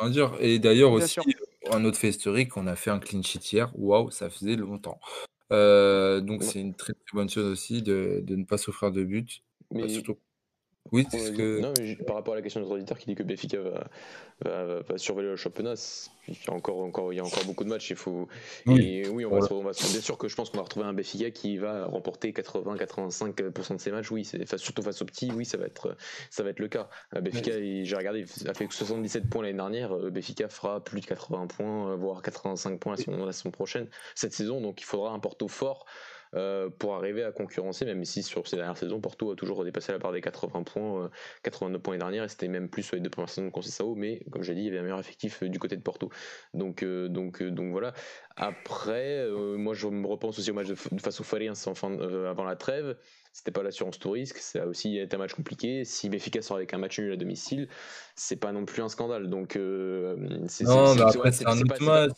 rien 0.00 0.10
dire. 0.10 0.32
Et 0.40 0.58
d'ailleurs 0.58 0.92
aussi, 0.92 1.08
sûr. 1.08 1.24
un 1.70 1.84
autre 1.84 1.96
fait 1.96 2.08
historique, 2.08 2.56
on 2.56 2.66
a 2.66 2.76
fait 2.76 2.90
un 2.90 2.98
clean 2.98 3.22
sheet 3.22 3.52
hier. 3.52 3.72
Waouh, 3.74 4.10
ça 4.10 4.28
faisait 4.28 4.56
longtemps. 4.56 5.00
Euh, 5.52 6.20
donc 6.20 6.42
c'est 6.42 6.60
une 6.60 6.74
très, 6.74 6.94
très 6.94 7.14
bonne 7.14 7.28
chose 7.28 7.46
aussi 7.46 7.82
de, 7.82 8.20
de 8.22 8.36
ne 8.36 8.44
pas 8.44 8.58
souffrir 8.58 8.90
de 8.90 9.02
but. 9.04 9.42
Mais... 9.70 9.88
surtout 9.88 10.16
oui, 10.90 11.06
que... 11.06 11.60
Non, 11.60 11.72
mais 11.78 11.94
par 11.96 12.16
rapport 12.16 12.34
à 12.34 12.36
la 12.36 12.42
question 12.42 12.60
de 12.60 12.64
notre 12.64 12.76
auditeur 12.76 12.98
qui 12.98 13.06
dit 13.06 13.14
que 13.14 13.22
Benfica 13.22 13.60
va, 13.60 13.88
va, 14.44 14.80
va, 14.80 14.98
surveiller 14.98 15.30
le 15.30 15.36
championnat, 15.36 15.74
il 16.26 16.34
y, 16.34 16.50
a 16.50 16.52
encore, 16.52 16.80
encore, 16.80 17.12
il 17.12 17.16
y 17.16 17.20
a 17.20 17.24
encore 17.24 17.44
beaucoup 17.44 17.62
de 17.64 17.68
matchs. 17.68 17.90
Il 17.90 17.96
faut... 17.96 18.28
Oui, 18.66 18.80
Et 18.82 19.08
oui 19.08 19.24
on, 19.24 19.30
voilà. 19.30 19.46
va, 19.46 19.54
on 19.54 19.62
va, 19.62 19.70
bien 19.70 20.00
sûr 20.00 20.18
que 20.18 20.28
je 20.28 20.34
pense 20.34 20.50
qu'on 20.50 20.58
va 20.58 20.64
retrouver 20.64 20.86
un 20.86 20.92
Benfica 20.92 21.30
qui 21.30 21.56
va 21.56 21.86
remporter 21.86 22.32
80-85% 22.32 23.76
de 23.76 23.80
ses 23.80 23.90
matchs. 23.92 24.10
Oui, 24.10 24.28
surtout 24.56 24.82
face 24.82 25.00
aux 25.00 25.06
petits, 25.06 25.30
oui, 25.32 25.44
ça 25.44 25.56
va 25.56 25.66
être, 25.66 25.96
ça 26.30 26.42
va 26.42 26.50
être 26.50 26.60
le 26.60 26.68
cas. 26.68 26.88
Euh, 27.14 27.20
Benfica, 27.20 27.52
j'ai 27.52 27.96
regardé, 27.96 28.24
il 28.40 28.50
a 28.50 28.54
fait 28.54 28.66
77 28.70 29.30
points 29.30 29.42
l'année 29.42 29.56
dernière. 29.56 29.96
Euh, 29.96 30.10
Benfica 30.10 30.48
fera 30.48 30.82
plus 30.82 31.00
de 31.00 31.06
80 31.06 31.46
points, 31.46 31.94
voire 31.96 32.22
85 32.22 32.80
points 32.80 32.96
la 32.96 33.24
la 33.24 33.32
saison 33.32 33.50
prochaine, 33.50 33.88
cette 34.14 34.32
saison. 34.32 34.60
Donc 34.60 34.80
il 34.80 34.84
faudra 34.84 35.12
un 35.12 35.20
Porto 35.20 35.46
fort. 35.48 35.86
Euh, 36.34 36.70
pour 36.70 36.94
arriver 36.94 37.24
à 37.24 37.32
concurrencer, 37.32 37.84
même 37.84 38.04
si 38.04 38.22
sur 38.22 38.46
ces 38.48 38.56
dernières 38.56 38.76
saisons, 38.76 39.00
Porto 39.00 39.32
a 39.32 39.36
toujours 39.36 39.64
dépassé 39.64 39.92
la 39.92 39.98
barre 39.98 40.12
des 40.12 40.22
80 40.22 40.62
points, 40.62 41.10
89 41.42 41.76
euh, 41.76 41.82
points 41.82 41.94
les 41.94 41.98
dernières, 41.98 42.24
et 42.24 42.28
c'était 42.28 42.48
même 42.48 42.70
plus 42.70 42.82
sur 42.82 42.96
les 42.96 43.02
deux 43.02 43.10
premières 43.10 43.28
saisons 43.28 43.48
de 43.48 43.52
Conceição, 43.52 43.94
mais 43.94 44.20
comme 44.30 44.42
j'ai 44.42 44.54
dit, 44.54 44.62
il 44.62 44.66
y 44.66 44.68
avait 44.68 44.78
un 44.78 44.82
meilleur 44.82 45.00
effectif 45.00 45.42
euh, 45.42 45.48
du 45.48 45.58
côté 45.58 45.76
de 45.76 45.82
Porto. 45.82 46.10
Donc, 46.54 46.84
donc, 46.84 47.42
donc 47.42 47.70
voilà. 47.70 47.92
Après, 48.36 49.28
moi 49.30 49.74
je 49.74 49.86
me 49.88 50.06
repense 50.06 50.38
aussi 50.38 50.50
au 50.50 50.54
match 50.54 50.68
de, 50.68 50.74
face 50.74 51.20
au 51.20 51.24
Fariens 51.24 51.52
avant 52.26 52.44
la 52.44 52.56
trêve 52.56 52.96
c'était 53.32 53.50
pas 53.50 53.62
l'assurance 53.62 53.98
tout 53.98 54.10
risque, 54.10 54.36
ça 54.36 54.64
a 54.64 54.66
aussi 54.66 54.98
été 54.98 55.16
un 55.16 55.18
match 55.18 55.32
compliqué. 55.32 55.84
Si 55.84 56.10
Benfica 56.10 56.42
sort 56.42 56.58
avec 56.58 56.74
un 56.74 56.78
match 56.78 56.98
nul 56.98 57.12
à 57.12 57.16
domicile, 57.16 57.66
c'est 58.14 58.36
pas 58.36 58.52
non 58.52 58.66
plus 58.66 58.82
un 58.82 58.90
scandale. 58.90 59.30
Donc, 59.30 59.56
euh, 59.56 60.16
c'est, 60.48 60.64
non, 60.64 60.94
mais 60.94 61.00
après, 61.00 61.32
c'est, 61.32 61.46
un 61.46 61.58
autre 61.58 61.82
match. 61.82 62.10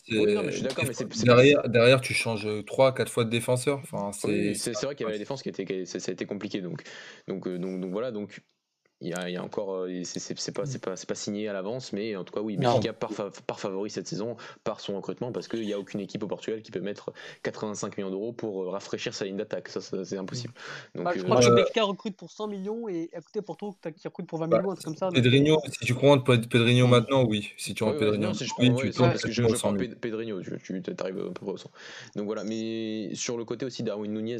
derrière, 1.23 1.69
derrière, 1.69 2.01
tu 2.01 2.13
changes 2.13 2.45
3-4 2.45 3.07
fois 3.07 3.23
de 3.23 3.29
défenseur. 3.29 3.79
Enfin, 3.79 4.11
c'est, 4.11 4.27
vrai 4.83 4.93
qu'il 4.95 5.05
y 5.05 5.07
avait 5.07 5.13
la 5.13 5.19
défense 5.19 5.41
qui 5.41 5.47
était, 5.47 5.85
ça, 5.85 5.99
a 6.05 6.11
été 6.11 6.25
compliqué. 6.25 6.59
Donc, 6.59 6.83
donc, 7.29 7.47
euh, 7.47 7.57
donc, 7.57 7.79
donc 7.79 7.91
voilà. 7.93 8.11
Donc, 8.11 8.41
il 9.05 9.11
y, 9.11 9.13
a, 9.13 9.29
il 9.29 9.33
y 9.33 9.37
a, 9.37 9.43
encore, 9.43 9.75
euh, 9.75 10.01
c'est 10.03 10.53
pas, 10.53 10.63
pas, 10.81 10.95
pas 10.95 11.15
signé 11.15 11.47
à 11.47 11.53
l'avance, 11.53 11.93
mais 11.93 12.15
en 12.15 12.23
tout 12.23 12.33
cas, 12.33 12.41
oui, 12.41 12.57
Benfica 12.57 12.91
part, 12.93 13.11
par 13.45 13.59
favori 13.59 13.89
cette 13.89 14.07
saison 14.07 14.35
par 14.63 14.79
son 14.79 14.95
recrutement 14.95 15.31
parce 15.31 15.47
qu'il 15.47 15.61
n'y 15.61 15.73
a 15.73 15.79
aucune 15.79 15.99
équipe 15.99 16.23
au 16.23 16.27
Portugal 16.27 16.61
qui 16.61 16.71
peut 16.71 16.79
mettre 16.79 17.13
85 17.43 17.97
millions 17.97 18.09
d'euros 18.09 18.33
pour 18.33 18.63
euh, 18.63 18.69
rafraîchir 18.69 19.13
sa 19.13 19.25
ligne 19.25 19.37
d'attaque. 19.37 19.69
Ça, 19.69 19.79
c'est 19.81 20.17
impossible. 20.17 20.53
Donc, 20.95 21.05
bah, 21.05 21.11
je 21.15 21.21
crois 21.21 21.37
euh, 21.37 21.49
que 21.49 21.55
Benfica 21.55 21.83
recrute 21.83 22.17
pour 22.17 22.31
100 22.31 22.47
millions 22.47 22.89
et 22.89 23.09
à 23.15 23.21
côté, 23.21 23.41
Porto 23.41 23.75
qui 23.95 24.07
recrute 24.07 24.27
pour 24.27 24.39
20 24.39 24.47
bah, 24.47 24.57
millions, 24.57 24.71
un 24.71 24.75
truc 24.75 24.85
comme 24.85 24.95
ça. 24.95 25.09
Pedrinho, 25.11 25.55
donc... 25.55 25.65
si 25.71 25.85
tu 25.85 25.93
comptes 25.93 26.25
Pedrinho 26.25 26.87
maintenant, 26.87 27.25
oui. 27.25 27.51
Si 27.57 27.75
tu 27.75 27.83
rentres 27.83 27.99
ouais, 27.99 28.11
Pedrinho, 28.11 28.33
si 28.33 28.45
je 28.45 28.53
oui, 28.57 28.73
tu 28.75 28.87
ouais, 28.87 28.91
parce 28.93 29.21
que 29.21 29.31
je, 29.31 29.43
je 29.43 29.53
prends 29.53 29.75
Pedrinho, 29.75 30.41
tu, 30.41 30.81
tu 30.81 30.93
arrives 30.99 31.19
à 31.19 31.23
peu 31.25 31.31
près 31.31 31.51
au 31.51 31.57
100. 31.57 31.69
Donc 32.15 32.25
voilà, 32.25 32.43
mais 32.43 33.13
sur 33.13 33.37
le 33.37 33.45
côté 33.45 33.65
aussi 33.65 33.83
Darwin 33.83 34.11
Nunez, 34.11 34.37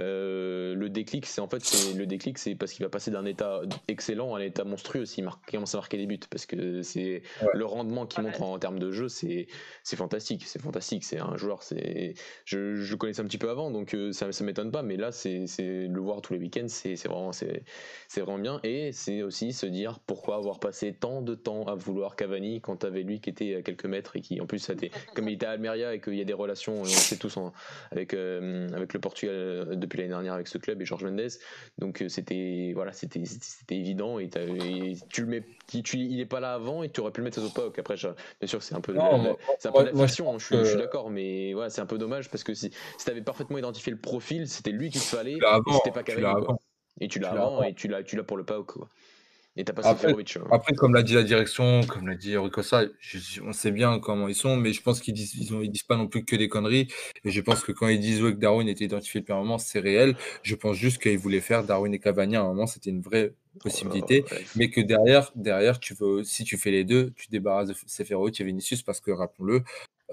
euh, 0.00 0.74
le 0.74 0.88
déclic, 0.88 1.26
c'est 1.26 1.40
en 1.40 1.48
fait, 1.48 1.62
le 1.96 2.06
déclic, 2.06 2.38
c'est 2.38 2.54
parce 2.54 2.72
qu'il 2.72 2.84
va 2.84 2.90
passer 2.90 3.10
d'un 3.10 3.24
état 3.24 3.62
excellent 4.02 4.34
à 4.34 4.40
un 4.40 4.42
état 4.42 4.64
monstrueux 4.64 5.06
s'il 5.06 5.28
commence 5.48 5.74
à 5.76 5.78
marquer 5.78 5.96
des 5.96 6.06
buts 6.06 6.18
parce 6.28 6.44
que 6.44 6.82
c'est 6.82 7.22
ouais. 7.40 7.48
le 7.54 7.64
rendement 7.64 8.04
qu'il 8.04 8.24
montre 8.24 8.42
en, 8.42 8.54
en, 8.54 8.58
termes 8.58 8.80
de 8.80 8.90
jeu 8.90 9.08
c'est 9.08 9.46
c'est 9.84 9.94
fantastique 9.96 10.44
c'est 10.44 10.60
fantastique 10.60 11.04
c'est 11.04 11.20
un 11.20 11.36
joueur 11.36 11.62
c'est 11.62 12.14
je, 12.44 12.74
je 12.74 12.94
connaissais 12.96 13.20
un 13.22 13.26
petit 13.26 13.38
peu 13.38 13.48
avant 13.48 13.70
donc 13.70 13.94
euh, 13.94 14.10
ça 14.12 14.32
ça 14.32 14.42
m'étonne 14.42 14.72
pas 14.72 14.82
mais 14.82 14.96
là 14.96 15.12
c'est 15.12 15.46
le 15.60 16.00
voir 16.00 16.20
tous 16.20 16.32
les 16.32 16.40
week-ends 16.40 16.66
c'est 16.66 16.96
vraiment 17.04 17.30
c'est 17.30 17.62
c'est 18.08 18.22
vraiment 18.22 18.40
bien 18.40 18.60
et 18.64 18.90
c'est 18.90 19.22
aussi 19.22 19.52
se 19.52 19.66
dire 19.66 20.00
pourquoi 20.00 20.34
avoir 20.34 20.58
passé 20.58 20.92
tant 20.92 21.22
de 21.22 21.36
temps 21.36 21.64
à 21.66 21.76
vouloir 21.76 22.16
Cavani 22.16 22.60
quand 22.60 22.78
t'avais 22.78 23.02
lui 23.02 23.20
qui 23.20 23.30
était 23.30 23.54
à 23.54 23.62
quelques 23.62 23.86
mètres 23.86 24.16
et 24.16 24.20
qui 24.20 24.40
en 24.40 24.46
plus 24.46 24.68
était 24.68 24.90
comme 25.14 25.28
il 25.28 25.34
était 25.34 25.46
à 25.46 25.50
Almeria 25.50 25.94
et 25.94 26.00
qu'il 26.00 26.16
y 26.16 26.20
a 26.20 26.24
des 26.24 26.32
relations 26.32 26.80
on 26.80 26.84
sait 26.84 27.18
tous 27.18 27.36
en, 27.36 27.52
avec 27.92 28.14
euh, 28.14 28.68
avec 28.74 28.94
le 28.94 29.00
Portugal 29.00 29.78
depuis 29.78 29.98
l'année 29.98 30.10
dernière 30.10 30.34
avec 30.34 30.48
ce 30.48 30.58
club 30.58 30.82
et 30.82 30.84
Georges 30.84 31.04
Mendes 31.04 31.30
donc 31.78 32.02
euh, 32.02 32.08
c'était 32.08 32.72
voilà 32.74 32.92
c'était 32.92 33.22
c'était 33.24 33.81
évident 33.82 34.18
et, 34.18 34.28
tu 35.10 35.22
le 35.22 35.26
mets, 35.26 35.44
tu, 35.66 35.98
il 35.98 36.20
est 36.20 36.26
pas 36.26 36.40
là 36.40 36.54
avant 36.54 36.82
et 36.82 36.90
tu 36.90 37.00
aurais 37.00 37.10
pu 37.10 37.20
le 37.20 37.24
mettre 37.24 37.42
au 37.44 37.48
PAOK. 37.48 37.78
Après, 37.78 37.96
bien 37.96 38.46
sûr 38.46 38.62
c'est 38.62 38.74
un 38.74 38.80
peu, 38.80 38.94
c'est 39.58 39.68
un 39.68 39.72
peu 39.72 39.84
la 39.84 40.06
fiction, 40.06 40.38
je, 40.38 40.64
suis, 40.64 40.76
d'accord, 40.76 41.10
mais 41.10 41.52
voilà, 41.52 41.70
c'est 41.70 41.80
un 41.80 41.86
peu 41.86 41.98
dommage 41.98 42.30
parce 42.30 42.44
que 42.44 42.54
si, 42.54 42.70
si 42.98 43.04
tu 43.04 43.10
avais 43.10 43.22
parfaitement 43.22 43.58
identifié 43.58 43.92
le 43.92 43.98
profil, 43.98 44.48
c'était 44.48 44.70
lui 44.70 44.90
qu'il 44.90 45.00
fallait, 45.00 45.38
c'était 45.74 45.90
pas. 45.90 46.02
Et 47.00 47.08
tu 47.08 47.18
l'as 47.18 47.30
avant, 47.30 47.62
et 47.62 47.74
tu 47.74 47.88
l'as 47.88 48.24
pour 48.24 48.36
le 48.36 48.44
PAOK. 48.44 48.66
Quoi. 48.66 48.88
Et 49.54 49.64
t'as 49.64 49.74
pas 49.74 49.86
après, 49.86 50.12
hein. 50.12 50.44
après, 50.50 50.74
comme 50.74 50.94
l'a 50.94 51.02
dit 51.02 51.12
la 51.12 51.22
direction, 51.22 51.82
comme 51.82 52.08
l'a 52.08 52.14
dit 52.14 52.38
Ricosa, 52.38 52.84
on 53.44 53.52
sait 53.52 53.70
bien 53.70 53.98
comment 54.00 54.26
ils 54.26 54.34
sont, 54.34 54.56
mais 54.56 54.72
je 54.72 54.80
pense 54.80 55.02
qu'ils 55.02 55.12
disent, 55.12 55.34
ils, 55.34 55.70
disent 55.70 55.82
pas 55.82 55.96
non 55.96 56.06
plus 56.06 56.24
que 56.24 56.36
des 56.36 56.48
conneries. 56.48 56.88
Et 57.24 57.30
je 57.30 57.40
pense 57.42 57.62
que 57.62 57.70
quand 57.70 57.88
ils 57.88 58.00
disent 58.00 58.20
que 58.20 58.30
Darwin 58.30 58.66
était 58.66 58.86
identifié 58.86 59.20
depuis 59.20 59.34
un 59.34 59.38
moment, 59.38 59.58
c'est 59.58 59.80
réel. 59.80 60.16
Je 60.42 60.54
pense 60.54 60.76
juste 60.76 61.02
qu'ils 61.02 61.18
voulaient 61.18 61.42
faire 61.42 61.64
Darwin 61.64 61.92
et 61.92 61.98
Cavani 61.98 62.36
à 62.36 62.40
un 62.40 62.44
moment, 62.44 62.66
c'était 62.66 62.88
une 62.88 63.02
vraie 63.02 63.34
possibilité. 63.60 64.24
Oh, 64.32 64.34
mais 64.56 64.70
que 64.70 64.80
derrière, 64.80 65.30
derrière, 65.34 65.80
tu 65.80 65.92
veux, 65.92 66.24
si 66.24 66.44
tu 66.44 66.56
fais 66.56 66.70
les 66.70 66.84
deux, 66.84 67.12
tu 67.16 67.28
débarrasses 67.28 67.68
de 67.68 67.74
Seferovic 67.86 68.40
et 68.40 68.44
Vinicius 68.44 68.82
parce 68.82 69.02
que, 69.02 69.10
rappelons-le, 69.10 69.64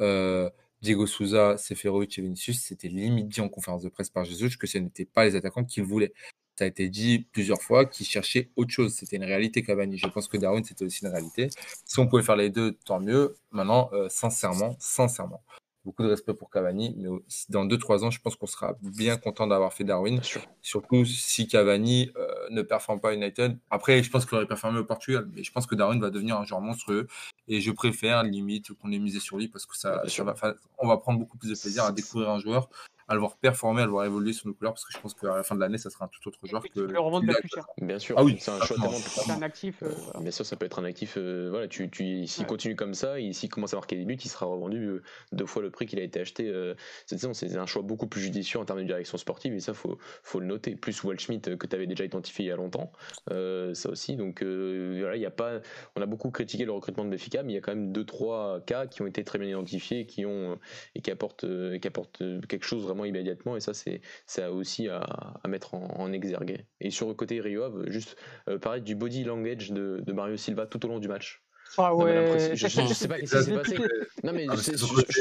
euh, 0.02 0.50
Diego 0.82 1.08
Souza, 1.08 1.58
Seferovic 1.58 2.20
et 2.20 2.22
Vinicius, 2.22 2.60
c'était 2.62 2.90
limite 2.90 3.30
dit 3.30 3.40
en 3.40 3.48
conférence 3.48 3.84
de 3.84 3.90
presse 3.90 4.10
par 4.10 4.26
Jesus 4.26 4.58
que 4.58 4.68
ce 4.68 4.78
n'étaient 4.78 5.06
pas 5.06 5.24
les 5.24 5.38
attaquants 5.38 5.64
qu'ils 5.64 5.84
voulaient 5.84 6.14
ça 6.60 6.66
a 6.66 6.68
été 6.68 6.90
dit 6.90 7.26
plusieurs 7.32 7.62
fois, 7.62 7.86
qu'il 7.86 8.06
cherchait 8.06 8.50
autre 8.58 8.72
chose. 8.72 8.94
C'était 8.94 9.16
une 9.16 9.24
réalité, 9.24 9.64
Cavani. 9.64 9.98
Je 9.98 10.08
pense 10.08 10.28
que 10.28 10.36
Darwin, 10.36 10.62
c'était 10.62 10.84
aussi 10.84 11.06
une 11.06 11.12
réalité. 11.12 11.50
Si 11.86 12.00
on 12.00 12.08
pouvait 12.08 12.22
faire 12.22 12.36
les 12.36 12.50
deux, 12.50 12.74
tant 12.84 13.00
mieux. 13.00 13.38
Maintenant, 13.52 13.90
euh, 13.94 14.10
sincèrement, 14.10 14.76
sincèrement, 14.78 15.42
beaucoup 15.86 16.04
de 16.04 16.10
respect 16.10 16.34
pour 16.34 16.50
Cavani, 16.50 16.94
mais 16.98 17.08
dans 17.48 17.66
2-3 17.66 18.04
ans, 18.04 18.12
je 18.12 18.20
pense 18.20 18.36
qu'on 18.36 18.46
sera 18.46 18.76
bien 18.82 19.16
content 19.16 19.48
d'avoir 19.48 19.72
fait 19.72 19.86
Darwin. 19.86 20.20
Surtout 20.62 21.06
si 21.06 21.48
Cavani 21.48 22.12
euh, 22.18 22.28
ne 22.50 22.62
performe 22.62 23.00
pas 23.00 23.12
à 23.12 23.14
United. 23.14 23.58
Après, 23.70 24.04
je 24.04 24.12
pense 24.12 24.26
qu'il 24.26 24.36
aurait 24.36 24.46
performé 24.46 24.80
au 24.80 24.86
Portugal, 24.86 25.30
mais 25.34 25.46
je 25.46 25.54
pense 25.54 25.66
que 25.66 25.76
Darwin 25.76 26.02
va 26.02 26.10
devenir 26.10 26.36
un 26.36 26.44
joueur 26.44 26.60
monstrueux. 26.60 27.08
Et 27.48 27.62
je 27.62 27.72
préfère 27.72 28.24
limite 28.24 28.74
qu'on 28.74 28.92
ait 28.92 29.00
misé 29.00 29.22
sur 29.22 29.38
lui 29.38 29.48
parce 29.48 29.66
que 29.66 29.78
ça, 29.78 30.04
va, 30.18 30.34
on 30.78 30.88
va 30.90 30.98
prendre 30.98 31.20
beaucoup 31.20 31.38
plus 31.38 31.52
de 31.52 31.56
plaisir 31.58 31.86
à 31.86 31.94
découvrir 31.94 32.30
un 32.30 32.40
joueur 32.40 32.70
à 33.10 33.16
le 33.16 33.20
voir 33.20 33.38
performer, 33.38 33.82
à 33.82 33.86
le 33.86 33.92
voir 33.92 34.06
évoluer 34.06 34.34
sur 34.34 34.48
nos 34.48 34.54
couleurs, 34.54 34.74
parce 34.74 34.86
que 34.86 34.94
je 34.94 35.00
pense 35.00 35.16
qu'à 35.16 35.36
la 35.36 35.44
fin 35.44 35.56
de 35.56 35.60
l'année, 35.60 35.80
ça 35.80 35.90
sera 35.90 36.06
un 36.06 36.08
tout 36.08 36.28
autre 36.28 36.40
joueur 36.46 36.64
que. 36.64 36.80
le 36.80 37.00
revendre 37.00 37.26
plus 37.26 37.50
cher. 37.50 37.66
Bien 37.82 37.98
sûr. 37.98 38.16
Ah 38.20 38.24
oui, 38.24 38.38
c'est 38.40 38.52
un 38.52 38.62
choix 38.62 38.78
C'est 38.94 39.32
un 39.32 39.42
actif. 39.42 39.82
Euh, 39.82 39.92
Bien 40.22 40.30
sûr, 40.30 40.46
ça 40.46 40.56
peut 40.56 40.68
être 40.68 40.78
un 40.78 40.84
actif. 40.84 41.16
Euh, 41.18 41.48
voilà, 41.50 41.68
tu, 41.68 41.90
tu, 41.90 42.28
s'il 42.28 42.46
continue 42.46 42.76
comme 42.76 42.94
ça, 42.94 43.20
et 43.20 43.34
s'il 43.34 43.50
commence 43.50 43.74
à 43.74 43.78
marquer 43.78 43.96
des 43.96 44.06
buts, 44.06 44.14
il 44.14 44.30
sera 44.30 44.46
revendu 44.46 44.78
euh, 44.78 45.04
deux 45.32 45.48
fois 45.48 45.64
le 45.64 45.72
prix 45.72 45.88
qu'il 45.88 45.98
a 46.00 46.04
été 46.04 46.20
acheté 46.20 46.54
cette 47.08 47.20
saison. 47.20 47.34
C'est 47.34 47.58
un 47.58 47.66
choix 47.66 47.82
beaucoup 47.82 48.06
plus 48.06 48.22
judicieux 48.22 48.60
en 48.60 48.66
termes 48.66 48.80
de 48.80 48.86
direction 48.86 49.18
sportive, 49.18 49.56
et 49.56 49.60
ça, 49.60 49.74
faut, 49.74 49.98
faut 50.22 50.40
le 50.40 50.46
noter. 50.46 50.76
Plus 50.76 51.04
Waldschmidt 51.04 51.58
que 51.58 51.66
tu 51.66 51.76
avais 51.76 51.88
déjà 51.88 52.06
identifié 52.06 52.46
il 52.46 52.48
y 52.50 52.52
a 52.52 52.56
longtemps, 52.56 52.92
ça 53.28 53.90
aussi. 53.90 54.18
Donc 54.18 54.44
voilà, 54.44 55.16
il 55.16 55.22
y 55.22 55.26
a 55.26 55.32
pas. 55.32 55.62
On 55.96 56.02
a 56.04 56.06
beaucoup 56.06 56.30
critiqué 56.30 56.66
le 56.66 56.72
recrutement 56.74 57.06
de 57.06 57.10
Béfica, 57.10 57.42
mais 57.42 57.54
il 57.54 57.56
y 57.56 57.58
a 57.58 57.62
quand 57.62 57.74
même 57.74 57.92
deux 57.92 58.06
trois 58.06 58.60
cas 58.68 58.86
qui 58.86 59.02
ont 59.02 59.08
été 59.08 59.24
très 59.24 59.40
bien 59.40 59.50
identifiés, 59.50 60.06
qui 60.06 60.28
ont 60.28 60.60
et 60.94 61.02
qui 61.02 61.10
apportent, 61.10 61.48
qui 61.80 61.88
apportent 61.88 62.22
quelque 62.48 62.66
chose 62.66 62.84
vraiment 62.84 62.99
immédiatement, 63.06 63.56
et 63.56 63.60
ça 63.60 63.74
c'est 63.74 64.02
aussi 64.46 64.88
à, 64.90 65.40
mettre 65.48 65.74
en, 65.74 66.12
exergue. 66.12 66.66
Et 66.80 66.92
sur 66.92 67.08
le 67.08 67.14
côté 67.14 67.40
Rio 67.42 67.90
juste 67.90 68.16
euh, 68.48 68.58
parler 68.58 68.82
du 68.82 68.96
body 68.96 69.24
language 69.24 69.72
de 69.72 70.14
Mario 70.14 70.38
Silva 70.38 70.66
tout 70.66 70.86
au 70.86 70.90
long 70.90 71.00
du 71.00 71.08
match. 71.08 71.44
Ah 71.78 71.96
ouais. 71.96 72.56
Je, 72.56 72.68
je, 72.68 72.94
sais 72.94 73.08
pas 73.08 73.16
ce 73.16 73.22
qui 73.22 73.28
s'est 73.28 73.54
passé. 73.54 73.78
Non 74.24 74.34
mais 74.34 74.48
ah, 74.50 74.58
c'est 74.58 74.78
son, 74.78 74.88
côté, 74.88 75.14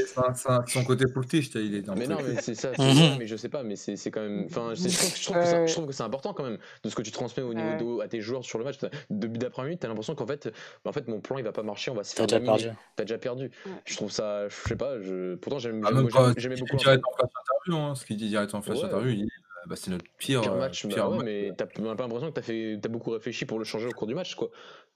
son 0.67 0.85
côté 0.85 1.07
poultiche, 1.07 1.51
il 1.55 1.75
est 1.75 1.83
dans 1.83 1.95
Mais 1.95 2.07
non 2.07 2.19
mais 2.27 2.41
c'est 2.41 2.55
ça, 2.55 2.73
mais 2.79 3.27
je 3.27 3.37
sais 3.37 3.49
pas, 3.49 3.63
mais 3.63 3.77
c'est 3.77 4.11
quand 4.11 4.21
même. 4.21 4.47
Enfin, 4.47 4.73
je 4.75 5.25
trouve, 5.25 5.67
je 5.67 5.73
trouve 5.73 5.87
que 5.87 5.93
c'est 5.93 6.03
important 6.03 6.33
quand 6.33 6.45
même 6.45 6.59
de 6.83 6.89
ce 6.89 6.95
que 6.95 7.03
tu 7.03 7.11
transmets 7.11 7.43
au 7.43 7.55
niveau 7.55 7.99
de, 7.99 8.03
à 8.03 8.09
tes 8.09 8.21
joueurs 8.21 8.45
sur 8.45 8.59
le 8.59 8.65
match. 8.65 8.79
Depuis 9.11 9.39
d'après 9.39 9.65
minute, 9.65 9.81
t'as 9.81 9.89
l'impression 9.89 10.15
qu'en 10.15 10.27
fait, 10.27 10.53
en 10.85 10.93
fait, 10.93 11.09
mon 11.09 11.21
plan 11.21 11.39
il 11.39 11.45
va 11.45 11.53
pas 11.53 11.63
marcher, 11.63 11.91
on 11.91 11.95
va 11.95 12.05
se 12.05 12.15
faire. 12.15 12.27
T'as 12.27 12.39
déjà 12.39 12.53
perdu. 12.53 12.77
T'as 12.97 13.05
déjà 13.05 13.19
perdu. 13.19 13.51
Je 13.85 13.97
trouve 13.97 14.11
ça, 14.11 14.49
je 14.49 14.55
sais 14.55 14.77
pas. 14.77 15.01
Je... 15.01 15.35
Pourtant 15.37 15.59
j'aime. 15.59 15.83
Ah, 15.85 15.93
beaucoup. 15.93 16.77
Direct 16.77 17.05
en 17.05 17.17
flash 17.17 17.31
interview, 17.41 17.85
hein, 17.85 17.95
ce 17.95 18.05
qu'il 18.05 18.17
dit 18.17 18.29
direct 18.29 18.55
en 18.55 18.63
flash 18.63 18.83
interview, 18.83 19.27
bah, 19.67 19.77
c'est 19.77 19.91
notre 19.91 20.05
pire, 20.17 20.41
pire 20.41 20.55
match. 20.55 20.87
Pire 20.87 21.11
bah 21.11 21.19
mais 21.25 21.53
t'as 21.57 21.67
pas 21.67 21.83
l'impression 21.83 22.29
que 22.29 22.35
t'as 22.35 22.43
fait, 22.43 22.79
as 22.83 22.89
beaucoup 22.89 23.11
réfléchi 23.11 23.45
pour 23.45 23.59
le 23.59 23.65
changer 23.65 23.87
au 23.87 23.93
cours 23.93 24.07
du 24.07 24.15
match, 24.15 24.35
quoi. 24.35 24.51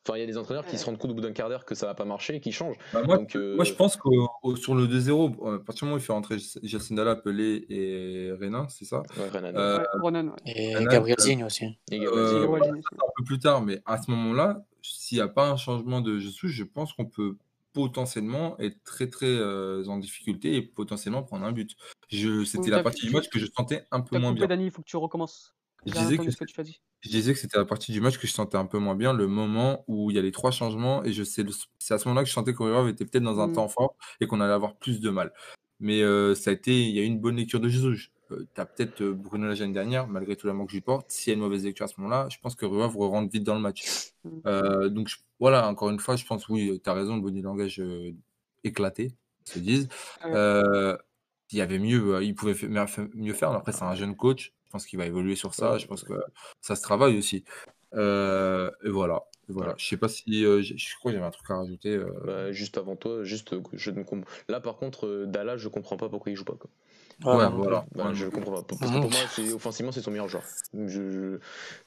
Enfin, 0.05 0.18
il 0.18 0.20
y 0.20 0.24
a 0.24 0.26
des 0.26 0.36
entraîneurs 0.36 0.66
qui 0.66 0.78
se 0.78 0.84
rendent 0.84 0.98
compte 0.98 1.12
au 1.12 1.14
bout 1.14 1.20
d'un 1.20 1.32
quart 1.32 1.48
d'heure 1.48 1.64
que 1.64 1.76
ça 1.76 1.86
va 1.86 1.94
pas 1.94 2.05
marcher 2.05 2.34
et 2.34 2.40
qui 2.40 2.50
changent. 2.50 2.76
Bah, 2.92 3.03
moi, 3.05 3.20
euh, 3.36 3.55
moi, 3.55 3.64
je 3.64 3.72
pense 3.72 3.96
que 3.96 4.09
sur 4.57 4.74
le 4.74 4.88
2-0, 4.88 5.55
à 5.55 5.59
partir 5.61 5.80
du 5.80 5.84
moment 5.84 5.94
où 5.94 5.98
il 5.98 6.03
fait 6.03 6.12
rentrer 6.12 6.38
Jacindala, 6.64 7.14
Pelé 7.14 7.64
et 7.68 8.32
Renan, 8.32 8.68
c'est 8.68 8.84
ça? 8.84 9.05
Ouais, 9.16 9.28
Renan. 9.28 9.55
Euh, 9.55 10.36
et 10.44 10.74
Gabriel 10.90 11.20
Zigne 11.20 11.44
aussi. 11.44 11.66
Et 11.92 12.05
euh, 12.05 12.53
un 12.53 13.12
peu 13.16 13.24
plus 13.24 13.38
tard, 13.38 13.62
mais 13.62 13.80
à 13.86 14.03
ce 14.03 14.11
moment-là, 14.11 14.64
s'il 14.82 15.18
n'y 15.18 15.22
a 15.22 15.28
pas 15.28 15.48
un 15.48 15.57
changement 15.57 16.00
de 16.00 16.18
Jesus, 16.18 16.48
je 16.48 16.64
pense 16.64 16.92
qu'on 16.94 17.07
peut 17.07 17.36
potentiellement 17.72 18.59
être 18.59 18.82
très 18.82 19.09
très 19.09 19.40
en 19.86 19.98
difficulté 19.98 20.57
et 20.57 20.62
potentiellement 20.62 21.22
prendre 21.22 21.44
un 21.44 21.53
but. 21.53 21.76
C'était 22.11 22.70
la 22.70 22.82
partie 22.82 23.07
du 23.07 23.12
match 23.12 23.28
que 23.28 23.38
je 23.38 23.46
sentais 23.46 23.84
un 23.92 24.00
peu 24.00 24.18
moins 24.18 24.32
bien. 24.32 24.48
Dani, 24.48 24.64
il 24.64 24.70
faut 24.72 24.82
que 24.82 24.88
tu 24.88 24.96
recommences. 24.96 25.55
Je 25.86 25.92
disais, 25.92 26.16
que, 26.16 26.24
je 27.03 27.11
disais 27.11 27.32
que 27.32 27.38
c'était 27.38 27.59
la 27.59 27.64
partie 27.64 27.92
du 27.92 28.00
match 28.00 28.18
que 28.18 28.26
je 28.26 28.32
sentais 28.32 28.57
un 28.57 28.66
peu 28.66 28.78
moins 28.78 28.94
bien, 28.94 29.12
le 29.12 29.26
moment 29.26 29.84
où 29.88 30.11
il 30.11 30.16
y 30.16 30.18
a 30.18 30.22
les 30.22 30.32
trois 30.32 30.53
changements, 30.53 31.05
et 31.05 31.12
je 31.12 31.24
sais, 31.24 31.44
c'est 31.78 31.94
à 31.94 31.98
ce 31.98 32.07
moment-là 32.09 32.22
que 32.22 32.28
je 32.28 32.34
sentais 32.34 32.55
qu'Aurélien 32.55 32.86
était 32.88 33.05
peut-être 33.05 33.24
dans 33.24 33.40
un 33.40 33.48
mmh. 33.48 33.55
temps 33.55 33.68
fort 33.68 33.96
et 34.20 34.26
qu'on 34.26 34.40
allait 34.40 34.53
avoir 34.53 34.76
plus 34.76 35.00
de 35.00 35.11
mal. 35.11 35.32
Mais 35.80 36.00
ça 36.36 36.50
a 36.50 36.53
été, 36.53 36.80
il 36.80 36.94
y 36.94 37.00
a 37.00 37.03
eu 37.03 37.07
une 37.07 37.18
bonne 37.18 37.36
lecture 37.36 37.59
de 37.59 37.68
Jésus. 37.68 38.12
Euh, 38.30 38.46
tu 38.55 38.61
as 38.61 38.66
peut-être 38.66 39.03
Bruno 39.03 39.48
la 39.48 39.55
l'année 39.55 39.72
dernière, 39.72 40.07
malgré 40.07 40.36
tout 40.36 40.46
l'amour 40.46 40.66
que 40.66 40.72
je 40.72 40.76
lui 40.76 40.80
porte. 40.80 41.11
S'il 41.11 41.32
y 41.32 41.34
a 41.34 41.34
une 41.34 41.40
mauvaise 41.40 41.64
lecture 41.64 41.84
à 41.84 41.88
ce 41.88 41.94
moment-là, 41.98 42.28
je 42.30 42.38
pense 42.38 42.55
que 42.55 42.64
Ruav 42.64 42.96
rentre 42.96 43.32
vite 43.32 43.42
dans 43.42 43.57
le 43.57 43.61
match. 43.61 44.12
Mmh. 44.24 44.88
donc 44.90 45.09
voilà, 45.40 45.68
encore 45.68 45.90
une 45.90 45.98
fois, 45.98 46.14
je 46.14 46.24
pense, 46.24 46.48
oui, 46.48 46.80
tu 46.82 46.88
as 46.88 46.92
raison, 46.92 47.16
le 47.16 47.22
body 47.22 47.42
langage 47.42 47.82
éclaté, 48.62 49.12
se 49.44 49.59
disent. 49.59 49.88
Il 51.53 51.59
y 51.59 51.62
avait 51.62 51.78
mieux, 51.78 52.22
il 52.22 52.34
pouvait 52.34 52.57
mieux 53.14 53.34
faire. 53.34 53.53
Après, 53.53 53.72
c'est 53.72 53.84
un 53.84 53.94
jeune 53.94 54.16
coach. 54.16 54.53
Je 54.66 54.70
pense 54.70 54.86
qu'il 54.86 54.98
va 54.98 55.07
évoluer 55.07 55.36
sur 55.36 55.55
ça. 55.55 55.76
Je 55.76 55.86
pense 55.86 56.03
que 56.03 56.14
ça 56.61 56.76
se 56.76 56.82
travaille 56.82 57.18
aussi. 57.18 57.44
Euh, 57.94 58.70
et 58.84 58.88
voilà. 58.88 59.24
voilà. 59.48 59.74
Je 59.76 59.86
sais 59.86 59.96
pas 59.96 60.09
si. 60.09 60.44
Euh, 60.44 60.62
je 60.62 60.96
crois 60.98 61.11
qu'il 61.11 61.18
y 61.18 61.22
avait 61.22 61.28
un 61.28 61.30
truc 61.30 61.50
à 61.50 61.57
rajouter. 61.57 61.90
Euh. 61.90 62.07
Bah, 62.24 62.53
juste 62.53 62.78
avant 62.78 62.96
toi, 62.96 63.22
juste. 63.22 63.55
Je 63.72 63.90
ne 63.90 64.03
Là, 64.48 64.61
par 64.61 64.76
contre, 64.76 65.26
Dalla, 65.26 65.57
je 65.57 65.68
comprends 65.68 65.96
pas 65.96 66.09
pourquoi 66.09 66.32
il 66.32 66.36
joue 66.36 66.44
pas. 66.44 66.55
Quoi. 66.55 66.70
Ouais, 67.24 67.48
voilà. 67.55 67.84
Bah, 67.94 68.12
je 68.14 68.26
comprends 68.26 68.53
pas. 68.53 68.62
Parce 68.62 68.80
que 68.80 69.00
pour 69.00 69.11
moi, 69.11 69.55
offensivement, 69.55 69.92
c'est 69.92 70.00
son 70.00 70.11
meilleur 70.11 70.28
joueur. 70.28 70.44
Je, 70.72 71.38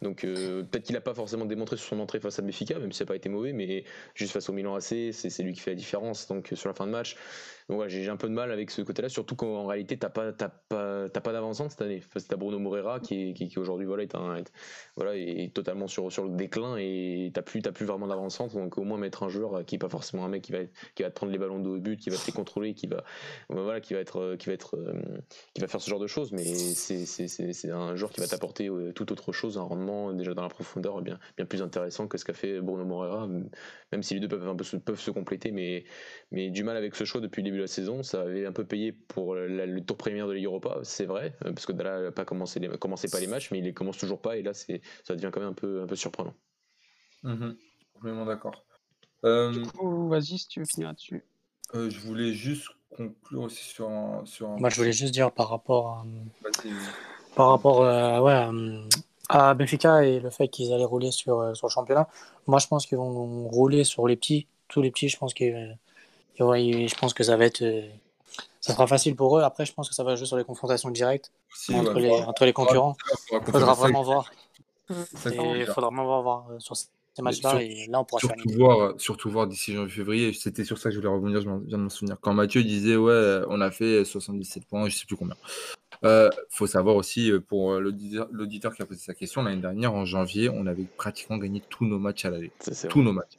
Donc, 0.02 0.22
peut-être 0.22 0.84
qu'il 0.84 0.94
n'a 0.94 1.02
pas 1.02 1.14
forcément 1.14 1.46
démontré 1.46 1.78
sur 1.78 1.88
son 1.88 2.00
entrée 2.00 2.20
face 2.20 2.40
à 2.40 2.42
Béfica, 2.42 2.78
même 2.80 2.92
si 2.92 3.00
ça 3.00 3.04
n'a 3.04 3.08
pas 3.08 3.16
été 3.16 3.30
mauvais, 3.30 3.52
mais 3.52 3.84
juste 4.14 4.32
face 4.32 4.48
au 4.50 4.54
Milan 4.54 4.76
AC, 4.76 5.12
c'est 5.12 5.44
lui 5.44 5.54
qui 5.54 5.60
fait 5.60 5.72
la 5.72 5.76
différence. 5.76 6.28
Donc, 6.28 6.52
sur 6.54 6.70
la 6.70 6.76
fin 6.76 6.86
de 6.86 6.92
match, 6.92 7.18
donc 7.70 7.88
j'ai 7.88 8.08
un 8.10 8.18
peu 8.18 8.28
de 8.28 8.34
mal 8.34 8.52
avec 8.52 8.70
ce 8.70 8.82
côté-là, 8.82 9.10
surtout 9.10 9.36
qu'en 9.36 9.66
réalité, 9.66 9.98
t'as 9.98 10.10
pas, 10.10 10.32
pas, 10.32 11.10
pas 11.10 11.34
d'avancante 11.34 11.72
cette 11.72 11.82
année. 11.82 12.02
Enfin, 12.06 12.24
t'as 12.28 12.36
Bruno 12.36 12.60
Moreira 12.60 13.00
qui, 13.00 13.34
qui, 13.34 13.58
aujourd'hui 13.58 13.88
voilà, 13.88 14.04
est, 14.04 14.16
voilà, 14.96 15.16
est 15.16 15.54
totalement 15.54 15.88
sur, 15.88 16.12
sur 16.12 16.26
le 16.26 16.36
déclin 16.36 16.78
et 16.78 17.32
t'as 17.34 17.42
plus, 17.42 17.62
plus 17.62 17.86
vraiment 17.86 18.08
d'avancante. 18.08 18.54
Donc 18.54 18.78
au 18.78 18.84
moins 18.84 18.98
mettre 18.98 19.24
un 19.24 19.30
joueur 19.30 19.66
qui 19.66 19.76
est 19.76 19.80
pas 19.80 19.90
forcément 19.90 20.26
un 20.26 20.30
mec 20.30 20.44
qui 20.44 20.52
va, 20.52 20.60
qui 20.94 21.04
va 21.04 21.10
te 21.10 21.16
prendre 21.16 21.32
les 21.32 21.40
ballons 21.40 21.60
de 21.60 21.70
haut 21.70 21.80
but, 21.80 22.00
qui 22.00 22.10
va 22.10 22.18
te 22.18 22.26
les 22.28 22.34
contrôler, 22.34 22.74
qui 22.76 22.88
va, 22.88 23.04
voilà, 23.50 23.82
qui 23.82 23.94
va 23.94 24.00
être, 24.00 24.36
qui 24.36 24.48
va 24.48 24.54
être, 24.54 24.78
qui 25.54 25.62
va 25.62 25.68
faire 25.68 25.82
ce 25.82 25.90
genre 25.90 26.00
de 26.00 26.08
choses. 26.08 26.32
Mais 26.32 26.46
c'est 26.46 27.72
un 27.72 27.96
joueur 27.96 28.12
qui 28.12 28.20
va 28.20 28.28
t'apporter 28.28 28.70
euh, 28.70 28.92
tout 28.94 29.12
autre 29.12 29.32
chose, 29.32 29.58
un 29.58 29.64
rendement 29.64 30.14
déjà 30.14 30.34
dans 30.34 30.44
la 30.44 30.50
profondeur 30.50 31.02
bien, 31.02 31.20
bien 31.38 31.46
plus 31.46 31.62
intéressant 31.62 32.08
que 32.08 32.18
ce 32.18 32.26
qu'a 32.26 32.34
fait 32.34 32.62
Bruno 32.62 32.86
Moreira, 32.86 33.28
même 33.92 34.04
si 34.04 34.14
les 34.14 34.20
deux 34.20 34.28
peuvent 34.28 34.56
peuvent 34.86 35.00
se 35.00 35.12
compléter, 35.12 35.52
mais, 35.52 35.84
mais 36.32 36.50
du 36.50 36.64
mal 36.64 36.78
avec 36.78 36.96
ce 36.96 37.04
choix 37.06 37.22
depuis 37.22 37.42
le 37.42 37.50
début 37.50 37.55
la 37.62 37.68
saison. 37.68 38.04
Ça 38.04 38.22
avait 38.22 38.46
un 38.46 38.52
peu 38.52 38.66
payé 38.66 38.92
pour 38.92 39.36
le 39.36 39.80
tour 39.82 39.98
première 39.98 40.28
de 40.28 40.34
Ligue 40.34 40.46
Europa, 40.46 40.80
c'est 40.84 41.06
vrai, 41.06 41.34
euh, 41.46 41.52
parce 41.52 41.66
que 41.66 41.72
Dalla 41.72 42.02
n'a 42.02 42.12
pas 42.12 42.26
commencé, 42.26 42.60
les, 42.60 42.70
commencé 42.78 43.10
pas 43.10 43.20
les 43.20 43.28
matchs, 43.28 43.52
mais 43.52 43.60
il 43.60 43.64
les 43.64 43.74
commence 43.74 43.98
toujours 43.98 44.22
pas, 44.22 44.38
et 44.38 44.44
là, 44.44 44.54
c'est, 44.54 44.82
ça 45.04 45.16
devient 45.16 45.30
quand 45.32 45.40
même 45.40 45.50
un 45.50 45.54
peu, 45.54 45.82
un 45.82 45.88
peu 45.88 45.96
surprenant. 45.96 46.34
Mhm. 47.24 47.56
Vraiment 48.02 48.26
d'accord. 48.26 48.66
Euh, 49.24 49.52
vas-y 49.82 50.38
si 50.38 50.48
tu 50.48 50.60
veux 50.60 50.66
finir 50.66 50.90
là-dessus. 50.90 51.24
Euh, 51.74 51.90
je 51.90 52.00
voulais 52.00 52.34
juste 52.34 52.68
conclure 52.96 53.42
aussi 53.42 53.64
sur 53.64 53.90
un, 53.90 54.26
sur 54.26 54.50
Moi, 54.50 54.70
je 54.70 54.76
voulais 54.76 54.94
juste 54.94 55.14
dire 55.14 55.32
par 55.32 55.50
rapport 55.50 55.90
à, 55.90 56.06
par 57.36 57.50
rapport 57.50 57.80
ouais, 58.24 58.50
à 59.30 59.54
Benfica 59.56 60.06
et 60.06 60.20
le 60.20 60.30
fait 60.30 60.48
qu'ils 60.48 60.72
allaient 60.72 60.86
rouler 60.86 61.12
sur, 61.12 61.56
sur 61.56 61.68
le 61.68 61.72
championnat. 61.72 62.08
Moi, 62.46 62.60
je 62.60 62.68
pense 62.68 62.86
qu'ils 62.86 62.98
vont 62.98 63.48
rouler 63.48 63.84
sur 63.84 64.08
les 64.08 64.16
petits, 64.16 64.48
tous 64.68 64.82
les 64.82 64.92
petits. 64.92 65.10
Je 65.10 65.18
pense 65.18 65.34
qu'ils 65.34 65.78
ouais, 66.40 66.88
je 66.88 66.96
pense 66.96 67.14
que 67.14 67.24
ça 67.24 67.38
va 67.38 67.46
être. 67.46 67.62
Euh, 67.62 67.88
ça 68.60 68.74
sera 68.74 68.88
facile 68.88 69.16
pour 69.16 69.38
eux. 69.38 69.44
Après, 69.44 69.66
je 69.66 69.74
pense 69.74 69.88
que 69.88 69.96
ça 69.96 70.04
va 70.04 70.16
jouer 70.16 70.26
sur 70.26 70.38
les 70.38 70.44
confrontations 70.44 70.90
directes 70.90 71.32
entre, 71.72 72.00
les, 72.00 72.10
entre 72.10 72.46
les 72.46 72.54
concurrents. 72.54 72.98
Il 73.32 73.52
faudra 73.52 73.74
vraiment 73.76 74.02
voir. 74.02 74.32
Il 74.90 75.66
faudra 75.68 75.90
vraiment 75.90 76.22
voir 76.24 76.48
euh, 76.50 76.60
sur 76.60 76.76
ces 76.76 76.88
matchs-là. 77.22 77.62
Et 77.62 77.86
là, 77.88 78.00
on 78.00 78.06
pourra 78.06 78.22
surtout 78.22 78.50
voir, 78.56 78.80
euh, 78.80 78.94
surtout 78.98 79.30
voir 79.30 79.46
d'ici 79.46 79.74
janvier-février. 79.74 80.34
C'était 80.34 80.64
sur 80.64 80.80
ça 80.80 80.90
que 80.90 80.96
je 80.96 81.00
voulais 81.00 81.14
revenir. 81.14 81.42
Je 81.42 81.50
viens 81.68 81.78
de 81.78 81.84
me 81.84 81.90
souvenir. 81.90 82.18
Quand 82.20 82.34
Mathieu 82.34 82.64
disait, 82.64 82.96
ouais, 82.96 83.42
on 83.50 83.62
a 83.62 83.70
fait 83.70 84.04
77 84.04 84.66
points, 84.66 84.90
je 84.90 84.98
sais 84.98 85.06
plus 85.06 85.16
combien. 85.16 85.36
Euh, 86.04 86.30
faut 86.50 86.68
savoir 86.68 86.96
aussi, 86.96 87.32
pour 87.48 87.74
l'auditeur 87.74 88.74
qui 88.74 88.82
a 88.82 88.86
posé 88.86 89.00
sa 89.00 89.14
question, 89.14 89.44
l'année 89.44 89.62
dernière, 89.62 89.94
en 89.94 90.06
janvier, 90.06 90.50
on 90.50 90.66
avait 90.66 90.86
pratiquement 90.98 91.38
gagné 91.38 91.62
tous 91.70 91.86
nos 91.86 92.00
matchs 92.00 92.26
à 92.26 92.32
l'aller. 92.32 92.52
Tous 92.90 93.04
nos 93.04 93.14
matchs. 93.14 93.38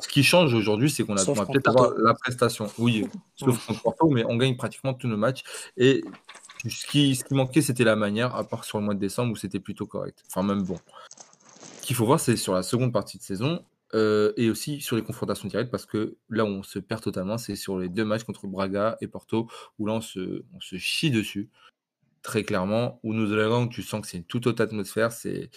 Ce 0.00 0.08
qui 0.08 0.22
change 0.22 0.52
aujourd'hui, 0.54 0.90
c'est 0.90 1.04
qu'on 1.04 1.16
a, 1.16 1.24
peut-être 1.24 1.68
avoir 1.68 1.94
la 1.96 2.14
prestation. 2.14 2.70
Oui, 2.78 3.06
sauf 3.34 3.66
contre 3.66 3.82
Porto, 3.82 4.10
mais 4.10 4.24
on 4.24 4.36
gagne 4.36 4.56
pratiquement 4.56 4.94
tous 4.94 5.08
nos 5.08 5.16
matchs. 5.16 5.42
Et 5.76 6.04
ce 6.68 6.86
qui, 6.86 7.16
ce 7.16 7.24
qui 7.24 7.34
manquait, 7.34 7.62
c'était 7.62 7.84
la 7.84 7.96
manière, 7.96 8.34
à 8.34 8.44
part 8.44 8.64
sur 8.64 8.78
le 8.78 8.84
mois 8.84 8.94
de 8.94 9.00
décembre 9.00 9.32
où 9.32 9.36
c'était 9.36 9.60
plutôt 9.60 9.86
correct. 9.86 10.22
Enfin, 10.28 10.42
même 10.42 10.62
bon. 10.62 10.78
Ce 11.80 11.86
qu'il 11.86 11.96
faut 11.96 12.06
voir, 12.06 12.20
c'est 12.20 12.36
sur 12.36 12.54
la 12.54 12.62
seconde 12.62 12.92
partie 12.92 13.18
de 13.18 13.22
saison. 13.22 13.64
Euh, 13.94 14.32
et 14.36 14.50
aussi 14.50 14.80
sur 14.80 14.96
les 14.96 15.02
confrontations 15.02 15.46
directes, 15.46 15.70
parce 15.70 15.86
que 15.86 16.16
là 16.28 16.44
où 16.44 16.48
on 16.48 16.64
se 16.64 16.80
perd 16.80 17.00
totalement, 17.02 17.38
c'est 17.38 17.54
sur 17.54 17.78
les 17.78 17.88
deux 17.88 18.04
matchs 18.04 18.24
contre 18.24 18.48
Braga 18.48 18.98
et 19.00 19.06
Porto, 19.06 19.48
où 19.78 19.86
là 19.86 19.92
on 19.92 20.00
se, 20.00 20.42
on 20.54 20.60
se 20.60 20.76
chie 20.76 21.12
dessus, 21.12 21.48
très 22.20 22.42
clairement, 22.42 22.98
où 23.04 23.14
nous 23.14 23.32
allons, 23.32 23.68
tu 23.68 23.84
sens 23.84 24.00
que 24.00 24.08
c'est 24.08 24.16
une 24.16 24.24
toute 24.24 24.48
autre 24.48 24.60
atmosphère, 24.60 25.12
c'est 25.12 25.50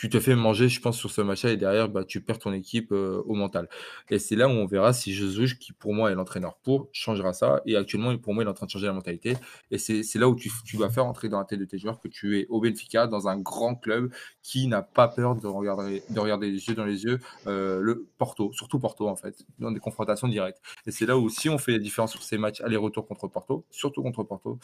tu 0.00 0.08
te 0.08 0.18
fais 0.18 0.34
manger, 0.34 0.70
je 0.70 0.80
pense, 0.80 0.96
sur 0.96 1.10
ce 1.10 1.20
match-là, 1.20 1.50
et 1.50 1.58
derrière, 1.58 1.90
bah, 1.90 2.04
tu 2.06 2.22
perds 2.22 2.38
ton 2.38 2.54
équipe 2.54 2.90
euh, 2.90 3.22
au 3.26 3.34
mental. 3.34 3.68
Et 4.08 4.18
c'est 4.18 4.34
là 4.34 4.48
où 4.48 4.52
on 4.52 4.64
verra 4.64 4.94
si 4.94 5.12
Jesus, 5.12 5.58
qui 5.58 5.74
pour 5.74 5.92
moi 5.92 6.10
est 6.10 6.14
l'entraîneur 6.14 6.56
pour, 6.56 6.88
changera 6.90 7.34
ça. 7.34 7.60
Et 7.66 7.76
actuellement, 7.76 8.16
pour 8.16 8.32
moi, 8.32 8.42
il 8.42 8.46
est 8.46 8.50
en 8.50 8.54
train 8.54 8.64
de 8.64 8.70
changer 8.70 8.86
la 8.86 8.94
mentalité. 8.94 9.36
Et 9.70 9.76
c'est 9.76 10.18
là 10.18 10.26
où 10.30 10.34
tu, 10.34 10.50
tu, 10.64 10.78
vas 10.78 10.88
faire 10.88 11.04
entrer 11.04 11.28
dans 11.28 11.38
la 11.38 11.44
tête 11.44 11.58
de 11.58 11.66
tes 11.66 11.76
joueurs 11.76 12.00
que 12.00 12.08
tu 12.08 12.38
es 12.38 12.46
au 12.48 12.62
Benfica, 12.62 13.08
dans 13.08 13.28
un 13.28 13.38
grand 13.38 13.74
club 13.74 14.10
qui 14.42 14.68
n'a 14.68 14.80
pas 14.80 15.06
peur 15.06 15.36
de 15.36 15.46
regarder, 15.46 16.02
de 16.08 16.18
regarder 16.18 16.50
les 16.50 16.66
yeux 16.66 16.74
dans 16.74 16.86
les 16.86 17.04
yeux 17.04 17.18
euh, 17.46 17.78
le 17.82 18.08
Porto, 18.16 18.54
surtout 18.54 18.78
Porto, 18.78 19.06
en 19.06 19.16
fait, 19.16 19.44
dans 19.58 19.70
des 19.70 19.80
confrontations 19.80 20.28
directes. 20.28 20.62
Et 20.86 20.92
c'est 20.92 21.04
là 21.04 21.18
où, 21.18 21.28
si 21.28 21.50
on 21.50 21.58
fait 21.58 21.72
la 21.72 21.78
différence 21.78 22.12
sur 22.12 22.22
ces 22.22 22.38
matchs 22.38 22.62
aller-retour 22.62 23.06
contre 23.06 23.28
Porto, 23.28 23.66
surtout 23.70 24.02
contre 24.02 24.22
Porto, 24.22 24.58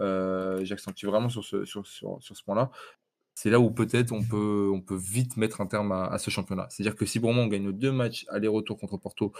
euh, 0.00 0.64
j'accentue 0.64 1.06
vraiment 1.06 1.28
sur 1.28 1.44
ce 1.44 2.42
point-là, 2.44 2.72
c'est 3.34 3.50
là 3.50 3.60
où 3.60 3.70
peut-être 3.70 4.12
on 4.12 4.22
peut, 4.22 4.70
on 4.72 4.80
peut 4.80 4.96
vite 4.96 5.36
mettre 5.36 5.60
un 5.60 5.66
terme 5.66 5.92
à, 5.92 6.18
ce 6.18 6.30
championnat. 6.30 6.66
C'est-à-dire 6.70 6.96
que 6.96 7.06
si 7.06 7.20
pour 7.20 7.32
moi 7.32 7.44
on 7.44 7.48
gagne 7.48 7.72
deux 7.72 7.92
matchs 7.92 8.26
aller-retour 8.28 8.78
contre 8.78 8.96
Porto, 8.96 9.32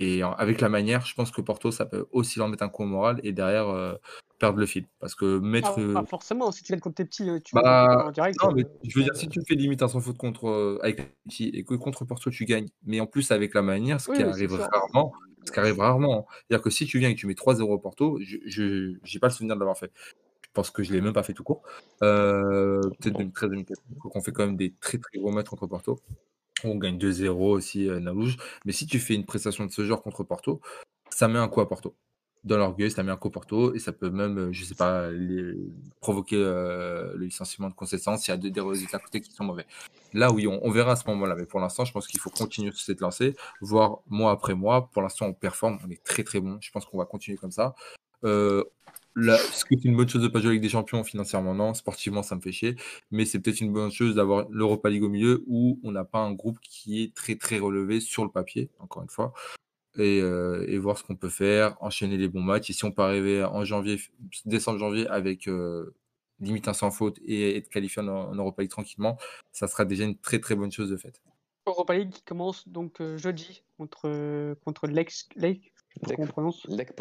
et 0.00 0.22
avec 0.22 0.60
la 0.60 0.68
manière, 0.68 1.04
je 1.04 1.14
pense 1.14 1.32
que 1.32 1.40
Porto, 1.40 1.72
ça 1.72 1.84
peut 1.84 2.06
aussi 2.12 2.38
leur 2.38 2.46
mettre 2.46 2.62
un 2.62 2.68
coup 2.68 2.84
au 2.84 2.86
moral 2.86 3.18
et 3.24 3.32
derrière 3.32 3.68
euh, 3.68 3.94
perdre 4.38 4.60
le 4.60 4.66
fil. 4.66 4.86
Parce 5.00 5.16
que 5.16 5.40
mettre. 5.40 5.76
Ah, 5.96 6.04
forcément, 6.06 6.52
si 6.52 6.62
tu 6.62 6.70
gagnes 6.72 6.80
contre 6.80 6.94
tes 6.94 7.04
petits, 7.04 7.28
euh, 7.28 7.40
tu 7.44 7.56
bah, 7.56 8.04
en 8.06 8.10
direct. 8.12 8.38
Non, 8.40 8.52
mais 8.52 8.62
euh, 8.62 8.78
je 8.84 8.96
veux 8.96 9.04
dire, 9.04 9.16
si 9.16 9.28
tu 9.28 9.40
fais 9.44 9.56
limite 9.56 9.82
un 9.82 9.88
sans 9.88 10.00
faute 10.00 10.16
contre, 10.16 10.78
avec 10.82 10.98
les 10.98 11.06
petits 11.26 11.48
et 11.48 11.64
que 11.64 11.74
contre 11.74 12.04
Porto 12.04 12.30
tu 12.30 12.44
gagnes, 12.44 12.68
mais 12.84 13.00
en 13.00 13.06
plus 13.06 13.32
avec 13.32 13.54
la 13.54 13.62
manière, 13.62 14.00
ce 14.00 14.12
qui 14.12 14.22
arrive 14.22 14.52
rarement, 14.52 15.12
ce 15.44 15.50
qui 15.50 15.58
arrive 15.58 15.80
rarement. 15.80 16.20
Hein. 16.20 16.34
C'est-à-dire 16.46 16.62
que 16.62 16.70
si 16.70 16.86
tu 16.86 17.00
viens 17.00 17.08
et 17.08 17.16
que 17.16 17.20
tu 17.20 17.26
mets 17.26 17.34
3-0 17.34 17.62
au 17.62 17.78
Porto, 17.78 18.20
je 18.20 18.92
n'ai 18.92 19.18
pas 19.20 19.26
le 19.26 19.32
souvenir 19.32 19.56
de 19.56 19.60
l'avoir 19.60 19.78
fait 19.78 19.90
pense 20.52 20.70
que 20.70 20.82
je 20.82 20.90
ne 20.90 20.96
l'ai 20.96 21.00
même 21.00 21.12
pas 21.12 21.22
fait 21.22 21.34
tout 21.34 21.44
court. 21.44 21.62
Euh, 22.02 22.80
peut-être 23.00 23.18
2013, 23.18 23.50
2014. 23.50 23.84
Donc 24.04 24.16
on 24.16 24.20
fait 24.20 24.32
quand 24.32 24.46
même 24.46 24.56
des 24.56 24.74
très 24.80 24.98
très 24.98 25.18
gros 25.18 25.30
matchs 25.30 25.48
contre 25.48 25.66
Porto. 25.66 26.00
On 26.64 26.76
gagne 26.76 26.98
2-0 26.98 27.30
aussi 27.30 27.88
euh, 27.88 28.00
Nalouge. 28.00 28.36
Mais 28.64 28.72
si 28.72 28.86
tu 28.86 28.98
fais 28.98 29.14
une 29.14 29.24
prestation 29.24 29.66
de 29.66 29.70
ce 29.70 29.84
genre 29.84 30.02
contre 30.02 30.24
Porto, 30.24 30.60
ça 31.10 31.28
met 31.28 31.38
un 31.38 31.48
coup 31.48 31.60
à 31.60 31.68
Porto. 31.68 31.94
Dans 32.44 32.56
l'orgueil, 32.56 32.90
ça 32.90 33.02
met 33.02 33.10
un 33.10 33.16
coup 33.16 33.28
à 33.28 33.32
Porto 33.32 33.74
et 33.74 33.78
ça 33.78 33.92
peut 33.92 34.10
même, 34.10 34.38
euh, 34.38 34.52
je 34.52 34.64
sais 34.64 34.74
pas, 34.74 35.08
provoquer 36.00 36.36
le 36.36 37.24
licenciement 37.24 37.68
de 37.68 37.74
conséquence 37.74 38.22
s'il 38.22 38.32
y 38.32 38.34
a 38.34 38.50
des, 38.50 38.60
résultats 38.60 38.96
à 38.96 39.00
côté 39.00 39.20
qui 39.20 39.32
sont 39.32 39.44
mauvais. 39.44 39.66
Là, 40.12 40.32
oui, 40.32 40.46
on, 40.46 40.70
verra 40.70 40.92
à 40.92 40.96
ce 40.96 41.06
moment-là. 41.08 41.34
Mais 41.36 41.46
pour 41.46 41.60
l'instant, 41.60 41.84
je 41.84 41.92
pense 41.92 42.06
qu'il 42.06 42.20
faut 42.20 42.30
continuer 42.30 42.72
sur 42.72 42.80
cette 42.80 43.00
lancée, 43.00 43.36
voir 43.60 43.98
mois 44.06 44.32
après 44.32 44.54
mois. 44.54 44.88
Pour 44.90 45.02
l'instant, 45.02 45.26
on 45.26 45.34
performe, 45.34 45.78
on 45.86 45.90
est 45.90 46.02
très 46.02 46.24
très 46.24 46.40
bon. 46.40 46.58
Je 46.60 46.70
pense 46.70 46.84
qu'on 46.86 46.98
va 46.98 47.04
continuer 47.04 47.36
comme 47.36 47.52
ça. 47.52 47.74
Est-ce 49.16 49.64
que 49.64 49.74
c'est 49.76 49.88
une 49.88 49.96
bonne 49.96 50.08
chose 50.08 50.22
de 50.22 50.28
ne 50.28 50.32
pas 50.32 50.40
jouer 50.40 50.50
avec 50.50 50.60
des 50.60 50.68
champions 50.68 51.02
financièrement 51.02 51.54
Non, 51.54 51.74
sportivement 51.74 52.22
ça 52.22 52.36
me 52.36 52.40
fait 52.40 52.52
chier, 52.52 52.76
mais 53.10 53.24
c'est 53.24 53.40
peut-être 53.40 53.60
une 53.60 53.72
bonne 53.72 53.90
chose 53.90 54.14
d'avoir 54.14 54.46
l'Europa 54.50 54.90
League 54.90 55.02
au 55.02 55.08
milieu 55.08 55.44
où 55.46 55.80
on 55.82 55.92
n'a 55.92 56.04
pas 56.04 56.20
un 56.20 56.32
groupe 56.32 56.58
qui 56.60 57.02
est 57.02 57.14
très 57.14 57.36
très 57.36 57.58
relevé 57.58 58.00
sur 58.00 58.24
le 58.24 58.30
papier, 58.30 58.70
encore 58.78 59.02
une 59.02 59.08
fois, 59.08 59.32
et, 59.96 60.20
euh, 60.22 60.78
voir 60.80 60.98
ce 60.98 61.04
qu'on 61.04 61.16
peut 61.16 61.28
faire, 61.28 61.76
enchaîner 61.80 62.16
les 62.16 62.28
bons 62.28 62.42
matchs. 62.42 62.70
Et 62.70 62.72
si 62.72 62.84
on 62.84 62.92
peut 62.92 63.02
arriver 63.02 63.42
en 63.44 63.64
janvier, 63.64 64.00
décembre 64.44 64.78
janvier 64.78 65.06
avec 65.08 65.48
euh, 65.48 65.94
limite 66.40 66.68
un 66.68 66.72
sans 66.74 66.90
faute 66.90 67.18
et 67.24 67.56
être 67.56 67.68
qualifié 67.68 68.02
en, 68.02 68.34
Europa 68.34 68.62
League 68.62 68.70
tranquillement, 68.70 69.18
ça 69.52 69.66
sera 69.66 69.84
déjà 69.84 70.04
une 70.04 70.16
très 70.16 70.38
très 70.38 70.54
bonne 70.54 70.70
chose 70.70 70.90
de 70.90 70.96
fait. 70.96 71.20
Europa 71.66 71.94
League 71.94 72.10
qui 72.10 72.22
commence 72.22 72.68
donc 72.68 73.00
euh, 73.00 73.18
jeudi 73.18 73.62
contre 73.76 74.54
contre 74.64 74.86
Lake, 74.86 75.12
Lake, 75.36 75.72
prononce 75.98 76.66
Lake 76.66 76.94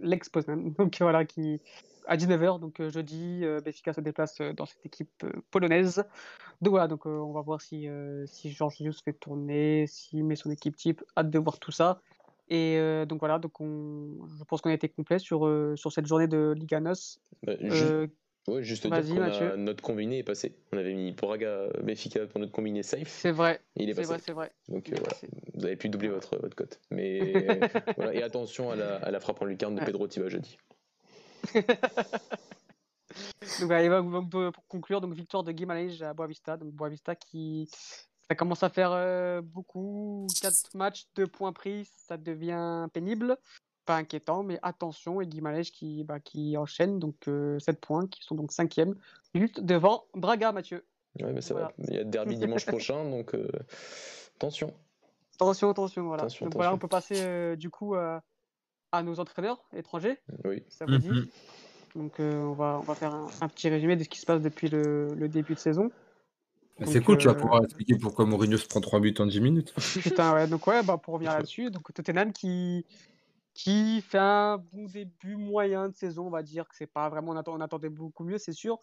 l'ex 0.00 0.30
donc 0.78 0.96
voilà, 1.00 1.24
qui 1.24 1.60
à 2.06 2.16
19h, 2.16 2.58
donc 2.58 2.80
euh, 2.80 2.90
jeudi, 2.90 3.40
euh, 3.44 3.60
Benfica 3.60 3.92
se 3.92 4.00
déplace 4.00 4.40
euh, 4.40 4.52
dans 4.52 4.66
cette 4.66 4.84
équipe 4.84 5.24
polonaise. 5.50 6.04
Donc 6.60 6.72
voilà, 6.72 6.88
donc 6.88 7.06
on 7.06 7.32
va 7.32 7.40
voir 7.40 7.60
si, 7.60 7.88
si 8.26 8.50
Georges 8.50 8.76
Jesus 8.76 9.00
fait 9.02 9.14
tourner, 9.14 9.86
s'il 9.86 10.24
met 10.24 10.36
son 10.36 10.50
équipe 10.50 10.76
type, 10.76 11.02
hâte 11.16 11.30
de 11.30 11.38
voir 11.38 11.58
tout 11.58 11.70
ça. 11.70 12.02
Et 12.50 12.78
donc 13.08 13.20
voilà, 13.20 13.38
donc 13.38 13.58
on, 13.62 14.26
je 14.38 14.44
pense 14.44 14.60
qu'on 14.60 14.68
a 14.68 14.74
été 14.74 14.86
complet 14.90 15.18
sur, 15.18 15.50
sur 15.76 15.90
cette 15.90 16.04
journée 16.04 16.26
de 16.26 16.52
Liga 16.54 16.80
NOS. 16.80 17.18
Bah, 17.44 17.54
juste, 18.60 18.82
juste 18.82 19.04
dire 19.04 19.38
qu'on 19.38 19.56
notre 19.56 19.82
combiné 19.82 20.18
est 20.18 20.22
passé. 20.22 20.54
On 20.72 20.78
avait 20.78 20.94
mis 20.94 21.12
Braga 21.12 21.68
Benfica 21.82 22.26
pour 22.26 22.40
notre 22.40 22.52
combiné 22.52 22.82
safe. 22.82 23.08
C'est 23.08 23.30
vrai. 23.30 23.60
Il 23.76 23.88
est, 23.90 23.94
passé. 23.94 24.14
c'est 24.24 24.32
vrai. 24.32 24.50
Donc 24.68 24.88
voilà, 24.90 25.14
vous 25.54 25.64
avez 25.64 25.76
pu 25.76 25.88
doubler 25.88 26.08
votre, 26.08 26.36
votre 26.38 26.56
cote. 26.56 26.80
Mais 26.90 27.32
voilà. 27.96 28.14
Et 28.14 28.22
attention 28.22 28.70
à 28.70 28.76
la, 28.76 28.96
à 28.96 29.10
la 29.10 29.20
frappe 29.20 29.40
en 29.42 29.44
lucarne 29.44 29.74
de 29.74 29.84
Pedro 29.84 30.06
Tiba 30.08 30.28
jeudi. 30.28 30.58
donc, 33.60 34.30
pour 34.30 34.66
conclure, 34.68 35.00
donc 35.00 35.14
victoire 35.14 35.42
de 35.42 35.52
Guimarães 35.52 36.02
à 36.02 36.12
Boavista. 36.14 36.56
Donc 36.56 36.72
Boavista 36.72 37.14
qui 37.14 37.68
ça 38.30 38.36
commence 38.36 38.62
à 38.62 38.68
faire 38.68 38.92
euh, 38.92 39.40
beaucoup, 39.42 40.28
4 40.40 40.76
matchs, 40.76 41.08
2 41.16 41.26
points 41.26 41.52
pris, 41.52 41.84
ça 42.06 42.16
devient 42.16 42.86
pénible, 42.92 43.36
pas 43.90 43.96
inquiétant, 43.96 44.44
mais 44.44 44.56
attention, 44.62 45.20
et 45.20 45.26
Guimarães 45.26 45.72
qui, 45.72 46.04
bah, 46.04 46.20
qui 46.20 46.56
enchaîne, 46.56 47.00
donc 47.00 47.16
7 47.24 47.28
euh, 47.28 47.58
points, 47.80 48.06
qui 48.06 48.22
sont 48.22 48.36
donc 48.36 48.52
5 48.52 48.72
juste 49.34 49.60
devant 49.60 50.04
Braga, 50.14 50.52
Mathieu. 50.52 50.84
Ouais, 51.20 51.32
mais 51.32 51.40
ça 51.40 51.54
va. 51.54 51.72
Il 51.88 51.94
y 51.94 51.98
a 51.98 52.04
derby 52.04 52.36
dimanche 52.38 52.66
prochain, 52.66 53.04
donc 53.04 53.34
euh, 53.34 53.48
attention. 54.36 54.72
Attention, 55.34 55.70
attention, 55.70 56.04
voilà. 56.04 56.28
Donc 56.40 56.54
voilà, 56.54 56.72
on 56.72 56.78
peut 56.78 56.86
passer 56.86 57.16
euh, 57.18 57.56
du 57.56 57.68
coup 57.68 57.96
euh, 57.96 58.20
à 58.92 59.02
nos 59.02 59.18
entraîneurs 59.18 59.60
étrangers. 59.74 60.18
Oui. 60.44 60.62
Ça 60.68 60.86
vous 60.86 60.98
dit 60.98 61.08
mhm. 61.08 61.26
Donc 61.96 62.20
euh, 62.20 62.44
on, 62.44 62.52
va, 62.52 62.78
on 62.78 62.84
va 62.84 62.94
faire 62.94 63.12
un, 63.12 63.48
petit 63.48 63.68
résumé 63.68 63.96
de 63.96 64.04
ce 64.04 64.08
qui 64.08 64.20
se 64.20 64.26
passe 64.26 64.40
depuis 64.40 64.68
le, 64.68 65.14
le 65.14 65.28
début 65.28 65.54
de 65.54 65.58
saison. 65.58 65.90
C'est 66.84 67.02
cool, 67.02 67.18
tu 67.18 67.26
vas 67.26 67.34
pouvoir 67.34 67.64
expliquer 67.64 67.96
pourquoi 67.96 68.24
Mourinho 68.24 68.56
se 68.56 68.66
prend 68.66 68.80
3 68.80 69.00
buts 69.00 69.14
en 69.18 69.26
10 69.26 69.40
minutes. 69.40 69.74
Putain, 70.00 70.32
ouais, 70.32 70.46
donc 70.46 70.66
ouais, 70.68 70.82
bah, 70.84 70.96
pour 70.96 71.14
revenir 71.14 71.32
là-dessus, 71.36 71.70
donc 71.70 71.92
Tottenham 71.92 72.32
qui, 72.32 72.86
qui 73.62 74.00
fait 74.00 74.18
un 74.18 74.56
bon 74.56 74.86
début 74.86 75.36
moyen 75.36 75.90
de 75.90 75.94
saison, 75.94 76.26
on 76.28 76.30
va 76.30 76.42
dire 76.42 76.66
que 76.66 76.74
c'est 76.74 76.86
pas 76.86 77.10
vraiment, 77.10 77.32
on 77.46 77.60
attendait 77.60 77.90
beaucoup 77.90 78.24
mieux, 78.24 78.38
c'est 78.38 78.52
sûr. 78.52 78.78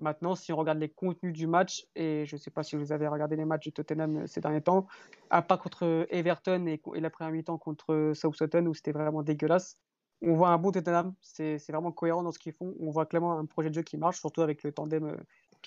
Maintenant, 0.00 0.34
si 0.34 0.52
on 0.52 0.56
regarde 0.56 0.78
les 0.78 0.88
contenus 0.88 1.32
du 1.32 1.46
match, 1.46 1.86
et 1.94 2.26
je 2.26 2.34
ne 2.34 2.40
sais 2.40 2.50
pas 2.50 2.64
si 2.64 2.74
vous 2.74 2.90
avez 2.90 3.06
regardé 3.06 3.36
les 3.36 3.44
matchs 3.44 3.66
de 3.66 3.70
Tottenham 3.70 4.16
euh, 4.16 4.26
ces 4.26 4.40
derniers 4.40 4.62
temps, 4.62 4.88
à 5.30 5.42
part 5.42 5.60
contre 5.60 6.06
Everton 6.10 6.66
et, 6.66 6.80
la 7.00 7.08
première 7.08 7.32
mi-temps 7.32 7.56
contre 7.56 8.12
Southampton 8.14 8.66
où 8.66 8.74
c'était 8.74 8.90
vraiment 8.90 9.22
dégueulasse, 9.22 9.78
on 10.22 10.34
voit 10.34 10.48
un 10.48 10.58
bon 10.58 10.72
Tottenham, 10.72 11.14
c'est 11.20 11.58
vraiment 11.68 11.92
cohérent 11.92 12.24
dans 12.24 12.32
ce 12.32 12.40
qu'ils 12.40 12.52
font. 12.52 12.74
On 12.80 12.90
voit 12.90 13.06
clairement 13.06 13.38
un 13.38 13.46
projet 13.46 13.68
de 13.68 13.74
jeu 13.74 13.82
qui 13.82 13.96
marche, 13.96 14.18
surtout 14.18 14.42
avec 14.42 14.64
le 14.64 14.72
tandem 14.72 15.16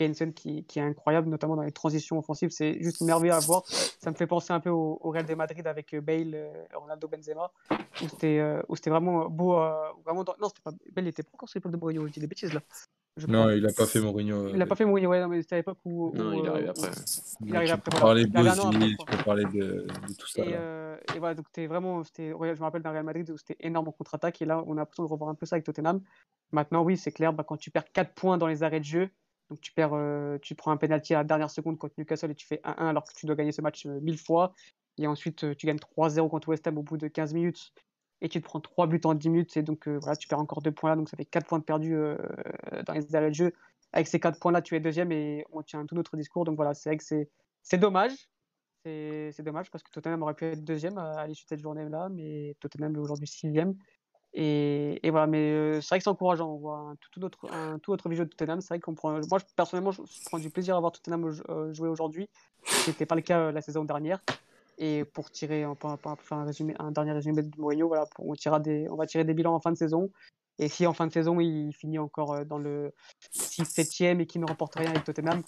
euh, 0.02 0.14
Kane 0.14 0.34
qui, 0.34 0.64
qui, 0.64 0.80
est 0.80 0.82
incroyable, 0.82 1.30
notamment 1.30 1.56
dans 1.56 1.64
les 1.64 1.72
transitions 1.72 2.18
offensives. 2.18 2.50
C'est 2.52 2.82
juste 2.82 3.02
merveilleux 3.02 3.34
à 3.34 3.40
voir. 3.40 3.64
Ça 3.68 4.12
me 4.12 4.16
fait 4.16 4.28
penser 4.28 4.54
un 4.54 4.60
peu 4.60 4.70
au, 4.70 4.98
Real 5.04 5.26
de 5.26 5.36
Madrid 5.36 5.66
avec 5.68 5.94
euh, 5.94 6.02
Bale, 6.02 6.68
Ronaldo 6.74 7.08
Benzema, 7.08 7.52
où 7.72 8.08
c'était 8.76 8.90
vraiment 8.90 9.30
beau. 9.30 9.54
vraiment 10.06 10.24
Non, 10.40 10.48
c'était 10.48 10.62
pas... 10.64 10.72
Bale 10.92 11.06
n'était 11.06 11.24
pas 11.24 11.32
encore 11.34 11.50
sur 11.50 11.58
l'époque 11.58 11.72
de 11.72 11.78
Mourinho, 11.78 12.08
je 12.08 12.14
dis 12.14 12.20
des 12.20 12.28
bêtises 12.28 12.54
là 12.54 12.62
non, 13.28 13.50
il 13.50 13.64
n'a 13.64 13.74
pas 13.74 13.86
fait 13.86 14.00
Mourinho. 14.00 14.50
Il 14.50 14.58
n'a 14.58 14.66
pas 14.66 14.76
fait 14.76 14.86
Mourinho, 14.86 15.10
ouais, 15.10 15.28
mais 15.28 15.42
c'était 15.42 15.56
à 15.56 15.58
l'époque 15.60 15.80
où, 15.86 16.12
Non, 16.16 16.34
il 16.34 16.48
arrive 16.48 16.68
euh, 16.68 16.70
après. 16.70 16.90
Il 17.46 17.56
arrive 17.56 17.72
après. 17.72 17.92
Tu 17.92 17.98
peux 17.98 18.02
parler 18.02 18.26
de 18.26 18.90
tu 18.90 19.06
peux 19.06 19.24
parler 19.24 19.46
de, 19.46 19.88
tout 20.18 20.28
ça. 20.28 20.44
Et, 20.44 20.54
euh, 20.54 20.98
et 21.16 21.20
voilà, 21.20 21.36
donc 21.36 21.46
c'était 21.48 21.68
vraiment. 21.68 22.04
Je 22.04 22.34
me 22.34 22.62
rappelle 22.62 22.82
d'un 22.82 22.92
Real 22.92 23.04
Madrid 23.04 23.30
où 23.30 23.38
c'était 23.38 23.58
énorme 23.60 23.90
en 23.90 23.92
contre-attaque, 23.92 24.42
et 24.42 24.46
là, 24.46 24.64
on 24.68 24.74
a 24.74 24.76
l'impression 24.78 25.04
de 25.04 25.10
revoir 25.10 25.30
un 25.30 25.36
peu 25.36 25.46
ça 25.46 25.56
avec 25.56 25.66
Tottenham. 25.66 26.02
Maintenant, 26.52 26.84
oui, 26.84 26.98
c'est 26.98 27.12
clair, 27.12 27.34
bah, 27.34 27.44
quand 27.44 27.58
tu 27.58 27.72
perds 27.72 27.92
4 27.92 28.14
points 28.14 28.38
dans 28.38 28.48
les 28.48 28.64
arrêts 28.64 28.80
de 28.80 28.86
jeu, 28.86 29.10
donc 29.50 29.62
tu, 29.62 29.72
perds, 29.74 29.94
euh, 29.94 30.38
tu 30.42 30.56
prends 30.56 30.72
un 30.72 30.78
penalty 30.78 31.14
à 31.14 31.20
la 31.20 31.24
dernière 31.24 31.50
seconde 31.50 31.78
contre 31.78 31.96
Newcastle 31.98 32.32
et 32.32 32.36
tu 32.36 32.46
fais 32.46 32.62
1-1 32.64 32.90
alors 32.90 33.04
que 33.04 33.14
tu 33.14 33.26
dois 33.26 33.36
gagner 33.36 33.52
ce 33.52 33.62
match 33.62 33.86
mille 33.86 34.20
fois, 34.20 34.54
et 34.98 35.08
ensuite 35.08 35.56
tu 35.58 35.66
gagnes 35.66 35.78
3-0 35.78 36.30
contre 36.30 36.50
West 36.50 36.68
Ham 36.68 36.78
au 36.78 36.84
bout 36.84 36.98
de 36.98 37.08
15 37.08 37.34
minutes 37.34 37.74
et 38.22 38.30
tu 38.30 38.42
te 38.42 38.46
prends 38.46 38.60
3 38.60 38.88
buts 38.88 39.02
en 39.06 39.14
10 39.14 39.30
minutes, 39.30 39.58
et 39.58 39.64
donc 39.64 39.88
voilà, 39.88 40.16
tu 40.16 40.28
perds 40.28 40.40
encore 40.40 40.62
2 40.62 40.72
points 40.72 40.90
là, 40.90 40.96
donc 40.96 41.10
ça 41.10 41.16
fait 41.18 41.26
4 41.26 41.48
points 41.48 41.60
de 41.60 41.64
perdus 41.64 41.96
dans 42.86 42.94
les 42.94 43.16
arrêts 43.16 43.30
de 43.30 43.36
jeu 43.36 43.54
avec 43.92 44.08
ces 44.08 44.20
quatre 44.20 44.40
points-là, 44.40 44.62
tu 44.62 44.76
es 44.76 44.80
deuxième 44.80 45.12
et 45.12 45.46
on 45.52 45.62
tient 45.64 45.86
tout 45.86 45.96
notre 45.96 46.16
discours. 46.16 46.46
Donc 46.46 46.56
voilà, 46.56 46.74
c'est 46.74 46.90
vrai 46.90 46.98
que 46.98 47.04
c'est 47.04 47.78
dommage. 47.78 48.14
C'est 48.86 49.44
dommage 49.44 49.70
parce 49.70 49.84
que 49.84 49.92
Tottenham 49.92 50.24
aurait 50.24 50.34
pu 50.34 50.46
être 50.46 50.64
deuxième 50.64 50.98
à, 50.98 51.28
l'issue 51.28 51.44
de 51.44 51.50
cette 51.50 51.62
journée-là, 51.62 52.10
mais 52.10 52.56
Tottenham 52.60 52.96
est 52.96 53.00
aujourd'hui 53.00 53.28
sixième. 53.28 53.76
Et, 54.34 55.10
voilà, 55.10 55.28
mais 55.28 55.52
euh, 55.52 55.82
c'est 55.82 55.90
vrai 55.90 55.98
que 56.00 56.04
c'est 56.04 56.10
encourageant. 56.10 56.50
On 56.50 56.58
voit 56.58 56.78
un 56.78 56.96
tout 57.12 57.24
autre, 57.24 57.52
un 57.52 57.80
tout 57.80 57.92
autre 57.92 58.08
de 58.10 58.24
Tottenham. 58.24 58.62
C'est 58.62 58.70
vrai 58.70 58.80
qu'on 58.80 58.94
prend. 58.94 59.20
Moi, 59.30 59.40
personnellement, 59.56 59.92
je, 59.92 60.02
prends 60.26 60.40
du 60.40 60.50
plaisir 60.50 60.76
à 60.76 60.80
voir 60.80 60.92
Tottenham 60.92 61.34
euh, 61.50 61.74
jouer 61.74 61.90
aujourd'hui. 61.90 62.30
Ce 62.64 62.90
n'était 62.90 63.06
pas 63.06 63.16
le 63.16 63.22
cas 63.22 63.40
euh, 63.40 63.52
la 63.52 63.62
saison 63.62 63.84
dernière. 63.84 64.20
Et 64.78 65.04
pour 65.04 65.30
tirer, 65.32 65.64
un, 65.64 65.76
un, 65.76 66.92
dernier 66.92 67.12
résumé 67.12 67.42
de 67.42 67.52
Mourinho, 67.58 67.88
voilà, 67.88 68.06
on, 68.18 68.34
tirera 68.34 68.62
des, 68.62 68.88
on 68.90 68.96
va 68.96 69.08
tirer 69.08 69.26
des 69.26 69.34
bilans 69.34 69.54
en 69.54 69.60
fin 69.60 69.72
de 69.72 69.78
saison. 69.78 70.10
Et 70.58 70.70
si 70.70 70.88
en 70.88 70.94
fin 70.94 71.08
de 71.08 71.12
saison, 71.12 71.40
il 71.42 71.74
finit 71.74 72.00
encore 72.00 72.46
dans 72.46 72.58
le 72.58 72.94
6-7e 73.34 74.22
et 74.22 74.26
qu'il 74.26 74.40
ne 74.40 74.48
remporte 74.48 74.76
rien 74.76 74.90
avec 74.90 75.04
Tottenham, 75.04 75.42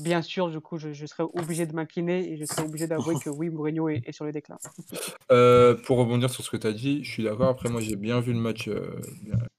bien 0.00 0.22
sûr, 0.22 0.50
du 0.50 0.60
coup, 0.60 0.78
je, 0.78 0.92
je 0.92 1.06
serai 1.06 1.22
obligé 1.22 1.66
de 1.66 1.74
m'incliner 1.74 2.32
et 2.32 2.36
je 2.36 2.44
serai 2.44 2.62
obligé 2.62 2.86
d'avouer 2.86 3.16
que 3.22 3.30
oui, 3.30 3.50
Mourinho 3.50 3.88
est, 3.88 4.02
est 4.06 4.12
sur 4.12 4.24
le 4.24 4.32
déclin. 4.32 4.58
Euh, 5.30 5.74
pour 5.74 5.98
rebondir 5.98 6.30
sur 6.30 6.44
ce 6.44 6.50
que 6.50 6.56
tu 6.56 6.66
as 6.66 6.72
dit, 6.72 7.04
je 7.04 7.10
suis 7.10 7.22
d'accord. 7.24 7.48
Après, 7.48 7.68
moi, 7.68 7.80
j'ai 7.80 7.96
bien 7.96 8.20
vu 8.20 8.32
le 8.32 8.40
match, 8.40 8.68
euh, 8.68 9.00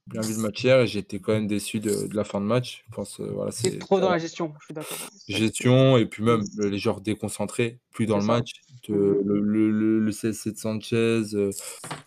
bien, 0.08 0.22
vu 0.22 0.34
le 0.34 0.40
match 0.40 0.64
hier 0.64 0.80
et 0.82 0.88
j'étais 0.88 1.20
quand 1.20 1.34
même 1.34 1.48
déçu 1.48 1.80
de, 1.80 2.08
de 2.08 2.16
la 2.16 2.24
fin 2.24 2.40
de 2.42 2.46
match. 2.46 2.84
Je 2.90 2.96
pense, 2.96 3.20
euh, 3.20 3.32
voilà, 3.34 3.52
C'est 3.52 3.78
trop 3.80 4.00
dans 4.00 4.10
la 4.10 4.18
gestion, 4.18 4.54
je 4.60 4.66
suis 4.66 4.74
d'accord. 4.74 4.98
gestion 5.28 5.98
et 5.98 6.06
puis 6.06 6.24
même 6.24 6.44
les 6.58 6.78
joueurs 6.80 7.02
déconcentrés, 7.02 7.80
plus 7.92 8.06
dans 8.06 8.16
le 8.18 8.22
ça. 8.22 8.28
match. 8.28 8.52
De- 8.88 8.94
le, 8.94 9.42
le, 9.42 9.70
le, 9.72 10.00
le 10.00 10.12
CSC 10.12 10.52
de 10.54 10.58
Sanchez, 10.58 10.96
euh, 11.34 11.52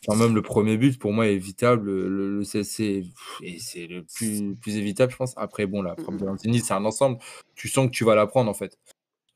enfin 0.08 0.18
même 0.18 0.34
le 0.34 0.40
premier 0.40 0.78
but 0.78 0.98
pour 0.98 1.12
moi 1.12 1.26
est 1.26 1.34
évitable. 1.34 1.90
Le, 1.90 2.42
CSC, 2.42 3.04
c'est 3.58 3.86
le 3.86 4.02
plus, 4.04 4.56
plus 4.56 4.76
évitable, 4.76 5.12
je 5.12 5.16
pense. 5.18 5.34
Après, 5.36 5.66
bon, 5.66 5.82
la 5.82 5.94
de 5.94 6.24
Lanzini, 6.24 6.60
c'est 6.60 6.72
un 6.72 6.84
ensemble. 6.86 7.18
Tu 7.54 7.68
sens 7.68 7.86
que 7.86 7.90
tu 7.90 8.04
vas 8.04 8.14
la 8.14 8.26
prendre 8.26 8.50
en 8.50 8.54
fait. 8.54 8.78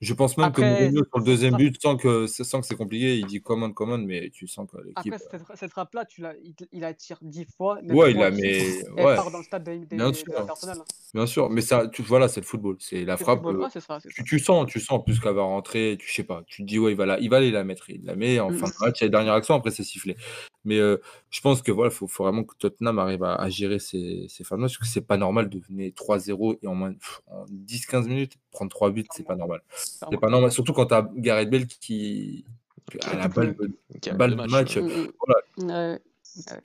Je 0.01 0.13
pense 0.13 0.37
même 0.37 0.51
que 0.51 0.61
Mourinho, 0.61 1.03
sur 1.05 1.19
le 1.19 1.23
deuxième 1.23 1.55
but, 1.55 1.81
sans 1.81 1.95
que, 1.95 2.27
sans 2.27 2.59
que 2.59 2.67
c'est 2.67 2.75
compliqué, 2.75 3.17
il 3.17 3.25
dit 3.27 3.41
command, 3.41 3.73
command, 3.73 4.03
mais 4.05 4.29
tu 4.29 4.45
sens 4.45 4.69
que 4.69 4.77
l'équipe. 4.77 5.13
Après, 5.13 5.17
cette, 5.39 5.57
cette 5.57 5.71
frappe-là, 5.71 6.03
tu 6.05 6.21
il, 6.43 6.53
il 6.73 6.81
la 6.81 6.93
tire 6.93 7.17
dix 7.21 7.45
fois. 7.57 7.79
Ouais, 7.89 8.11
il 8.11 8.17
la 8.17 8.29
met. 8.29 8.83
Elle 8.97 9.05
Ouais, 9.05 9.15
part 9.15 9.31
dans 9.31 9.37
le 9.37 9.43
stade 9.45 9.63
de, 9.63 9.77
des- 9.85 9.95
bien 9.95 10.09
de 10.11 10.15
sûr. 10.15 10.33
la 10.33 10.41
hein. 10.41 10.83
bien 11.13 11.25
sûr. 11.25 11.49
Mais 11.49 11.61
ça, 11.61 11.87
tu, 11.87 12.01
voilà, 12.01 12.27
c'est 12.27 12.41
le 12.41 12.45
football. 12.45 12.75
C'est 12.79 13.05
la 13.05 13.15
frappe. 13.15 13.39
football. 13.41 13.61
euh, 13.61 13.63
Ouais, 13.73 13.81
ça, 13.81 13.99
tu, 14.01 14.23
tu 14.25 14.39
sens, 14.39 14.67
tu 14.67 14.79
sens 14.81 14.99
en 14.99 14.99
plus 14.99 15.19
qu'elle 15.19 15.33
va 15.33 15.43
rentrer, 15.43 15.95
tu 15.99 16.11
sais 16.11 16.23
pas, 16.23 16.43
tu 16.45 16.63
te 16.63 16.67
dis 16.67 16.77
ouais 16.77 16.91
il 16.91 16.97
va 16.97 17.05
la, 17.05 17.19
il 17.19 17.29
va 17.29 17.37
aller 17.37 17.51
la 17.51 17.63
mettre, 17.63 17.89
il 17.89 18.03
la 18.03 18.15
met 18.15 18.39
en 18.39 18.51
Mm. 18.51 18.55
fin 18.57 18.67
de 18.67 18.73
match, 18.81 18.99
il 18.99 19.03
y 19.03 19.05
a 19.05 19.07
la 19.07 19.11
dernière 19.11 19.33
action, 19.33 19.55
après 19.55 19.71
c'est 19.71 19.83
sifflé. 19.83 20.17
Mais 20.65 20.77
euh, 20.79 20.97
je 21.29 21.39
pense 21.41 21.61
que 21.61 21.71
voilà, 21.71 21.89
faut, 21.91 22.07
faut 22.07 22.23
vraiment 22.23 22.43
que 22.43 22.55
Tottenham 22.57 22.97
arrive 22.99 23.23
à, 23.23 23.35
à 23.35 23.49
gérer 23.49 23.79
ces, 23.79 24.25
ces 24.29 24.43
fins 24.43 24.57
de 24.57 24.61
match, 24.61 24.77
parce 24.77 24.89
que 24.89 24.93
c'est 24.93 25.05
pas 25.05 25.15
normal 25.17 25.47
de 25.47 25.59
venir 25.59 25.91
3-0 25.93 26.57
et 26.61 26.67
en 26.67 26.73
moins 26.75 26.93
en 27.27 27.45
10-15 27.45 28.07
minutes 28.07 28.33
prendre 28.55 28.71
3 28.71 28.89
buts, 28.91 29.05
c'est 29.11 29.25
pas 29.25 29.35
normal. 29.35 29.61
C'est 29.75 30.19
pas 30.19 30.29
normal, 30.29 30.51
surtout 30.51 30.73
quand 30.73 30.87
t'as 30.87 31.07
Gareth 31.15 31.49
Bale 31.49 31.67
qui, 31.67 32.45
qui 32.89 32.97
a 33.07 33.15
la 33.15 33.27
balle, 33.27 33.55
balle 34.15 34.31
de 34.31 34.35
match, 34.35 34.77
Mm, 34.77 34.87
mm. 34.87 35.11
voilà. 35.19 35.91
Ouais. 35.91 35.99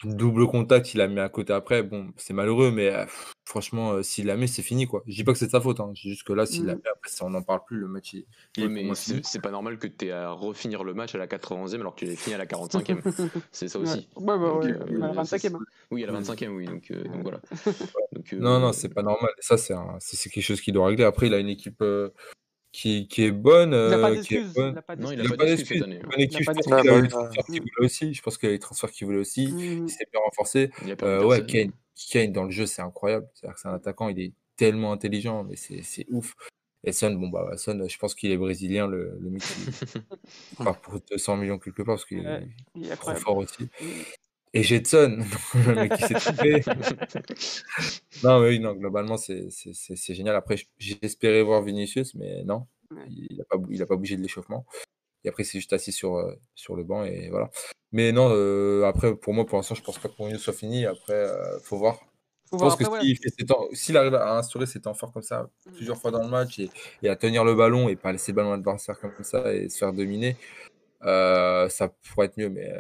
Double 0.05 0.47
contact, 0.47 0.94
il 0.94 0.98
la 0.98 1.09
met 1.09 1.20
à 1.20 1.28
côté 1.28 1.52
après, 1.52 1.82
bon 1.82 2.12
c'est 2.16 2.32
malheureux, 2.32 2.70
mais 2.70 2.88
euh, 2.88 3.05
pff, 3.05 3.32
franchement 3.44 3.92
euh, 3.92 4.02
s'il 4.02 4.26
la 4.26 4.36
met 4.36 4.47
c'est 4.47 4.62
fini 4.62 4.86
quoi. 4.86 5.02
Je 5.06 5.14
dis 5.14 5.24
pas 5.24 5.32
que 5.32 5.38
c'est 5.38 5.47
de 5.47 5.51
sa 5.51 5.60
faute, 5.60 5.80
hein. 5.80 5.90
je 5.94 6.02
dis 6.02 6.09
juste 6.10 6.24
que 6.24 6.32
là 6.32 6.47
s'il 6.47 6.66
la 6.66 6.74
met 6.74 6.80
après 6.92 7.10
ça, 7.10 7.24
on 7.24 7.30
n'en 7.30 7.42
parle 7.42 7.60
plus, 7.66 7.78
le 7.78 7.88
match 7.88 8.12
il, 8.14 8.24
Oui, 8.59 8.68
mais 8.68 8.94
c'est 8.94 9.12
fini. 9.14 9.20
c'est 9.24 9.40
pas 9.42 9.51
normal 9.51 9.78
que 9.78 9.86
tu 9.86 10.06
aies 10.06 10.12
à 10.12 10.30
refinir 10.30 10.84
le 10.84 10.94
match 10.94 11.14
à 11.14 11.18
la 11.18 11.26
91e 11.26 11.80
alors 11.80 11.94
que 11.94 12.01
tu 12.01 12.06
l'as 12.06 12.16
fini 12.16 12.34
à 12.34 12.38
la 12.38 12.47
45e. 12.47 13.01
C'est 13.52 13.68
ça 13.68 13.78
aussi. 13.78 14.09
Ouais, 14.16 14.34
ouais, 14.34 14.38
ouais, 14.38 14.48
Donc, 14.51 14.62
ouais. 14.64 14.70
euh, 14.72 14.86
Il 14.90 15.02
a 15.02 15.24
c'est- 15.24 15.36
25e. 15.48 15.55
hein. 15.56 15.60
Oui, 15.90 16.05
à 16.05 16.06
la 16.09 16.20
25e, 16.20 16.48
oui. 16.56 16.66
Donc, 16.66 16.90
euh, 16.90 17.02
donc 17.05 17.22
voilà. 17.22 17.40
Donc, 18.12 18.32
euh, 18.32 18.38
Non, 18.38 18.59
non, 18.60 18.72
c'est 18.72 18.88
pas 18.92 19.02
normal. 19.02 19.30
Ça, 19.40 19.56
c'est 19.56 19.74
un- 19.74 19.98
quelque 20.32 20.40
chose 20.40 20.60
qu'il 20.60 20.74
doit 20.74 20.86
régler. 20.86 21.05
Après, 21.05 21.26
il 21.28 21.34
a 21.34 21.38
une 21.38 21.48
équipe 21.48 21.80
euh, 21.82 22.10
qui, 22.72 23.09
qui 23.09 23.24
est 23.24 23.30
bonne. 23.32 23.72
Il 23.72 23.90
n'a 23.90 23.98
pas 23.98 24.10
euh, 24.10 24.20
qui 24.22 24.34
est 24.34 24.38
d'excuses. 24.38 24.55
bonne. 24.55 24.68
Il 24.70 24.74
n'a 24.74 24.82
pas 24.82 24.97
Non, 24.97 25.10
il 25.12 25.20
a 25.20 25.22
a 25.22 25.26
a 25.26 25.26
a 25.26 25.28
Mm. 27.48 27.59
voulait 27.59 27.70
aussi. 27.86 28.14
Je 28.14 28.22
pense 28.22 28.38
qu'il 28.38 28.48
a 28.48 28.52
eu 28.52 28.55
les 28.55 28.59
transferts 28.59 28.90
qu'il 28.92 29.06
voulait 29.06 29.18
aussi. 29.18 29.48
Mm. 29.48 29.86
Il 29.86 29.90
s'est 29.90 30.06
bien 30.12 30.20
renforcé. 30.24 30.70
A 30.82 31.05
Euh, 31.05 31.24
ouais. 31.24 31.44
Kane, 31.47 31.72
Kane 32.10 32.32
dans 32.32 32.44
le 32.44 32.51
jeu, 32.51 32.66
c'est 32.66 32.82
incroyable. 32.82 33.28
C'est-à-dire 33.34 33.55
que 33.55 33.60
c'est 33.60 33.68
un 33.68 33.74
attaquant, 33.74 34.09
il 34.09 34.20
est 34.20 34.32
tellement 34.56 34.92
intelligent, 34.92 35.44
mais 35.44 35.56
c'est 35.56 35.82
c'est 35.82 36.06
ouf. 36.10 36.34
Et 36.84 36.92
Son, 36.92 37.10
bon, 37.12 37.28
bah, 37.28 37.56
Son, 37.59 37.86
je 37.86 37.98
pense 37.98 38.14
qu'il 38.14 38.30
est 38.30 38.38
brésilien, 38.38 38.86
le, 38.86 39.18
le 39.20 39.30
mec 39.30 39.42
qui 39.42 40.64
part 40.64 40.78
pour 40.80 40.98
200 41.10 41.36
millions 41.36 41.59
quelque 41.59 41.82
part, 41.82 41.97
parce 41.97 42.06
qu'il 42.06 42.20
Ouais, 42.20 42.42
est 42.44 42.48
Il 42.74 42.90
est 42.90 42.97
trop 42.97 43.14
fort 43.14 43.36
aussi. 43.36 43.68
Mm. 44.55 44.59
Et 44.59 44.62
Jetson, 44.62 45.18
le 45.66 45.74
mec 45.74 45.93
qui 45.94 46.02
s'est 46.02 46.14
trompé. 46.20 46.62
Non, 48.24 48.40
mais 48.40 48.48
oui, 48.48 48.59
non, 48.59 48.74
globalement, 48.74 49.16
c'est 49.16 49.48
génial. 50.14 50.36
Après, 50.36 50.56
j'espérais 50.78 51.43
voir 51.43 51.62
Vinicius, 51.62 52.14
mais 52.14 52.43
non, 52.44 52.66
Ouais. 52.90 53.05
il 53.09 53.36
n'a 53.39 53.44
pas, 53.44 53.56
il 53.70 53.81
a 53.82 53.86
pas 53.86 53.94
bougé 53.97 54.16
de 54.16 54.22
l'échauffement. 54.22 54.66
Et 55.24 55.28
après, 55.28 55.44
c'est 55.44 55.59
juste 55.60 55.72
assis 55.72 55.93
sur, 55.93 56.16
euh, 56.16 56.35
sur 56.56 56.77
le 56.77 56.85
banc, 56.85 57.05
et 57.05 57.28
voilà. 57.31 57.51
Mais 57.93 58.12
non, 58.12 58.28
euh, 58.32 58.85
après, 58.85 59.16
pour 59.16 59.35
moi, 59.35 59.47
pour 59.47 59.59
l'instant, 59.59 59.74
je 59.77 59.82
pense 59.82 59.98
pas 59.98 60.09
que 60.09 60.14
Mourinho 60.18 60.39
soit 60.39 60.52
fini. 60.55 60.86
Après, 60.86 61.14
euh, 61.14 61.59
faut 61.60 61.78
voir. 61.78 61.97
Faut 62.51 62.56
Je 62.59 62.64
voir 62.64 62.70
pense 62.70 62.78
que 62.78 62.85
après, 62.85 63.01
ouais. 63.01 63.68
s'il 63.74 63.97
arrive 63.97 64.14
à 64.16 64.39
instaurer 64.39 64.66
ses 64.66 64.81
temps 64.81 64.94
forts 64.94 65.12
comme 65.12 65.22
ça 65.22 65.51
plusieurs 65.77 65.98
fois 65.98 66.10
dans 66.10 66.22
le 66.22 66.28
match 66.28 66.59
et, 66.59 66.70
et 67.02 67.09
à 67.09 67.16
tenir 67.16 67.44
le 67.44 67.55
ballon 67.55 67.89
et 67.89 67.97
pas 67.97 68.12
laisser 68.12 68.32
le 68.32 68.36
ballon 68.36 68.52
à 68.52 68.56
l'adversaire 68.56 68.98
comme 69.01 69.12
ça 69.22 69.52
et 69.55 69.68
se 69.68 69.78
faire 69.78 69.93
dominer, 69.93 70.36
euh, 71.05 71.68
ça 71.68 71.89
pourrait 72.14 72.27
être 72.27 72.39
mieux. 72.39 72.51
Mais 72.51 72.72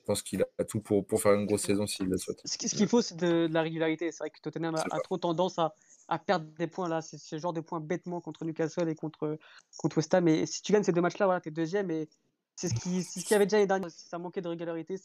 je 0.00 0.04
pense 0.06 0.22
qu'il 0.22 0.44
a 0.58 0.64
tout 0.64 0.80
pour, 0.80 1.06
pour 1.06 1.20
faire 1.22 1.34
une 1.34 1.46
grosse 1.46 1.62
saison 1.62 1.86
s'il 1.86 2.06
le 2.06 2.16
souhaite. 2.18 2.40
Ce 2.44 2.56
qui- 2.58 2.68
ce 2.68 2.74
qu'il 2.74 2.88
faut, 2.88 3.02
c'est 3.02 3.16
de, 3.16 3.46
de 3.46 3.54
la 3.54 3.62
régularité. 3.62 4.10
C'est 4.10 4.18
vrai 4.18 4.30
que 4.30 4.40
Tottenham 4.40 4.74
a, 4.74 4.84
trop 5.00 5.18
tendance 5.18 5.58
à, 5.58 5.74
à 6.08 6.18
perdre 6.18 6.46
des 6.58 6.66
points 6.66 6.88
là. 6.88 7.00
C'est 7.02 7.18
ce 7.18 7.38
genre 7.38 7.52
de 7.52 7.60
points 7.60 7.80
bêtement 7.80 8.20
contre 8.20 8.44
Newcastle 8.44 8.88
et 8.88 8.94
contre, 8.94 9.38
contre 9.76 9.98
West 9.98 10.12
Ham. 10.14 10.26
Et 10.28 10.46
si 10.46 10.62
tu 10.62 10.72
gagnes 10.72 10.82
ces 10.82 10.92
deux 10.92 11.00
matchs-là, 11.00 11.26
voilà, 11.26 11.40
t'es 11.40 11.50
deuxième. 11.50 11.90
Et 11.90 12.08
c'est 12.56 12.68
ce 12.68 12.74
qui, 12.74 13.02
ce 13.02 13.20
qu'il 13.20 13.30
y 13.30 13.34
avait 13.34 13.46
déjà 13.46 13.58
l'année 13.58 13.68
dernière. 13.68 13.90
Ça 13.90 14.18
manquait 14.18 14.40
de 14.42 14.48
régularité. 14.48 14.96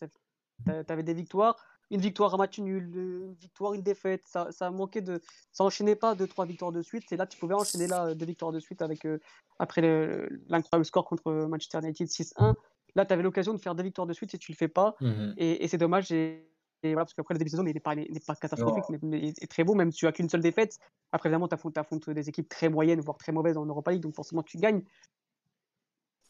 T'avais 0.87 1.03
des 1.03 1.13
victoires, 1.13 1.57
une 1.91 1.99
victoire, 1.99 2.33
un 2.33 2.37
match 2.37 2.57
nul, 2.59 2.89
une 2.95 3.33
victoire, 3.33 3.73
une 3.73 3.83
défaite. 3.83 4.23
Ça, 4.25 4.47
ça 4.51 4.71
manquait 4.71 5.01
de, 5.01 5.21
ça 5.51 5.63
enchaînait 5.65 5.95
pas 5.97 6.15
deux, 6.15 6.27
trois 6.27 6.45
victoires 6.45 6.71
de 6.71 6.81
suite. 6.81 7.11
Et 7.11 7.17
là, 7.17 7.27
tu 7.27 7.37
pouvais 7.37 7.53
enchaîner 7.53 7.87
là 7.87 8.15
deux 8.15 8.25
victoires 8.25 8.51
de 8.53 8.59
suite 8.59 8.81
avec 8.81 9.05
euh, 9.05 9.19
après 9.59 9.81
le- 9.81 10.29
l'incroyable 10.47 10.85
score 10.85 11.05
contre 11.05 11.31
Manchester 11.31 11.79
United 11.83 12.07
6-1. 12.07 12.55
Là, 12.95 13.05
tu 13.05 13.13
avais 13.13 13.23
l'occasion 13.23 13.53
de 13.53 13.59
faire 13.59 13.75
deux 13.75 13.83
victoires 13.83 14.07
de 14.07 14.13
suite 14.13 14.31
si 14.31 14.39
tu 14.39 14.51
le 14.51 14.57
fais 14.57 14.67
pas. 14.67 14.95
Et, 15.37 15.63
et 15.63 15.67
c'est 15.67 15.77
dommage. 15.77 16.11
Et, 16.11 16.49
et 16.83 16.93
voilà, 16.93 17.05
parce 17.05 17.13
qu'après, 17.13 17.33
le 17.33 17.39
début 17.39 17.49
de 17.49 17.51
saison 17.51 17.63
n'est 17.63 17.73
pas, 17.79 17.95
catastrophique, 18.35 18.83
mais, 18.89 18.99
mais 19.01 19.27
est 19.29 19.51
très 19.51 19.63
beau. 19.63 19.73
Même 19.73 19.91
si 19.91 19.97
tu 19.99 20.07
as 20.07 20.11
qu'une 20.11 20.29
seule 20.29 20.41
défaite, 20.41 20.77
après, 21.11 21.29
évidemment, 21.29 21.47
tu 21.47 21.55
affrontes, 21.55 21.77
affrontes 21.77 22.09
des 22.09 22.29
équipes 22.29 22.47
très 22.47 22.69
moyennes, 22.69 23.01
voire 23.01 23.17
très 23.17 23.31
mauvaises 23.31 23.57
en 23.57 23.65
Europa 23.65 23.91
League, 23.91 24.01
donc 24.01 24.15
forcément, 24.15 24.43
tu 24.43 24.57
gagnes. 24.57 24.83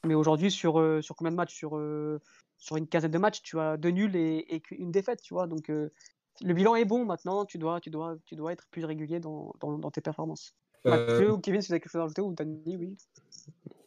Mais 0.05 0.13
aujourd'hui, 0.13 0.51
sur, 0.51 0.79
euh, 0.79 1.01
sur 1.01 1.15
combien 1.15 1.31
de 1.31 1.35
matchs? 1.35 1.55
Sur, 1.55 1.77
euh, 1.77 2.21
sur 2.57 2.77
une 2.77 2.87
quinzaine 2.87 3.11
de 3.11 3.17
matchs, 3.17 3.41
tu 3.41 3.59
as 3.59 3.75
deux 3.75 3.89
nuls 3.89 4.15
et, 4.15 4.55
et 4.55 4.61
une 4.71 4.91
défaite, 4.91 5.21
tu 5.21 5.33
vois. 5.33 5.47
Donc, 5.47 5.69
euh, 5.69 5.91
le 6.41 6.53
bilan 6.53 6.75
est 6.75 6.85
bon 6.85 7.05
maintenant. 7.05 7.45
Tu 7.45 7.57
dois, 7.57 7.79
tu 7.81 7.89
dois, 7.89 8.15
tu 8.25 8.35
dois 8.35 8.53
être 8.53 8.65
plus 8.71 8.85
régulier 8.85 9.19
dans, 9.19 9.53
dans, 9.59 9.77
dans 9.77 9.91
tes 9.91 10.01
performances. 10.01 10.55
Mathieu 10.85 11.31
ou 11.33 11.39
Kevin, 11.39 11.61
si 11.61 11.67
vous 11.67 11.73
avez 11.73 11.79
quelque 11.81 11.91
chose 11.91 11.99
à 11.99 12.03
rajouter, 12.03 12.21
ou 12.21 12.33
Dani, 12.33 12.77
oui. 12.77 12.95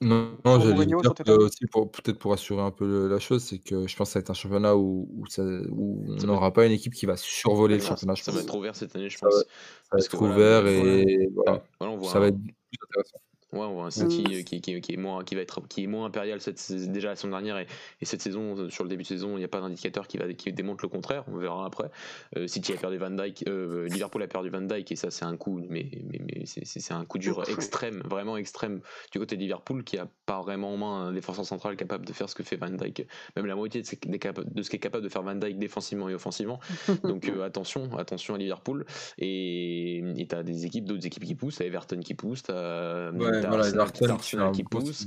Non, 0.01 0.37
non 0.45 0.61
j'allais 0.61 0.87
dire 0.87 0.99
aussi, 0.99 1.67
pour, 1.67 1.91
peut-être 1.91 2.19
pour 2.19 2.33
assurer 2.33 2.63
un 2.63 2.71
peu 2.71 2.87
le- 2.87 3.09
la 3.09 3.19
chose, 3.19 3.43
c'est 3.43 3.59
que 3.59 3.87
je 3.89 3.97
pense 3.97 4.09
que 4.09 4.13
ça 4.13 4.19
va 4.19 4.23
être 4.23 4.31
un 4.31 4.35
championnat 4.35 4.77
où, 4.77 5.09
où, 5.17 5.27
ça- 5.27 5.43
où 5.43 6.05
on 6.09 6.27
n'aura 6.27 6.53
pas 6.53 6.67
une 6.67 6.73
équipe 6.73 6.95
qui 6.95 7.07
va 7.07 7.17
survoler 7.17 7.77
le 7.77 7.83
championnat, 7.83 8.15
ça 8.15 8.27
pense. 8.27 8.35
va 8.37 8.43
être 8.43 8.55
ouvert 8.57 8.77
cette 8.77 8.95
année, 8.95 9.09
je 9.11 9.19
Ça 9.19 9.27
va- 9.27 9.33
pense. 9.33 9.41
Ça 9.41 9.97
va 9.97 9.99
être 9.99 10.23
ouvert 10.23 10.67
et 10.69 11.29
voilà, 11.35 11.65
Voilà, 11.81 11.95
on 11.95 11.97
voit 11.97 12.11
ça 12.11 12.19
un- 12.19 12.21
va 12.21 12.27
être 12.29 12.39
plus 12.39 12.79
intéressant. 12.89 13.19
Ouais, 13.53 13.61
on 13.61 13.73
voit 13.75 13.85
un 13.87 13.91
City 13.91 14.25
euh, 14.31 14.43
qui, 14.43 14.61
qui, 14.61 14.81
qui 14.81 14.93
est 14.93 14.97
moins, 14.99 15.25
qui 15.25 15.35
va 15.35 15.41
être, 15.41 15.67
qui 15.69 15.85
est 15.85 15.87
moins 15.87 16.05
impérial 16.07 16.41
cette, 16.41 16.61
déjà 16.93 17.09
la 17.09 17.17
saison 17.17 17.29
dernière 17.31 17.59
et, 17.59 17.67
et 18.01 18.05
cette 18.05 18.21
saison, 18.21 18.57
euh, 18.59 18.69
sur 18.69 18.85
le 18.85 18.91
début 18.91 19.05
de 19.05 19.09
saison, 19.09 19.37
il 19.37 19.39
n'y 19.39 19.45
a 19.45 19.49
pas 19.49 19.61
d'indicateur 19.61 20.07
qui, 20.07 20.19
va, 20.19 20.31
qui 20.35 20.53
démontre 20.53 20.85
le 20.85 20.89
contraire. 20.89 21.25
On 21.29 21.37
verra 21.39 21.65
après. 21.65 21.91
Euh, 22.37 22.47
City 22.47 22.73
a 22.73 22.77
perdu 22.77 22.99
Van 22.99 23.11
Dyke, 23.11 23.45
euh, 23.49 23.89
Liverpool 23.89 24.23
a 24.23 24.27
perdu 24.29 24.51
Van 24.51 24.61
Dyke 24.61 24.93
et 24.93 24.97
ça 24.97 25.11
c'est 25.11 25.25
un 25.25 25.37
coup, 25.37 25.61
mais, 25.69 25.91
mais, 26.11 26.21
mais 26.27 26.45
c'est- 26.45 26.93
un 26.93 27.05
coup 27.05 27.19
dur 27.19 27.43
extrême, 27.51 28.03
vraiment 28.05 28.37
extrême 28.37 28.81
du 29.13 29.19
côté 29.19 29.37
de 29.37 29.41
Liverpool 29.43 29.85
qui 29.85 29.99
a 29.99 30.09
pas 30.27 30.41
vraiment 30.41 30.73
en 30.73 30.77
main 30.77 31.07
un 31.09 31.13
défenseur 31.13 31.45
central 31.45 31.77
capable 31.77 32.07
de 32.07 32.13
faire 32.13 32.29
ce 32.29 32.35
que 32.35 32.43
fait 32.43 32.57
Van 32.57 32.71
Dyke, 32.71 33.07
même 33.37 33.47
la 33.47 33.55
moitié 33.57 33.83
de 33.83 33.87
ce, 33.87 33.95
de 33.95 34.63
qu'est 34.69 34.79
capable 34.79 35.05
de 35.05 35.09
faire 35.09 35.23
Van 35.23 35.35
Dyke 35.35 35.59
défensivement 35.59 36.09
et 36.09 36.15
offensivement. 36.15 36.61
Donc 37.03 37.29
euh, 37.29 37.43
attention, 37.45 37.97
attention 37.99 38.35
à 38.35 38.39
Liverpool. 38.39 38.85
Et 39.19 40.03
et 40.17 40.27
t'as 40.27 40.43
des 40.43 40.67
équipes, 40.67 40.85
d'autres 40.85 41.07
équipes 41.07 41.25
qui 41.25 41.35
poussent, 41.35 41.57
t'as 41.57 41.65
Everton 41.67 42.01
qui 42.01 42.15
pousse, 42.15 42.43
t'as 42.43 43.11
Ouais, 43.13 43.38
t'as 43.43 43.49
voilà, 43.49 43.83
Arsenal, 44.11 44.53
qui 44.53 44.65
pousse. 44.65 45.07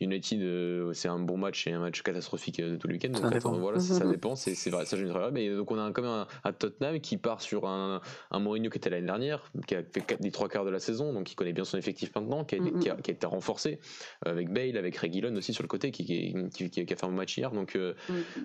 United, 0.00 0.40
euh, 0.42 0.92
c'est 0.92 1.08
un 1.08 1.18
bon 1.18 1.36
match 1.36 1.66
et 1.66 1.72
un 1.72 1.80
match 1.80 2.02
catastrophique 2.02 2.60
euh, 2.60 2.72
de 2.72 2.76
tout 2.76 2.86
le 2.88 2.94
week-end. 2.94 3.08
Donc 3.10 3.22
attends, 3.36 3.52
voilà, 3.58 3.80
ça, 3.80 3.94
ça 3.94 4.06
dépend, 4.06 4.36
c'est 4.36 4.70
vrai, 4.70 4.84
ça 4.86 4.96
je 4.96 5.02
ne 5.02 5.08
dirais 5.08 5.20
pas. 5.20 5.30
Mais 5.30 5.48
donc 5.54 5.70
on 5.70 5.78
a 5.78 5.90
quand 5.92 6.02
même 6.02 6.10
un, 6.10 6.26
un 6.44 6.52
Tottenham 6.52 7.00
qui 7.00 7.16
part 7.16 7.40
sur 7.40 7.66
un, 7.66 8.00
un 8.30 8.38
Mourinho 8.38 8.70
qui 8.70 8.78
était 8.78 8.90
l'année 8.90 9.06
dernière, 9.06 9.50
qui 9.66 9.74
a 9.74 9.82
fait 9.82 10.00
quatre- 10.00 10.22
les 10.22 10.30
trois 10.30 10.48
quarts 10.48 10.64
de 10.64 10.70
la 10.70 10.78
saison, 10.80 11.12
donc 11.12 11.24
qui 11.24 11.34
connaît 11.34 11.52
bien 11.52 11.64
son 11.64 11.78
effectif 11.78 12.14
maintenant, 12.14 12.44
qui 12.44 12.54
a, 12.56 12.60
Mhm. 12.60 12.78
qui 12.80 12.90
a- 12.90 12.96
qui 12.96 13.10
a 13.10 13.14
été 13.14 13.26
renforcé 13.26 13.78
euh, 14.26 14.30
avec 14.32 14.52
Bale, 14.52 14.76
avec 14.76 14.96
Reguilon 14.96 15.34
aussi 15.36 15.52
sur 15.52 15.62
le 15.62 15.68
côté, 15.68 15.90
qui, 15.90 16.34
a 16.34 16.86
fait 16.96 17.04
un 17.04 17.08
match 17.10 17.36
hier. 17.36 17.50
Donc 17.50 17.74
euh, 17.76 17.94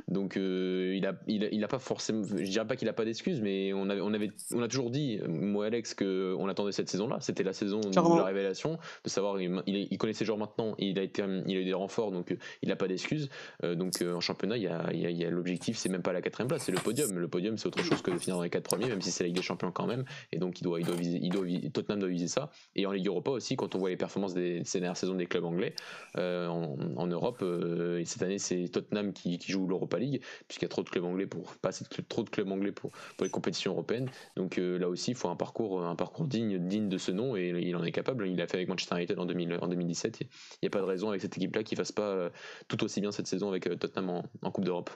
donc 0.08 0.38
euh, 0.38 0.94
il 0.96 1.06
a, 1.06 1.14
il 1.28 1.44
a, 1.46 1.48
il 1.52 1.64
a 1.64 1.68
pas 1.68 1.80
forcément, 1.80 2.24
je 2.24 2.44
dirais 2.44 2.68
pas 2.68 2.76
qu'il 2.76 2.90
a 2.90 2.94
pas 2.94 3.06
d'excuses, 3.06 3.42
mais 3.42 3.74
on 3.74 3.90
avait, 3.90 4.02
on 4.02 4.14
avait, 4.14 4.32
on 4.54 4.62
a 4.62 4.68
toujours 4.68 4.90
dit, 4.90 5.20
euh, 5.22 5.28
moi 5.28 5.66
et 5.66 5.68
Alex, 5.68 5.94
que 5.94 6.36
on 6.38 6.48
attendait 6.50 6.72
cette 6.72 6.90
saison-là. 6.90 7.18
C'était 7.22 7.44
la 7.44 7.54
saison 7.54 7.80
de 7.80 8.18
la 8.18 8.24
révélation, 8.26 8.78
de 9.04 9.10
savoir, 9.10 9.40
il, 9.42 9.62
il- 9.68 10.14
ses 10.14 10.26
joueurs 10.26 10.38
maintenant. 10.38 10.76
et 10.80 10.88
Il 10.90 11.00
a 11.00 11.02
été, 11.02 11.24
il 11.48 11.58
a 11.58 11.60
eu 11.60 11.66
des 11.66 11.74
renforts, 11.74 12.12
donc 12.12 12.36
il 12.62 12.70
n'a 12.70 12.76
pas 12.76 12.88
d'excuses. 12.88 13.30
donc 13.64 14.02
en 14.02 14.20
championnat, 14.20 14.58
il 14.58 14.64
y 14.64 14.68
a, 14.68 14.92
y 14.94 15.26
a, 15.26 15.30
l'objectif, 15.30 15.78
c'est 15.78 15.90
même 15.90 16.02
pas 16.02 16.14
la 16.14 16.22
quatrième 16.22 16.48
place, 16.48 16.64
c'est 16.64 16.72
le 16.72 16.80
podium. 16.80 17.18
Le 17.18 17.28
podium, 17.28 17.58
c'est 17.58 17.68
autre 17.68 17.84
chose 17.84 18.02
que 18.02 18.12
de 18.12 18.18
finir 18.18 18.38
dans 18.38 18.44
les 18.44 18.50
quatre 18.50 18.64
premiers, 18.64 18.88
même 18.88 19.02
si 19.02 19.12
c'est 19.12 19.24
la 19.24 19.28
Ligue 19.28 19.38
des 19.38 19.44
Champions 19.44 19.72
quand 19.72 19.88
même. 19.88 20.06
Et 20.32 20.38
donc 20.38 20.62
il 20.62 20.64
doit, 20.64 20.80
il 20.80 20.86
doit 20.86 20.96
viser, 20.96 21.20
il 21.22 21.30
doit, 21.30 21.46
Tottenham 21.74 22.00
doit 22.00 22.10
viser 22.10 22.28
ça. 22.28 22.52
Et 22.76 22.86
en 22.86 22.92
Ligue 22.92 23.08
Europa 23.08 23.32
aussi, 23.32 23.56
quand 23.56 23.76
on 23.76 23.80
voit 23.80 23.90
les 23.90 23.98
performances 23.98 24.34
des 24.34 24.62
ces 24.64 24.80
dernières 24.80 24.98
saisons 24.98 25.16
des 25.16 25.26
clubs 25.26 25.46
anglais 25.46 25.76
en, 26.16 27.08
Europe, 27.08 27.44
et 27.44 28.06
cette 28.06 28.22
année 28.24 28.40
c'est 28.40 28.70
Tottenham 28.70 29.14
qui, 29.14 29.40
joue 29.48 29.68
l'Europa 29.68 30.00
League, 30.00 30.22
puisqu'il 30.48 30.66
y 30.66 30.68
a 30.68 30.70
trop 30.70 30.84
de 30.84 30.90
clubs 30.90 31.04
anglais 31.04 31.28
pour 31.28 31.56
pas 31.56 31.72
trop 32.08 32.24
de 32.24 32.30
clubs 32.30 32.52
anglais 32.52 32.72
pour, 32.72 32.92
pour 32.92 33.24
les 33.24 33.30
compétitions 33.30 33.72
européennes. 33.72 34.10
Donc 34.36 34.58
là 34.58 34.90
aussi, 34.90 35.12
il 35.12 35.18
faut 35.18 35.30
un 35.30 35.36
parcours, 35.36 35.86
un 35.86 35.96
parcours 35.96 36.28
digne, 36.28 36.58
digne 36.60 36.90
de 36.90 36.98
ce 36.98 37.12
nom, 37.12 37.36
et 37.36 37.50
il 37.62 37.76
en 37.76 37.84
est 37.84 37.92
capable. 37.92 38.28
Il 38.28 38.38
l'a 38.38 38.48
fait 38.48 38.58
avec 38.58 38.70
Manchester 38.70 38.96
United 38.98 39.20
en, 39.20 39.26
2000, 39.26 39.60
en 39.62 39.68
2017. 39.68 40.22
Il 40.22 40.28
n'y 40.64 40.68
a 40.68 40.70
pas 40.70 40.80
de 40.80 40.86
raison 40.86 41.10
avec 41.10 41.22
cette 41.22 41.33
équipe-là 41.38 41.64
qu'il 41.64 41.78
fasse 41.78 41.92
pas 41.92 42.04
euh, 42.04 42.30
tout 42.68 42.84
aussi 42.84 43.02
bien 43.02 43.12
cette 43.12 43.28
saison 43.28 43.50
avec 43.50 43.68
euh, 43.68 43.76
Tottenham 43.76 44.24
en, 44.42 44.52
Coupe 44.52 44.66
d'Europe. 44.66 44.90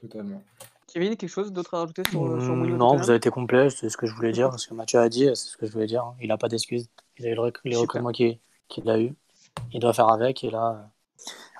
Totalement. 0.00 0.42
Kevin, 0.86 1.16
quelque 1.16 1.30
chose 1.30 1.52
d'autre 1.52 1.74
à 1.74 1.80
rajouter 1.80 2.02
sur, 2.10 2.24
euh, 2.24 2.40
sur 2.40 2.54
mmh, 2.54 2.76
Non, 2.76 2.96
vous 2.96 3.10
avez 3.10 3.16
été 3.16 3.30
complet, 3.30 3.70
c'est 3.70 3.88
ce 3.88 3.96
que 3.96 4.06
je 4.06 4.14
voulais 4.14 4.32
dire. 4.32 4.58
Ce 4.58 4.68
que 4.68 4.74
Mathieu 4.74 5.00
a 5.00 5.08
dit, 5.08 5.26
c'est 5.34 5.48
ce 5.48 5.56
que 5.56 5.66
je 5.66 5.72
voulais 5.72 5.86
dire. 5.86 6.14
Il 6.20 6.28
n'a 6.28 6.38
pas 6.38 6.48
d'excuses. 6.48 6.88
Il 7.18 7.26
a 7.26 7.30
eu 7.30 7.36
les 7.64 7.76
recrutements 7.76 8.12
qu'il 8.12 8.90
a 8.90 9.00
eu. 9.00 9.14
Il 9.72 9.80
doit 9.80 9.92
faire 9.92 10.08
avec. 10.08 10.44
Et 10.44 10.50
là, 10.50 10.90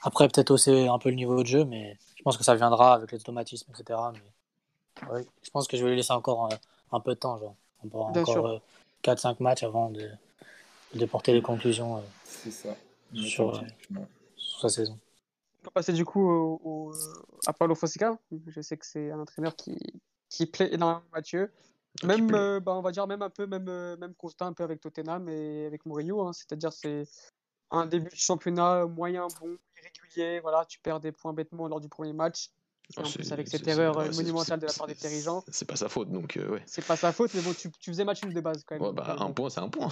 après, 0.02 0.28
peut-être 0.28 0.50
aussi 0.50 0.70
un 0.70 0.98
peu 0.98 1.08
le 1.08 1.16
niveau 1.16 1.42
de 1.42 1.46
jeu, 1.46 1.64
mais 1.64 1.98
je 2.16 2.22
pense 2.22 2.36
que 2.36 2.44
ça 2.44 2.54
viendra 2.54 2.94
avec 2.94 3.10
les 3.10 3.18
automatismes, 3.18 3.70
etc. 3.72 3.98
Mais 4.12 5.24
je 5.42 5.50
pense 5.50 5.66
que 5.66 5.76
je 5.76 5.82
vais 5.82 5.90
lui 5.90 5.96
laisser 5.96 6.12
encore 6.12 6.48
un, 6.92 7.00
peu 7.00 7.14
de 7.14 7.18
temps. 7.18 7.38
Genre. 7.38 7.54
Encore 7.84 8.60
4-5 9.02 9.36
matchs 9.40 9.62
avant 9.62 9.90
de, 9.90 10.08
de 10.94 11.06
porter 11.06 11.32
les 11.32 11.42
conclusions 11.42 11.98
euh, 11.98 12.50
ça. 12.50 12.76
Sur, 13.14 13.62
sa 14.60 14.68
saison. 14.68 14.98
On 15.62 15.64
va 15.64 15.70
passer 15.70 15.92
du 15.92 16.04
coup 16.04 16.28
au, 16.28 16.92
à 17.46 17.52
Paulo 17.52 17.74
Fonseca. 17.74 18.18
Je 18.46 18.60
sais 18.60 18.76
que 18.76 18.86
c'est 18.86 19.10
un 19.10 19.20
entraîneur 19.20 19.56
qui, 19.56 19.76
qui 20.28 20.46
plaît 20.46 20.72
énormément 20.72 21.02
Mathieu. 21.12 21.50
Même, 22.04 22.34
euh, 22.34 22.60
bah, 22.60 22.74
on 22.74 22.82
va 22.82 22.90
dire 22.90 23.06
même 23.06 23.22
un 23.22 23.30
peu, 23.30 23.46
même, 23.46 23.68
euh, 23.68 23.96
même 23.96 24.14
constant 24.14 24.46
un 24.46 24.52
peu 24.52 24.64
avec 24.64 24.80
Tottenham 24.80 25.28
et 25.28 25.66
avec 25.66 25.86
Mourinho. 25.86 26.26
Hein. 26.26 26.32
C'est-à-dire 26.32 26.72
c'est 26.72 27.04
un 27.70 27.86
début 27.86 28.10
de 28.10 28.14
championnat 28.14 28.86
moyen, 28.86 29.26
bon, 29.40 29.56
irrégulier. 29.78 30.40
Voilà, 30.40 30.64
tu 30.66 30.78
perds 30.78 31.00
des 31.00 31.12
points 31.12 31.32
bêtement 31.32 31.68
lors 31.68 31.80
du 31.80 31.88
premier 31.88 32.12
match. 32.12 32.50
En 32.96 33.02
plus, 33.02 33.32
avec 33.32 33.48
cette 33.48 33.66
erreur 33.66 33.98
euh, 33.98 34.10
monumentale 34.12 34.60
de 34.60 34.66
la 34.66 34.72
part 34.72 34.86
des 34.86 34.94
dirigeants. 34.94 35.44
C'est 35.48 35.64
pas 35.64 35.74
sa 35.74 35.88
faute, 35.88 36.10
donc 36.10 36.36
euh, 36.36 36.52
ouais. 36.52 36.62
C'est 36.66 36.84
pas 36.84 36.96
sa 36.96 37.12
faute, 37.12 37.32
mais 37.34 37.42
bon, 37.42 37.52
tu, 37.52 37.70
tu 37.80 37.90
faisais 37.90 38.04
match 38.04 38.22
nul 38.24 38.32
de 38.32 38.40
base 38.40 38.62
quand 38.64 38.78
même. 38.78 38.94
bah, 38.94 39.16
un 39.18 39.32
point, 39.32 39.50
c'est 39.50 39.60
un 39.60 39.68
point. 39.68 39.88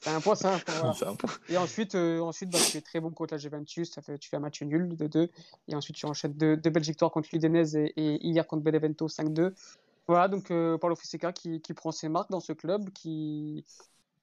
C'est 0.00 0.10
un 0.10 0.20
point, 0.20 0.36
c'est 0.36 0.46
un 0.46 0.58
point. 0.58 0.94
un 1.02 1.14
point. 1.16 1.30
Et 1.48 1.56
ensuite, 1.56 1.96
euh, 1.96 2.20
ensuite 2.20 2.50
bah, 2.50 2.58
tu 2.70 2.76
es 2.76 2.80
très 2.80 3.00
bon 3.00 3.10
contre 3.10 3.34
la 3.34 3.38
Juventus, 3.38 3.90
ça 3.90 4.00
fait, 4.00 4.16
tu 4.18 4.28
fais 4.28 4.36
un 4.36 4.40
match 4.40 4.62
nul 4.62 4.96
de 4.96 5.06
2. 5.08 5.28
Et 5.68 5.74
ensuite, 5.74 5.96
tu 5.96 6.06
enchaînes 6.06 6.34
deux, 6.34 6.56
deux 6.56 6.70
belles 6.70 6.84
victoires 6.84 7.10
contre 7.10 7.30
l'Udinese 7.32 7.74
et, 7.74 7.92
et, 7.96 8.24
hier 8.24 8.46
contre 8.46 8.62
Benevento 8.62 9.08
5-2. 9.08 9.52
Voilà, 10.06 10.28
donc 10.28 10.52
euh, 10.52 10.78
Paulo 10.78 10.94
Fonseca 10.94 11.32
qui, 11.32 11.60
qui, 11.60 11.74
prend 11.74 11.90
ses 11.90 12.08
marques 12.08 12.30
dans 12.30 12.40
ce 12.40 12.52
club, 12.52 12.90
qui, 12.90 13.64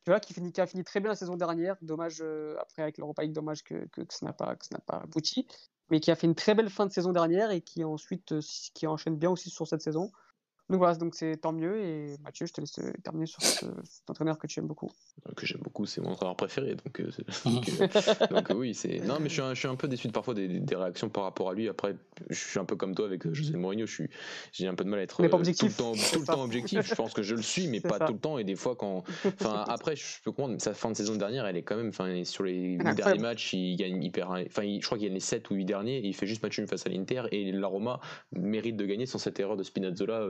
tu 0.05 0.11
vois, 0.11 0.21
qui, 0.21 0.33
finit, 0.33 0.53
qui 0.53 0.61
a 0.61 0.65
fini 0.65 0.85
très 0.85 1.01
bien 1.01 1.09
la 1.09 1.15
saison 1.15 1.35
dernière. 1.35 1.75
Dommage, 1.81 2.23
après 2.57 2.83
avec 2.83 2.97
l'Europa 2.97 3.21
League, 3.23 3.33
dommage 3.33 3.65
que, 3.65 3.85
que, 3.91 4.01
que 4.01 4.13
ça 4.13 4.25
n'a 4.25 4.31
pas, 4.33 4.55
pas 4.85 5.01
abouti 5.03 5.45
mais 5.89 5.99
qui 5.99 6.11
a 6.11 6.15
fait 6.15 6.27
une 6.27 6.35
très 6.35 6.55
belle 6.55 6.69
fin 6.69 6.85
de 6.85 6.91
saison 6.91 7.11
dernière 7.11 7.51
et 7.51 7.61
qui 7.61 7.83
ensuite 7.83 8.33
euh, 8.33 8.41
qui 8.73 8.87
enchaîne 8.87 9.17
bien 9.17 9.29
aussi 9.29 9.49
sur 9.49 9.67
cette 9.67 9.81
saison. 9.81 10.11
Donc 10.69 10.77
voilà, 10.77 10.95
donc 10.95 11.13
c'est 11.13 11.35
tant 11.37 11.51
mieux. 11.51 11.77
Et 11.83 12.15
Mathieu, 12.23 12.45
je 12.45 12.53
te 12.53 12.61
laisse 12.61 12.79
euh, 12.79 12.91
terminer 13.03 13.25
sur 13.25 13.41
cet 13.41 14.09
entraîneur 14.09 14.37
que 14.37 14.47
tu 14.47 14.59
aimes 14.59 14.67
beaucoup. 14.67 14.89
Que 15.35 15.45
j'aime 15.45 15.61
beaucoup, 15.61 15.85
c'est 15.85 15.99
mon 15.99 16.11
entraîneur 16.11 16.37
préféré. 16.37 16.75
Donc, 16.75 17.01
euh, 17.01 17.09
donc, 18.29 18.47
oui, 18.55 18.73
c'est. 18.73 18.99
Non, 18.99 19.17
mais 19.19 19.27
je 19.27 19.33
suis, 19.33 19.41
un, 19.41 19.53
je 19.53 19.59
suis, 19.59 19.67
un, 19.67 19.75
peu 19.75 19.89
déçu 19.89 20.07
de 20.07 20.13
parfois 20.13 20.33
des, 20.33 20.47
des, 20.47 20.75
réactions 20.75 21.09
par 21.09 21.23
rapport 21.23 21.49
à 21.49 21.53
lui. 21.53 21.67
Après, 21.67 21.95
je 22.29 22.39
suis 22.39 22.59
un 22.59 22.65
peu 22.65 22.77
comme 22.77 22.95
toi 22.95 23.05
avec 23.05 23.29
José 23.33 23.57
Mourinho. 23.57 23.85
Je 23.85 23.93
suis, 23.93 24.09
j'ai 24.53 24.67
un 24.67 24.75
peu 24.75 24.85
de 24.85 24.89
mal 24.89 24.99
à 24.99 25.03
être 25.03 25.17
tout 25.17 25.21
le 25.21 25.29
temps, 25.73 25.91
tout 25.91 26.19
le 26.19 26.25
temps 26.25 26.43
objectif. 26.43 26.81
Je 26.81 26.95
pense 26.95 27.13
que 27.13 27.23
je 27.23 27.35
le 27.35 27.41
suis, 27.41 27.67
mais 27.67 27.81
pas 27.81 27.99
tout 27.99 28.13
le 28.13 28.19
temps. 28.19 28.37
Et 28.37 28.45
des 28.45 28.55
fois, 28.55 28.75
quand. 28.77 29.03
Enfin, 29.25 29.65
après, 29.67 29.97
je 29.97 30.21
peux 30.23 30.31
comprendre. 30.31 30.61
Sa 30.61 30.73
fin 30.73 30.91
de 30.91 30.95
saison 30.95 31.15
dernière, 31.15 31.45
elle 31.45 31.57
est 31.57 31.63
quand 31.63 31.75
même. 31.75 31.89
Enfin, 31.89 32.23
sur 32.23 32.45
les 32.45 32.77
derniers 32.77 33.19
matchs, 33.19 33.53
il 33.53 33.75
gagne 33.75 34.01
hyper. 34.01 34.29
Enfin, 34.29 34.63
je 34.63 34.85
crois 34.85 34.97
qu'il 34.97 35.07
gagne 35.07 35.15
les 35.15 35.19
7 35.19 35.49
ou 35.49 35.55
8 35.55 35.65
derniers. 35.65 35.97
Et 35.97 36.07
il 36.07 36.13
fait 36.13 36.25
juste 36.25 36.41
match 36.41 36.57
nul 36.57 36.69
face 36.69 36.85
à 36.85 36.89
l'Inter. 36.89 37.23
Et 37.31 37.51
l'Aroma 37.51 37.99
mérite 38.31 38.77
de 38.77 38.85
gagner 38.85 39.05
sans 39.05 39.17
cette 39.17 39.39
erreur 39.41 39.57
de 39.57 39.63
Spinazzola 39.63 40.25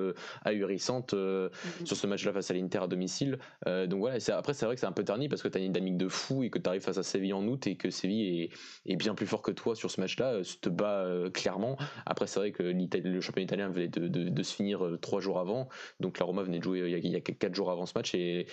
ahurissante 0.45 1.13
euh, 1.13 1.49
mm-hmm. 1.49 1.85
sur 1.85 1.97
ce 1.97 2.07
match-là 2.07 2.33
face 2.33 2.51
à 2.51 2.53
l'Inter 2.53 2.79
à 2.79 2.87
domicile. 2.87 3.37
Euh, 3.67 3.87
donc 3.87 3.99
voilà, 3.99 4.17
après 4.29 4.53
c'est 4.53 4.65
vrai 4.65 4.75
que 4.75 4.81
c'est 4.81 4.87
un 4.87 4.91
peu 4.91 5.03
terni 5.03 5.29
parce 5.29 5.41
que 5.41 5.47
tu 5.47 5.57
as 5.57 5.61
une 5.61 5.71
dynamique 5.71 5.97
de 5.97 6.07
fou 6.07 6.43
et 6.43 6.49
que 6.49 6.59
tu 6.59 6.67
arrives 6.67 6.81
face 6.81 6.97
à 6.97 7.03
Séville 7.03 7.33
en 7.33 7.45
août 7.47 7.67
et 7.67 7.75
que 7.75 7.89
Séville 7.89 8.49
est, 8.85 8.95
bien 8.95 9.15
plus 9.15 9.25
fort 9.25 9.41
que 9.41 9.51
toi 9.51 9.75
sur 9.75 9.91
ce 9.91 9.99
match-là, 9.99 10.33
euh, 10.33 10.43
te 10.61 10.69
bat 10.69 11.05
clairement. 11.33 11.77
Après 12.05 12.27
c'est 12.27 12.39
vrai 12.39 12.51
que 12.51 12.63
le 12.63 13.21
championnat 13.21 13.43
italien 13.43 13.69
venait 13.69 13.87
de, 13.87 14.43
se 14.43 14.53
finir 14.53 14.97
trois 15.01 15.21
jours 15.21 15.39
avant, 15.39 15.69
donc 15.99 16.19
la 16.19 16.25
Roma 16.25 16.43
venait 16.43 16.59
de 16.59 16.63
jouer 16.63 16.99
il 17.03 17.11
y 17.11 17.15
a, 17.15 17.19
quatre 17.21 17.55
jours 17.55 17.71
avant 17.71 17.85
ce 17.85 17.93
match 17.95 18.13
et, 18.13 18.45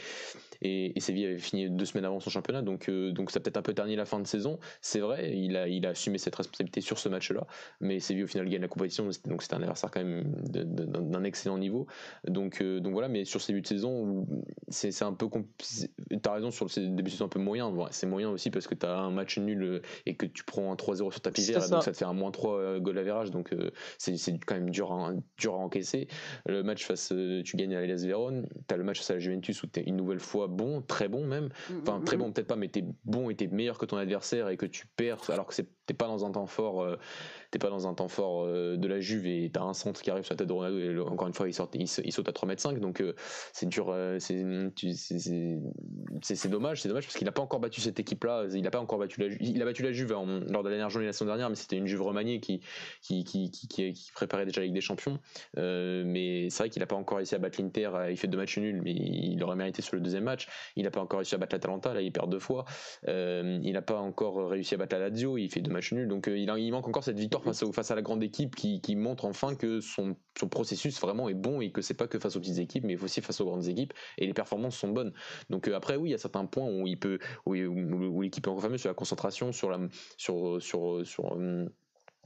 et, 0.63 0.99
Séville 1.01 1.27
avait 1.27 1.39
fini 1.39 1.71
deux 1.71 1.85
semaines 1.85 2.05
avant 2.05 2.21
son 2.21 2.31
championnat, 2.31 2.63
donc, 2.63 2.91
donc 2.91 3.31
ça 3.31 3.41
peut-être 3.41 3.57
un 3.57 3.63
peu 3.63 3.73
terni 3.73 3.97
la 3.97 4.05
fin 4.05 4.21
de 4.21 4.27
saison. 4.27 4.59
C'est 4.81 5.01
vrai, 5.01 5.37
il 5.37 5.57
a, 5.57 5.67
il 5.69 5.87
a 5.87 5.91
assumé 5.91 6.19
cette 6.19 6.37
responsabilité 6.37 6.81
sur 6.81 6.99
ce 6.99 7.09
match-là, 7.09 7.47
mais 7.81 8.01
Séville 8.01 8.25
au 8.25 8.27
final 8.27 8.49
gagne 8.49 8.61
la 8.61 8.69
compétition, 8.69 9.09
donc 9.27 9.43
c'était 9.43 9.55
un 9.55 9.63
adversaire 9.63 9.91
quand 9.91 10.05
même 10.05 10.25
d'un 10.25 11.25
excellent 11.25 11.60
niveau. 11.61 11.87
Donc, 12.27 12.61
euh, 12.61 12.81
donc 12.81 12.93
voilà, 12.93 13.09
mais 13.09 13.25
sur 13.25 13.41
ces 13.41 13.53
buts 13.53 13.63
de 13.63 13.67
saison, 13.67 14.27
c'est 14.69 15.03
un 15.03 15.13
peu. 15.13 15.29
T'as 16.23 16.35
raison 16.35 16.51
sur 16.51 16.67
le 16.67 16.89
début 16.89 17.05
de 17.05 17.09
saison 17.11 17.27
un 17.27 17.29
peu 17.29 17.39
moyen. 17.39 17.73
c'est 17.91 18.07
moyen 18.07 18.31
aussi 18.31 18.51
parce 18.51 18.67
que 18.67 18.75
t'as 18.75 18.97
un 18.97 19.11
match 19.11 19.39
nul 19.39 19.63
euh, 19.63 19.83
et 20.07 20.17
que 20.17 20.27
tu 20.27 20.45
prends 20.45 20.73
un 20.73 20.75
3-0 20.75 20.97
sur 20.97 21.21
ta 21.21 21.31
vert, 21.31 21.69
donc 21.69 21.83
ça 21.83 21.93
te 21.93 21.97
fait 21.97 22.05
un 22.05 22.13
moins 22.13 22.31
3 22.31 22.59
euh, 22.59 22.81
goal 22.81 22.99
average, 22.99 23.31
donc 23.31 23.55
c'est 23.99 24.17
quand 24.47 24.55
même 24.55 24.71
dur 24.71 24.93
à, 24.93 25.13
dur 25.39 25.55
à 25.55 25.59
encaisser. 25.59 26.09
Le 26.47 26.63
match 26.63 26.85
face, 26.85 27.13
tu 27.45 27.57
gagnes 27.57 27.77
à 27.77 27.83
Hellas 27.83 28.05
Vérone, 28.05 28.47
t'as 28.67 28.77
le 28.77 28.85
match 28.85 28.99
face 28.99 29.11
à 29.11 29.15
la 29.15 29.21
Juventus 29.21 29.63
où 29.63 29.67
t'es 29.67 29.83
une 29.83 29.97
nouvelle 29.97 30.21
fois 30.21 30.49
bon, 30.49 30.83
très 30.83 31.09
bon 31.09 31.27
même. 31.27 31.51
Mm, 31.71 31.79
enfin, 31.83 31.99
mm, 31.99 32.05
très 32.05 32.17
mm. 32.17 32.21
bon 32.21 32.33
peut-être 32.33 32.47
pas, 32.47 32.57
mais 32.57 32.69
t'es 32.69 32.85
bon 33.05 33.31
et 33.31 33.37
t'es 33.37 33.47
meilleur 33.47 33.79
que 33.79 33.87
ton 33.87 33.97
adversaire 33.97 34.49
et 34.49 34.57
que 34.57 34.67
tu 34.67 34.87
perds 34.97 35.31
alors 35.31 35.47
que 35.47 35.55
t'es 35.91 35.95
pas 35.95 36.07
dans 36.07 36.25
un 36.25 36.31
temps 36.31 36.47
fort 36.47 36.87
t'es 37.51 37.59
pas 37.59 37.69
dans 37.69 37.89
un 37.89 37.95
temps 37.95 38.09
fort 38.09 38.45
euh, 38.45 38.77
de 38.77 38.87
la 38.87 39.01
Juve 39.01 39.27
et 39.27 39.51
t'as 39.53 39.63
un 39.63 39.75
centre 39.75 40.01
qui 40.03 40.11
arrive 40.11 40.25
sur 40.25 40.35
la 40.35 40.39
tête 40.39 40.47
de 40.47 40.53
Ronaldo 40.53 40.79
et 40.79 40.99
encore 41.01 41.27
une 41.27 41.35
fois 41.35 41.49
il, 41.49 41.55
sort, 41.55 41.69
il, 41.75 41.89
saute 41.89 42.29
à 42.29 42.33
3 42.33 42.49
mètres 42.49 42.63
5 42.63 42.79
donc 42.79 43.01
euh, 43.01 43.15
c'est 43.53 43.69
dur 43.69 43.89
euh, 43.91 44.19
c'est 44.21 44.39
dommage 46.49 46.83
c'est 46.83 46.89
dommage 46.89 47.07
parce 47.07 47.17
qu'il 47.17 47.25
n'a 47.25 47.33
pas 47.33 47.43
encore 47.43 47.59
battu 47.61 47.81
cette 47.81 47.99
équipe 47.99 48.23
là 48.25 48.47
il 48.53 48.67
a 48.67 48.71
pas 48.71 48.79
encore 48.79 48.99
battu 48.99 49.21
la 49.21 49.27
il 49.41 49.61
a 49.61 49.65
battu 49.65 49.83
la 49.83 49.93
Juve 49.93 50.13
lors 50.13 50.63
de 50.63 50.69
la 50.69 50.71
dernière 50.71 50.91
journée 50.91 51.07
la 51.07 51.13
semaine 51.13 51.31
dernière 51.31 51.51
mais 51.51 51.57
c'était 51.57 51.77
une 51.77 51.87
Juve 51.87 52.03
remaniée 52.03 52.41
qui 52.41 52.61
qui, 53.03 53.25
qui, 53.25 53.51
qui, 53.51 53.95
préparait 54.15 54.47
déjà 54.47 54.61
la 54.61 54.67
Ligue 54.67 54.75
des 54.75 54.81
Champions 54.81 55.19
mais 55.57 56.51
c'est 56.51 56.63
vrai 56.63 56.71
qu'il 56.71 56.81
n'a 56.81 56.87
pas 56.87 56.97
encore 56.97 57.17
réussi 57.17 57.35
à 57.35 57.39
battre 57.39 57.61
l'Inter 57.61 57.91
il 58.11 58.17
fait 58.17 58.29
deux 58.29 58.39
matchs 58.39 58.59
nuls 58.59 58.81
mais 58.83 58.93
il 58.93 59.43
aurait 59.43 59.57
mérité 59.57 59.83
sur 59.83 59.97
le 59.97 60.03
deuxième 60.03 60.25
match. 60.25 60.47
Il 60.77 60.85
n'a 60.85 60.91
pas 60.91 61.01
encore 61.01 61.19
réussi 61.19 61.35
à 61.35 61.39
battre 61.39 61.55
l'Atalanta 61.55 61.95
là 61.95 62.01
il 62.03 62.13
perd 62.13 62.31
deux 62.31 62.39
fois. 62.39 62.65
Il 63.07 63.73
n'a 63.73 63.83
pas 63.83 63.99
encore 63.99 64.51
réussi 64.51 64.75
à 64.75 64.77
battre 64.77 64.97
la 64.97 65.09
Lazio 65.09 65.39
il 65.39 65.51
fait 65.51 65.61
deux 65.61 65.73
matchs 65.73 65.80
nuls 65.93 66.09
donc 66.09 66.29
il, 66.29 66.51
il 66.59 66.71
manque 66.71 66.89
encore 66.89 67.05
cette 67.05 67.19
victoire 67.19 67.43
face, 67.43 67.91
à 67.91 67.95
la 67.95 68.03
grande 68.03 68.23
équipe 68.23 68.55
qui, 68.55 68.97
montre 68.97 69.25
enfin 69.25 69.55
que 69.55 69.81
son, 69.81 70.17
processus 70.51 71.01
vraiment 71.01 71.29
est 71.29 71.35
bon 71.35 71.61
et 71.61 71.71
que 71.71 71.83
c'est 71.83 71.95
pas 71.95 72.07
que 72.07 72.19
face 72.19 72.37
aux 72.37 72.41
petites 72.41 72.59
équipes, 72.59 72.85
mais 72.85 73.01
aussi 73.03 73.21
face 73.21 73.41
aux 73.41 73.45
grandes 73.45 73.67
équipes 73.67 73.93
et 74.19 74.27
les 74.27 74.35
performances 74.35 74.77
sont 74.77 74.89
bonnes. 74.89 75.13
Donc 75.49 75.69
euh, 75.69 75.75
après, 75.75 75.97
oui, 75.97 76.11
il 76.11 76.13
y 76.13 76.15
a 76.15 76.19
certains 76.19 76.47
points 76.47 76.69
où 76.69 76.87
il 76.87 76.99
peut, 76.99 77.19
où, 77.47 77.55
l'équipe 78.23 78.47
est 78.47 78.51
encore 78.51 78.63
fameuse 78.63 78.81
sur 78.81 78.91
la 78.91 78.95
concentration, 78.95 79.53
sur 79.53 79.71
la, 79.71 79.79
sur, 80.17 80.61
sur, 80.61 81.07
sur, 81.07 81.37
euh, 81.37 81.67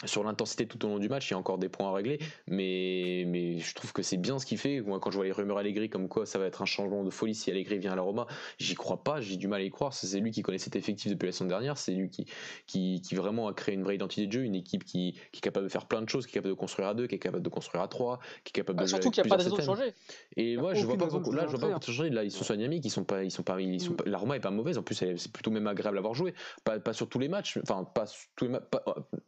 sur 0.04 0.24
l'intensité 0.24 0.66
tout 0.66 0.84
au 0.84 0.88
long 0.88 0.98
du 0.98 1.08
match, 1.08 1.30
il 1.30 1.32
y 1.32 1.34
a 1.34 1.38
encore 1.38 1.58
des 1.58 1.68
points 1.68 1.88
à 1.88 1.92
régler, 1.92 2.18
mais, 2.48 3.24
mais 3.26 3.58
je 3.58 3.74
trouve 3.74 3.92
que 3.92 4.02
c'est 4.02 4.16
bien 4.16 4.38
ce 4.38 4.46
qu'il 4.46 4.58
fait. 4.58 4.80
Moi, 4.80 4.98
quand 5.00 5.10
je 5.10 5.16
vois 5.16 5.24
les 5.24 5.32
rumeurs 5.32 5.58
Allegri 5.58 5.88
comme 5.88 6.08
quoi 6.08 6.26
ça 6.26 6.38
va 6.38 6.46
être 6.46 6.62
un 6.62 6.66
changement 6.66 7.04
de 7.04 7.10
folie 7.10 7.34
si 7.34 7.50
Allegri 7.50 7.78
vient 7.78 7.92
à 7.92 7.96
la 7.96 8.02
Roma, 8.02 8.26
j'y 8.58 8.74
crois 8.74 9.02
pas, 9.02 9.20
j'ai 9.20 9.36
du 9.36 9.46
mal 9.46 9.60
à 9.60 9.64
y 9.64 9.70
croire. 9.70 9.94
C'est 9.94 10.18
lui 10.18 10.32
qui 10.32 10.42
connaît 10.42 10.58
cet 10.58 10.76
effectif 10.76 11.10
depuis 11.10 11.26
la 11.26 11.32
saison 11.32 11.46
dernière, 11.46 11.78
c'est 11.78 11.92
lui 11.92 12.10
qui, 12.10 12.26
qui, 12.66 13.00
qui, 13.02 13.14
vraiment 13.14 13.48
a 13.48 13.54
créé 13.54 13.74
une 13.74 13.84
vraie 13.84 13.94
identité 13.94 14.26
de 14.26 14.32
jeu, 14.32 14.42
une 14.42 14.56
équipe 14.56 14.84
qui, 14.84 15.12
qui, 15.32 15.38
est 15.38 15.40
capable 15.40 15.66
de 15.66 15.72
faire 15.72 15.86
plein 15.86 16.02
de 16.02 16.08
choses, 16.08 16.26
qui 16.26 16.32
est 16.32 16.34
capable 16.34 16.54
de 16.54 16.58
construire 16.58 16.88
à 16.88 16.94
deux, 16.94 17.06
qui 17.06 17.14
est 17.14 17.20
capable 17.20 17.42
de 17.42 17.48
construire 17.48 17.82
à 17.82 17.88
trois, 17.88 18.18
qui 18.42 18.50
est 18.50 18.52
capable 18.52 18.78
de. 18.78 18.84
Bah, 18.84 18.88
surtout 18.88 19.10
qu'il 19.10 19.22
n'y 19.22 19.28
a 19.28 19.30
pas 19.30 19.36
de 19.36 19.44
raison 19.44 19.56
de 19.56 19.62
changer. 19.62 19.92
Et 20.36 20.56
moi, 20.56 20.74
je 20.74 20.84
vois 20.84 20.96
pas 20.96 21.06
beaucoup. 21.06 21.32
Là, 21.32 21.46
je 21.46 21.56
vois 21.56 21.70
pas 21.70 21.78
de 21.78 21.84
changer. 21.84 22.10
Là, 22.10 22.24
ils 22.24 22.32
sont 22.32 22.44
sur 22.44 22.56
dynamique, 22.56 22.84
ils 22.84 22.90
sont 22.90 23.04
pas, 23.04 23.22
ils 23.22 23.30
sont 23.30 23.44
pas, 23.44 23.60
ils 23.60 23.80
sont 23.80 23.92
mm. 23.92 24.06
La 24.06 24.18
Roma 24.18 24.36
est 24.36 24.40
pas 24.40 24.50
mauvaise. 24.50 24.76
En 24.76 24.82
plus, 24.82 24.96
c'est 24.96 25.32
plutôt 25.32 25.50
même 25.50 25.66
agréable 25.66 25.96
à 25.96 26.00
avoir 26.00 26.14
joué. 26.14 26.34
Pas, 26.64 26.80
pas 26.80 26.92
sur 26.92 27.08
tous 27.08 27.18
les 27.18 27.28
matchs, 27.28 27.58
enfin 27.62 27.84
pas 27.84 28.06
tous 28.36 28.48
les 28.48 28.58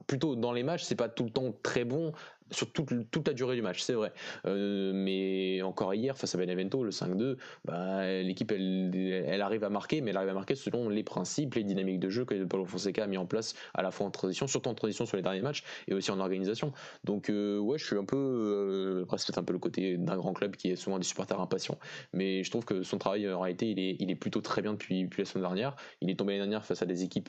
plutôt 0.06 0.36
dans 0.36 0.52
les 0.52 0.55
matchs, 0.62 0.82
c'est 0.82 0.96
pas 0.96 1.08
tout 1.08 1.24
le 1.24 1.30
temps 1.30 1.54
très 1.62 1.84
bon 1.84 2.12
sur 2.50 2.70
toute, 2.72 3.26
la 3.26 3.34
durée 3.34 3.56
du 3.56 3.62
match, 3.62 3.80
c'est 3.80 3.94
vrai. 3.94 4.12
Euh, 4.46 4.92
mais 4.94 5.62
encore 5.62 5.94
hier, 5.94 6.16
face 6.16 6.34
à 6.34 6.38
Benevento, 6.38 6.84
le 6.84 6.90
5-2, 6.90 7.36
bah, 7.64 8.06
l'équipe, 8.22 8.52
elle, 8.52 9.42
arrive 9.42 9.64
à 9.64 9.70
marquer, 9.70 10.00
mais 10.00 10.10
elle 10.10 10.16
arrive 10.16 10.30
à 10.30 10.34
marquer 10.34 10.54
selon 10.54 10.88
les 10.88 11.02
principes, 11.02 11.54
les 11.54 11.64
dynamiques 11.64 12.00
de 12.00 12.08
jeu 12.08 12.24
que 12.24 12.44
Paulo 12.44 12.64
Fonseca 12.64 13.04
a 13.04 13.06
mis 13.06 13.18
en 13.18 13.26
place 13.26 13.54
à 13.74 13.82
la 13.82 13.90
fois 13.90 14.06
en 14.06 14.10
transition, 14.10 14.46
surtout 14.46 14.68
en 14.68 14.74
transition 14.74 15.06
sur 15.06 15.16
les 15.16 15.22
derniers 15.22 15.40
matchs, 15.40 15.64
et 15.88 15.94
aussi 15.94 16.10
en 16.10 16.20
organisation. 16.20 16.72
Donc, 17.04 17.30
euh, 17.30 17.58
ouais, 17.58 17.78
je 17.78 17.84
suis 17.84 17.96
un 17.96 18.04
peu, 18.04 18.16
euh, 18.16 19.04
presque 19.06 19.26
peut-être 19.26 19.38
un 19.38 19.44
peu 19.44 19.52
le 19.52 19.58
côté 19.58 19.96
d'un 19.96 20.16
grand 20.16 20.32
club 20.32 20.56
qui 20.56 20.70
est 20.70 20.76
souvent 20.76 20.98
des 20.98 21.04
supporters 21.04 21.40
impatients, 21.40 21.78
mais 22.12 22.44
je 22.44 22.50
trouve 22.50 22.64
que 22.64 22.82
son 22.82 22.98
travail, 22.98 23.28
en 23.32 23.40
réalité, 23.40 23.70
il 23.98 24.10
est, 24.10 24.16
plutôt 24.16 24.40
très 24.40 24.62
bien 24.62 24.72
depuis, 24.72 25.04
depuis 25.04 25.22
la 25.22 25.26
semaine 25.26 25.42
dernière. 25.42 25.76
Il 26.00 26.10
est 26.10 26.16
tombé 26.16 26.32
l'année 26.32 26.44
dernière 26.44 26.64
face 26.64 26.80
à 26.80 26.86
des 26.86 27.02
équipes 27.02 27.28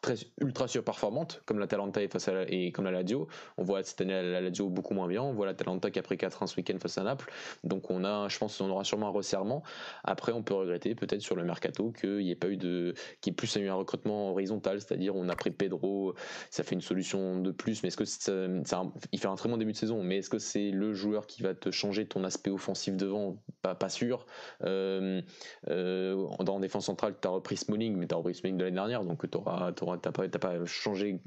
très 0.00 0.14
ultra 0.40 0.66
surperformante 0.68 1.42
comme 1.44 1.58
la 1.58 1.66
Talenta 1.66 2.02
et, 2.02 2.08
face 2.08 2.28
à 2.28 2.44
et 2.48 2.72
comme 2.72 2.84
la 2.84 2.90
Lazio. 2.90 3.28
On 3.58 3.62
voit 3.62 3.82
cette 3.82 4.00
année 4.00 4.12
la 4.12 4.40
Lazio 4.40 4.68
beaucoup 4.68 4.94
moins 4.94 5.08
bien. 5.08 5.22
On 5.22 5.32
voit 5.32 5.46
la 5.46 5.54
Talenta 5.54 5.90
qui 5.90 5.98
a 5.98 6.02
pris 6.02 6.16
4-1 6.16 6.46
ce 6.46 6.56
week-end 6.56 6.78
face 6.80 6.98
à 6.98 7.02
Naples. 7.02 7.30
Donc 7.64 7.90
on 7.90 8.04
a, 8.04 8.28
je 8.28 8.38
pense 8.38 8.58
qu'on 8.58 8.70
aura 8.70 8.84
sûrement 8.84 9.08
un 9.08 9.12
resserrement. 9.12 9.62
Après, 10.04 10.32
on 10.32 10.42
peut 10.42 10.54
regretter 10.54 10.94
peut-être 10.94 11.20
sur 11.20 11.36
le 11.36 11.44
mercato 11.44 11.92
qu'il 11.92 12.18
n'y 12.18 12.30
ait 12.30 12.36
pas 12.36 12.48
eu 12.48 12.56
de, 12.56 12.94
qu'il 13.20 13.32
y 13.32 13.34
ait 13.34 13.36
plus 13.36 13.54
eu 13.56 13.68
un 13.68 13.74
recrutement 13.74 14.30
horizontal, 14.30 14.80
c'est-à-dire 14.80 15.14
on 15.16 15.28
a 15.28 15.36
pris 15.36 15.50
Pedro, 15.50 16.14
ça 16.50 16.62
fait 16.62 16.74
une 16.74 16.80
solution 16.80 17.40
de 17.40 17.50
plus. 17.50 17.82
Mais 17.82 17.88
est-ce 17.88 17.96
que 17.96 18.04
ça, 18.04 18.82
il 19.12 19.18
fait 19.18 19.28
un 19.28 19.36
très 19.36 19.48
bon 19.48 19.56
début 19.56 19.72
de 19.72 19.76
saison, 19.76 20.02
mais 20.02 20.18
est-ce 20.18 20.30
que 20.30 20.38
c'est 20.38 20.70
le 20.70 20.94
joueur 20.94 21.26
qui 21.26 21.42
va 21.42 21.54
te 21.54 21.70
changer 21.70 22.06
ton 22.06 22.24
aspect 22.24 22.50
offensif 22.50 22.96
devant? 22.96 23.36
Pas, 23.62 23.76
sûr. 23.88 24.26
Euh, 24.64 25.20
euh, 25.68 26.26
dans 26.40 26.60
défense 26.60 26.86
centrale, 26.86 27.14
tu 27.20 27.28
as 27.28 27.30
repris 27.30 27.56
Smalling, 27.56 27.96
mais 27.96 28.06
tu 28.06 28.14
as 28.14 28.18
repris 28.18 28.34
Smalling 28.34 28.56
de 28.56 28.64
l'année 28.64 28.76
dernière, 28.76 29.04
donc 29.04 29.28
tu 29.28 29.36
auras 29.36 29.72
t'as 29.98 30.12
pas, 30.12 30.28
pas 30.28 30.64
changé, 30.66 31.18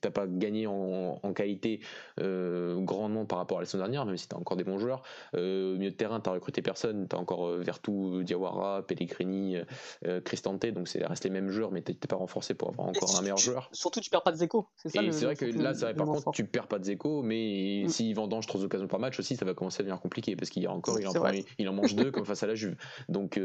t'as 0.00 0.10
pas 0.10 0.26
gagné 0.26 0.66
en, 0.66 1.32
qualité 1.34 1.80
euh, 2.20 2.80
grandement 2.80 3.26
par 3.26 3.38
rapport 3.38 3.58
à 3.58 3.60
la 3.60 3.66
saison 3.66 3.78
dernière, 3.78 4.06
même 4.06 4.16
si 4.16 4.28
t'as 4.28 4.36
encore 4.36 4.56
des 4.56 4.64
bons 4.64 4.78
joueurs. 4.78 5.02
Euh, 5.34 5.74
au 5.74 5.78
milieu 5.78 5.90
de 5.90 5.96
terrain, 5.96 6.20
t'as 6.20 6.30
recruté 6.30 6.62
personne, 6.62 7.06
t'as 7.08 7.18
encore 7.18 7.46
euh, 7.46 7.60
Vertu, 7.60 8.24
Diawara, 8.24 8.86
Pellegrini, 8.86 9.56
Cristante, 10.24 10.66
donc 10.66 10.88
c'est 10.88 11.04
reste 11.04 11.24
les 11.24 11.30
mêmes 11.30 11.50
joueurs, 11.50 11.72
mais 11.72 11.82
t'es 11.82 11.94
pas 11.94 12.16
renforcé 12.16 12.54
pour 12.54 12.70
avoir 12.70 12.88
encore 12.88 13.18
un 13.18 13.22
meilleur 13.22 13.36
joueur. 13.36 13.68
Surtout, 13.72 14.00
tu 14.00 14.10
perds 14.10 14.22
pas 14.22 14.32
de 14.32 14.36
Zeko. 14.36 14.68
C'est 14.76 14.88
c'est 14.88 15.24
vrai 15.24 15.36
que 15.36 15.44
là, 15.44 15.72
par 15.94 16.06
contre, 16.06 16.30
tu 16.32 16.44
perds 16.44 16.68
pas 16.68 16.78
de 16.78 16.84
Zeko, 16.84 17.22
mais 17.22 17.82
mm. 17.84 17.88
s'il 17.88 18.14
vendange 18.14 18.46
trois 18.46 18.64
occasions 18.64 18.88
par 18.88 19.00
match 19.00 19.18
aussi, 19.18 19.36
ça 19.36 19.44
va 19.44 19.54
commencer 19.54 19.80
à 19.80 19.84
devenir 19.84 20.00
compliqué 20.00 20.36
parce 20.36 20.50
qu'il 20.50 20.62
y 20.62 20.66
a 20.66 20.72
encore, 20.72 20.98
il 20.98 21.06
en, 21.06 21.12
il 21.58 21.68
en, 21.68 21.72
mange 21.72 21.94
deux 21.94 22.10
comme 22.10 22.24
face 22.24 22.42
à 22.42 22.46
la 22.46 22.54
Juve. 22.54 22.76
Donc, 23.08 23.38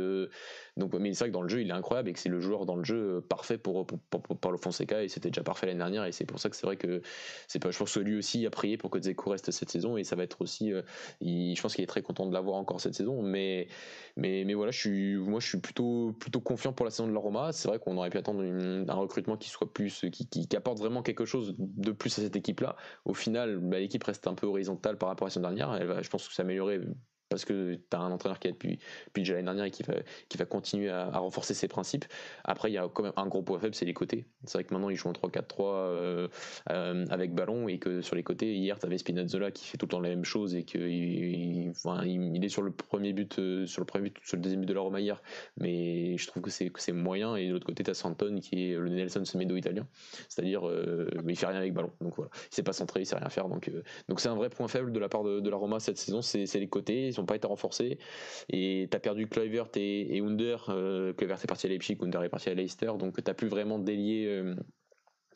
donc 0.77 0.93
mais 0.93 1.14
c'est 1.14 1.26
vrai 1.26 1.30
que 1.30 1.34
dans 1.34 1.41
le 1.41 1.49
jeu, 1.49 1.61
il 1.61 1.69
est 1.69 1.73
incroyable 1.73 2.10
et 2.10 2.14
que 2.14 2.19
c'est 2.19 2.30
le 2.30 2.39
joueur 2.39 2.65
dans 2.65 2.76
le 2.76 2.84
jeu 2.84 3.22
parfait 3.27 3.57
pour, 3.57 3.85
pour, 3.85 3.99
pour, 3.99 4.22
pour, 4.22 4.60
Fonseca 4.61 5.03
et 5.03 5.07
c'était 5.07 5.29
déjà 5.29 5.43
parfait 5.43 5.65
l'année 5.67 5.79
dernière. 5.79 6.05
Et 6.05 6.11
c'est 6.11 6.25
pour 6.25 6.39
ça 6.39 6.49
que 6.49 6.55
c'est 6.55 6.65
vrai 6.65 6.77
que 6.77 7.01
c'est 7.47 7.59
pas 7.59 7.71
je 7.71 7.77
pense 7.77 7.93
que 7.93 7.99
lui 7.99 8.17
aussi 8.17 8.45
a 8.45 8.49
prié 8.49 8.77
pour 8.77 8.89
que 8.89 9.01
Zeko 9.01 9.31
reste 9.31 9.51
cette 9.51 9.69
saison. 9.69 9.97
Et 9.97 10.03
ça 10.03 10.15
va 10.15 10.23
être 10.23 10.41
aussi 10.41 10.71
euh, 10.71 10.81
je 11.21 11.61
pense 11.61 11.75
qu'il 11.75 11.83
est 11.83 11.88
très 11.88 12.01
content 12.01 12.25
de 12.25 12.33
l'avoir 12.33 12.55
encore 12.55 12.79
cette 12.81 12.95
saison. 12.95 13.21
Mais 13.21 13.67
mais 14.15 14.43
mais 14.45 14.53
voilà 14.53 14.71
je 14.71 14.79
suis 14.79 15.15
moi 15.15 15.39
je 15.39 15.47
suis 15.47 15.59
plutôt 15.59 16.13
plutôt 16.19 16.41
confiant 16.41 16.73
pour 16.73 16.85
la 16.85 16.91
saison 16.91 17.07
de 17.07 17.13
la 17.13 17.19
Roma. 17.19 17.51
C'est 17.51 17.67
vrai 17.67 17.79
qu'on 17.79 17.97
aurait 17.97 18.09
pu 18.09 18.17
attendre 18.17 18.43
un 18.43 18.93
recrutement 18.95 19.38
qui 19.38 19.49
soit 19.49 19.71
plus 19.71 20.05
qui, 20.11 20.27
qui, 20.27 20.55
apporte 20.55 20.79
vraiment 20.79 21.01
quelque 21.01 21.25
chose 21.25 21.55
de 21.57 21.91
plus 21.91 22.17
à 22.19 22.21
cette 22.21 22.35
équipe 22.35 22.59
là 22.59 22.75
au 23.05 23.13
final 23.13 23.57
bah, 23.57 23.79
l'équipe 23.79 24.03
reste 24.03 24.27
un 24.27 24.35
peu 24.35 24.47
horizontale 24.47 24.97
par 24.97 25.09
rapport 25.09 25.25
à 25.25 25.29
la 25.29 25.33
saison 25.33 25.41
dernière. 25.41 25.73
Elle 25.75 25.88
va 25.88 26.01
je 26.01 26.09
pense 26.09 26.27
que 26.27 26.33
s'améliorer 26.33 26.81
parce 27.31 27.45
que 27.45 27.75
tu 27.75 27.81
as 27.95 27.99
un 27.99 28.11
entraîneur 28.11 28.39
qui 28.39 28.49
est 28.49 28.51
depuis, 28.51 28.77
déjà 29.15 29.33
l'année 29.33 29.45
dernière 29.45 29.65
et 29.65 29.71
qui 29.71 29.83
va, 29.83 29.93
qui 30.27 30.37
va 30.37 30.45
continuer 30.45 30.89
à, 30.89 31.17
renforcer 31.17 31.53
ses 31.53 31.69
principes. 31.69 32.05
Après, 32.43 32.69
il 32.69 32.73
y 32.73 32.77
a 32.77 32.87
quand 32.93 33.03
même 33.03 33.13
un 33.15 33.27
gros 33.27 33.41
point 33.41 33.57
faible, 33.57 33.73
c'est 33.73 33.85
les 33.85 33.93
côtés. 33.93 34.25
C'est 34.43 34.57
vrai 34.57 34.63
que 34.65 34.73
maintenant, 34.73 34.89
ils 34.89 34.97
jouent 34.97 35.07
en 35.07 35.13
3-4-3 35.13 35.61
euh, 35.61 36.27
euh, 36.71 37.05
avec 37.09 37.33
ballon 37.33 37.69
et 37.69 37.79
que 37.79 38.01
sur 38.01 38.15
les 38.17 38.23
côtés, 38.23 38.53
hier, 38.53 38.77
tu 38.77 38.85
avais 38.85 38.97
Spinazzola 38.97 39.51
qui 39.51 39.65
fait 39.65 39.77
tout 39.77 39.85
le 39.85 39.91
temps 39.91 39.99
la 40.01 40.09
même 40.09 40.25
chose 40.25 40.55
et 40.55 40.63
qu'il 40.63 40.81
il, 40.81 41.73
il, 42.05 42.45
est 42.45 42.49
sur 42.49 42.63
le 42.63 42.71
premier 42.71 43.13
but, 43.13 43.39
euh, 43.39 43.65
sur 43.65 43.81
le 43.81 43.85
premier 43.85 44.09
but, 44.09 44.17
sur 44.25 44.35
le 44.35 44.41
deuxième 44.41 44.61
but 44.61 44.67
de 44.67 44.73
la 44.73 44.81
Roma 44.81 44.99
hier, 44.99 45.21
mais 45.57 46.17
je 46.17 46.27
trouve 46.27 46.43
que 46.43 46.49
c'est, 46.49 46.91
moyen. 46.91 47.37
Et 47.37 47.47
de 47.47 47.53
l'autre 47.53 47.65
côté, 47.65 47.85
tu 47.85 47.91
as 47.91 47.93
Santon 47.93 48.39
qui 48.41 48.71
est 48.71 48.75
le 48.75 48.89
Nelson 48.89 49.23
Semedo 49.23 49.55
italien, 49.55 49.87
c'est-à-dire, 50.27 50.63
mais 51.23 51.31
il 51.31 51.35
fait 51.37 51.47
rien 51.47 51.59
avec 51.59 51.73
ballon. 51.73 51.91
Donc 52.01 52.15
voilà, 52.17 52.29
il 52.51 52.55
sait 52.55 52.63
pas 52.63 52.73
centrer, 52.73 52.99
il 52.99 53.05
sait 53.05 53.15
rien 53.15 53.29
faire. 53.29 53.47
Donc, 53.47 53.71
donc 54.09 54.19
c'est 54.19 54.27
un 54.27 54.35
vrai 54.35 54.49
point 54.49 54.67
faible 54.67 54.91
de 54.91 54.99
la 54.99 55.07
part 55.07 55.23
de, 55.23 55.49
la 55.49 55.55
Roma 55.55 55.79
cette 55.79 55.97
saison, 55.97 56.21
c'est 56.21 56.59
les 56.59 56.67
côtés 56.67 57.11
pas 57.26 57.35
été 57.35 57.48
renforcés. 57.48 57.98
Et 58.49 58.88
tu 58.89 58.98
as 58.98 58.99
perdu 58.99 59.27
Kluivert 59.27 59.69
et, 59.76 60.18
et 60.18 60.22
Under. 60.22 60.65
Euh, 60.69 61.14
Kluivert 61.14 61.39
est 61.43 61.48
parti 61.48 61.68
à 61.68 61.69
Leipzig, 61.69 61.98
Under 62.02 62.23
est 62.23 62.30
parti 62.30 62.49
à 62.49 62.53
Leicester. 62.53 62.91
Donc 62.98 63.23
tu 63.23 63.34
plus 63.34 63.48
vraiment 63.48 63.80
délié 63.80 64.53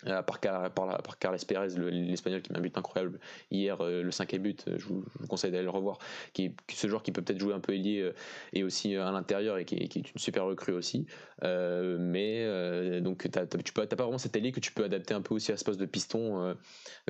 euh, 0.07 0.22
par, 0.22 0.39
par, 0.39 0.72
par, 0.72 1.19
Carles 1.19 1.39
Pérez, 1.47 1.69
l'Espagnol 1.77 2.41
qui 2.41 2.51
met 2.51 2.59
un 2.59 2.61
but 2.61 2.77
incroyable 2.77 3.19
hier, 3.49 3.80
euh, 3.81 4.03
le 4.03 4.11
cinquième 4.11 4.43
but, 4.43 4.65
euh, 4.67 4.77
je 4.77 4.85
vous, 4.85 5.05
conseille 5.30 5.51
d'aller 5.51 5.63
le 5.63 5.69
revoir, 5.69 5.99
qui 6.34 6.53
ce 6.72 6.88
joueur 6.88 7.01
qui 7.01 7.11
peut 7.11 7.22
peut-être 7.22 7.39
jouer 7.39 7.53
un 7.53 7.59
peu 7.59 7.73
ailier 7.73 8.11
et 8.53 8.63
aussi 8.63 8.95
à 8.95 9.11
l'intérieur 9.11 9.57
et 9.57 9.65
qui 9.65 9.76
est, 9.76 9.95
une 9.95 10.03
super 10.17 10.45
recrue 10.45 10.73
aussi. 10.73 11.07
mais 11.41 13.01
donc 13.01 13.30
tu 13.30 13.39
n'as 13.39 13.45
pas 13.45 14.03
vraiment 14.03 14.17
cet 14.17 14.35
ailier 14.35 14.51
que 14.51 14.59
tu 14.59 14.72
peux 14.73 14.84
adapter 14.84 15.13
un 15.13 15.22
peu 15.22 15.34
aussi 15.34 15.51
à 15.51 15.57
ce 15.57 15.63
poste 15.63 15.80
de 15.80 15.85
piston, 15.85 16.55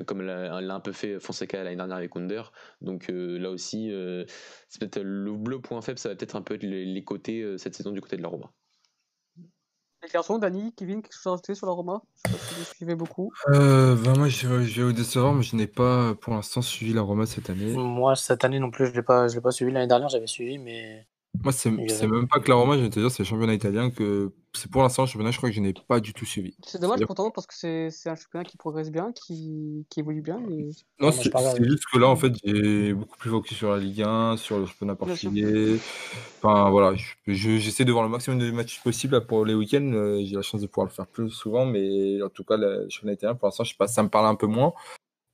comme 0.06 0.22
l'a, 0.22 0.56
un 0.56 0.80
peu 0.80 0.92
fait 0.92 1.18
Fonseca 1.18 1.62
l'année 1.62 1.76
dernière 1.76 1.96
avec 1.96 2.16
Under. 2.16 2.52
Donc 2.80 3.08
là 3.08 3.50
aussi, 3.50 3.88
le, 3.90 4.26
bleu 5.32 5.60
point 5.60 5.82
faible, 5.82 5.98
ça 5.98 6.08
va 6.08 6.14
peut-être 6.14 6.36
un 6.36 6.42
peu 6.42 6.54
être 6.54 6.62
les, 6.62 7.04
côtés 7.04 7.58
cette 7.58 7.74
saison 7.74 7.90
du 7.90 8.00
côté 8.00 8.16
de 8.16 8.22
la 8.22 8.28
Roma. 8.28 8.50
Les 10.06 10.12
garçons, 10.12 10.38
Dani, 10.38 10.72
Kevin, 10.76 11.02
quelque 11.02 11.14
chose 11.14 11.26
à 11.26 11.30
rajouter 11.30 11.56
sur 11.56 11.66
la 11.66 11.72
Roma? 11.72 12.00
Je 12.26 12.30
sais 12.30 12.38
pas 12.38 12.44
si 12.44 12.54
vous 12.54 12.64
suivez 12.76 12.94
beaucoup. 12.94 13.32
Euh, 13.48 13.96
bah, 13.96 14.12
moi, 14.16 14.28
je, 14.28 14.62
je, 14.62 14.80
vais 14.80 14.86
vous 14.86 14.92
décevoir, 14.92 15.34
mais 15.34 15.42
je 15.42 15.56
n'ai 15.56 15.66
pas 15.66 16.14
pour 16.14 16.32
l'instant 16.32 16.62
suivi 16.62 16.92
la 16.92 17.02
Roma 17.02 17.26
cette 17.26 17.50
année. 17.50 17.72
Moi, 17.72 18.14
cette 18.14 18.44
année 18.44 18.60
non 18.60 18.70
plus, 18.70 18.86
je 18.86 18.92
ne 18.92 18.96
l'ai 18.96 19.02
pas, 19.02 19.26
pas 19.42 19.50
suivi. 19.50 19.72
L'année 19.72 19.88
dernière, 19.88 20.08
j'avais 20.08 20.28
suivi, 20.28 20.58
mais 20.58 21.08
moi, 21.42 21.52
c'est 21.52 21.70
même 21.70 22.28
pas 22.28 22.40
que 22.40 22.48
la 22.48 22.54
Roma, 22.54 22.76
je 22.76 22.82
vais 22.82 22.90
te 22.90 23.00
dire, 23.00 23.10
c'est 23.10 23.22
le 23.22 23.28
championnat 23.28 23.54
italien 23.54 23.90
que 23.90 24.32
c'est 24.54 24.70
pour 24.70 24.82
l'instant 24.82 25.02
le 25.02 25.08
championnat, 25.08 25.30
je 25.30 25.36
crois 25.36 25.50
que 25.50 25.54
je 25.54 25.60
n'ai 25.60 25.74
pas 25.74 26.00
du 26.00 26.12
tout 26.12 26.24
suivi. 26.24 26.56
C'est 26.64 26.80
dommage 26.80 27.00
pourtant 27.06 27.30
parce 27.30 27.46
que 27.46 27.54
c'est 27.90 28.08
un 28.08 28.14
championnat 28.14 28.44
qui 28.44 28.56
progresse 28.56 28.90
bien, 28.90 29.12
qui, 29.12 29.86
qui 29.90 30.00
évolue 30.00 30.22
bien. 30.22 30.40
Non, 31.00 31.12
c'est 31.12 31.24
juste 31.64 31.84
que 31.92 31.98
là, 31.98 32.08
en 32.08 32.16
fait, 32.16 32.32
j'ai 32.44 32.94
beaucoup 32.94 33.18
plus 33.18 33.30
focus 33.30 33.56
sur 33.58 33.70
la 33.70 33.78
Ligue 33.78 34.02
1, 34.02 34.36
sur 34.36 34.58
le 34.58 34.66
championnat 34.66 34.94
portugais. 34.94 35.76
Enfin, 36.42 36.70
voilà, 36.70 36.94
j'essaie 37.26 37.84
de 37.84 37.92
voir 37.92 38.04
le 38.04 38.10
maximum 38.10 38.38
de 38.38 38.50
matchs 38.50 38.80
possibles 38.82 39.26
pour 39.26 39.44
les 39.44 39.54
week-ends. 39.54 39.92
Euh, 39.92 40.22
j'ai 40.24 40.36
la 40.36 40.42
chance 40.42 40.60
de 40.60 40.66
pouvoir 40.66 40.86
le 40.86 40.92
faire 40.92 41.06
plus 41.06 41.30
souvent, 41.30 41.66
mais 41.66 42.22
en 42.22 42.28
tout 42.28 42.44
cas, 42.44 42.56
le 42.56 42.86
championnat 42.88 43.14
italien, 43.14 43.34
pour 43.34 43.48
l'instant, 43.48 43.64
je 43.64 43.70
sais 43.70 43.76
pas, 43.76 43.88
ça 43.88 44.02
me 44.02 44.08
parle 44.08 44.26
un 44.26 44.36
peu 44.36 44.46
moins. 44.46 44.72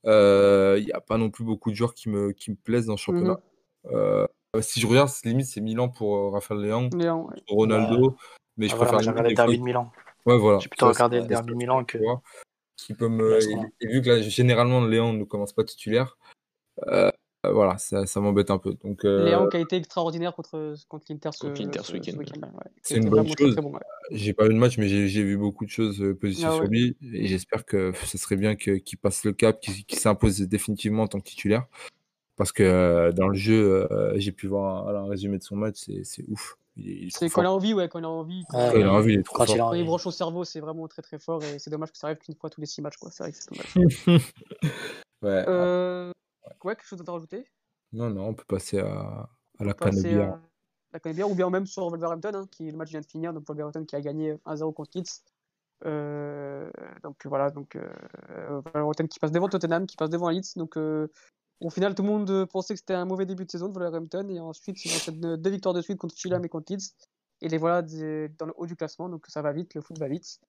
Euh, 0.05 0.77
il 0.79 0.85
n'y 0.85 0.91
a 0.91 0.99
pas 0.99 1.17
non 1.17 1.29
plus 1.29 1.45
beaucoup 1.45 1.71
de 1.71 1.75
joueurs 1.75 1.93
qui 1.93 2.09
me, 2.09 2.31
qui 2.31 2.51
me 2.51 2.55
plaisent 2.55 2.87
dans 2.87 2.93
le 2.93 2.97
championnat. 2.97 3.39
Mhm. 3.85 3.91
Euh, 3.93 4.23
euh, 4.23 4.27
si 4.61 4.79
je 4.79 4.87
regarde, 4.87 5.09
limite, 5.25 5.47
c'est 5.47 5.61
Milan 5.61 5.89
pour 5.89 6.15
euh, 6.15 6.29
Raphaël 6.29 6.61
Léon, 6.61 6.89
Ronaldo. 7.47 8.15
Mais 8.57 8.67
je 8.67 8.75
ah, 8.75 8.77
préfère. 8.77 8.99
J'ai 8.99 9.09
regardé 9.09 9.29
le 9.29 9.35
derby 9.35 9.57
de 9.57 9.63
Milan. 9.63 9.91
Ouais, 10.25 10.37
voilà. 10.37 10.59
J'ai 10.59 10.69
plutôt 10.69 10.87
regardé 10.87 11.19
le 11.19 11.27
derby 11.27 11.53
de 11.53 11.57
Milan 11.57 11.83
que. 11.83 11.97
Qui 12.75 12.93
peut 12.93 13.07
me... 13.07 13.39
et, 13.81 13.87
vu 13.87 14.01
que 14.01 14.09
là, 14.09 14.21
généralement, 14.21 14.83
Léon 14.85 15.13
ne 15.13 15.23
commence 15.23 15.53
pas 15.53 15.63
titulaire, 15.63 16.17
euh, 16.87 17.11
voilà, 17.43 17.77
ça, 17.77 18.05
ça 18.05 18.19
m'embête 18.19 18.51
un 18.51 18.57
peu. 18.57 18.73
Donc, 18.83 19.03
Léon 19.03 19.47
qui 19.47 19.57
a 19.57 19.59
été 19.59 19.75
extraordinaire 19.77 20.33
contre, 20.35 20.75
contre 20.89 21.05
l'Inter 21.09 21.29
ce, 21.33 21.47
week-end. 21.47 21.81
c'est 22.81 22.97
une 22.97 23.09
bonne 23.09 23.27
chose. 23.37 23.55
j'ai 24.11 24.33
pas 24.33 24.45
vu 24.45 24.53
le 24.53 24.59
match, 24.59 24.77
mais 24.77 24.87
j'ai 24.87 25.23
vu 25.23 25.37
beaucoup 25.37 25.65
de 25.65 25.69
choses 25.69 26.03
positives 26.19 26.47
ah 26.49 26.55
sur 26.55 26.65
lui. 26.65 26.97
Et 27.13 27.27
j'espère 27.27 27.65
que 27.65 27.93
ce 28.05 28.17
serait 28.17 28.37
bien 28.37 28.55
qu'il 28.55 28.97
passe 28.97 29.23
le 29.23 29.33
cap, 29.33 29.59
qu'il 29.61 29.99
s'impose 29.99 30.39
définitivement 30.41 31.03
en 31.03 31.07
tant 31.07 31.19
que 31.19 31.29
titulaire. 31.29 31.67
Parce 32.35 32.51
que 32.51 32.63
euh, 32.63 33.11
dans 33.11 33.27
le 33.27 33.37
jeu, 33.37 33.87
euh, 33.91 34.13
j'ai 34.17 34.31
pu 34.31 34.47
voir 34.47 34.87
un, 34.87 35.07
résumé 35.07 35.37
de 35.37 35.43
son 35.43 35.55
match, 35.55 35.89
c'est 36.03 36.25
ouf. 36.27 36.57
C'est 37.11 37.29
quand 37.29 37.41
il 37.41 37.45
a 37.45 37.51
envie, 37.51 37.73
ouais, 37.75 37.87
quand 37.87 37.99
il 37.99 38.05
a 38.05 38.09
envie. 38.09 38.43
Quand, 38.49 38.71
il 38.71 38.83
a 38.83 38.93
envie, 38.93 39.13
il 39.13 39.19
est 39.19 39.23
trop 39.23 39.37
quand 39.37 39.45
fort. 39.45 39.69
Quand 39.69 39.73
il 39.73 39.85
branche 39.85 40.07
au 40.07 40.11
cerveau, 40.11 40.43
c'est 40.43 40.59
vraiment 40.59 40.87
très 40.87 41.03
très 41.03 41.19
fort 41.19 41.43
et 41.43 41.59
c'est 41.59 41.69
dommage 41.69 41.91
que 41.91 41.97
ça 41.97 42.07
arrive 42.07 42.17
qu'une 42.17 42.35
fois 42.35 42.49
tous 42.49 42.61
les 42.61 42.67
six 42.67 42.81
matchs, 42.81 42.97
quoi. 42.97 43.11
C'est 43.11 43.23
vrai 43.23 43.31
que 43.31 43.37
c'est 43.37 43.51
dommage. 43.51 43.75
ouais. 45.21 45.45
Euh... 45.47 46.11
Ouais, 46.63 46.75
quelque 46.75 46.87
chose 46.87 47.03
à 47.05 47.11
rajouter? 47.11 47.45
Non, 47.91 48.09
non, 48.09 48.29
on 48.29 48.33
peut 48.33 48.45
passer 48.47 48.79
à, 48.79 49.29
à 49.59 49.63
la 49.63 49.73
canebière. 49.73 50.39
La 50.91 50.99
canebière, 50.99 51.29
ou 51.29 51.35
bien 51.35 51.49
même 51.49 51.65
sur 51.65 51.87
Wolverhampton, 51.89 52.31
hein, 52.33 52.47
qui 52.51 52.69
le 52.69 52.77
match 52.77 52.89
vient 52.89 53.01
de 53.01 53.05
finir, 53.05 53.33
donc 53.33 53.47
Wolverhampton 53.47 53.85
qui 53.85 53.95
a 53.95 54.01
gagné 54.01 54.35
1-0 54.45 54.73
contre 54.73 54.91
Leeds. 54.95 55.23
Euh, 55.85 56.69
donc 57.03 57.25
voilà, 57.25 57.49
donc 57.49 57.75
euh, 57.75 58.61
Wolverhampton 58.61 59.07
qui 59.07 59.19
passe 59.19 59.31
devant 59.31 59.49
Tottenham, 59.49 59.85
qui 59.85 59.97
passe 59.97 60.09
devant 60.09 60.29
Leeds, 60.29 60.53
donc 60.55 60.77
euh, 60.77 61.07
au 61.61 61.69
final, 61.69 61.95
tout 61.95 62.03
le 62.03 62.09
monde 62.09 62.29
euh, 62.29 62.45
pensait 62.45 62.73
que 62.73 62.79
c'était 62.79 62.93
un 62.93 63.05
mauvais 63.05 63.25
début 63.25 63.45
de 63.45 63.51
saison 63.51 63.69
de 63.69 63.73
Wolverhampton. 63.73 64.27
Et 64.29 64.39
ensuite, 64.39 64.83
ils 64.85 65.09
ont 65.09 65.37
deux 65.37 65.49
victoires 65.49 65.73
de 65.73 65.81
suite 65.81 65.97
contre 65.97 66.15
Fulham 66.15 66.43
et 66.43 66.49
contre 66.49 66.73
Leeds. 66.73 66.93
Et 67.41 67.49
les 67.49 67.57
voilà 67.57 67.81
dans 67.81 68.45
le 68.45 68.53
haut 68.55 68.65
du 68.65 68.75
classement. 68.75 69.09
Donc 69.09 69.25
ça 69.27 69.41
va 69.41 69.51
vite, 69.51 69.73
le 69.73 69.81
foot 69.81 69.97
va 69.99 70.07
vite. 70.07 70.39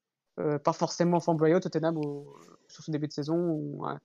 Euh, 0.41 0.59
pas 0.59 0.73
forcément 0.73 1.21
flamboyant 1.21 1.61
Tottenham 1.61 2.01
sur 2.69 2.85
ce 2.85 2.91
début 2.91 3.09
de 3.09 3.13
saison. 3.13 3.85
un, 3.85 4.01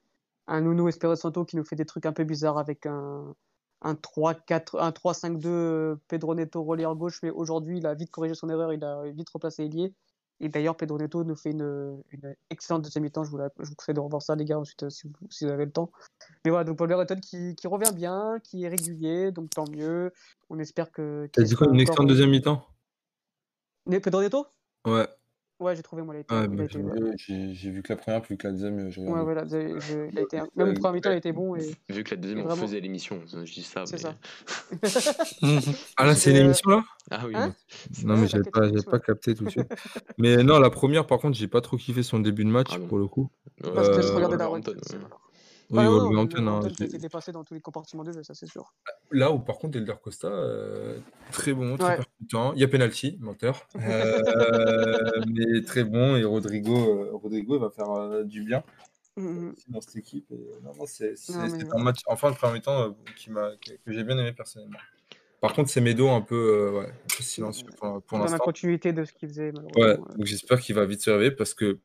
un 0.47 0.61
Nuno 0.61 0.87
Espirito 0.87 1.15
Santo 1.15 1.45
qui 1.45 1.55
nous 1.55 1.63
fait 1.63 1.75
des 1.75 1.85
trucs 1.85 2.05
un 2.05 2.13
peu 2.13 2.23
bizarres 2.23 2.57
avec 2.57 2.85
un, 2.85 3.35
un 3.81 3.93
3-5-2 3.93 5.97
Pedro 6.07 6.35
Neto 6.35 6.63
relié 6.63 6.85
gauche. 6.95 7.19
Mais 7.23 7.29
aujourd'hui, 7.29 7.77
il 7.77 7.85
a 7.85 7.93
vite 7.93 8.11
corrigé 8.11 8.35
son 8.35 8.49
erreur. 8.49 8.73
Il 8.73 8.83
a 8.83 9.03
vite 9.11 9.29
replacé 9.29 9.65
Elie. 9.65 9.93
Et 10.41 10.49
d'ailleurs, 10.49 10.77
Pedro 10.77 10.97
Neto 10.97 11.23
nous 11.23 11.35
fait 11.35 11.51
une, 11.51 12.01
une 12.11 12.35
excellente 12.49 12.83
deuxième 12.83 13.03
mi-temps. 13.03 13.23
Je 13.23 13.31
vous, 13.31 13.39
je 13.59 13.69
vous 13.69 13.75
conseille 13.75 13.95
de 13.95 13.99
revoir 13.99 14.21
ça, 14.21 14.35
les 14.35 14.45
gars, 14.45 14.57
ensuite, 14.57 14.83
euh, 14.83 14.89
si 14.89 15.07
vous, 15.07 15.13
si 15.29 15.45
vous 15.45 15.51
avez 15.51 15.65
le 15.65 15.71
temps. 15.71 15.91
Mais 16.45 16.51
voilà, 16.51 16.63
donc 16.63 16.77
Paul 16.77 16.87
Berreton 16.87 17.19
qui, 17.19 17.55
qui, 17.55 17.67
revient 17.67 17.93
bien, 17.93 18.39
qui 18.43 18.63
est 18.63 18.69
régulier, 18.69 19.31
donc 19.31 19.49
tant 19.49 19.65
mieux. 19.69 20.13
On 20.49 20.59
espère 20.59 20.91
que. 20.91 21.27
T'as 21.33 21.43
dit 21.43 21.55
quoi, 21.55 21.67
une 21.67 21.79
excellente 21.79 22.07
deuxième 22.07 22.29
mi-temps? 22.29 22.65
Pedro 24.01 24.21
Neto? 24.21 24.45
Ouais. 24.85 25.07
Ouais, 25.59 25.75
j'ai 25.75 25.83
trouvé, 25.83 26.01
moi, 26.03 26.15
il 26.15 26.19
a 26.19 26.21
été. 26.21 26.33
Ouais, 26.33 26.45
il 26.45 26.53
a 26.53 26.55
bah, 26.55 26.63
été- 26.63 26.73
j'ai 26.73 26.83
ouais, 26.83 27.13
j'ai- 27.17 27.53
j'ai 27.53 27.69
vu 27.69 27.81
que 27.83 27.91
la 27.91 27.97
première, 27.97 28.21
plus 28.21 28.37
que 28.37 28.47
la 28.47 28.53
deuxième, 28.53 28.89
j'ai 28.89 29.01
ouais, 29.01 29.23
voilà, 29.23 29.45
j'ai- 29.45 29.77
je- 29.79 30.09
il 30.09 30.17
a 30.17 30.21
été. 30.21 30.37
Même 30.37 30.47
Euh, 30.59 30.65
le 30.67 30.73
premier 30.79 30.93
mi-temps, 30.95 31.11
il 31.11 31.17
était 31.17 31.33
bon. 31.33 31.55
Et... 31.57 31.75
Vu 31.89 32.03
que 32.03 32.11
la 32.11 32.21
deuxième, 32.21 32.45
on 32.45 32.55
faisait 32.55 32.79
l'émission, 32.79 33.19
je 33.27 33.39
dis 33.43 33.63
ça. 33.63 33.85
C'est 33.85 33.97
mais- 33.97 34.01
ça. 34.01 34.15
Ah 35.97 36.05
là, 36.05 36.15
c'est 36.15 36.29
Et, 36.29 36.33
une 36.33 36.39
euh, 36.39 36.45
émission 36.45 36.69
là? 36.69 36.83
Ah 37.11 37.23
oui, 37.25 37.35
Hein? 37.35 37.53
Non, 38.03 38.13
Ouais, 38.13 38.21
mais 38.21 38.27
j'ai 38.27 38.37
j'avais 38.37 38.49
pas, 38.51 38.67
j'avais 38.67 38.83
pas 38.83 38.99
capté 38.99 39.35
tout 39.35 39.45
de 39.45 39.49
suite. 39.49 39.67
Mais 40.17 40.43
non, 40.43 40.59
la 40.59 40.69
première, 40.69 41.07
par 41.07 41.19
contre, 41.19 41.37
j'ai 41.37 41.47
pas 41.47 41.61
trop 41.61 41.75
kiffé 41.75 42.03
son 42.03 42.19
début 42.19 42.45
de 42.45 42.49
match 42.49 42.69
Ah 42.73 42.77
bon. 42.77 42.87
pour 42.87 42.97
le 42.99 43.07
coup. 43.07 43.29
ouais, 43.63 43.71
Bah, 43.73 43.83
je 43.83 43.91
te 43.91 43.97
laisse 43.97 45.19
Wolverhampton. 45.69 45.75
Oui, 45.75 45.79
Ah 45.79 45.83
non, 45.83 45.91
non, 45.91 46.03
Wolverhampton, 46.03 46.37
hein, 46.37 46.41
Wolverhampton 46.41 46.69
qui 46.75 46.83
a 46.83 46.85
j'ai- 46.85 46.89
été 46.89 46.97
dépassé 46.97 47.31
dans 47.31 47.43
tous 47.43 47.53
les 47.53 47.61
compartiments 47.61 48.03
de 48.03 48.11
jeu, 48.11 48.23
ça 48.23 48.33
c'est 48.33 48.47
sûr. 48.47 48.73
Là 49.11 49.31
où 49.31 49.39
par 49.39 49.57
contre 49.57 49.77
Elder 49.77 49.93
Costa, 50.01 50.27
euh, 50.27 50.99
très 51.31 51.53
bon, 51.53 51.77
très 51.77 51.87
Ouais. 51.89 51.95
percutant. 51.97 52.53
Il 52.53 52.59
y 52.59 52.63
a 52.63 52.67
penalty, 52.67 53.17
menteur. 53.21 53.67
Euh, 53.75 55.21
mais 55.27 55.61
très 55.63 55.83
bon. 55.83 56.15
Et 56.15 56.23
Rodrigo, 56.23 56.75
euh, 56.75 57.09
Rodrigo 57.13 57.55
il 57.55 57.61
va 57.61 57.69
faire 57.69 57.89
euh, 57.91 58.23
du 58.23 58.43
bien 58.43 58.63
dans 59.67 59.81
cette 59.81 59.95
équipe. 59.97 60.25
Et, 60.31 60.35
non, 60.63 60.71
non, 60.77 60.85
c'est 60.85 61.13
mais- 61.29 61.63
un 61.73 61.83
match 61.83 61.99
en 62.07 62.15
fin 62.15 62.31
de 62.31 62.35
premier 62.37 62.61
temps 62.61 62.81
euh, 62.83 62.89
qui 63.17 63.29
m'a, 63.31 63.51
que, 63.57 63.71
que 63.73 63.91
j'ai 63.91 64.03
bien 64.03 64.17
aimé 64.17 64.31
personnellement. 64.33 64.79
Par 65.41 65.53
contre, 65.53 65.69
c'est 65.69 65.79
Medo 65.81 66.09
un 66.09 66.21
peu, 66.21 66.35
euh, 66.35 66.79
ouais, 66.79 66.85
un 66.89 67.17
peu 67.17 67.23
silencieux 67.23 67.67
pour, 67.77 68.01
pour 68.03 68.17
Dans 68.17 68.25
la 68.25 68.31
l'instant. 68.31 68.43
continuité 68.43 68.91
de 68.91 69.05
ce 69.05 69.13
qu'il 69.13 69.29
faisait, 69.29 69.51
malheureusement. 69.53 70.05
euh. 70.11 70.15
donc 70.17 70.25
j'espère 70.25 70.59
qu'il 70.59 70.75
va 70.75 70.85
vite 70.85 71.01
se 71.01 71.09
réveiller 71.09 71.31
parce 71.31 71.53
que 71.53 71.79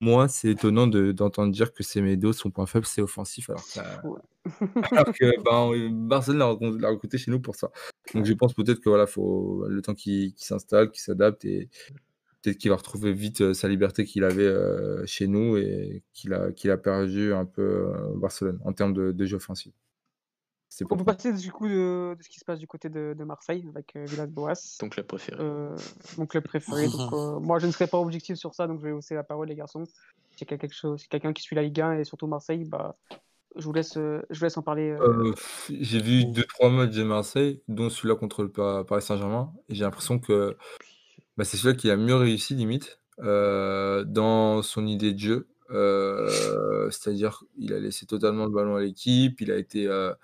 moi, 0.00 0.28
c'est 0.28 0.50
étonnant 0.50 0.86
de- 0.86 1.12
d'entendre 1.12 1.52
dire 1.52 1.72
que 1.72 1.82
c'est 1.82 2.00
Medo, 2.00 2.32
son 2.32 2.50
point 2.50 2.66
faible, 2.66 2.86
c'est 2.86 3.02
offensif, 3.02 3.50
alors 3.50 3.64
que, 3.64 4.06
Ouais. 4.08 4.20
alors 4.92 5.12
que 5.12 5.42
ben, 5.42 5.90
Barcelone 6.08 6.78
l'a 6.80 6.88
recruté 6.90 7.18
chez 7.18 7.30
nous 7.30 7.40
pour 7.40 7.56
ça. 7.56 7.70
Donc 8.14 8.24
je 8.24 8.32
pense 8.34 8.54
peut-être 8.54 8.80
que 8.80 8.88
voilà, 8.88 9.06
faut 9.06 9.66
le 9.68 9.82
temps 9.82 9.94
qu'il 9.94 10.32
s'installe, 10.36 10.90
qu'il 10.90 11.00
s'adapte 11.02 11.44
et 11.44 11.68
peut-être 12.42 12.58
qu'il 12.58 12.70
va 12.70 12.76
retrouver 12.76 13.12
vite 13.12 13.40
euh, 13.42 13.54
sa 13.54 13.68
liberté 13.68 14.04
qu'il 14.04 14.24
avait 14.24 14.42
euh, 14.46 15.04
chez 15.06 15.26
nous 15.26 15.56
et 15.56 16.02
qu'il 16.14 16.32
a, 16.34 16.52
qu'il 16.52 16.70
a 16.70 16.78
perdu 16.78 17.32
un 17.34 17.44
peu 17.44 17.62
euh, 17.62 18.14
Barcelone 18.16 18.60
en 18.64 18.72
termes 18.72 18.92
de, 18.94 19.12
de 19.12 19.26
jeu 19.26 19.36
offensif. 19.36 19.72
C'est 20.78 20.84
On 20.84 20.88
pour 20.88 20.98
peut 20.98 21.04
passer 21.04 21.32
du 21.32 21.50
coup 21.50 21.66
de, 21.66 22.14
de 22.16 22.22
ce 22.22 22.28
qui 22.28 22.38
se 22.38 22.44
passe 22.44 22.60
du 22.60 22.68
côté 22.68 22.88
de, 22.88 23.12
de 23.18 23.24
Marseille 23.24 23.66
avec 23.74 23.96
euh, 23.96 24.04
Villas-Boas, 24.04 24.76
Ton 24.78 24.88
club 24.88 25.06
préféré. 25.06 25.36
euh, 25.40 25.74
mon 26.16 26.24
club 26.26 26.44
préféré. 26.44 26.86
donc, 26.88 27.12
euh, 27.12 27.40
moi, 27.40 27.58
je 27.58 27.66
ne 27.66 27.72
serai 27.72 27.88
pas 27.88 27.98
objectif 27.98 28.36
sur 28.36 28.54
ça, 28.54 28.68
donc 28.68 28.78
je 28.78 28.84
vais 28.86 28.92
hausser 28.92 29.16
la 29.16 29.24
parole, 29.24 29.48
les 29.48 29.56
garçons. 29.56 29.82
Si 30.36 30.46
quelqu'un 30.46 30.56
quelque 30.56 30.76
chose, 30.76 31.00
si 31.00 31.08
quelqu'un 31.08 31.32
qui 31.32 31.42
suit 31.42 31.56
la 31.56 31.62
Ligue 31.62 31.80
1 31.80 31.94
et 31.98 32.04
surtout 32.04 32.28
Marseille, 32.28 32.64
bah, 32.64 32.96
je 33.56 33.64
vous 33.64 33.72
laisse, 33.72 33.96
euh, 33.96 34.22
je 34.30 34.38
vous 34.38 34.44
laisse 34.44 34.56
en 34.56 34.62
parler. 34.62 34.90
euh, 34.90 35.24
Euh, 35.24 35.34
j'ai 35.80 36.00
vu 36.00 36.24
deux 36.26 36.44
trois 36.44 36.70
matchs 36.70 36.94
de 36.94 37.02
Marseille, 37.02 37.60
dont 37.66 37.90
celui-là 37.90 38.14
contre 38.14 38.44
le 38.44 38.52
Pa- 38.52 38.84
Paris 38.84 39.02
Saint-Germain, 39.02 39.52
et 39.68 39.74
j'ai 39.74 39.82
l'impression 39.82 40.20
que 40.20 40.56
bah, 41.36 41.42
c'est 41.42 41.56
celui 41.56 41.76
qui 41.76 41.90
a 41.90 41.96
mieux 41.96 42.14
réussi 42.14 42.54
limite 42.54 43.00
euh, 43.18 44.04
dans 44.04 44.62
son 44.62 44.86
idée 44.86 45.12
de 45.12 45.18
jeu. 45.18 45.48
Euh, 45.70 46.88
c'est-à-dire 46.90 47.42
il 47.58 47.72
a 47.74 47.80
laissé 47.80 48.06
totalement 48.06 48.44
le 48.46 48.50
ballon 48.52 48.76
à 48.76 48.80
l'équipe, 48.80 49.40
il 49.40 49.50
a 49.50 49.56
été, 49.56 49.86
euh, 49.86 50.14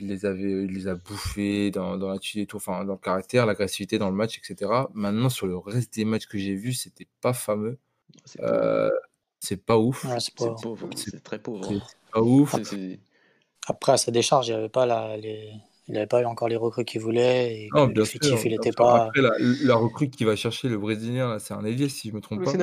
il 0.00 0.08
les 0.08 0.24
avait, 0.26 0.64
il 0.64 0.72
les 0.72 0.88
a 0.88 0.94
bouffés 0.94 1.70
dans, 1.70 1.96
dans 1.96 2.08
l'attitude 2.08 2.42
et 2.42 2.46
tout, 2.46 2.56
enfin 2.56 2.84
dans 2.84 2.94
le 2.94 2.98
caractère, 2.98 3.46
l'agressivité 3.46 3.98
dans 3.98 4.08
le 4.10 4.16
match, 4.16 4.38
etc. 4.38 4.70
Maintenant 4.94 5.28
sur 5.28 5.46
le 5.46 5.56
reste 5.56 5.94
des 5.94 6.04
matchs 6.04 6.26
que 6.26 6.38
j'ai 6.38 6.54
vus, 6.54 6.72
c'était 6.72 7.06
pas 7.20 7.32
fameux, 7.32 7.78
C'est. 8.24 8.40
Euh, 8.42 8.90
pas 9.66 9.78
ouf, 9.78 10.04
Ouais, 10.04 10.20
c'est 10.20 10.32
C'est 10.38 10.46
pas- 10.48 10.54
pauvre, 10.62 10.88
c'est- 10.96 11.10
c'est 11.10 11.22
très 11.22 11.38
pauvre. 11.38 11.64
c'est 11.68 11.80
pas 12.12 12.20
ouf. 12.20 12.54
Après, 13.66 13.92
à 13.92 13.96
sa 13.96 14.10
décharge, 14.10 14.48
il 14.48 14.54
n'avait 14.54 14.68
pas, 14.68 14.84
la, 14.86 15.16
les... 15.16 15.50
il 15.88 15.96
avait 15.96 16.06
pas 16.06 16.22
eu 16.22 16.24
encore 16.24 16.48
les 16.48 16.56
recrues 16.56 16.84
qu'il 16.84 17.00
voulait. 17.00 17.64
Et 17.64 17.68
Non, 17.74 17.86
bien 17.86 18.04
sûr. 18.04 18.18
il 18.44 18.50
n'était 18.50 18.72
pas. 18.72 19.04
Après, 19.06 19.20
la, 19.22 19.32
la 19.62 19.74
recrue 19.76 20.10
qui 20.10 20.24
va 20.24 20.34
chercher 20.36 20.68
le 20.68 20.78
Brésilien, 20.78 21.38
c'est 21.38 21.54
un 21.54 21.64
ailier, 21.64 21.88
si 21.88 22.08
je 22.10 22.14
me 22.14 22.20
trompe 22.20 22.44
pas. 22.44 22.50
C'est 22.50 22.60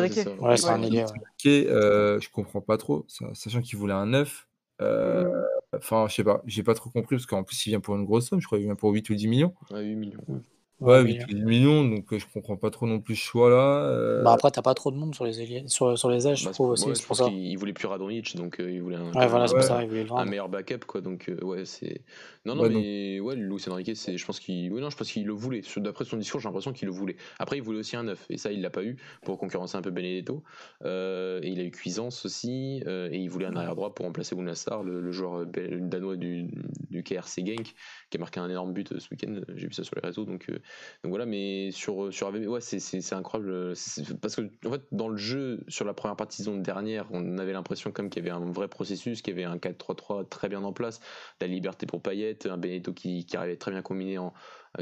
un 0.70 0.82
ailier. 0.84 1.04
ouais. 1.46 1.68
Euh, 1.70 2.20
je 2.20 2.30
comprends 2.30 2.62
pas 2.62 2.78
trop, 2.78 3.06
ça- 3.08 3.30
sachant 3.34 3.62
qu'il 3.62 3.78
voulait 3.78 3.94
un 3.94 4.08
9. 4.08 4.47
Euh, 4.82 5.24
Mhm. 5.26 5.44
Enfin, 5.74 6.08
je 6.08 6.16
sais 6.16 6.24
pas, 6.24 6.42
j'ai 6.46 6.64
pas 6.64 6.74
trop 6.74 6.90
compris 6.90 7.18
parce 7.18 7.26
qu'en 7.26 7.44
plus, 7.44 7.66
il 7.66 7.70
vient 7.72 7.80
pour 7.82 7.96
une 7.96 8.06
grosse 8.06 8.28
somme, 8.30 8.40
je 8.40 8.46
crois 8.46 8.58
qu'il 8.58 8.66
vient 8.68 8.76
pour 8.76 8.92
8 8.92 9.10
ou 9.10 9.16
10 9.16 9.28
millions. 9.28 9.54
à 9.74 9.80
8 9.80 9.96
millions. 9.96 10.20
Ouais, 10.28 10.40
Ouais, 10.80 11.02
8 11.02 11.18
mais- 11.18 11.24
ou 11.24 11.28
10 11.40 11.44
millions, 11.44 11.84
donc 11.90 12.14
euh, 12.14 12.20
je 12.20 12.26
comprends 12.32 12.56
pas 12.56 12.70
trop 12.70 12.86
non 12.86 13.00
plus 13.00 13.16
ce 13.16 13.22
choix-là. 13.24 13.84
euh, 13.86 14.22
Bah 14.24 14.34
après, 14.34 14.52
t'as 14.52 14.62
pas 14.62 14.76
trop 14.76 14.92
de 14.92 14.96
monde 14.98 15.16
sur 15.16 15.26
les 15.26 15.42
ailiers, 15.42 15.64
sur, 15.68 15.98
sur 15.98 16.12
les 16.12 16.28
ailes, 16.28 16.36
je 16.36 16.46
Bah, 16.46 16.52
trouve 16.52 16.68
c'est- 16.76 16.84
aussi, 16.84 16.90
ouais, 16.90 16.96
c'est 16.96 17.02
je 17.02 17.08
pour 17.08 17.18
pense 17.18 17.26
ça. 17.26 17.32
qu'il 17.32 17.48
il 17.48 17.56
voulait 17.58 17.74
plus 17.74 17.88
Radonjic, 17.88 18.36
donc 18.36 18.60
euh, 18.60 18.70
il 18.72 18.82
voulait 18.84 18.98
un, 18.98 19.12
Ouais, 19.12 19.26
voilà, 19.28 19.48
c'est 19.48 19.56
pour 19.56 19.64
Ouais. 19.64 19.68
ça, 19.68 19.82
il 19.82 19.90
voulait 19.90 20.04
le 20.04 20.12
un 20.12 20.16
vendre. 20.18 20.30
meilleur 20.30 20.50
backup, 20.50 20.86
quoi. 20.86 21.02
Donc, 21.02 21.30
euh, 21.30 21.44
ouais, 21.44 21.66
c'est. 21.66 22.02
Non, 22.46 22.54
non, 22.56 22.62
Ouais, 22.64 22.70
donc- 22.70 22.84
mais 22.84 23.20
ouais, 23.20 23.36
Luis 23.36 23.64
Enrique, 23.70 23.96
c'est, 23.96 24.18
je 24.20 24.26
pense 24.26 24.40
qu'il, 24.40 24.72
oui, 24.72 24.80
non, 24.80 24.90
je 24.92 24.98
pense 24.98 25.12
qu'il 25.12 25.26
le 25.26 25.34
voulait. 25.34 25.62
D'après 25.78 26.06
son 26.06 26.16
discours, 26.18 26.40
j'ai 26.42 26.48
l'impression 26.48 26.72
qu'il 26.74 26.86
le 26.88 26.94
voulait. 26.94 27.16
Après, 27.40 27.58
il 27.58 27.64
voulait 27.64 27.80
aussi 27.80 27.96
un 27.96 28.04
neuf, 28.04 28.24
et 28.30 28.38
ça, 28.38 28.52
il 28.52 28.62
l'a 28.62 28.70
pas 28.70 28.84
eu 28.84 28.98
pour 29.24 29.38
concurrencer 29.40 29.78
un 29.78 29.82
peu 29.82 29.90
Benedetto. 29.90 30.44
Euh, 30.86 31.40
et 31.42 31.50
il 31.50 31.60
a 31.60 31.64
eu 31.64 31.72
Cuisance 31.72 32.24
aussi, 32.26 32.84
euh, 32.86 33.10
et 33.12 33.18
il 33.18 33.30
voulait 33.30 33.48
un 33.48 33.56
arrière 33.56 33.76
droit 33.76 33.96
pour 33.96 34.06
remplacer 34.06 34.36
Bounassar, 34.36 34.84
le, 34.84 35.02
le 35.02 35.12
joueur 35.12 35.40
euh, 35.42 35.46
danois 35.82 36.18
du, 36.18 36.48
du 36.92 37.02
KRC 37.04 37.44
Genk, 37.46 37.74
qui 38.12 38.18
a 38.18 38.20
marqué 38.20 38.40
un 38.40 38.50
énorme 38.50 38.74
but 38.74 38.92
euh, 38.92 39.00
ce 39.00 39.08
week-end. 39.10 39.42
J'ai 39.56 39.68
vu 39.68 39.74
ça 39.74 39.84
sur 39.84 39.96
les 39.96 40.06
réseaux, 40.08 40.24
donc, 40.26 40.46
euh, 40.50 40.60
donc 41.04 41.10
voilà. 41.12 41.26
Mais 41.26 41.72
sur 41.72 42.14
sur 42.14 42.30
ouais, 42.32 42.62
c'est, 42.62 43.14
incroyable. 43.14 43.76
C'est- 43.76 44.20
parce 44.20 44.36
que 44.36 44.42
en 44.66 44.72
fait, 44.72 44.82
dans 44.92 45.10
le 45.10 45.18
jeu, 45.18 45.64
sur 45.68 45.86
la 45.86 45.94
première 45.94 46.16
partie 46.16 46.42
de 46.42 46.46
saison 46.46 46.58
dernière, 46.58 47.08
on 47.12 47.38
avait 47.38 47.54
l'impression 47.54 47.92
comme 47.92 48.10
qu'il 48.10 48.24
y 48.26 48.30
avait 48.30 48.36
un 48.36 48.52
vrai 48.52 48.68
processus, 48.68 49.22
qu'il 49.22 49.34
y 49.38 49.38
avait 49.38 49.46
un 49.46 49.58
4-3-3 49.58 50.26
très 50.26 50.50
bien 50.50 50.64
en 50.64 50.74
place, 50.74 51.00
la 51.42 51.48
liberté 51.48 51.86
pour 51.86 52.02
Payet, 52.02 52.38
un 52.48 52.58
Benedetto 52.58 52.94
qui, 52.94 53.26
qui 53.26 53.38
arrivait 53.38 53.58
très 53.58 53.72
bien 53.72 53.82
combiné 53.82 54.18
en 54.18 54.28
euh, 54.28 54.30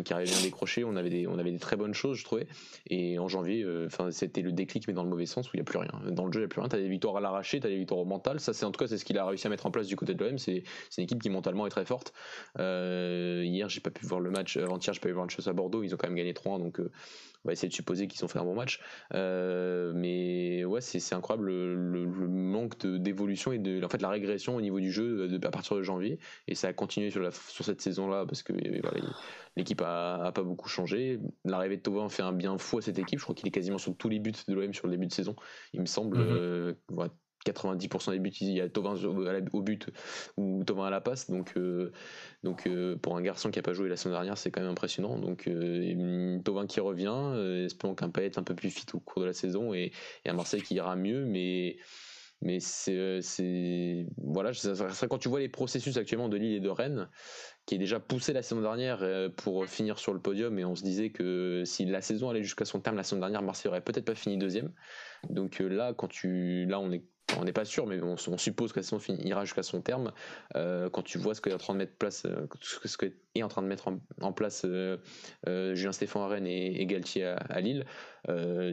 qui 0.04 0.14
arrivait 0.14 0.32
bien 0.32 0.42
décroché, 0.42 0.84
on 0.84 0.96
avait 0.96 1.10
des 1.10 1.28
on 1.28 1.38
avait 1.38 1.52
des 1.52 1.60
très 1.60 1.76
bonnes 1.76 1.94
choses, 1.94 2.18
je 2.18 2.24
trouvais. 2.24 2.48
Et 2.90 3.20
en 3.20 3.28
janvier, 3.28 3.64
euh, 3.64 3.88
c'était 4.12 4.42
le 4.42 4.52
déclic 4.52 4.88
mais 4.88 4.94
dans 4.94 5.04
le 5.04 5.10
mauvais 5.10 5.26
sens 5.26 5.48
où 5.48 5.52
il 5.56 5.60
y 5.60 5.62
a 5.62 5.64
plus 5.64 5.80
rien. 5.80 5.92
Dans 6.12 6.26
le 6.26 6.32
jeu, 6.32 6.42
il 6.42 6.44
y 6.44 6.46
a 6.46 6.48
plus 6.48 6.60
rien, 6.60 6.70
tu 6.70 6.76
as 6.76 6.80
des 6.80 6.90
victoires 6.90 7.18
à 7.18 7.22
l'arraché, 7.22 7.60
tu 7.60 7.68
as 7.68 7.70
des 7.70 7.78
victoires 7.78 8.00
au 8.00 8.06
mental, 8.06 8.40
ça 8.40 8.54
c'est 8.54 8.66
en 8.66 8.72
tout 8.72 8.80
cas 8.80 8.88
c'est 8.88 8.98
ce 8.98 9.06
qu'il 9.06 9.18
a 9.18 9.26
réussi 9.26 9.48
à 9.48 9.50
mettre 9.50 9.66
en 9.66 9.72
place 9.72 9.88
du 9.88 9.96
côté 9.96 10.14
de 10.14 10.24
l'OM, 10.24 10.38
c'est 10.38 10.64
c'est 10.90 11.02
une 11.02 11.06
équipe 11.06 11.22
qui 11.22 11.30
mentalement 11.30 11.66
est 11.68 11.72
très 11.72 11.86
forte. 11.86 12.14
Euh, 12.60 13.44
hier, 13.46 13.70
j'ai 13.70 13.82
pas 13.82 13.92
pu 13.92 14.06
voir 14.06 14.20
le 14.20 14.32
match, 14.32 14.58
avant-hier, 14.58 14.94
j'ai 14.94 15.00
pas 15.00 15.10
pu 15.10 15.14
voir 15.14 15.26
le 15.26 15.34
match 15.36 15.48
à 15.48 15.54
Bordeaux, 15.54 15.84
ils 15.84 15.94
ont 15.94 15.98
quand 15.98 16.08
même 16.08 16.18
gagné 16.18 16.34
3 16.34 16.60
donc 16.60 16.80
euh, 16.80 16.92
on 17.46 17.48
va 17.48 17.54
essayer 17.54 17.70
de 17.70 17.74
supposer 17.74 18.08
qu'ils 18.08 18.26
ont 18.26 18.28
fait 18.28 18.40
un 18.40 18.44
bon 18.44 18.56
match. 18.56 18.82
Euh, 19.14 19.94
mais 19.96 20.66
ouais, 20.66 20.82
c'est 20.82 21.00
c'est 21.00 21.16
incroyable 21.16 21.46
le, 21.48 21.76
le- 21.76 22.06
le 22.06 22.28
manque 22.28 22.78
de- 22.80 22.98
d'évolution 22.98 23.52
et 23.52 23.60
de 23.60 23.84
en 23.84 23.88
fait 23.90 24.02
la 24.02 24.10
régression 24.10 24.56
au 24.56 24.62
niveau 24.62 24.80
du 24.80 24.92
jeu 24.92 25.22
euh, 25.22 25.28
de- 25.28 25.48
à 25.48 25.52
partir 25.52 25.78
de 25.78 25.84
janvier. 25.84 26.20
Et 26.48 26.56
ça 26.56 26.68
a 26.70 26.74
continué 26.74 27.12
sur, 27.12 27.22
la, 27.22 27.32
sur 27.32 27.64
cette 27.64 27.82
saison-là 27.82 28.26
parce 28.26 28.42
que 28.44 28.52
euh, 28.54 28.80
voilà, 28.82 28.98
il- 29.00 29.16
l'équipe 29.56 29.82
a, 29.82 30.26
a 30.26 30.32
pas 30.32 30.44
beaucoup 30.44 30.68
changé. 30.70 31.20
L'arrivée 31.46 31.78
de 31.78 31.82
Thauvin 31.82 32.10
fait 32.10 32.24
un 32.24 32.34
bien 32.34 32.58
fou 32.58 32.80
à 32.80 32.82
cette 32.82 33.00
équipe. 33.00 33.20
Je 33.20 33.24
crois 33.24 33.36
qu'il 33.36 33.48
est 33.48 33.52
quasiment 33.52 33.78
sur 33.78 33.96
tous 33.96 34.10
les 34.10 34.20
buts 34.20 34.34
de 34.48 34.54
l'OM 34.54 34.74
sur 34.74 34.88
le 34.88 34.92
début 34.92 35.08
de 35.08 35.14
saison. 35.14 35.36
Il 35.74 35.82
me 35.82 35.86
semble. 35.86 36.18
Mhm. 36.18 36.26
euh, 36.28 36.74
ouais, 36.92 37.08
90% 37.46 38.12
des 38.12 38.20
buts, 38.20 38.32
il 38.42 38.52
y 38.52 38.62
a 38.62 38.70
Thauvin 38.70 38.96
au, 39.54 39.62
but 39.62 39.90
ou 40.38 40.64
Thauvin 40.66 40.88
à 40.88 40.90
la 40.90 41.02
passe. 41.02 41.30
Donc, 41.30 41.54
euh, 41.58 41.92
donc 42.44 42.68
euh, 42.68 42.98
pour 42.98 43.16
un 43.16 43.22
garçon 43.22 43.52
qui 43.52 43.60
a 43.60 43.62
pas 43.62 43.74
joué 43.74 43.88
la 43.90 43.98
semaine 43.98 44.16
dernière, 44.16 44.38
c'est 44.38 44.52
quand 44.52 44.62
même 44.62 44.72
impressionnant. 44.72 45.18
Donc 45.20 45.48
euh, 45.48 46.40
Thauvin 46.44 46.68
qui 46.68 46.80
revient, 46.80 47.14
euh, 47.14 47.66
espérons 47.66 47.96
qu'un 47.96 48.10
Payet 48.10 48.38
un 48.38 48.44
peu 48.44 48.56
plus 48.56 48.70
fit 48.72 48.86
au 48.94 49.00
cours 49.00 49.22
de 49.22 49.28
la 49.28 49.34
saison 49.34 49.74
et, 49.74 49.92
et 50.26 50.30
un 50.30 50.34
Marseille 50.34 50.62
qui 50.62 50.76
ira 50.76 50.96
mieux, 50.96 51.26
mais 51.26 51.78
mais 52.42 52.60
c'est 52.60 54.06
voilà, 54.18 54.54
ça- 54.54 55.08
quand 55.08 55.18
tu 55.18 55.30
vois 55.30 55.40
les 55.40 55.50
processus 55.50 55.98
actuellement 55.98 56.30
de 56.30 56.38
Lille 56.38 56.56
et 56.56 56.60
de 56.60 56.70
Rennes, 56.70 57.10
qui 57.66 57.76
est 57.76 57.78
déjà 57.78 58.00
poussé 58.00 58.34
la 58.34 58.42
saison 58.44 58.62
dernière 58.62 59.04
pour 59.38 59.66
finir 59.66 59.98
sur 59.98 60.14
le 60.14 60.22
podium, 60.22 60.60
et 60.60 60.66
on 60.66 60.76
se 60.76 60.84
disait 60.84 61.12
que 61.12 61.64
si 61.66 61.86
la 61.86 62.02
saison 62.02 62.30
allait 62.30 62.44
jusqu'à 62.44 62.66
son 62.66 62.82
terme 62.82 62.98
la 62.98 63.04
saison 63.04 63.20
dernière, 63.20 63.42
Marseille 63.42 63.70
aurait 63.70 63.84
peut-être 63.84 64.06
pas 64.06 64.16
fini 64.16 64.38
deuxième. 64.38 64.74
Donc 65.30 65.60
là, 65.60 65.94
quand 65.94 66.08
tu 66.10 66.66
là 66.66 66.80
on 66.80 66.92
est 66.92 67.06
on 67.40 67.44
n'est 67.44 67.52
pas 67.54 67.66
sûr, 67.66 67.86
mais 67.88 68.00
on, 68.02 68.16
on 68.28 68.38
suppose 68.38 68.72
que 68.72 68.80
la 68.80 68.84
saison 68.84 69.00
fin- 69.00 69.16
ira 69.24 69.46
jusqu'à 69.46 69.64
son 69.64 69.82
terme. 69.82 70.12
Euh, 70.56 70.90
quand 70.90 71.02
tu 71.02 71.18
vois 71.18 71.34
ce 71.36 71.42
qu'est 71.42 71.54
en 71.54 71.58
train 71.58 71.74
de 71.74 71.80
mettre 71.80 71.96
place, 71.98 72.24
euh, 72.26 72.48
ce 72.62 72.98
que- 72.98 73.12
est 73.34 73.44
en 73.44 73.48
train 73.48 73.62
de 73.62 73.68
mettre 73.68 73.88
en, 73.88 73.98
en 74.22 74.32
place 74.32 74.64
euh, 74.66 74.98
euh, 75.48 75.76
Julien 75.76 75.92
Stéphane 75.92 76.22
à 76.22 76.28
Rennes 76.28 76.48
et, 76.48 76.82
et 76.82 76.86
Galtier 76.86 77.26
à, 77.26 77.36
à 77.36 77.60
Lille, 77.62 77.86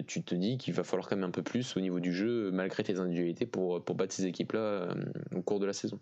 tu 0.07 0.23
te 0.23 0.35
dis 0.35 0.59
qu'il 0.59 0.75
va 0.75 0.85
falloir 0.85 1.09
quand 1.09 1.17
même 1.17 1.29
un 1.29 1.33
peu 1.33 1.43
plus 1.43 1.77
au 1.77 1.81
niveau 1.81 1.99
du 2.01 2.13
jeu, 2.13 2.51
malgré 2.53 2.83
tes 2.83 2.99
individualités, 2.99 3.47
pour, 3.47 3.83
pour 3.85 3.97
battre 3.97 4.13
ces 4.15 4.27
équipes-là 4.27 4.95
au 5.35 5.43
cours 5.43 5.59
de 5.61 5.67
la 5.67 5.73
saison. 5.73 5.99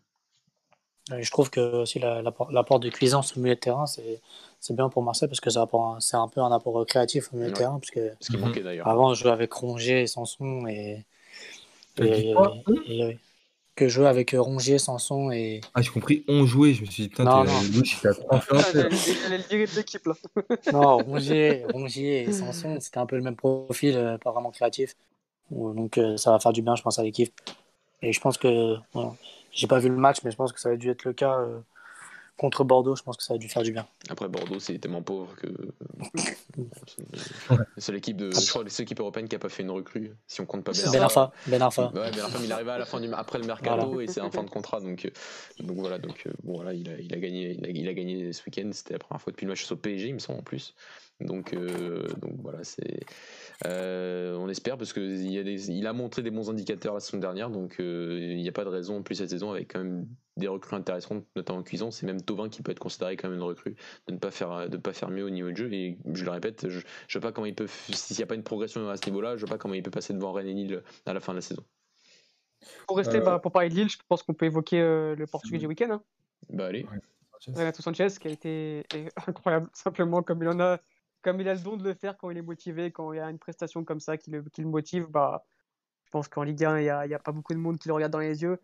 Je 1.19 1.31
trouve 1.31 1.51
que 1.51 1.61
aussi 1.61 1.99
la- 1.99 2.23
l'apport 2.23 2.53
l'apport 2.53 2.79
de 2.79 2.89
Cuisance 2.89 3.37
au 3.37 3.41
milieu 3.41 3.55
de 3.55 3.61
terrain, 3.61 3.87
c'est 3.87 4.75
bien 4.75 4.89
pour 4.89 5.03
Marseille 5.03 5.29
parce 5.29 5.41
que 5.41 5.51
c'est 5.51 5.59
un 6.17 6.29
peu 6.29 6.41
un 6.41 6.53
apport 6.53 6.85
créatif 6.87 7.33
au 7.33 7.37
milieu 7.37 7.51
de 7.51 7.55
terrain. 7.57 7.79
Parce 7.81 7.91
que 7.91 8.11
Ce 8.21 8.31
qui 8.31 8.37
manquait 8.37 8.63
d'ailleurs. 8.63 8.87
avant, 8.87 9.15
je 9.15 9.23
jouais 9.23 9.33
avec 9.33 9.53
Rongier 9.53 10.03
et 10.03 10.07
Sanson 10.07 10.67
et. 10.67 11.05
T'as 11.95 12.05
et- 12.05 12.23
dit 12.23 12.33
quoi 12.35 12.55
et- 12.87 13.01
et- 13.01 13.19
que 13.77 13.89
je 13.89 13.95
jouais 13.95 14.09
avec 14.09 14.35
Rongier, 14.39 14.79
Sanson 14.79 15.31
et. 15.31 15.61
Ah, 15.75 15.81
j'ai 15.81 15.91
compris, 15.91 16.23
on 16.29 16.45
jouait, 16.45 16.75
je 16.75 16.83
me 16.83 16.87
suis 16.87 17.05
dit, 17.05 17.09
putain, 17.09 17.25
Non, 17.25 17.45
t'es- 17.45 17.51
non. 17.51 17.61
Louis, 17.73 17.91
il 17.95 18.01
t'a 18.01 18.13
trop 18.13 18.27
Ah, 18.31 18.37
influencé. 18.37 18.73
là. 18.77 18.83
J'allais 18.91 18.97
j'allais 19.23 19.39
le 19.39 19.43
virer 19.45 19.67
de 19.67 19.77
l'équipe 19.77 20.07
là. 20.07 20.15
Non, 20.73 20.99
Rongier, 20.99 21.65
Rongier 21.73 22.23
et 22.25 22.33
Sanson, 22.33 22.79
c'était 22.81 22.99
un 22.99 23.07
peu 23.07 23.17
le 23.17 23.23
même 23.23 23.37
profil, 23.37 23.97
euh, 23.97 24.19
pas 24.19 24.33
vraiment 24.33 24.51
créatif. 24.51 24.95
Donc 25.51 25.97
euh, 25.99 26.17
ça 26.17 26.31
va 26.31 26.39
faire 26.41 26.53
du 26.53 26.63
bien, 26.63 26.77
je 26.77 26.83
pense, 26.83 26.99
à 26.99 27.03
l'équipe. 27.03 27.33
Et 28.03 28.13
je 28.13 28.21
pense 28.21 28.37
que. 28.39 28.77
Voilà. 28.93 29.15
J'ai 29.53 29.67
pas 29.67 29.79
vu 29.81 29.89
le 29.89 29.97
match, 29.97 30.19
mais 30.25 30.31
je 30.31 30.37
pense 30.37 30.53
que 30.53 30.61
ça 30.61 30.69
a 30.71 30.77
dû 30.77 30.91
être 30.91 31.05
le 31.05 31.13
cas 31.13 31.39
euh, 31.41 31.59
contre 32.41 32.65
Bordeaux, 32.65 32.97
je 32.97 33.03
pense 33.03 33.19
que 33.19 33.23
ça 33.23 33.35
a 33.35 33.37
dû 33.37 33.51
faire 33.51 33.63
du 33.63 33.71
bien. 33.71 33.87
Après, 34.09 34.27
Bordeaux, 34.27 34.59
c'est 34.59 34.79
tellement 34.79 35.03
pauvre 35.03 35.37
que. 35.37 35.49
c'est 37.77 37.93
l'équipe 37.93 38.17
de. 38.17 38.31
Je 38.33 38.49
crois 38.49 38.65
que 38.65 38.71
c'est 38.71 38.85
l'équipe 38.85 38.99
européenne 38.99 39.29
qui 39.29 39.37
a 39.37 39.39
pas 39.39 39.51
fait 39.51 39.63
une 39.63 39.71
recrue, 39.71 40.17
si 40.27 40.41
on 40.41 40.47
compte 40.47 40.65
pas 40.65 40.73
Ben 40.73 41.03
Arfa. 41.03 41.33
Ben 41.47 41.61
Arfa. 41.61 41.93
Ouais, 41.95 42.11
Ben 42.11 42.21
Arfa, 42.21 42.39
il 42.43 42.51
arrive 42.51 42.71
à 42.71 42.79
la 42.79 42.87
fin 42.87 42.99
du 42.99 43.13
après 43.13 43.41
le 43.41 43.47
mercato 43.47 44.01
et 44.01 44.07
c'est 44.07 44.23
en 44.23 44.31
fin 44.31 44.43
de 44.43 44.49
contrat, 44.49 44.81
donc 44.81 45.05
euh, 45.05 45.11
donc 45.63 45.77
voilà, 45.77 45.99
donc 45.99 46.23
euh, 46.27 46.33
bon 46.43 46.55
voilà, 46.55 46.73
il 46.73 46.89
a, 46.89 46.99
il 46.99 47.13
a 47.13 47.19
gagné, 47.19 47.59
il 47.59 47.67
a, 47.67 47.69
il 47.69 47.89
a 47.89 47.93
gagné 47.93 48.33
ce 48.33 48.43
week-end. 48.47 48.71
C'était 48.73 48.95
la 48.95 49.01
première 49.01 49.21
fois 49.21 49.33
depuis 49.33 49.45
le 49.45 49.51
match 49.51 49.71
au 49.71 49.77
PSG, 49.77 50.09
il 50.09 50.15
me 50.15 50.19
semble 50.19 50.39
en 50.39 50.43
plus. 50.43 50.75
Donc 51.21 51.53
euh, 51.53 52.07
donc 52.21 52.33
voilà, 52.43 52.65
c'est. 52.65 53.01
Euh, 53.67 54.37
on 54.37 54.49
espère 54.49 54.79
parce 54.79 54.93
qu'il 54.93 55.39
a, 55.39 55.43
il 55.43 55.87
a 55.87 55.93
montré 55.93 56.23
des 56.23 56.31
bons 56.31 56.49
indicateurs 56.49 56.95
la 56.95 57.01
saison 57.01 57.19
dernière, 57.19 57.51
donc 57.51 57.77
euh, 57.79 58.19
il 58.21 58.41
n'y 58.41 58.49
a 58.49 58.53
pas 58.53 58.65
de 58.65 58.71
raison 58.71 59.03
plus 59.03 59.17
cette 59.17 59.31
saison 59.31 59.51
avec 59.51 59.73
quand 59.73 59.81
même 59.81 60.07
des 60.41 60.49
recrues 60.49 60.77
intéressantes, 60.77 61.25
notamment 61.37 61.61
en 61.61 61.63
cuisant. 61.63 61.91
C'est 61.91 62.07
même 62.07 62.21
Tovin 62.21 62.49
qui 62.49 62.63
peut 62.63 62.73
être 62.73 62.79
considéré 62.79 63.17
comme 63.17 63.33
une 63.33 63.43
recrue, 63.43 63.77
de 64.09 64.13
ne 64.13 64.19
pas 64.19 64.31
faire, 64.31 64.69
de 64.69 64.77
pas 64.77 64.93
faire 64.93 65.11
mieux 65.11 65.25
au 65.25 65.31
niveau 65.31 65.51
de 65.51 65.57
jeu. 65.57 65.73
Et 65.73 65.99
je 66.13 66.25
le 66.25 66.31
répète, 66.31 66.69
je 66.69 66.79
ne 66.79 66.83
sais 67.09 67.21
pas 67.21 67.33
comment 67.33 67.47
il 67.47 67.55
peut, 67.55 67.67
s'il 67.69 68.17
n'y 68.17 68.23
a 68.23 68.27
pas 68.27 68.35
une 68.35 68.43
progression 68.43 68.89
à 68.89 68.97
ce 68.97 69.07
niveau-là, 69.07 69.37
je 69.37 69.43
ne 69.43 69.47
sais 69.47 69.53
pas 69.53 69.59
comment 69.59 69.75
il 69.75 69.83
peut 69.83 69.91
passer 69.91 70.13
devant 70.13 70.33
Rennes 70.33 70.49
et 70.49 70.55
Lille 70.55 70.83
à 71.07 71.13
la 71.13 71.21
fin 71.21 71.33
de 71.33 71.39
la 71.39 71.43
saison. 71.43 71.65
Pour 72.87 72.97
rester, 72.97 73.19
euh... 73.19 73.25
bah, 73.25 73.39
pour 73.39 73.53
parler 73.53 73.69
de 73.69 73.75
Lille, 73.75 73.89
je 73.89 73.99
pense 74.09 74.23
qu'on 74.23 74.35
peut 74.35 74.47
évoquer 74.47 74.81
euh, 74.81 75.15
le 75.15 75.27
Portugais 75.27 75.59
du 75.59 75.67
week-end. 75.67 75.91
Hein. 75.91 76.03
Bah 76.49 76.67
allez. 76.67 76.87
Renato 77.47 77.83
Sanchez 77.83 78.09
qui 78.21 78.29
a 78.29 78.31
été 78.31 78.85
incroyable, 79.27 79.69
simplement 79.73 80.23
comme 80.23 80.43
il 80.43 80.49
en 80.49 80.61
a 80.61 80.79
comme 81.23 81.41
il 81.41 81.49
a 81.49 81.55
le 81.55 81.61
don 81.61 81.77
de 81.77 81.85
le 81.85 81.95
faire 81.95 82.17
quand 82.17 82.31
il 82.31 82.39
est 82.39 82.43
motivé, 82.43 82.91
quand 82.91 83.13
il 83.13 83.17
y 83.17 83.21
a 83.21 83.29
une 83.29 83.39
prestation 83.39 83.85
comme 83.85 84.01
ça 84.01 84.17
qui 84.17 84.31
le, 84.31 84.43
qui 84.43 84.63
le 84.63 84.69
motive, 84.69 85.07
bah, 85.07 85.45
je 86.05 86.11
pense 86.11 86.29
qu'en 86.29 86.43
Ligue 86.43 86.65
1, 86.65 86.79
il 86.79 86.83
n'y 86.83 86.89
a, 86.89 87.01
a, 87.01 87.19
pas 87.19 87.33
beaucoup 87.33 87.53
de 87.53 87.59
monde 87.59 87.79
qui 87.79 87.89
le 87.89 87.95
regarde 87.95 88.13
dans 88.13 88.19
les 88.19 88.43
yeux. 88.43 88.59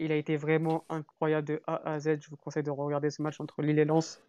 Il 0.00 0.12
a 0.12 0.16
été 0.16 0.36
vraiment 0.38 0.84
incroyable 0.88 1.46
de 1.46 1.62
A 1.66 1.76
à 1.92 2.00
Z. 2.00 2.20
Je 2.22 2.30
vous 2.30 2.36
conseille 2.36 2.62
de 2.62 2.70
regarder 2.70 3.10
ce 3.10 3.20
match 3.20 3.38
entre 3.38 3.60
Lille 3.60 3.78
et 3.78 3.84
Lens, 3.84 4.20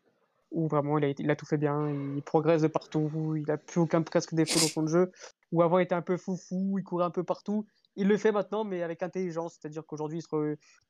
où 0.52 0.68
vraiment 0.68 0.98
il 0.98 1.06
a, 1.06 1.14
il 1.18 1.32
a 1.32 1.36
tout 1.38 1.46
fait 1.46 1.58
bien. 1.58 1.90
Il 1.90 2.22
progresse 2.22 2.62
de 2.62 2.68
partout. 2.68 3.10
Il 3.38 3.46
n'a 3.48 3.58
plus 3.58 3.80
aucun 3.80 4.02
presque 4.02 4.36
défaut 4.36 4.60
dans 4.60 4.68
son 4.68 4.88
jeu. 4.88 5.12
Où 5.54 5.64
avant 5.64 5.80
il 5.80 5.84
était 5.84 5.96
un 5.96 6.02
peu 6.02 6.18
foufou, 6.18 6.78
il 6.78 6.84
courait 6.84 7.06
un 7.06 7.10
peu 7.10 7.24
partout. 7.24 7.66
Il 7.96 8.08
le 8.08 8.18
fait 8.18 8.34
maintenant, 8.34 8.66
mais 8.66 8.84
avec 8.84 9.02
intelligence. 9.02 9.58
C'est-à-dire 9.60 9.86
qu'aujourd'hui, 9.86 10.22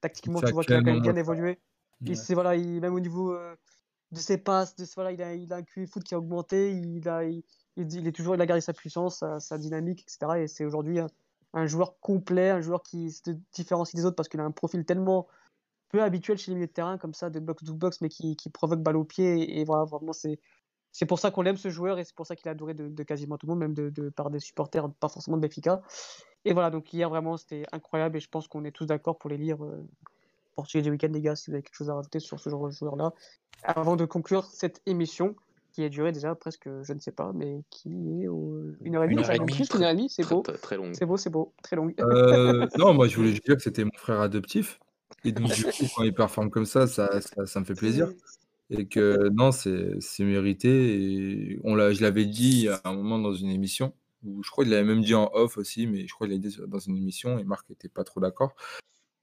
tactiquement, 0.01 0.41
tu 0.41 0.51
vois 0.51 0.63
qu'il 0.63 0.73
a 0.73 0.79
quand 0.79 0.85
même 0.85 1.01
bien 1.01 1.15
évolué. 1.15 1.59
Ouais. 2.01 2.13
Il, 2.27 2.33
voilà, 2.33 2.55
il, 2.55 2.81
même 2.81 2.93
au 2.93 2.99
niveau. 2.99 3.33
Euh, 3.33 3.55
de 4.11 4.19
ses 4.19 4.37
passes, 4.37 4.75
de, 4.75 4.85
voilà, 4.95 5.11
il, 5.11 5.21
a, 5.21 5.33
il 5.33 5.53
a 5.53 5.57
un 5.57 5.63
QI 5.63 5.87
foot 5.87 6.03
qui 6.03 6.13
a 6.13 6.17
augmenté, 6.17 6.73
il 6.73 7.07
a, 7.07 7.23
il, 7.23 7.43
il, 7.77 8.07
est 8.07 8.11
toujours, 8.11 8.35
il 8.35 8.41
a 8.41 8.45
gardé 8.45 8.59
sa 8.59 8.73
puissance, 8.73 9.19
sa, 9.19 9.39
sa 9.39 9.57
dynamique, 9.57 10.01
etc. 10.01 10.43
Et 10.43 10.47
c'est 10.47 10.65
aujourd'hui 10.65 10.99
un, 10.99 11.07
un, 11.53 11.67
joueur 11.67 11.99
complet, 11.99 12.49
un 12.49 12.61
joueur 12.61 12.83
qui 12.83 13.11
se 13.11 13.31
différencie 13.53 13.95
des 13.95 14.05
autres 14.05 14.15
parce 14.15 14.29
qu'il 14.29 14.39
a 14.39 14.43
un 14.43 14.51
profil 14.51 14.85
tellement 14.85 15.27
peu 15.89 16.01
habituel 16.01 16.37
chez 16.37 16.51
les 16.51 16.55
milieux 16.55 16.67
de 16.67 16.71
terrain, 16.71 16.97
comme 16.97 17.13
ça, 17.13 17.29
de 17.29 17.39
box-to-box, 17.39 18.01
mais 18.01 18.09
qui, 18.09 18.35
provoque 18.53 18.81
balle 18.81 18.97
au 18.97 19.03
pied. 19.03 19.59
Et, 19.59 19.63
voilà, 19.65 19.83
vraiment, 19.85 20.13
c'est. 20.13 20.39
C'est 20.93 21.05
pour 21.05 21.19
ça 21.19 21.31
qu'on 21.31 21.41
l'aime 21.41 21.55
ce 21.55 21.69
joueur 21.69 21.99
et 21.99 22.03
c'est 22.03 22.13
pour 22.13 22.27
ça 22.27 22.35
qu'il 22.35 22.49
est 22.49 22.51
adoré 22.51 22.73
de, 22.73 23.03
quasiment 23.03 23.37
tout 23.37 23.45
le 23.47 23.51
monde, 23.51 23.59
même 23.59 23.73
de, 23.73 24.09
par 24.09 24.29
des 24.29 24.41
supporters, 24.41 24.91
pas 24.91 25.07
forcément 25.07 25.37
de 25.37 25.41
Benfica. 25.41 25.81
Et 26.43 26.51
voilà, 26.51 26.69
donc 26.69 26.91
hier 26.91 27.09
vraiment 27.09 27.37
c'était 27.37 27.63
incroyable 27.71 28.17
et 28.17 28.19
je 28.19 28.27
pense 28.27 28.49
qu'on 28.49 28.65
est 28.65 28.71
tous 28.71 28.87
d'accord 28.87 29.17
pour 29.17 29.29
les 29.29 29.37
lire 29.37 29.63
euh, 29.63 29.87
Portugais 30.55 30.81
du 30.81 30.91
week-end, 30.91 31.09
les 31.11 31.21
gars, 31.21 31.37
si 31.37 31.49
vous 31.49 31.55
avez 31.55 31.63
quelque 31.63 31.75
chose 31.75 31.89
à 31.89 31.95
rajouter 31.95 32.19
sur 32.19 32.39
ce 32.39 32.49
genre 32.49 32.67
de 32.67 32.73
joueur-là. 32.73 33.13
Avant 33.63 33.95
de 33.95 34.05
conclure 34.05 34.45
cette 34.45 34.81
émission, 34.85 35.35
qui 35.71 35.83
a 35.83 35.89
duré 35.89 36.11
déjà 36.11 36.35
presque, 36.35 36.69
je 36.83 36.93
ne 36.93 36.99
sais 36.99 37.11
pas, 37.11 37.31
mais 37.33 37.61
qui 37.69 37.89
est 38.21 38.27
au... 38.27 38.61
une 38.81 38.95
heure 38.95 39.03
et 39.03 39.07
demie, 39.07 39.21
une 39.21 39.25
heure 39.83 39.89
et 39.89 39.95
demie, 39.95 40.09
c'est 40.09 40.27
beau. 40.27 40.41
Très, 40.41 40.57
très 40.57 40.77
long. 40.77 40.91
C'est 40.93 41.05
beau, 41.05 41.17
c'est 41.17 41.29
beau, 41.29 41.53
très 41.63 41.75
long. 41.75 41.91
Euh, 41.99 42.67
non, 42.77 42.93
moi 42.93 43.07
je 43.07 43.15
voulais 43.15 43.29
juste 43.29 43.45
dire 43.45 43.55
que 43.55 43.63
c'était 43.63 43.83
mon 43.83 43.91
frère 43.95 44.21
adoptif. 44.21 44.79
Et 45.23 45.31
donc, 45.31 45.53
du 45.53 45.63
coup, 45.63 45.85
quand 45.95 46.03
il 46.03 46.13
performe 46.13 46.49
comme 46.49 46.65
ça, 46.65 46.87
ça, 46.87 47.21
ça, 47.21 47.45
ça 47.45 47.59
me 47.59 47.65
fait 47.65 47.75
plaisir. 47.75 48.11
Et 48.69 48.87
que 48.87 49.29
non, 49.29 49.51
c'est 49.51 50.23
mérité. 50.23 50.69
Et 50.69 51.59
on 51.63 51.75
je 51.75 52.01
l'avais 52.01 52.25
dit 52.25 52.69
à 52.69 52.81
un 52.85 52.93
moment 52.93 53.19
dans 53.19 53.33
une 53.33 53.49
émission, 53.49 53.93
où 54.23 54.41
je 54.43 54.49
crois 54.49 54.63
qu'il 54.63 54.71
l'avait 54.71 54.87
même 54.87 55.01
dit 55.01 55.13
en 55.13 55.29
off 55.33 55.57
aussi, 55.57 55.87
mais 55.87 56.07
je 56.07 56.13
crois 56.13 56.27
qu'il 56.27 56.35
l'a 56.35 56.47
dit 56.47 56.57
dans 56.67 56.79
une 56.79 56.97
émission 56.97 57.37
et 57.37 57.43
Marc 57.43 57.69
n'était 57.69 57.89
pas 57.89 58.03
trop 58.03 58.19
d'accord 58.19 58.55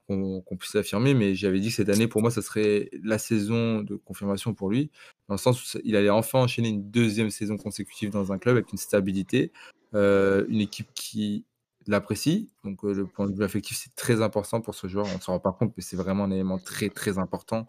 qu'on 0.09 0.41
qu 0.41 0.57
puisse 0.57 0.75
l'affirmer, 0.75 1.15
mais 1.15 1.35
j'avais 1.35 1.61
dit 1.61 1.69
que 1.69 1.75
cette 1.75 1.91
année, 1.91 2.09
pour 2.09 2.23
moi, 2.23 2.31
ça 2.31 2.43
serait 2.43 2.89
la 3.05 3.19
saison 3.19 3.83
de 3.83 3.95
confirmation 3.97 4.55
pour 4.55 4.71
lui, 4.71 4.91
dans 5.29 5.35
le 5.35 5.39
sens 5.39 5.75
où 5.75 5.79
il 5.85 5.95
allait 5.97 6.11
enfin 6.11 6.41
enchaîner 6.41 6.71
une 6.71 6.91
deuxième 6.91 7.31
saison 7.31 7.57
consécutive 7.57 8.11
dans 8.11 8.33
un 8.33 8.39
club 8.39 8.57
avec 8.57 8.73
une 8.73 8.79
stabilité, 8.79 9.53
euh, 9.95 10.47
une 10.49 10.61
équipe 10.61 10.89
qui 10.95 11.45
l'apprécie. 11.87 12.51
Donc, 12.65 12.85
euh, 12.85 12.95
le 12.95 13.07
point 13.07 13.29
de 13.29 13.37
vue 13.37 13.45
affectif, 13.45 13.77
c'est 13.77 13.95
très 13.95 14.23
important 14.23 14.61
pour 14.61 14.75
ce 14.75 14.87
joueur. 14.87 15.07
On 15.13 15.17
ne 15.17 15.21
s'en 15.21 15.33
rend 15.33 15.41
pas 15.41 15.53
compte, 15.53 15.73
mais 15.77 15.83
c'est 15.83 15.97
vraiment 15.97 16.25
un 16.25 16.31
élément 16.31 16.59
très, 16.59 16.89
très 16.89 17.19
important. 17.19 17.67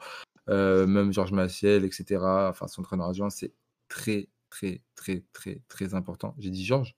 Euh, 0.49 0.87
même 0.87 1.11
Georges 1.13 1.33
Maciel, 1.33 1.85
etc., 1.85 2.21
enfin, 2.23 2.67
son 2.67 2.81
entraîneur 2.81 3.09
adjoint, 3.09 3.29
c'est 3.29 3.53
très, 3.89 4.29
très, 4.49 4.81
très, 4.95 5.23
très, 5.33 5.61
très 5.67 5.93
important. 5.93 6.35
J'ai 6.39 6.49
dit 6.49 6.65
Georges 6.65 6.95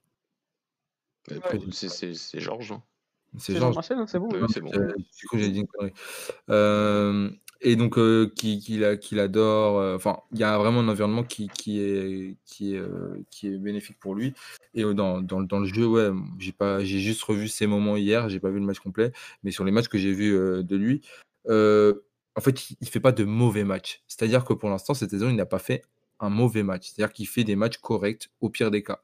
ouais, 1.30 1.40
C'est 1.72 2.40
Georges. 2.40 2.72
Hein. 2.72 2.82
C'est 3.38 3.56
Georges. 3.56 3.76
C'est 3.82 4.18
bon. 4.18 4.28
Oui, 4.32 4.40
bon. 4.60 4.70
Du 5.18 5.26
coup, 5.26 5.38
j'ai 5.38 5.48
dit 5.50 5.60
une 5.60 5.66
connerie. 5.66 5.92
Euh, 6.50 7.30
et 7.60 7.76
donc, 7.76 7.96
euh, 7.96 8.30
qui, 8.34 8.58
qui, 8.58 8.82
qui 9.00 9.14
l'adore. 9.14 9.94
Enfin, 9.94 10.18
il 10.32 10.38
y 10.38 10.44
a 10.44 10.58
vraiment 10.58 10.80
un 10.80 10.88
environnement 10.88 11.22
qui, 11.22 11.48
qui, 11.48 11.80
est, 11.80 12.36
qui, 12.44 12.74
est, 12.74 12.78
euh, 12.78 13.24
qui 13.30 13.48
est 13.48 13.58
bénéfique 13.58 13.98
pour 13.98 14.14
lui. 14.14 14.34
Et 14.74 14.82
dans, 14.82 15.20
dans, 15.20 15.40
dans 15.42 15.60
le 15.60 15.66
jeu, 15.66 15.86
ouais, 15.86 16.10
j'ai 16.38 16.52
pas, 16.52 16.84
j'ai 16.84 16.98
juste 17.00 17.22
revu 17.22 17.48
ses 17.48 17.66
moments 17.66 17.96
hier. 17.96 18.28
J'ai 18.28 18.40
pas 18.40 18.50
vu 18.50 18.58
le 18.58 18.66
match 18.66 18.80
complet, 18.80 19.12
mais 19.42 19.50
sur 19.50 19.64
les 19.64 19.72
matchs 19.72 19.88
que 19.88 19.98
j'ai 19.98 20.12
vus 20.12 20.32
de 20.32 20.76
lui, 20.76 21.02
en 21.48 22.40
fait, 22.40 22.70
il, 22.70 22.76
il 22.80 22.88
fait 22.88 23.00
pas 23.00 23.12
de 23.12 23.24
mauvais 23.24 23.64
matchs. 23.64 24.02
C'est-à-dire 24.08 24.44
que 24.44 24.52
pour 24.52 24.68
l'instant, 24.68 24.94
cette 24.94 25.10
saison, 25.10 25.28
il 25.28 25.36
n'a 25.36 25.46
pas 25.46 25.58
fait 25.58 25.82
un 26.20 26.30
mauvais 26.30 26.62
match. 26.62 26.88
C'est-à-dire 26.88 27.12
qu'il 27.12 27.26
fait 27.26 27.44
des 27.44 27.56
matchs 27.56 27.78
corrects 27.78 28.30
au 28.40 28.48
pire 28.50 28.70
des 28.70 28.82
cas. 28.82 29.00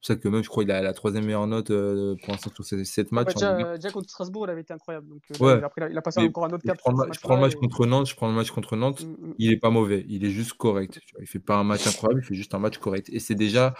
C'est 0.00 0.12
ça 0.12 0.16
que 0.16 0.28
même, 0.28 0.44
je 0.44 0.48
crois, 0.48 0.62
il 0.62 0.70
a 0.70 0.80
la 0.80 0.92
troisième 0.92 1.24
meilleure 1.24 1.46
note 1.46 1.70
euh, 1.70 2.14
pour 2.22 2.32
l'instant 2.32 2.50
sur 2.54 2.64
ces 2.64 2.84
sept 2.84 3.10
matchs. 3.10 3.28
Ouais, 3.28 3.34
déjà, 3.34 3.76
déjà, 3.76 3.90
contre 3.90 4.08
Strasbourg, 4.08 4.46
il 4.46 4.50
avait 4.50 4.60
été 4.60 4.72
incroyable. 4.72 5.08
Donc, 5.08 5.22
euh, 5.30 5.44
ouais. 5.44 5.64
après, 5.64 5.88
il 5.90 5.98
a 5.98 6.02
passé 6.02 6.20
encore 6.20 6.44
un 6.44 6.50
autre 6.50 6.64
cap. 6.64 6.76
Je 6.76 6.82
prends, 6.82 7.04
le, 7.04 7.12
je 7.12 7.20
prends 7.20 7.34
le 7.34 7.40
match 7.40 7.54
et... 7.54 7.56
contre 7.56 7.86
Nantes. 7.86 8.06
Je 8.06 8.14
prends 8.14 8.28
le 8.28 8.34
match 8.34 8.50
contre 8.50 8.76
Nantes. 8.76 9.04
Mm 9.04 9.12
-hmm. 9.12 9.34
Il 9.38 9.52
est 9.52 9.56
pas 9.56 9.70
mauvais. 9.70 10.04
Il 10.08 10.24
est 10.24 10.30
juste 10.30 10.52
correct. 10.52 11.00
Il 11.20 11.26
fait 11.26 11.40
pas 11.40 11.56
un 11.56 11.64
match 11.64 11.84
incroyable. 11.86 12.20
Il 12.22 12.26
fait 12.26 12.36
juste 12.36 12.54
un 12.54 12.60
match 12.60 12.78
correct. 12.78 13.08
Et 13.12 13.18
c'est 13.18 13.34
déjà 13.34 13.74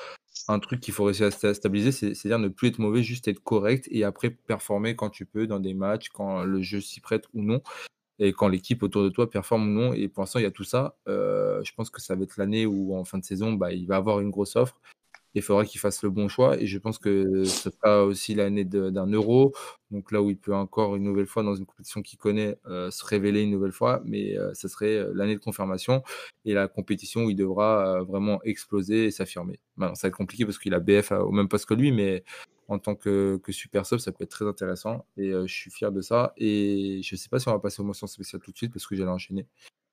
un 0.48 0.58
truc 0.58 0.80
qu'il 0.80 0.94
faut 0.94 1.04
réussir 1.04 1.26
à 1.26 1.54
stabiliser, 1.54 1.92
c'est-à-dire 2.14 2.38
ne 2.38 2.48
plus 2.48 2.68
être 2.68 2.78
mauvais, 2.78 3.02
juste 3.02 3.26
être 3.28 3.42
correct 3.42 3.88
et 3.90 4.04
après 4.04 4.30
performer 4.30 4.94
quand 4.96 5.10
tu 5.10 5.24
peux 5.26 5.46
dans 5.46 5.60
des 5.60 5.74
matchs, 5.74 6.08
quand 6.10 6.44
le 6.44 6.62
jeu 6.62 6.80
s'y 6.80 7.00
prête 7.00 7.24
ou 7.34 7.42
non 7.42 7.60
et 8.18 8.32
quand 8.32 8.48
l'équipe 8.48 8.82
autour 8.82 9.02
de 9.02 9.10
toi 9.10 9.30
performe 9.30 9.68
ou 9.68 9.80
non. 9.80 9.92
Et 9.92 10.08
pour 10.08 10.22
l'instant, 10.22 10.38
il 10.38 10.42
y 10.42 10.46
a 10.46 10.50
tout 10.50 10.64
ça. 10.64 10.96
Euh, 11.08 11.62
je 11.64 11.72
pense 11.74 11.90
que 11.90 12.00
ça 12.00 12.14
va 12.16 12.22
être 12.24 12.36
l'année 12.36 12.66
où, 12.66 12.96
en 12.96 13.04
fin 13.04 13.18
de 13.18 13.24
saison, 13.24 13.52
bah, 13.52 13.72
il 13.72 13.86
va 13.86 13.96
avoir 13.96 14.20
une 14.20 14.30
grosse 14.30 14.56
offre 14.56 14.80
il 15.38 15.42
faudra 15.42 15.64
qu'il 15.64 15.80
fasse 15.80 16.02
le 16.02 16.10
bon 16.10 16.28
choix. 16.28 16.60
Et 16.60 16.66
je 16.66 16.78
pense 16.78 16.98
que 16.98 17.44
ce 17.44 17.70
sera 17.70 18.04
aussi 18.04 18.34
l'année 18.34 18.64
d'un 18.64 19.06
euro. 19.06 19.52
Donc 19.90 20.12
là 20.12 20.22
où 20.22 20.30
il 20.30 20.36
peut 20.36 20.54
encore 20.54 20.96
une 20.96 21.04
nouvelle 21.04 21.26
fois, 21.26 21.42
dans 21.42 21.54
une 21.54 21.66
compétition 21.66 22.02
qu'il 22.02 22.18
connaît, 22.18 22.58
euh, 22.66 22.90
se 22.90 23.04
révéler 23.04 23.42
une 23.42 23.50
nouvelle 23.50 23.72
fois. 23.72 24.02
Mais 24.04 24.36
euh, 24.38 24.52
ce 24.54 24.68
serait 24.68 25.04
l'année 25.14 25.34
de 25.34 25.40
confirmation 25.40 26.02
et 26.44 26.54
la 26.54 26.68
compétition 26.68 27.24
où 27.24 27.30
il 27.30 27.36
devra 27.36 27.98
euh, 27.98 28.04
vraiment 28.04 28.42
exploser 28.42 29.06
et 29.06 29.10
s'affirmer. 29.10 29.58
Ça 29.78 29.86
va 29.86 30.08
être 30.08 30.16
compliqué 30.16 30.44
parce 30.44 30.58
qu'il 30.58 30.74
a 30.74 30.80
BF 30.80 31.12
au 31.12 31.30
même 31.30 31.48
poste 31.48 31.66
que 31.66 31.74
lui, 31.74 31.92
mais 31.92 32.24
en 32.68 32.78
tant 32.78 32.94
que, 32.94 33.40
que 33.42 33.52
super 33.52 33.86
sub, 33.86 33.98
ça 33.98 34.12
peut 34.12 34.24
être 34.24 34.30
très 34.30 34.46
intéressant. 34.46 35.06
Et 35.16 35.30
je 35.30 35.52
suis 35.52 35.70
fier 35.70 35.90
de 35.90 36.02
ça. 36.02 36.34
Et 36.36 37.00
je 37.02 37.14
ne 37.14 37.18
sais 37.18 37.28
pas 37.28 37.38
si 37.38 37.48
on 37.48 37.52
va 37.52 37.58
passer 37.58 37.80
aux 37.80 37.84
motions 37.84 38.06
spéciales 38.06 38.42
tout 38.42 38.52
de 38.52 38.56
suite 38.56 38.72
parce 38.72 38.86
que 38.86 38.94
j'allais 38.94 39.10
enchaîner. 39.10 39.46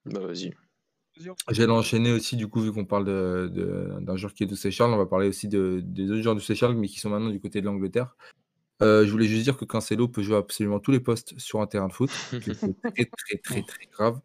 Bah 0.05 0.19
vas-y. 0.19 0.53
J'allais 1.49 1.71
enchaîner 1.71 2.11
aussi, 2.11 2.35
du 2.35 2.47
coup, 2.47 2.61
vu 2.61 2.71
qu'on 2.71 2.85
parle 2.85 3.05
d'un 3.05 3.47
de, 3.47 3.99
de, 4.01 4.17
joueur 4.17 4.33
qui 4.33 4.43
est 4.43 4.47
de 4.47 4.55
Seychelles, 4.55 4.87
on 4.87 4.97
va 4.97 5.05
parler 5.05 5.27
aussi 5.27 5.47
de, 5.47 5.81
des 5.83 6.11
autres 6.11 6.21
joueurs 6.21 6.35
de 6.35 6.41
Seychelles, 6.41 6.75
mais 6.75 6.87
qui 6.87 6.99
sont 6.99 7.09
maintenant 7.09 7.29
du 7.29 7.39
côté 7.39 7.61
de 7.61 7.65
l'Angleterre. 7.65 8.15
Euh, 8.81 9.05
je 9.05 9.11
voulais 9.11 9.27
juste 9.27 9.43
dire 9.43 9.55
que 9.55 9.63
Cancelo 9.63 10.07
peut 10.07 10.21
jouer 10.21 10.35
absolument 10.35 10.79
tous 10.79 10.91
les 10.91 10.99
postes 10.99 11.37
sur 11.39 11.61
un 11.61 11.67
terrain 11.67 11.87
de 11.87 11.93
foot, 11.93 12.09
c'est 12.29 12.39
très, 12.83 13.05
très, 13.05 13.37
très, 13.41 13.61
très 13.61 13.85
grave. 13.93 14.19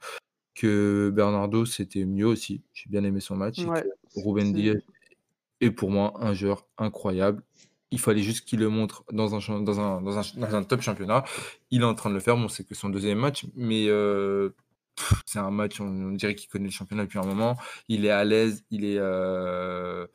Que 0.55 1.11
Bernardo, 1.15 1.65
c'était 1.65 2.05
mieux 2.05 2.27
aussi. 2.27 2.63
J'ai 2.75 2.91
bien 2.91 3.05
aimé 3.05 3.21
son 3.21 3.37
match. 3.37 3.61
Ouais, 3.61 3.85
Ruben 4.17 4.53
Diaz 4.53 4.83
est 5.61 5.71
pour 5.71 5.91
moi 5.91 6.15
un 6.21 6.35
joueur 6.35 6.67
incroyable. 6.77 7.43
Il 7.93 8.01
fallait 8.01 8.23
juste 8.23 8.45
qu'il 8.45 8.59
le 8.59 8.69
montre 8.69 9.05
dans 9.13 9.35
un, 9.35 9.63
dans, 9.63 9.81
un, 9.81 10.01
dans, 10.01 10.19
un, 10.19 10.23
dans 10.37 10.55
un 10.55 10.63
top 10.65 10.81
championnat. 10.81 11.25
Il 11.71 11.83
est 11.83 11.85
en 11.85 11.95
train 11.95 12.11
de 12.11 12.15
le 12.15 12.21
faire. 12.21 12.37
Bon, 12.37 12.49
c'est 12.49 12.65
que 12.65 12.75
son 12.75 12.89
deuxième 12.89 13.19
match, 13.19 13.47
mais. 13.55 13.87
Euh, 13.89 14.51
c'est 15.27 15.39
un 15.39 15.51
match, 15.51 15.81
on, 15.81 15.87
on 15.87 16.13
dirait 16.13 16.35
qu'il 16.35 16.49
connaît 16.49 16.67
le 16.67 16.71
championnat 16.71 17.05
depuis 17.05 17.19
un 17.19 17.25
moment. 17.25 17.57
Il 17.89 18.05
est 18.05 18.11
à 18.11 18.25
l'aise, 18.25 18.65
il 18.71 18.85
est, 18.85 18.99
euh, 18.99 20.07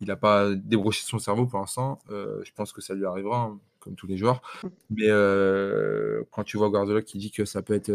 il 0.00 0.08
n'a 0.08 0.16
pas 0.16 0.54
débroché 0.54 1.02
son 1.04 1.18
cerveau 1.18 1.46
pour 1.46 1.60
l'instant. 1.60 1.98
Euh, 2.10 2.40
je 2.44 2.52
pense 2.52 2.72
que 2.72 2.80
ça 2.80 2.94
lui 2.94 3.04
arrivera, 3.04 3.42
hein, 3.42 3.60
comme 3.80 3.96
tous 3.96 4.06
les 4.06 4.16
joueurs. 4.16 4.42
Mais 4.90 5.08
euh, 5.08 6.22
quand 6.30 6.44
tu 6.44 6.56
vois 6.56 6.70
Guardiola 6.70 7.02
qui 7.02 7.18
dit 7.18 7.30
que 7.30 7.44
ça 7.44 7.62
peut 7.62 7.74
être 7.74 7.90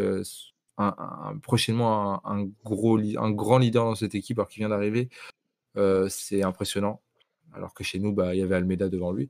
un, 0.77 0.95
un, 0.97 1.37
prochainement 1.37 2.25
un, 2.25 2.39
un, 2.39 2.49
gros, 2.63 2.97
un 2.97 3.31
grand 3.31 3.57
leader 3.57 3.85
dans 3.85 3.95
cette 3.95 4.15
équipe 4.15 4.39
alors 4.39 4.49
qu'il 4.49 4.61
vient 4.61 4.69
d'arriver, 4.69 5.09
c'est 6.09 6.43
impressionnant. 6.43 7.01
Alors 7.55 7.73
que 7.75 7.83
chez 7.83 7.99
nous, 7.99 8.13
bah, 8.13 8.33
il 8.33 8.39
y 8.39 8.43
avait 8.43 8.55
Almeida 8.55 8.89
devant 8.89 9.11
lui. 9.11 9.29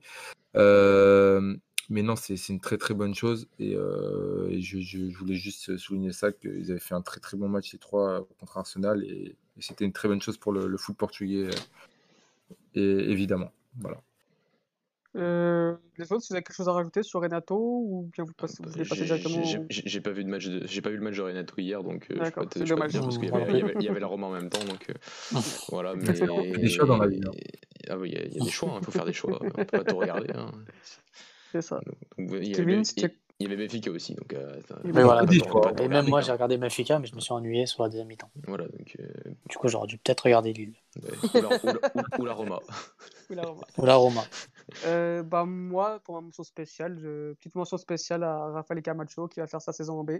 Mais 1.90 2.02
non, 2.02 2.16
c'est 2.16 2.36
une 2.48 2.60
très 2.60 2.78
très 2.78 2.94
bonne 2.94 3.14
chose. 3.14 3.48
Et, 3.58 3.74
euh, 3.74 4.48
je, 4.60 4.80
je, 4.80 5.16
voulais 5.16 5.34
juste 5.34 5.76
souligner 5.76 6.12
ça, 6.12 6.32
qu'ils 6.32 6.70
avaient 6.70 6.80
fait 6.80 6.94
un 6.94 7.02
très 7.02 7.20
très 7.20 7.36
bon 7.36 7.48
match 7.48 7.72
les 7.72 7.78
trois 7.78 8.26
contre 8.38 8.58
Arsenal. 8.58 9.04
Et, 9.04 9.36
c'était 9.60 9.84
une 9.84 9.92
très 9.92 10.08
bonne 10.08 10.20
chose 10.20 10.36
pour 10.36 10.52
le, 10.52 10.66
le 10.66 10.76
foot 10.76 10.96
portugais, 10.96 11.48
et, 12.74 12.80
évidemment. 12.82 13.52
Voilà. 13.78 14.00
Euh, 15.16 15.76
les 15.96 16.12
autres, 16.12 16.24
vous 16.28 16.34
avez 16.34 16.42
quelque 16.42 16.56
chose 16.56 16.68
à 16.68 16.72
rajouter 16.72 17.04
sur 17.04 17.20
Renato 17.20 17.54
ou 17.56 18.10
bien 18.12 18.24
vous, 18.24 18.32
passez, 18.32 18.56
vous 18.64 18.70
voulez 18.70 18.84
passer 18.84 19.04
directement 19.04 19.44
J'ai 19.70 20.00
pas 20.00 20.10
vu 20.10 20.24
de 20.24 20.28
match, 20.28 20.48
j'ai 20.64 20.82
pas 20.82 20.90
vu 20.90 20.96
le 20.96 21.04
match 21.04 21.16
de 21.16 21.22
Renato 21.22 21.54
hier, 21.58 21.84
donc 21.84 22.08
euh, 22.10 22.16
je 22.18 22.30
c'est 22.58 22.64
dommage. 22.64 22.92
parce 22.92 23.18
qu'il 23.18 23.28
y, 23.28 23.84
y, 23.84 23.88
avait 23.88 24.00
la 24.00 24.06
Roma 24.08 24.26
en 24.26 24.32
même 24.32 24.50
temps, 24.50 24.64
donc 24.64 24.90
euh, 24.90 24.94
voilà. 25.68 25.94
Mais 25.94 26.02
il 26.02 26.50
y 26.50 26.54
a 26.54 26.58
des 26.58 26.68
choix 26.68 26.86
dans 26.86 26.96
la 26.96 27.06
vie. 27.06 27.20
Hein. 27.24 27.30
Ah 27.88 27.96
oui, 27.96 28.10
il 28.10 28.18
y, 28.18 28.20
a, 28.20 28.26
y 28.26 28.40
a 28.40 28.44
des 28.44 28.50
choix, 28.50 28.70
il 28.72 28.76
hein, 28.78 28.80
faut 28.82 28.90
faire 28.90 29.04
des 29.04 29.12
choix. 29.12 29.38
On 29.40 29.50
peut 29.50 29.64
pas 29.64 29.84
tout 29.84 29.96
regarder. 29.96 30.32
Hein. 30.34 30.50
C'est 31.54 31.62
ça. 31.62 31.80
Donc, 31.86 31.96
il, 32.18 32.48
y 32.48 32.60
avait, 32.60 32.82
il, 32.82 33.12
y 33.38 33.46
avait 33.46 33.56
Benfica 33.56 33.88
aussi, 33.88 34.16
donc. 34.16 34.32
Euh, 34.32 34.60
mais 34.82 35.04
voilà, 35.04 35.22
et 35.78 35.86
même 35.86 36.08
moi, 36.08 36.20
j'ai 36.20 36.32
regardé 36.32 36.58
Benfica, 36.58 36.98
mais 36.98 37.06
je 37.06 37.14
me 37.14 37.20
suis 37.20 37.32
ennuyé 37.32 37.66
sur 37.66 37.84
la 37.84 37.90
deuxième 37.90 38.08
mi-temps. 38.08 38.28
Voilà, 38.48 38.66
donc. 38.66 38.96
Euh... 38.98 39.06
Du 39.48 39.56
coup, 39.56 39.68
j'aurais 39.68 39.86
dû 39.86 39.96
peut-être 39.98 40.22
regarder 40.22 40.52
Lille. 40.52 40.74
Ouais. 41.00 41.10
Ou, 41.32 41.42
la, 41.42 41.48
ou, 41.48 41.66
la, 41.66 42.18
ou, 42.18 42.24
la, 42.24 42.32
Roma. 42.32 42.58
ou 43.30 43.34
la 43.34 43.42
Roma. 43.44 43.62
Ou 43.78 43.86
la 43.86 43.94
Roma. 43.94 44.22
Euh, 44.86 45.22
bah, 45.22 45.44
moi, 45.44 46.00
pour 46.00 46.14
ma 46.14 46.22
mention 46.22 46.42
spéciale, 46.42 46.98
je... 46.98 47.34
petite 47.34 47.54
mention 47.54 47.76
spéciale 47.76 48.24
à 48.24 48.46
Rafael 48.46 48.80
Camacho 48.80 49.28
qui 49.28 49.38
va 49.40 49.46
faire 49.46 49.60
sa 49.60 49.72
saison 49.72 50.00
en 50.00 50.04
B. 50.04 50.12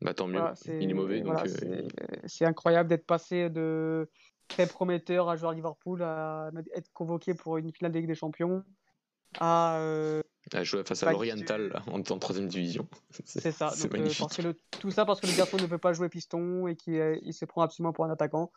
Bah, 0.00 0.12
tant 0.12 0.26
mieux, 0.26 0.40
voilà, 0.40 0.54
il 0.66 0.90
est 0.90 0.92
mauvais. 0.92 1.22
Voilà, 1.22 1.44
euh... 1.44 1.88
c'est 2.26 2.44
incroyable 2.44 2.88
d'être 2.88 3.06
passé 3.06 3.48
de 3.48 4.10
très 4.48 4.66
prometteur 4.66 5.30
à 5.30 5.36
jouer 5.36 5.50
à 5.50 5.52
Liverpool 5.52 6.02
à 6.02 6.50
être 6.74 6.92
convoqué 6.92 7.32
pour 7.32 7.58
une 7.58 7.72
finale 7.72 7.92
de 7.92 7.98
Ligue 8.00 8.08
des 8.08 8.16
Champions 8.16 8.64
à, 9.38 9.78
euh... 9.78 10.22
à 10.52 10.64
jouer 10.64 10.82
face 10.84 11.02
à 11.02 11.12
l'Oriental 11.12 11.82
en, 11.86 12.00
en 12.00 12.18
troisième 12.18 12.48
division. 12.48 12.86
C'est 13.24 13.52
ça. 13.52 13.70
Donc, 13.70 13.94
euh, 13.94 14.10
parce 14.18 14.36
que 14.36 14.42
le... 14.42 14.60
tout 14.80 14.90
ça 14.90 15.04
parce 15.04 15.20
que 15.20 15.26
le 15.26 15.36
garçon 15.36 15.56
ne 15.56 15.66
veut 15.66 15.78
pas 15.78 15.92
jouer 15.92 16.08
piston 16.08 16.66
et 16.66 16.76
qu'il 16.76 17.18
il 17.22 17.32
se 17.32 17.44
prend 17.44 17.62
absolument 17.62 17.92
pour 17.92 18.04
un 18.04 18.10
attaquant. 18.10 18.50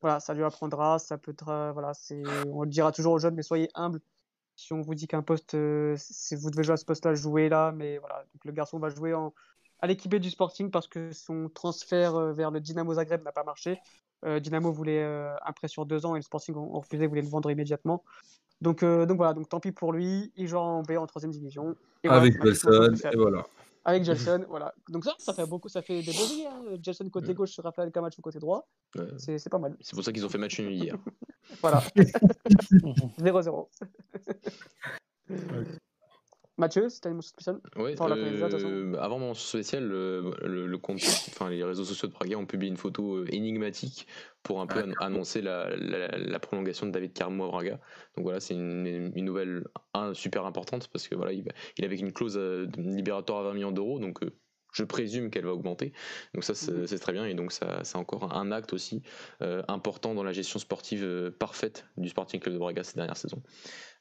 Voilà, 0.00 0.20
ça 0.20 0.34
lui 0.34 0.44
apprendra. 0.44 0.98
Ça 0.98 1.18
peut 1.18 1.32
être, 1.32 1.72
voilà, 1.72 1.92
on 2.46 2.62
le 2.62 2.70
dira 2.70 2.92
toujours 2.92 3.14
aux 3.14 3.18
jeunes, 3.18 3.34
mais 3.34 3.42
soyez 3.42 3.68
humbles 3.74 4.00
si 4.60 4.72
on 4.74 4.82
vous 4.82 4.94
dit 4.94 5.08
qu'un 5.08 5.22
poste, 5.22 5.54
euh, 5.54 5.94
si 5.96 6.36
vous 6.36 6.50
devez 6.50 6.62
jouer 6.64 6.74
à 6.74 6.76
ce 6.76 6.84
poste-là, 6.84 7.14
jouez 7.14 7.48
là. 7.48 7.72
Mais 7.72 7.98
voilà, 7.98 8.24
donc 8.32 8.44
le 8.44 8.52
garçon 8.52 8.78
va 8.78 8.90
jouer 8.90 9.14
en, 9.14 9.32
à 9.80 9.86
l'équipe 9.86 10.14
du 10.14 10.30
Sporting 10.30 10.70
parce 10.70 10.86
que 10.86 11.12
son 11.12 11.48
transfert 11.48 12.14
euh, 12.14 12.32
vers 12.32 12.50
le 12.50 12.60
Dynamo 12.60 12.94
Zagreb 12.94 13.22
n'a 13.24 13.32
pas 13.32 13.44
marché. 13.44 13.80
Euh, 14.26 14.38
Dynamo 14.38 14.70
voulait 14.70 15.02
euh, 15.02 15.34
un 15.44 15.52
prêt 15.52 15.68
sur 15.68 15.86
deux 15.86 16.04
ans 16.04 16.14
et 16.14 16.18
le 16.18 16.22
Sporting 16.22 16.54
ont 16.54 16.78
refusé, 16.78 17.06
voulait 17.06 17.22
le 17.22 17.28
vendre 17.28 17.50
immédiatement. 17.50 18.04
Donc, 18.60 18.82
euh, 18.82 19.06
donc 19.06 19.16
voilà, 19.16 19.32
donc 19.32 19.48
tant 19.48 19.60
pis 19.60 19.72
pour 19.72 19.92
lui. 19.92 20.32
Il 20.36 20.46
joue 20.46 20.58
en 20.58 20.82
B 20.82 20.92
en 20.92 21.06
troisième 21.06 21.32
division. 21.32 21.76
Et 22.04 22.08
Avec 22.08 22.36
voilà, 22.36 22.52
Gelson, 22.52 22.94
et 23.12 23.16
voilà. 23.16 23.46
Avec 23.84 24.04
Gelson, 24.04 24.44
voilà. 24.48 24.74
Donc 24.88 25.04
ça, 25.04 25.14
ça 25.18 25.32
fait 25.32 25.46
beaucoup, 25.46 25.68
ça 25.68 25.82
fait 25.82 26.02
des 26.02 26.12
beaux. 26.12 26.48
Hein. 26.48 26.76
Gelson 26.82 27.08
côté 27.08 27.28
ouais. 27.28 27.34
gauche, 27.34 27.58
Raphaël 27.58 27.90
Camacho 27.90 28.20
côté 28.22 28.38
droit. 28.38 28.68
Ouais. 28.96 29.06
C'est 29.18 29.48
pas 29.48 29.58
mal. 29.58 29.76
C'est 29.80 29.94
pour 29.94 30.04
ça 30.04 30.12
qu'ils 30.12 30.24
ont 30.26 30.28
fait 30.28 30.38
match 30.38 30.60
nul 30.60 30.74
hier. 30.74 30.96
voilà. 31.62 31.82
0-0. 31.98 33.66
Mathieu, 36.60 36.90
c'était 36.90 37.08
une 37.08 37.14
mention 37.16 37.30
spéciale 37.30 37.58
Oui, 37.76 37.94
euh, 37.98 38.94
avant 39.00 39.18
mon 39.18 39.28
mention 39.28 39.48
spéciale, 39.48 39.84
le, 39.84 40.34
le, 40.42 40.66
le, 40.66 40.78
compte, 40.78 41.00
enfin, 41.28 41.48
les 41.48 41.64
réseaux 41.64 41.84
sociaux 41.84 42.06
de 42.06 42.12
Braga 42.12 42.36
ont 42.36 42.44
publié 42.44 42.70
une 42.70 42.76
photo 42.76 43.16
euh, 43.16 43.24
énigmatique 43.34 44.06
pour 44.42 44.60
un 44.60 44.66
peu 44.66 44.82
an 44.82 44.92
annoncer 45.00 45.40
la, 45.40 45.74
la, 45.76 46.08
la, 46.18 46.38
prolongation 46.38 46.86
de 46.86 46.92
David 46.92 47.14
Carmo 47.14 47.46
à 47.46 47.48
Braga. 47.48 47.80
Donc 48.16 48.24
voilà, 48.24 48.40
c'est 48.40 48.54
une, 48.54 49.10
une, 49.14 49.24
nouvelle 49.24 49.64
un, 49.94 50.12
super 50.12 50.44
importante 50.44 50.88
parce 50.92 51.08
que 51.08 51.14
voilà, 51.14 51.32
il, 51.32 51.48
il 51.78 51.84
avait 51.84 51.96
une 51.96 52.12
clause 52.12 52.36
euh, 52.36 52.66
libératoire 52.76 53.40
à 53.40 53.42
20 53.44 53.54
millions 53.54 53.72
d'euros, 53.72 53.98
donc 53.98 54.22
euh, 54.22 54.30
je 54.72 54.84
présume 54.84 55.30
qu'elle 55.30 55.44
va 55.44 55.52
augmenter. 55.52 55.92
Donc 56.34 56.44
ça, 56.44 56.54
c'est 56.54 56.72
mmh. 56.72 56.98
très 56.98 57.12
bien. 57.12 57.24
Et 57.26 57.34
donc 57.34 57.52
ça, 57.52 57.80
c'est 57.82 57.96
encore 57.96 58.36
un 58.36 58.52
acte 58.52 58.72
aussi 58.72 59.02
euh, 59.42 59.62
important 59.68 60.14
dans 60.14 60.22
la 60.22 60.32
gestion 60.32 60.58
sportive 60.58 61.04
euh, 61.04 61.30
parfaite 61.30 61.86
du 61.96 62.08
Sporting 62.08 62.40
Club 62.40 62.54
de 62.54 62.58
Braga 62.58 62.84
cette 62.84 62.96
dernière 62.96 63.16
saison. 63.16 63.42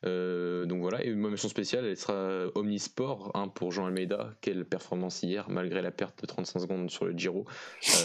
Euh, 0.06 0.66
donc 0.66 0.82
voilà, 0.82 1.04
et 1.04 1.14
ma 1.14 1.30
mission 1.30 1.50
spéciale, 1.50 1.86
elle 1.86 1.98
sera 1.98 2.48
omnisport 2.56 3.32
hein, 3.34 3.48
pour 3.48 3.72
Jean 3.72 3.86
Almeida. 3.86 4.34
Quelle 4.42 4.66
performance 4.66 5.24
hier, 5.24 5.50
malgré 5.50 5.82
la 5.82 5.92
perte 5.92 6.22
de 6.22 6.28
35 6.28 6.60
secondes 6.60 6.90
sur 6.90 7.06
le 7.06 7.18
Giro. 7.18 7.46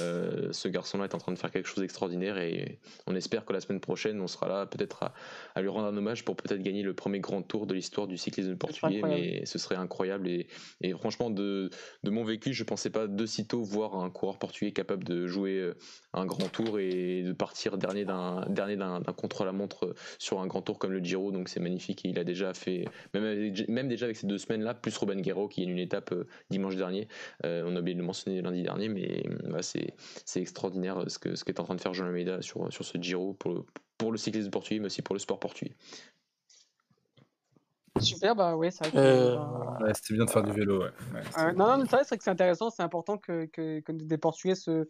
Euh, 0.00 0.52
ce 0.52 0.68
garçon-là 0.68 1.04
est 1.04 1.14
en 1.14 1.18
train 1.18 1.32
de 1.32 1.38
faire 1.38 1.50
quelque 1.50 1.68
chose 1.68 1.80
d'extraordinaire 1.80 2.38
et 2.38 2.78
on 3.06 3.14
espère 3.14 3.44
que 3.44 3.52
la 3.52 3.60
semaine 3.60 3.80
prochaine, 3.80 4.20
on 4.20 4.26
sera 4.26 4.48
là 4.48 4.66
peut-être 4.66 5.04
à, 5.04 5.14
à, 5.54 5.62
lui 5.62 5.68
rendre 5.68 5.86
un 5.86 5.96
hommage 5.96 6.24
pour 6.24 6.36
peut-être 6.36 6.62
gagner 6.62 6.82
le 6.82 6.94
premier 6.94 7.20
grand 7.20 7.42
tour 7.42 7.66
de 7.66 7.74
l'histoire 7.74 8.06
du 8.06 8.18
cyclisme 8.18 8.56
portugais. 8.56 9.02
Mais 9.04 9.44
ce 9.46 9.58
serait 9.58 9.76
incroyable 9.76 10.28
et, 10.28 10.48
et 10.80 10.92
franchement, 10.92 11.30
de, 11.30 11.70
de, 12.02 12.10
mon 12.10 12.24
vécu, 12.24 12.52
je 12.52 12.64
pensais 12.64 12.90
pas 12.90 13.06
de 13.06 13.26
sitôt 13.26 13.62
voir 13.62 13.96
un 13.96 14.10
coureur 14.10 14.38
portugais 14.38 14.72
capable 14.72 15.04
de 15.04 15.26
jouer 15.26 15.72
un 16.12 16.26
grand 16.26 16.48
tour 16.48 16.78
et 16.78 17.22
de 17.22 17.32
partir 17.32 17.78
dernier 17.78 18.04
d'un 18.04 18.44
dernier 18.48 18.76
d'un 18.76 19.00
contre-la-montre 19.00 19.94
sur 20.18 20.40
un 20.40 20.46
grand 20.46 20.62
tour 20.62 20.78
comme 20.78 20.92
le 20.92 21.02
Giro. 21.02 21.30
Donc 21.30 21.48
c'est 21.48 21.60
magnifique 21.60 21.84
il 21.89 22.19
a 22.19 22.24
déjà 22.24 22.55
fait, 22.55 22.85
même, 23.12 23.24
avec, 23.24 23.69
même 23.69 23.89
déjà 23.89 24.06
avec 24.06 24.16
ces 24.16 24.27
deux 24.27 24.39
semaines-là, 24.39 24.74
plus 24.74 24.97
Robin 24.97 25.20
Guerrero 25.20 25.48
qui 25.48 25.62
a 25.62 25.65
une 25.65 25.78
étape 25.78 26.12
euh, 26.12 26.27
dimanche 26.51 26.77
dernier. 26.77 27.09
Euh, 27.44 27.65
on 27.66 27.77
a 27.77 27.81
oublié 27.81 27.94
de 27.94 28.01
le 28.01 28.06
mentionner 28.06 28.43
lundi 28.43 28.62
dernier, 28.62 28.89
mais 28.89 29.23
bah, 29.44 29.62
c'est 29.62 29.94
extraordinaire 30.36 31.05
ce 31.09 31.19
qu'est 31.19 31.36
ce 31.36 31.44
qu 31.44 31.52
en 31.59 31.65
train 31.65 31.74
de 31.74 31.81
faire 31.81 31.94
Jean 31.94 32.06
Almeida 32.06 32.43
sur, 32.43 32.73
sur 32.73 32.85
ce 32.85 32.98
Giro 32.98 33.35
pour 33.35 33.52
le, 33.52 33.65
pour 33.98 34.12
le 34.12 34.19
cyclisme 34.19 34.51
portugais, 34.51 34.81
mais 34.81 34.86
aussi 34.86 35.02
pour 35.02 35.15
le 35.15 35.20
sport 35.20 35.39
portugais. 35.39 35.74
Super, 38.01 38.35
bah 38.35 38.56
ouais, 38.56 38.73
c'est 38.73 38.89
vrai 38.89 38.98
euh... 38.98 39.36
ouais, 39.81 39.94
C'était 39.94 40.15
bien 40.15 40.24
de 40.24 40.31
faire 40.31 40.43
du 40.43 40.52
vélo, 40.52 40.82
ouais. 40.82 40.90
ouais 41.36 41.52
non, 41.52 41.78
non, 41.78 41.85
c'est 41.89 41.97
vrai 41.97 42.16
que 42.16 42.24
c'est 42.24 42.31
intéressant, 42.31 42.70
c'est 42.70 42.82
important 42.82 43.19
que, 43.19 43.47
que, 43.47 43.81
que, 43.81 43.93
des 43.93 44.19
Portugais 44.19 44.56
se, 44.56 44.89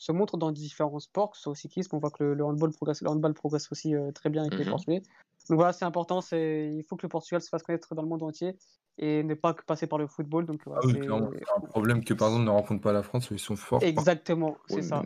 se 0.00 0.12
montrent 0.12 0.38
dans 0.38 0.50
différents 0.50 0.98
sports, 0.98 1.30
que 1.30 1.36
ce 1.36 1.42
soit 1.44 1.52
au 1.52 1.54
cyclisme, 1.54 1.94
on 1.94 1.98
voit 1.98 2.10
que 2.10 2.24
le, 2.24 2.34
le 2.34 2.44
handball, 2.44 2.72
progresse, 2.72 3.02
le 3.02 3.10
handball 3.10 3.34
progresse 3.34 3.70
aussi 3.70 3.94
euh, 3.94 4.10
très 4.12 4.30
bien 4.30 4.42
avec 4.42 4.54
mm 4.54 4.56
-hmm. 4.56 4.64
les 4.64 4.70
Portugais. 4.70 5.02
Donc 5.48 5.56
voilà, 5.60 5.72
c'est 5.72 5.84
important. 5.84 6.18
C'est 6.22 6.74
il 6.78 6.84
faut 6.84 6.96
que 6.96 7.04
le 7.08 7.12
Portugal 7.16 7.40
se 7.42 7.50
fasse 7.52 7.62
connaître 7.62 7.94
dans 7.94 8.02
le 8.02 8.08
monde 8.08 8.22
entier 8.22 8.56
et 8.96 9.22
ne 9.22 9.34
pas 9.34 9.52
que 9.52 9.62
passer 9.64 9.86
par 9.86 9.98
le 9.98 10.06
football. 10.06 10.46
Donc 10.46 10.60
voilà, 10.64 10.80
ah 10.82 10.86
oui, 10.86 10.94
c'est 11.02 11.54
un 11.58 11.60
problème 11.76 12.02
que 12.02 12.14
par 12.14 12.28
exemple 12.28 12.46
ne 12.46 12.54
rencontre 12.60 12.82
pas 12.88 12.94
la 13.00 13.02
France 13.02 13.24
où 13.30 13.34
ils 13.34 13.46
sont 13.50 13.56
forts. 13.56 13.82
Exactement, 13.82 14.56
c'est 14.68 14.76
oui, 14.76 14.90
ça. 14.90 15.02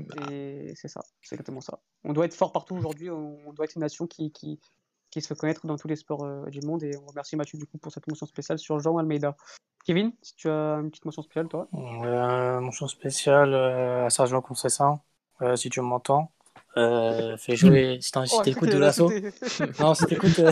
C'est 0.80 0.90
ça, 0.94 1.00
c'est 1.22 1.34
exactement 1.34 1.60
ça. 1.68 1.74
On 2.08 2.12
doit 2.12 2.26
être 2.28 2.38
fort 2.42 2.52
partout 2.52 2.76
aujourd'hui. 2.80 3.10
On 3.10 3.52
doit 3.54 3.64
être 3.66 3.76
une 3.78 3.86
nation 3.88 4.06
qui, 4.06 4.30
qui, 4.38 4.60
qui 5.14 5.22
se 5.22 5.28
fait 5.28 5.36
connaître 5.36 5.64
dans 5.66 5.76
tous 5.76 5.86
les 5.86 5.96
sports 5.96 6.24
euh, 6.24 6.50
du 6.50 6.60
monde. 6.60 6.82
Et 6.82 6.96
on 6.96 7.06
remercie 7.06 7.36
Mathieu 7.36 7.56
du 7.56 7.66
coup 7.66 7.78
pour 7.78 7.92
cette 7.92 8.06
mention 8.08 8.26
spéciale 8.26 8.58
sur 8.58 8.80
Jean 8.80 8.98
Almeida. 8.98 9.36
Kevin, 9.84 10.12
si 10.22 10.34
tu 10.34 10.48
as 10.48 10.78
une 10.80 10.90
petite 10.90 11.04
mention 11.04 11.22
spéciale, 11.22 11.46
toi? 11.46 11.68
Euh, 11.72 12.60
mention 12.60 12.88
spéciale 12.88 13.54
euh, 13.54 14.06
à 14.06 14.10
Sergio 14.10 14.40
Conceição, 14.40 14.98
euh, 15.40 15.54
si 15.56 15.70
tu 15.70 15.80
m'entends. 15.80 16.32
Euh, 16.76 17.36
fais 17.36 17.54
jouer 17.54 17.98
si 18.02 18.10
oh, 18.16 18.42
t'écoutes 18.42 18.74
l'assaut 18.74 19.08
non 19.78 19.94
si 19.94 20.06
t'écoutes 20.06 20.40
euh... 20.40 20.50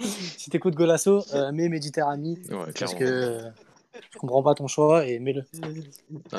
si 0.00 0.50
Golasso 0.50 1.22
euh, 1.34 1.52
mets 1.52 1.68
Méditerranée 1.68 2.36
ouais, 2.50 2.72
parce 2.76 2.94
que 2.94 3.04
euh, 3.04 3.50
je 4.12 4.18
comprends 4.18 4.42
pas 4.42 4.54
ton 4.54 4.66
choix 4.66 5.06
et 5.06 5.18
mets-le 5.18 5.44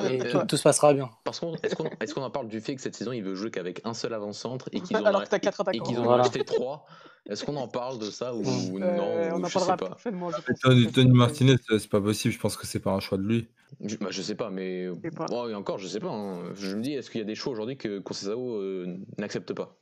et 0.10 0.18
tout, 0.30 0.40
tout, 0.48 0.58
se 0.58 0.64
passera 0.64 0.94
bien 0.94 1.10
parce 1.24 1.40
qu'on 1.40 1.56
est-ce 1.56 2.14
qu'on 2.14 2.24
en 2.24 2.30
parle 2.30 2.48
du 2.48 2.62
fait 2.62 2.76
que 2.76 2.82
cette 2.82 2.96
saison 2.96 3.12
il 3.12 3.24
veut 3.24 3.36
jouer 3.36 3.52
qu'avec 3.52 3.82
un 3.86 3.94
seul 3.94 4.14
avant-centre 4.14 4.70
et 4.72 4.82
qu'ils 4.82 4.98
ont, 4.98 5.06
Alors 5.06 5.24
que 5.24 5.36
as 5.36 5.40
quatre 5.40 5.64
et 5.74 5.80
qu'ils 5.80 6.00
ont 6.00 6.04
voilà. 6.04 6.24
acheté 6.24 6.44
trois 6.44 6.86
est-ce 7.30 7.44
qu'on 7.44 7.58
en 7.58 7.68
parle 7.68 8.00
de 8.00 8.10
ça 8.10 8.34
ou 8.34 8.44
non 8.80 8.88
on 9.34 9.44
en 9.44 9.50
parlera 9.50 9.78
prochainement 9.78 10.30
Tony, 10.62 10.92
Tony 10.92 11.12
Martinez 11.12 11.56
c'est 11.68 11.90
pas 11.90 12.02
possible 12.02 12.34
je 12.34 12.40
pense 12.40 12.58
que 12.58 12.66
c'est 12.68 12.80
pas 12.80 12.92
un 12.92 13.00
choix 13.00 13.18
de 13.18 13.24
lui 13.24 13.48
je, 13.82 13.98
bah, 13.98 14.08
je 14.10 14.22
sais 14.22 14.36
pas, 14.36 14.50
mais 14.50 14.88
pas. 15.16 15.26
Oh, 15.32 15.50
et 15.50 15.56
encore, 15.56 15.78
je 15.78 15.88
sais 15.88 16.00
pas. 16.00 16.10
Hein. 16.10 16.54
Je 16.56 16.76
me 16.76 16.82
dis, 16.82 16.94
est-ce 16.94 17.12
qu'il 17.12 17.20
y 17.20 17.24
a 17.24 17.28
des 17.28 17.36
choix 17.36 17.52
aujourd'hui 17.52 17.78
que 17.78 18.00
Conceição 18.00 18.56
euh, 18.56 18.98
n'accepte 19.18 19.54
pas? 19.54 19.78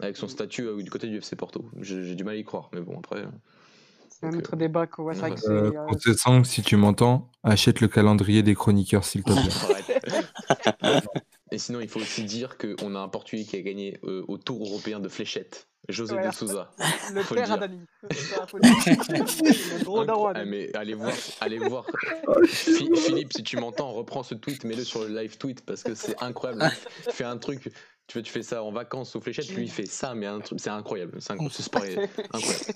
Avec 0.00 0.16
son 0.16 0.28
statut 0.28 0.66
euh, 0.66 0.82
du 0.82 0.90
côté 0.90 1.06
du 1.06 1.18
FC 1.18 1.36
Porto 1.36 1.70
J'ai 1.80 2.14
du 2.14 2.24
mal 2.24 2.34
à 2.34 2.38
y 2.38 2.44
croire, 2.44 2.70
mais 2.72 2.80
bon, 2.80 2.98
après. 2.98 3.24
C'est 4.22 4.28
un 4.28 4.38
autre 4.38 4.54
débat. 4.54 4.86
Quoi. 4.86 5.14
Ouais, 5.14 5.34
euh, 5.48 5.72
Conceição, 5.88 6.44
si 6.44 6.62
tu 6.62 6.76
m'entends, 6.76 7.28
achète 7.42 7.80
le 7.80 7.88
calendrier 7.88 8.44
des 8.44 8.54
chroniqueurs, 8.54 9.04
s'il 9.04 9.24
te 9.24 9.32
plaît. 10.80 11.00
Et 11.52 11.58
sinon, 11.58 11.80
il 11.80 11.88
faut 11.88 12.00
aussi 12.00 12.24
dire 12.24 12.56
qu'on 12.56 12.94
a 12.94 12.98
un 12.98 13.08
Portugais 13.08 13.44
qui 13.44 13.56
a 13.56 13.60
gagné 13.60 13.98
euh, 14.04 14.24
au 14.26 14.38
Tour 14.38 14.64
européen 14.66 15.00
de 15.00 15.08
fléchette. 15.08 15.68
José 15.88 16.16
de 16.16 16.30
Souza. 16.32 16.72
Le 17.12 17.34
père 17.34 17.52
à 17.52 17.58
Dani. 17.58 17.80
le 18.02 19.84
gros 19.84 20.04
daron 20.04 20.28
ah, 20.28 20.44
mais 20.44 20.74
allez 20.76 20.94
voir, 20.94 21.12
allez 21.40 21.58
voir. 21.58 21.84
Philippe, 22.46 23.32
si 23.32 23.42
tu 23.42 23.56
m'entends, 23.56 23.92
reprends 23.92 24.22
ce 24.22 24.34
tweet, 24.34 24.64
mets-le 24.64 24.84
sur 24.84 25.02
le 25.02 25.08
live 25.20 25.36
tweet 25.38 25.66
parce 25.66 25.82
que 25.82 25.94
c'est 25.94 26.22
incroyable. 26.22 26.70
Fais 27.10 27.24
un 27.24 27.36
truc. 27.36 27.64
Tu 28.06 28.14
fais, 28.14 28.22
tu 28.22 28.32
fais 28.32 28.42
ça 28.42 28.62
en 28.62 28.72
vacances 28.72 29.14
aux 29.16 29.20
fléchettes, 29.20 29.50
lui 29.50 29.64
il 29.64 29.70
fait 29.70 29.86
ça, 29.86 30.14
mais 30.14 30.26
un 30.26 30.40
truc, 30.40 30.60
c'est 30.60 30.70
incroyable. 30.70 31.20
C'est 31.20 31.32
un, 31.32 31.48
ce 31.48 31.62
sport 31.62 31.84
est 31.84 31.98
incroyable. 32.32 32.74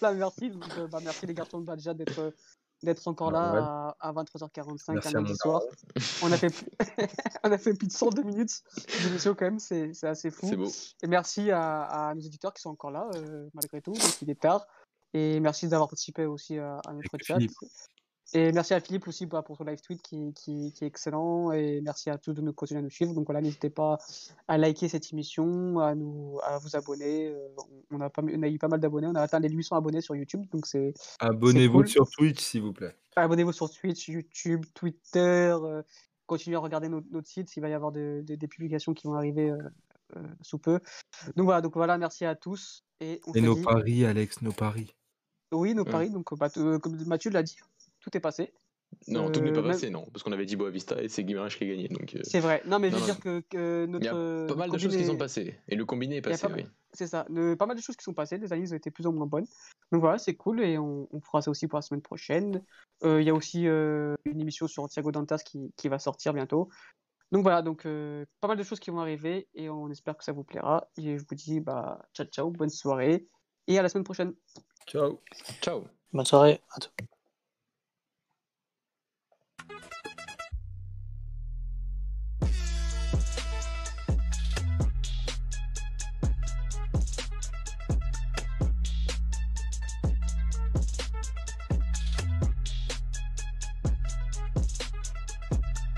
voilà, 0.00 0.14
merci. 0.14 0.50
Donc, 0.50 0.64
euh, 0.78 0.86
bah, 0.88 0.98
merci 1.02 1.26
les 1.26 1.34
garçons 1.34 1.60
de 1.60 1.64
Badja 1.64 1.94
d'être 1.94 2.32
d'être 2.82 3.06
encore 3.08 3.30
là 3.30 3.52
ouais. 3.52 3.58
à, 3.60 3.96
à, 4.00 4.12
23h45 4.12 4.92
Merci 4.92 5.08
un 5.08 5.12
lundi 5.12 5.34
soir. 5.36 5.62
on, 6.22 6.30
a 6.32 6.36
fait 6.36 6.50
plus... 6.54 6.66
on 7.44 7.52
a 7.52 7.58
fait 7.58 7.74
plus 7.74 7.88
de 7.88 7.92
102 7.92 8.22
minutes 8.22 8.62
d'émission 9.02 9.34
quand 9.34 9.46
même, 9.46 9.58
c'est 9.58 9.92
assez 10.04 10.30
fou. 10.30 10.54
Beau. 10.56 10.70
Et 11.02 11.06
merci 11.06 11.50
à, 11.50 11.82
à, 11.82 12.14
nos 12.14 12.20
éditeurs 12.20 12.52
qui 12.52 12.62
sont 12.62 12.70
encore 12.70 12.90
là, 12.90 13.08
euh, 13.14 13.48
malgré 13.54 13.80
tout, 13.80 13.92
donc 13.92 14.22
il 14.22 14.30
est 14.30 14.40
tard. 14.40 14.66
Et 15.14 15.40
merci 15.40 15.68
d'avoir 15.68 15.88
participé 15.88 16.26
aussi 16.26 16.58
à, 16.58 16.80
à 16.86 16.92
notre 16.92 17.16
chat. 17.22 17.38
Et 18.34 18.52
merci 18.52 18.74
à 18.74 18.80
Philippe 18.80 19.08
aussi 19.08 19.24
bah, 19.26 19.42
pour 19.42 19.56
son 19.56 19.64
live 19.64 19.80
tweet 19.80 20.02
qui, 20.02 20.32
qui, 20.34 20.72
qui 20.72 20.84
est 20.84 20.86
excellent. 20.86 21.50
Et 21.52 21.80
merci 21.80 22.10
à 22.10 22.18
tous 22.18 22.34
de 22.34 22.42
nous 22.42 22.52
continuer 22.52 22.80
à 22.80 22.82
nous 22.82 22.90
suivre. 22.90 23.14
Donc 23.14 23.26
voilà, 23.26 23.40
n'hésitez 23.40 23.70
pas 23.70 23.98
à 24.48 24.58
liker 24.58 24.88
cette 24.88 25.10
émission, 25.12 25.78
à, 25.78 25.94
nous, 25.94 26.38
à 26.42 26.58
vous 26.58 26.76
abonner. 26.76 27.28
Euh, 27.28 27.48
On 27.90 28.00
a, 28.00 28.10
pas, 28.10 28.22
on 28.22 28.42
a 28.42 28.48
eu 28.48 28.58
pas 28.58 28.68
mal 28.68 28.80
d'abonnés. 28.80 29.06
On 29.06 29.14
a 29.14 29.22
atteint 29.22 29.40
les 29.40 29.48
800 29.48 29.76
abonnés 29.76 30.00
sur 30.02 30.14
YouTube. 30.14 30.44
Donc 30.52 30.66
c'est 30.66 30.92
Abonnez-vous 31.20 31.78
cool. 31.78 31.88
sur 31.88 32.08
Twitch, 32.10 32.40
s'il 32.40 32.62
vous 32.62 32.72
plaît. 32.74 32.94
abonnez-vous 33.16 33.52
sur 33.52 33.70
Twitch, 33.70 34.08
YouTube, 34.08 34.64
Twitter. 34.74 35.54
euh, 35.58 35.82
continuez 36.26 36.56
à 36.56 36.60
regarder 36.60 36.88
notre, 36.90 37.06
notre 37.10 37.28
site. 37.28 37.56
Il 37.56 37.60
va 37.60 37.70
y 37.70 37.72
avoir 37.72 37.92
de- 37.92 38.22
de- 38.26 38.34
des 38.34 38.48
publications 38.48 38.92
qui 38.92 39.06
vont 39.06 39.14
arriver 39.14 39.50
euh, 39.50 39.56
euh, 40.16 40.22
sous 40.42 40.58
peu. 40.58 40.80
Donc 41.36 41.46
voilà, 41.46 41.62
donc 41.62 41.74
voilà, 41.74 41.96
merci 41.96 42.26
à 42.26 42.34
tous. 42.34 42.84
Et 43.00 43.20
on 43.26 43.32
Et 43.32 43.40
se 43.40 43.44
nos 43.46 43.54
dit, 43.54 43.62
paris, 43.62 44.04
Alex, 44.04 44.42
nos 44.42 44.52
paris. 44.52 44.94
oui, 45.52 45.74
nos 45.74 45.84
Mm. 45.84 45.90
paris. 45.90 46.10
Donc 46.10 46.36
bah, 46.38 46.48
euh, 46.58 46.78
comme 46.78 47.02
Mathieu 47.06 47.30
l'a 47.30 47.42
dit, 47.42 47.56
tout 48.00 48.16
est 48.16 48.20
passé. 48.20 48.52
Non, 49.06 49.30
tout 49.30 49.40
n'est 49.40 49.52
pas 49.52 49.58
Euh, 49.58 49.62
même- 49.62 49.72
passé, 49.72 49.90
non, 49.90 50.06
parce 50.10 50.22
qu'on 50.22 50.32
avait 50.32 50.46
dit 50.46 50.56
Boavista 50.56 51.00
et 51.02 51.08
c'est 51.08 51.22
Guimaraes 51.22 51.50
qui 51.50 51.64
a 51.64 51.66
gagné. 51.66 51.88
Donc, 51.88 52.14
euh, 52.16 52.20
C'est 52.24 52.40
vrai. 52.40 52.62
Non, 52.64 52.78
mais 52.78 52.88
je 52.88 52.94
veux 52.94 53.00
non. 53.00 53.04
dire 53.06 53.20
que, 53.20 53.40
que 53.40 53.84
il 53.86 54.02
y 54.02 54.08
a 54.08 54.12
notre. 54.14 54.46
pas 54.46 54.54
mal 54.54 54.68
de 54.68 54.72
notre 54.72 54.82
choses 54.82 54.96
qui 54.96 55.04
sont 55.04 55.18
passées. 55.18 55.60
Et 55.68 55.76
le 55.76 55.84
combiné 55.84 56.16
est 56.16 56.18
Il 56.20 56.24
y 56.24 56.26
a 56.28 56.30
passé, 56.30 56.48
pas 56.48 56.54
oui. 56.54 56.66
C'est 56.94 57.06
ça. 57.06 57.26
Le- 57.28 57.54
pas 57.54 57.66
mal 57.66 57.76
de 57.76 57.82
choses 57.82 57.96
qui 57.96 58.02
sont 58.04 58.14
passées. 58.14 58.38
Les 58.38 58.50
analyses 58.50 58.72
ont 58.72 58.76
été 58.76 58.90
plus 58.90 59.06
ou 59.06 59.12
moins 59.12 59.26
bonnes. 59.26 59.44
Donc 59.92 60.00
voilà, 60.00 60.16
c'est 60.16 60.34
cool 60.36 60.62
et 60.62 60.78
on, 60.78 61.06
on 61.12 61.20
fera 61.20 61.42
ça 61.42 61.50
aussi 61.50 61.68
pour 61.68 61.76
la 61.76 61.82
semaine 61.82 62.00
prochaine. 62.00 62.62
Euh, 63.04 63.20
Il 63.20 63.26
y 63.26 63.30
a 63.30 63.34
aussi 63.34 63.68
euh, 63.68 64.14
une 64.24 64.40
émission 64.40 64.66
sur 64.66 64.88
Thiago 64.88 65.12
Dantas 65.12 65.42
qui, 65.44 65.70
qui 65.76 65.88
va 65.88 65.98
sortir 65.98 66.32
bientôt. 66.32 66.70
Donc 67.30 67.42
voilà, 67.42 67.60
donc 67.60 67.84
euh, 67.84 68.24
pas 68.40 68.48
mal 68.48 68.56
de 68.56 68.62
choses 68.62 68.80
qui 68.80 68.88
vont 68.90 69.00
arriver 69.00 69.48
et 69.54 69.68
on 69.68 69.90
espère 69.90 70.16
que 70.16 70.24
ça 70.24 70.32
vous 70.32 70.44
plaira. 70.44 70.88
Et 70.96 71.18
je 71.18 71.24
vous 71.28 71.34
dis 71.34 71.60
bah 71.60 72.00
ciao 72.14 72.26
ciao, 72.26 72.50
bonne 72.50 72.70
soirée 72.70 73.28
et 73.66 73.78
à 73.78 73.82
la 73.82 73.90
semaine 73.90 74.04
prochaine. 74.04 74.32
Ciao. 74.86 75.20
Ciao 75.60 75.84
Bonne 76.14 76.24
soirée 76.24 76.62
à 76.74 76.80
tous. 76.80 76.90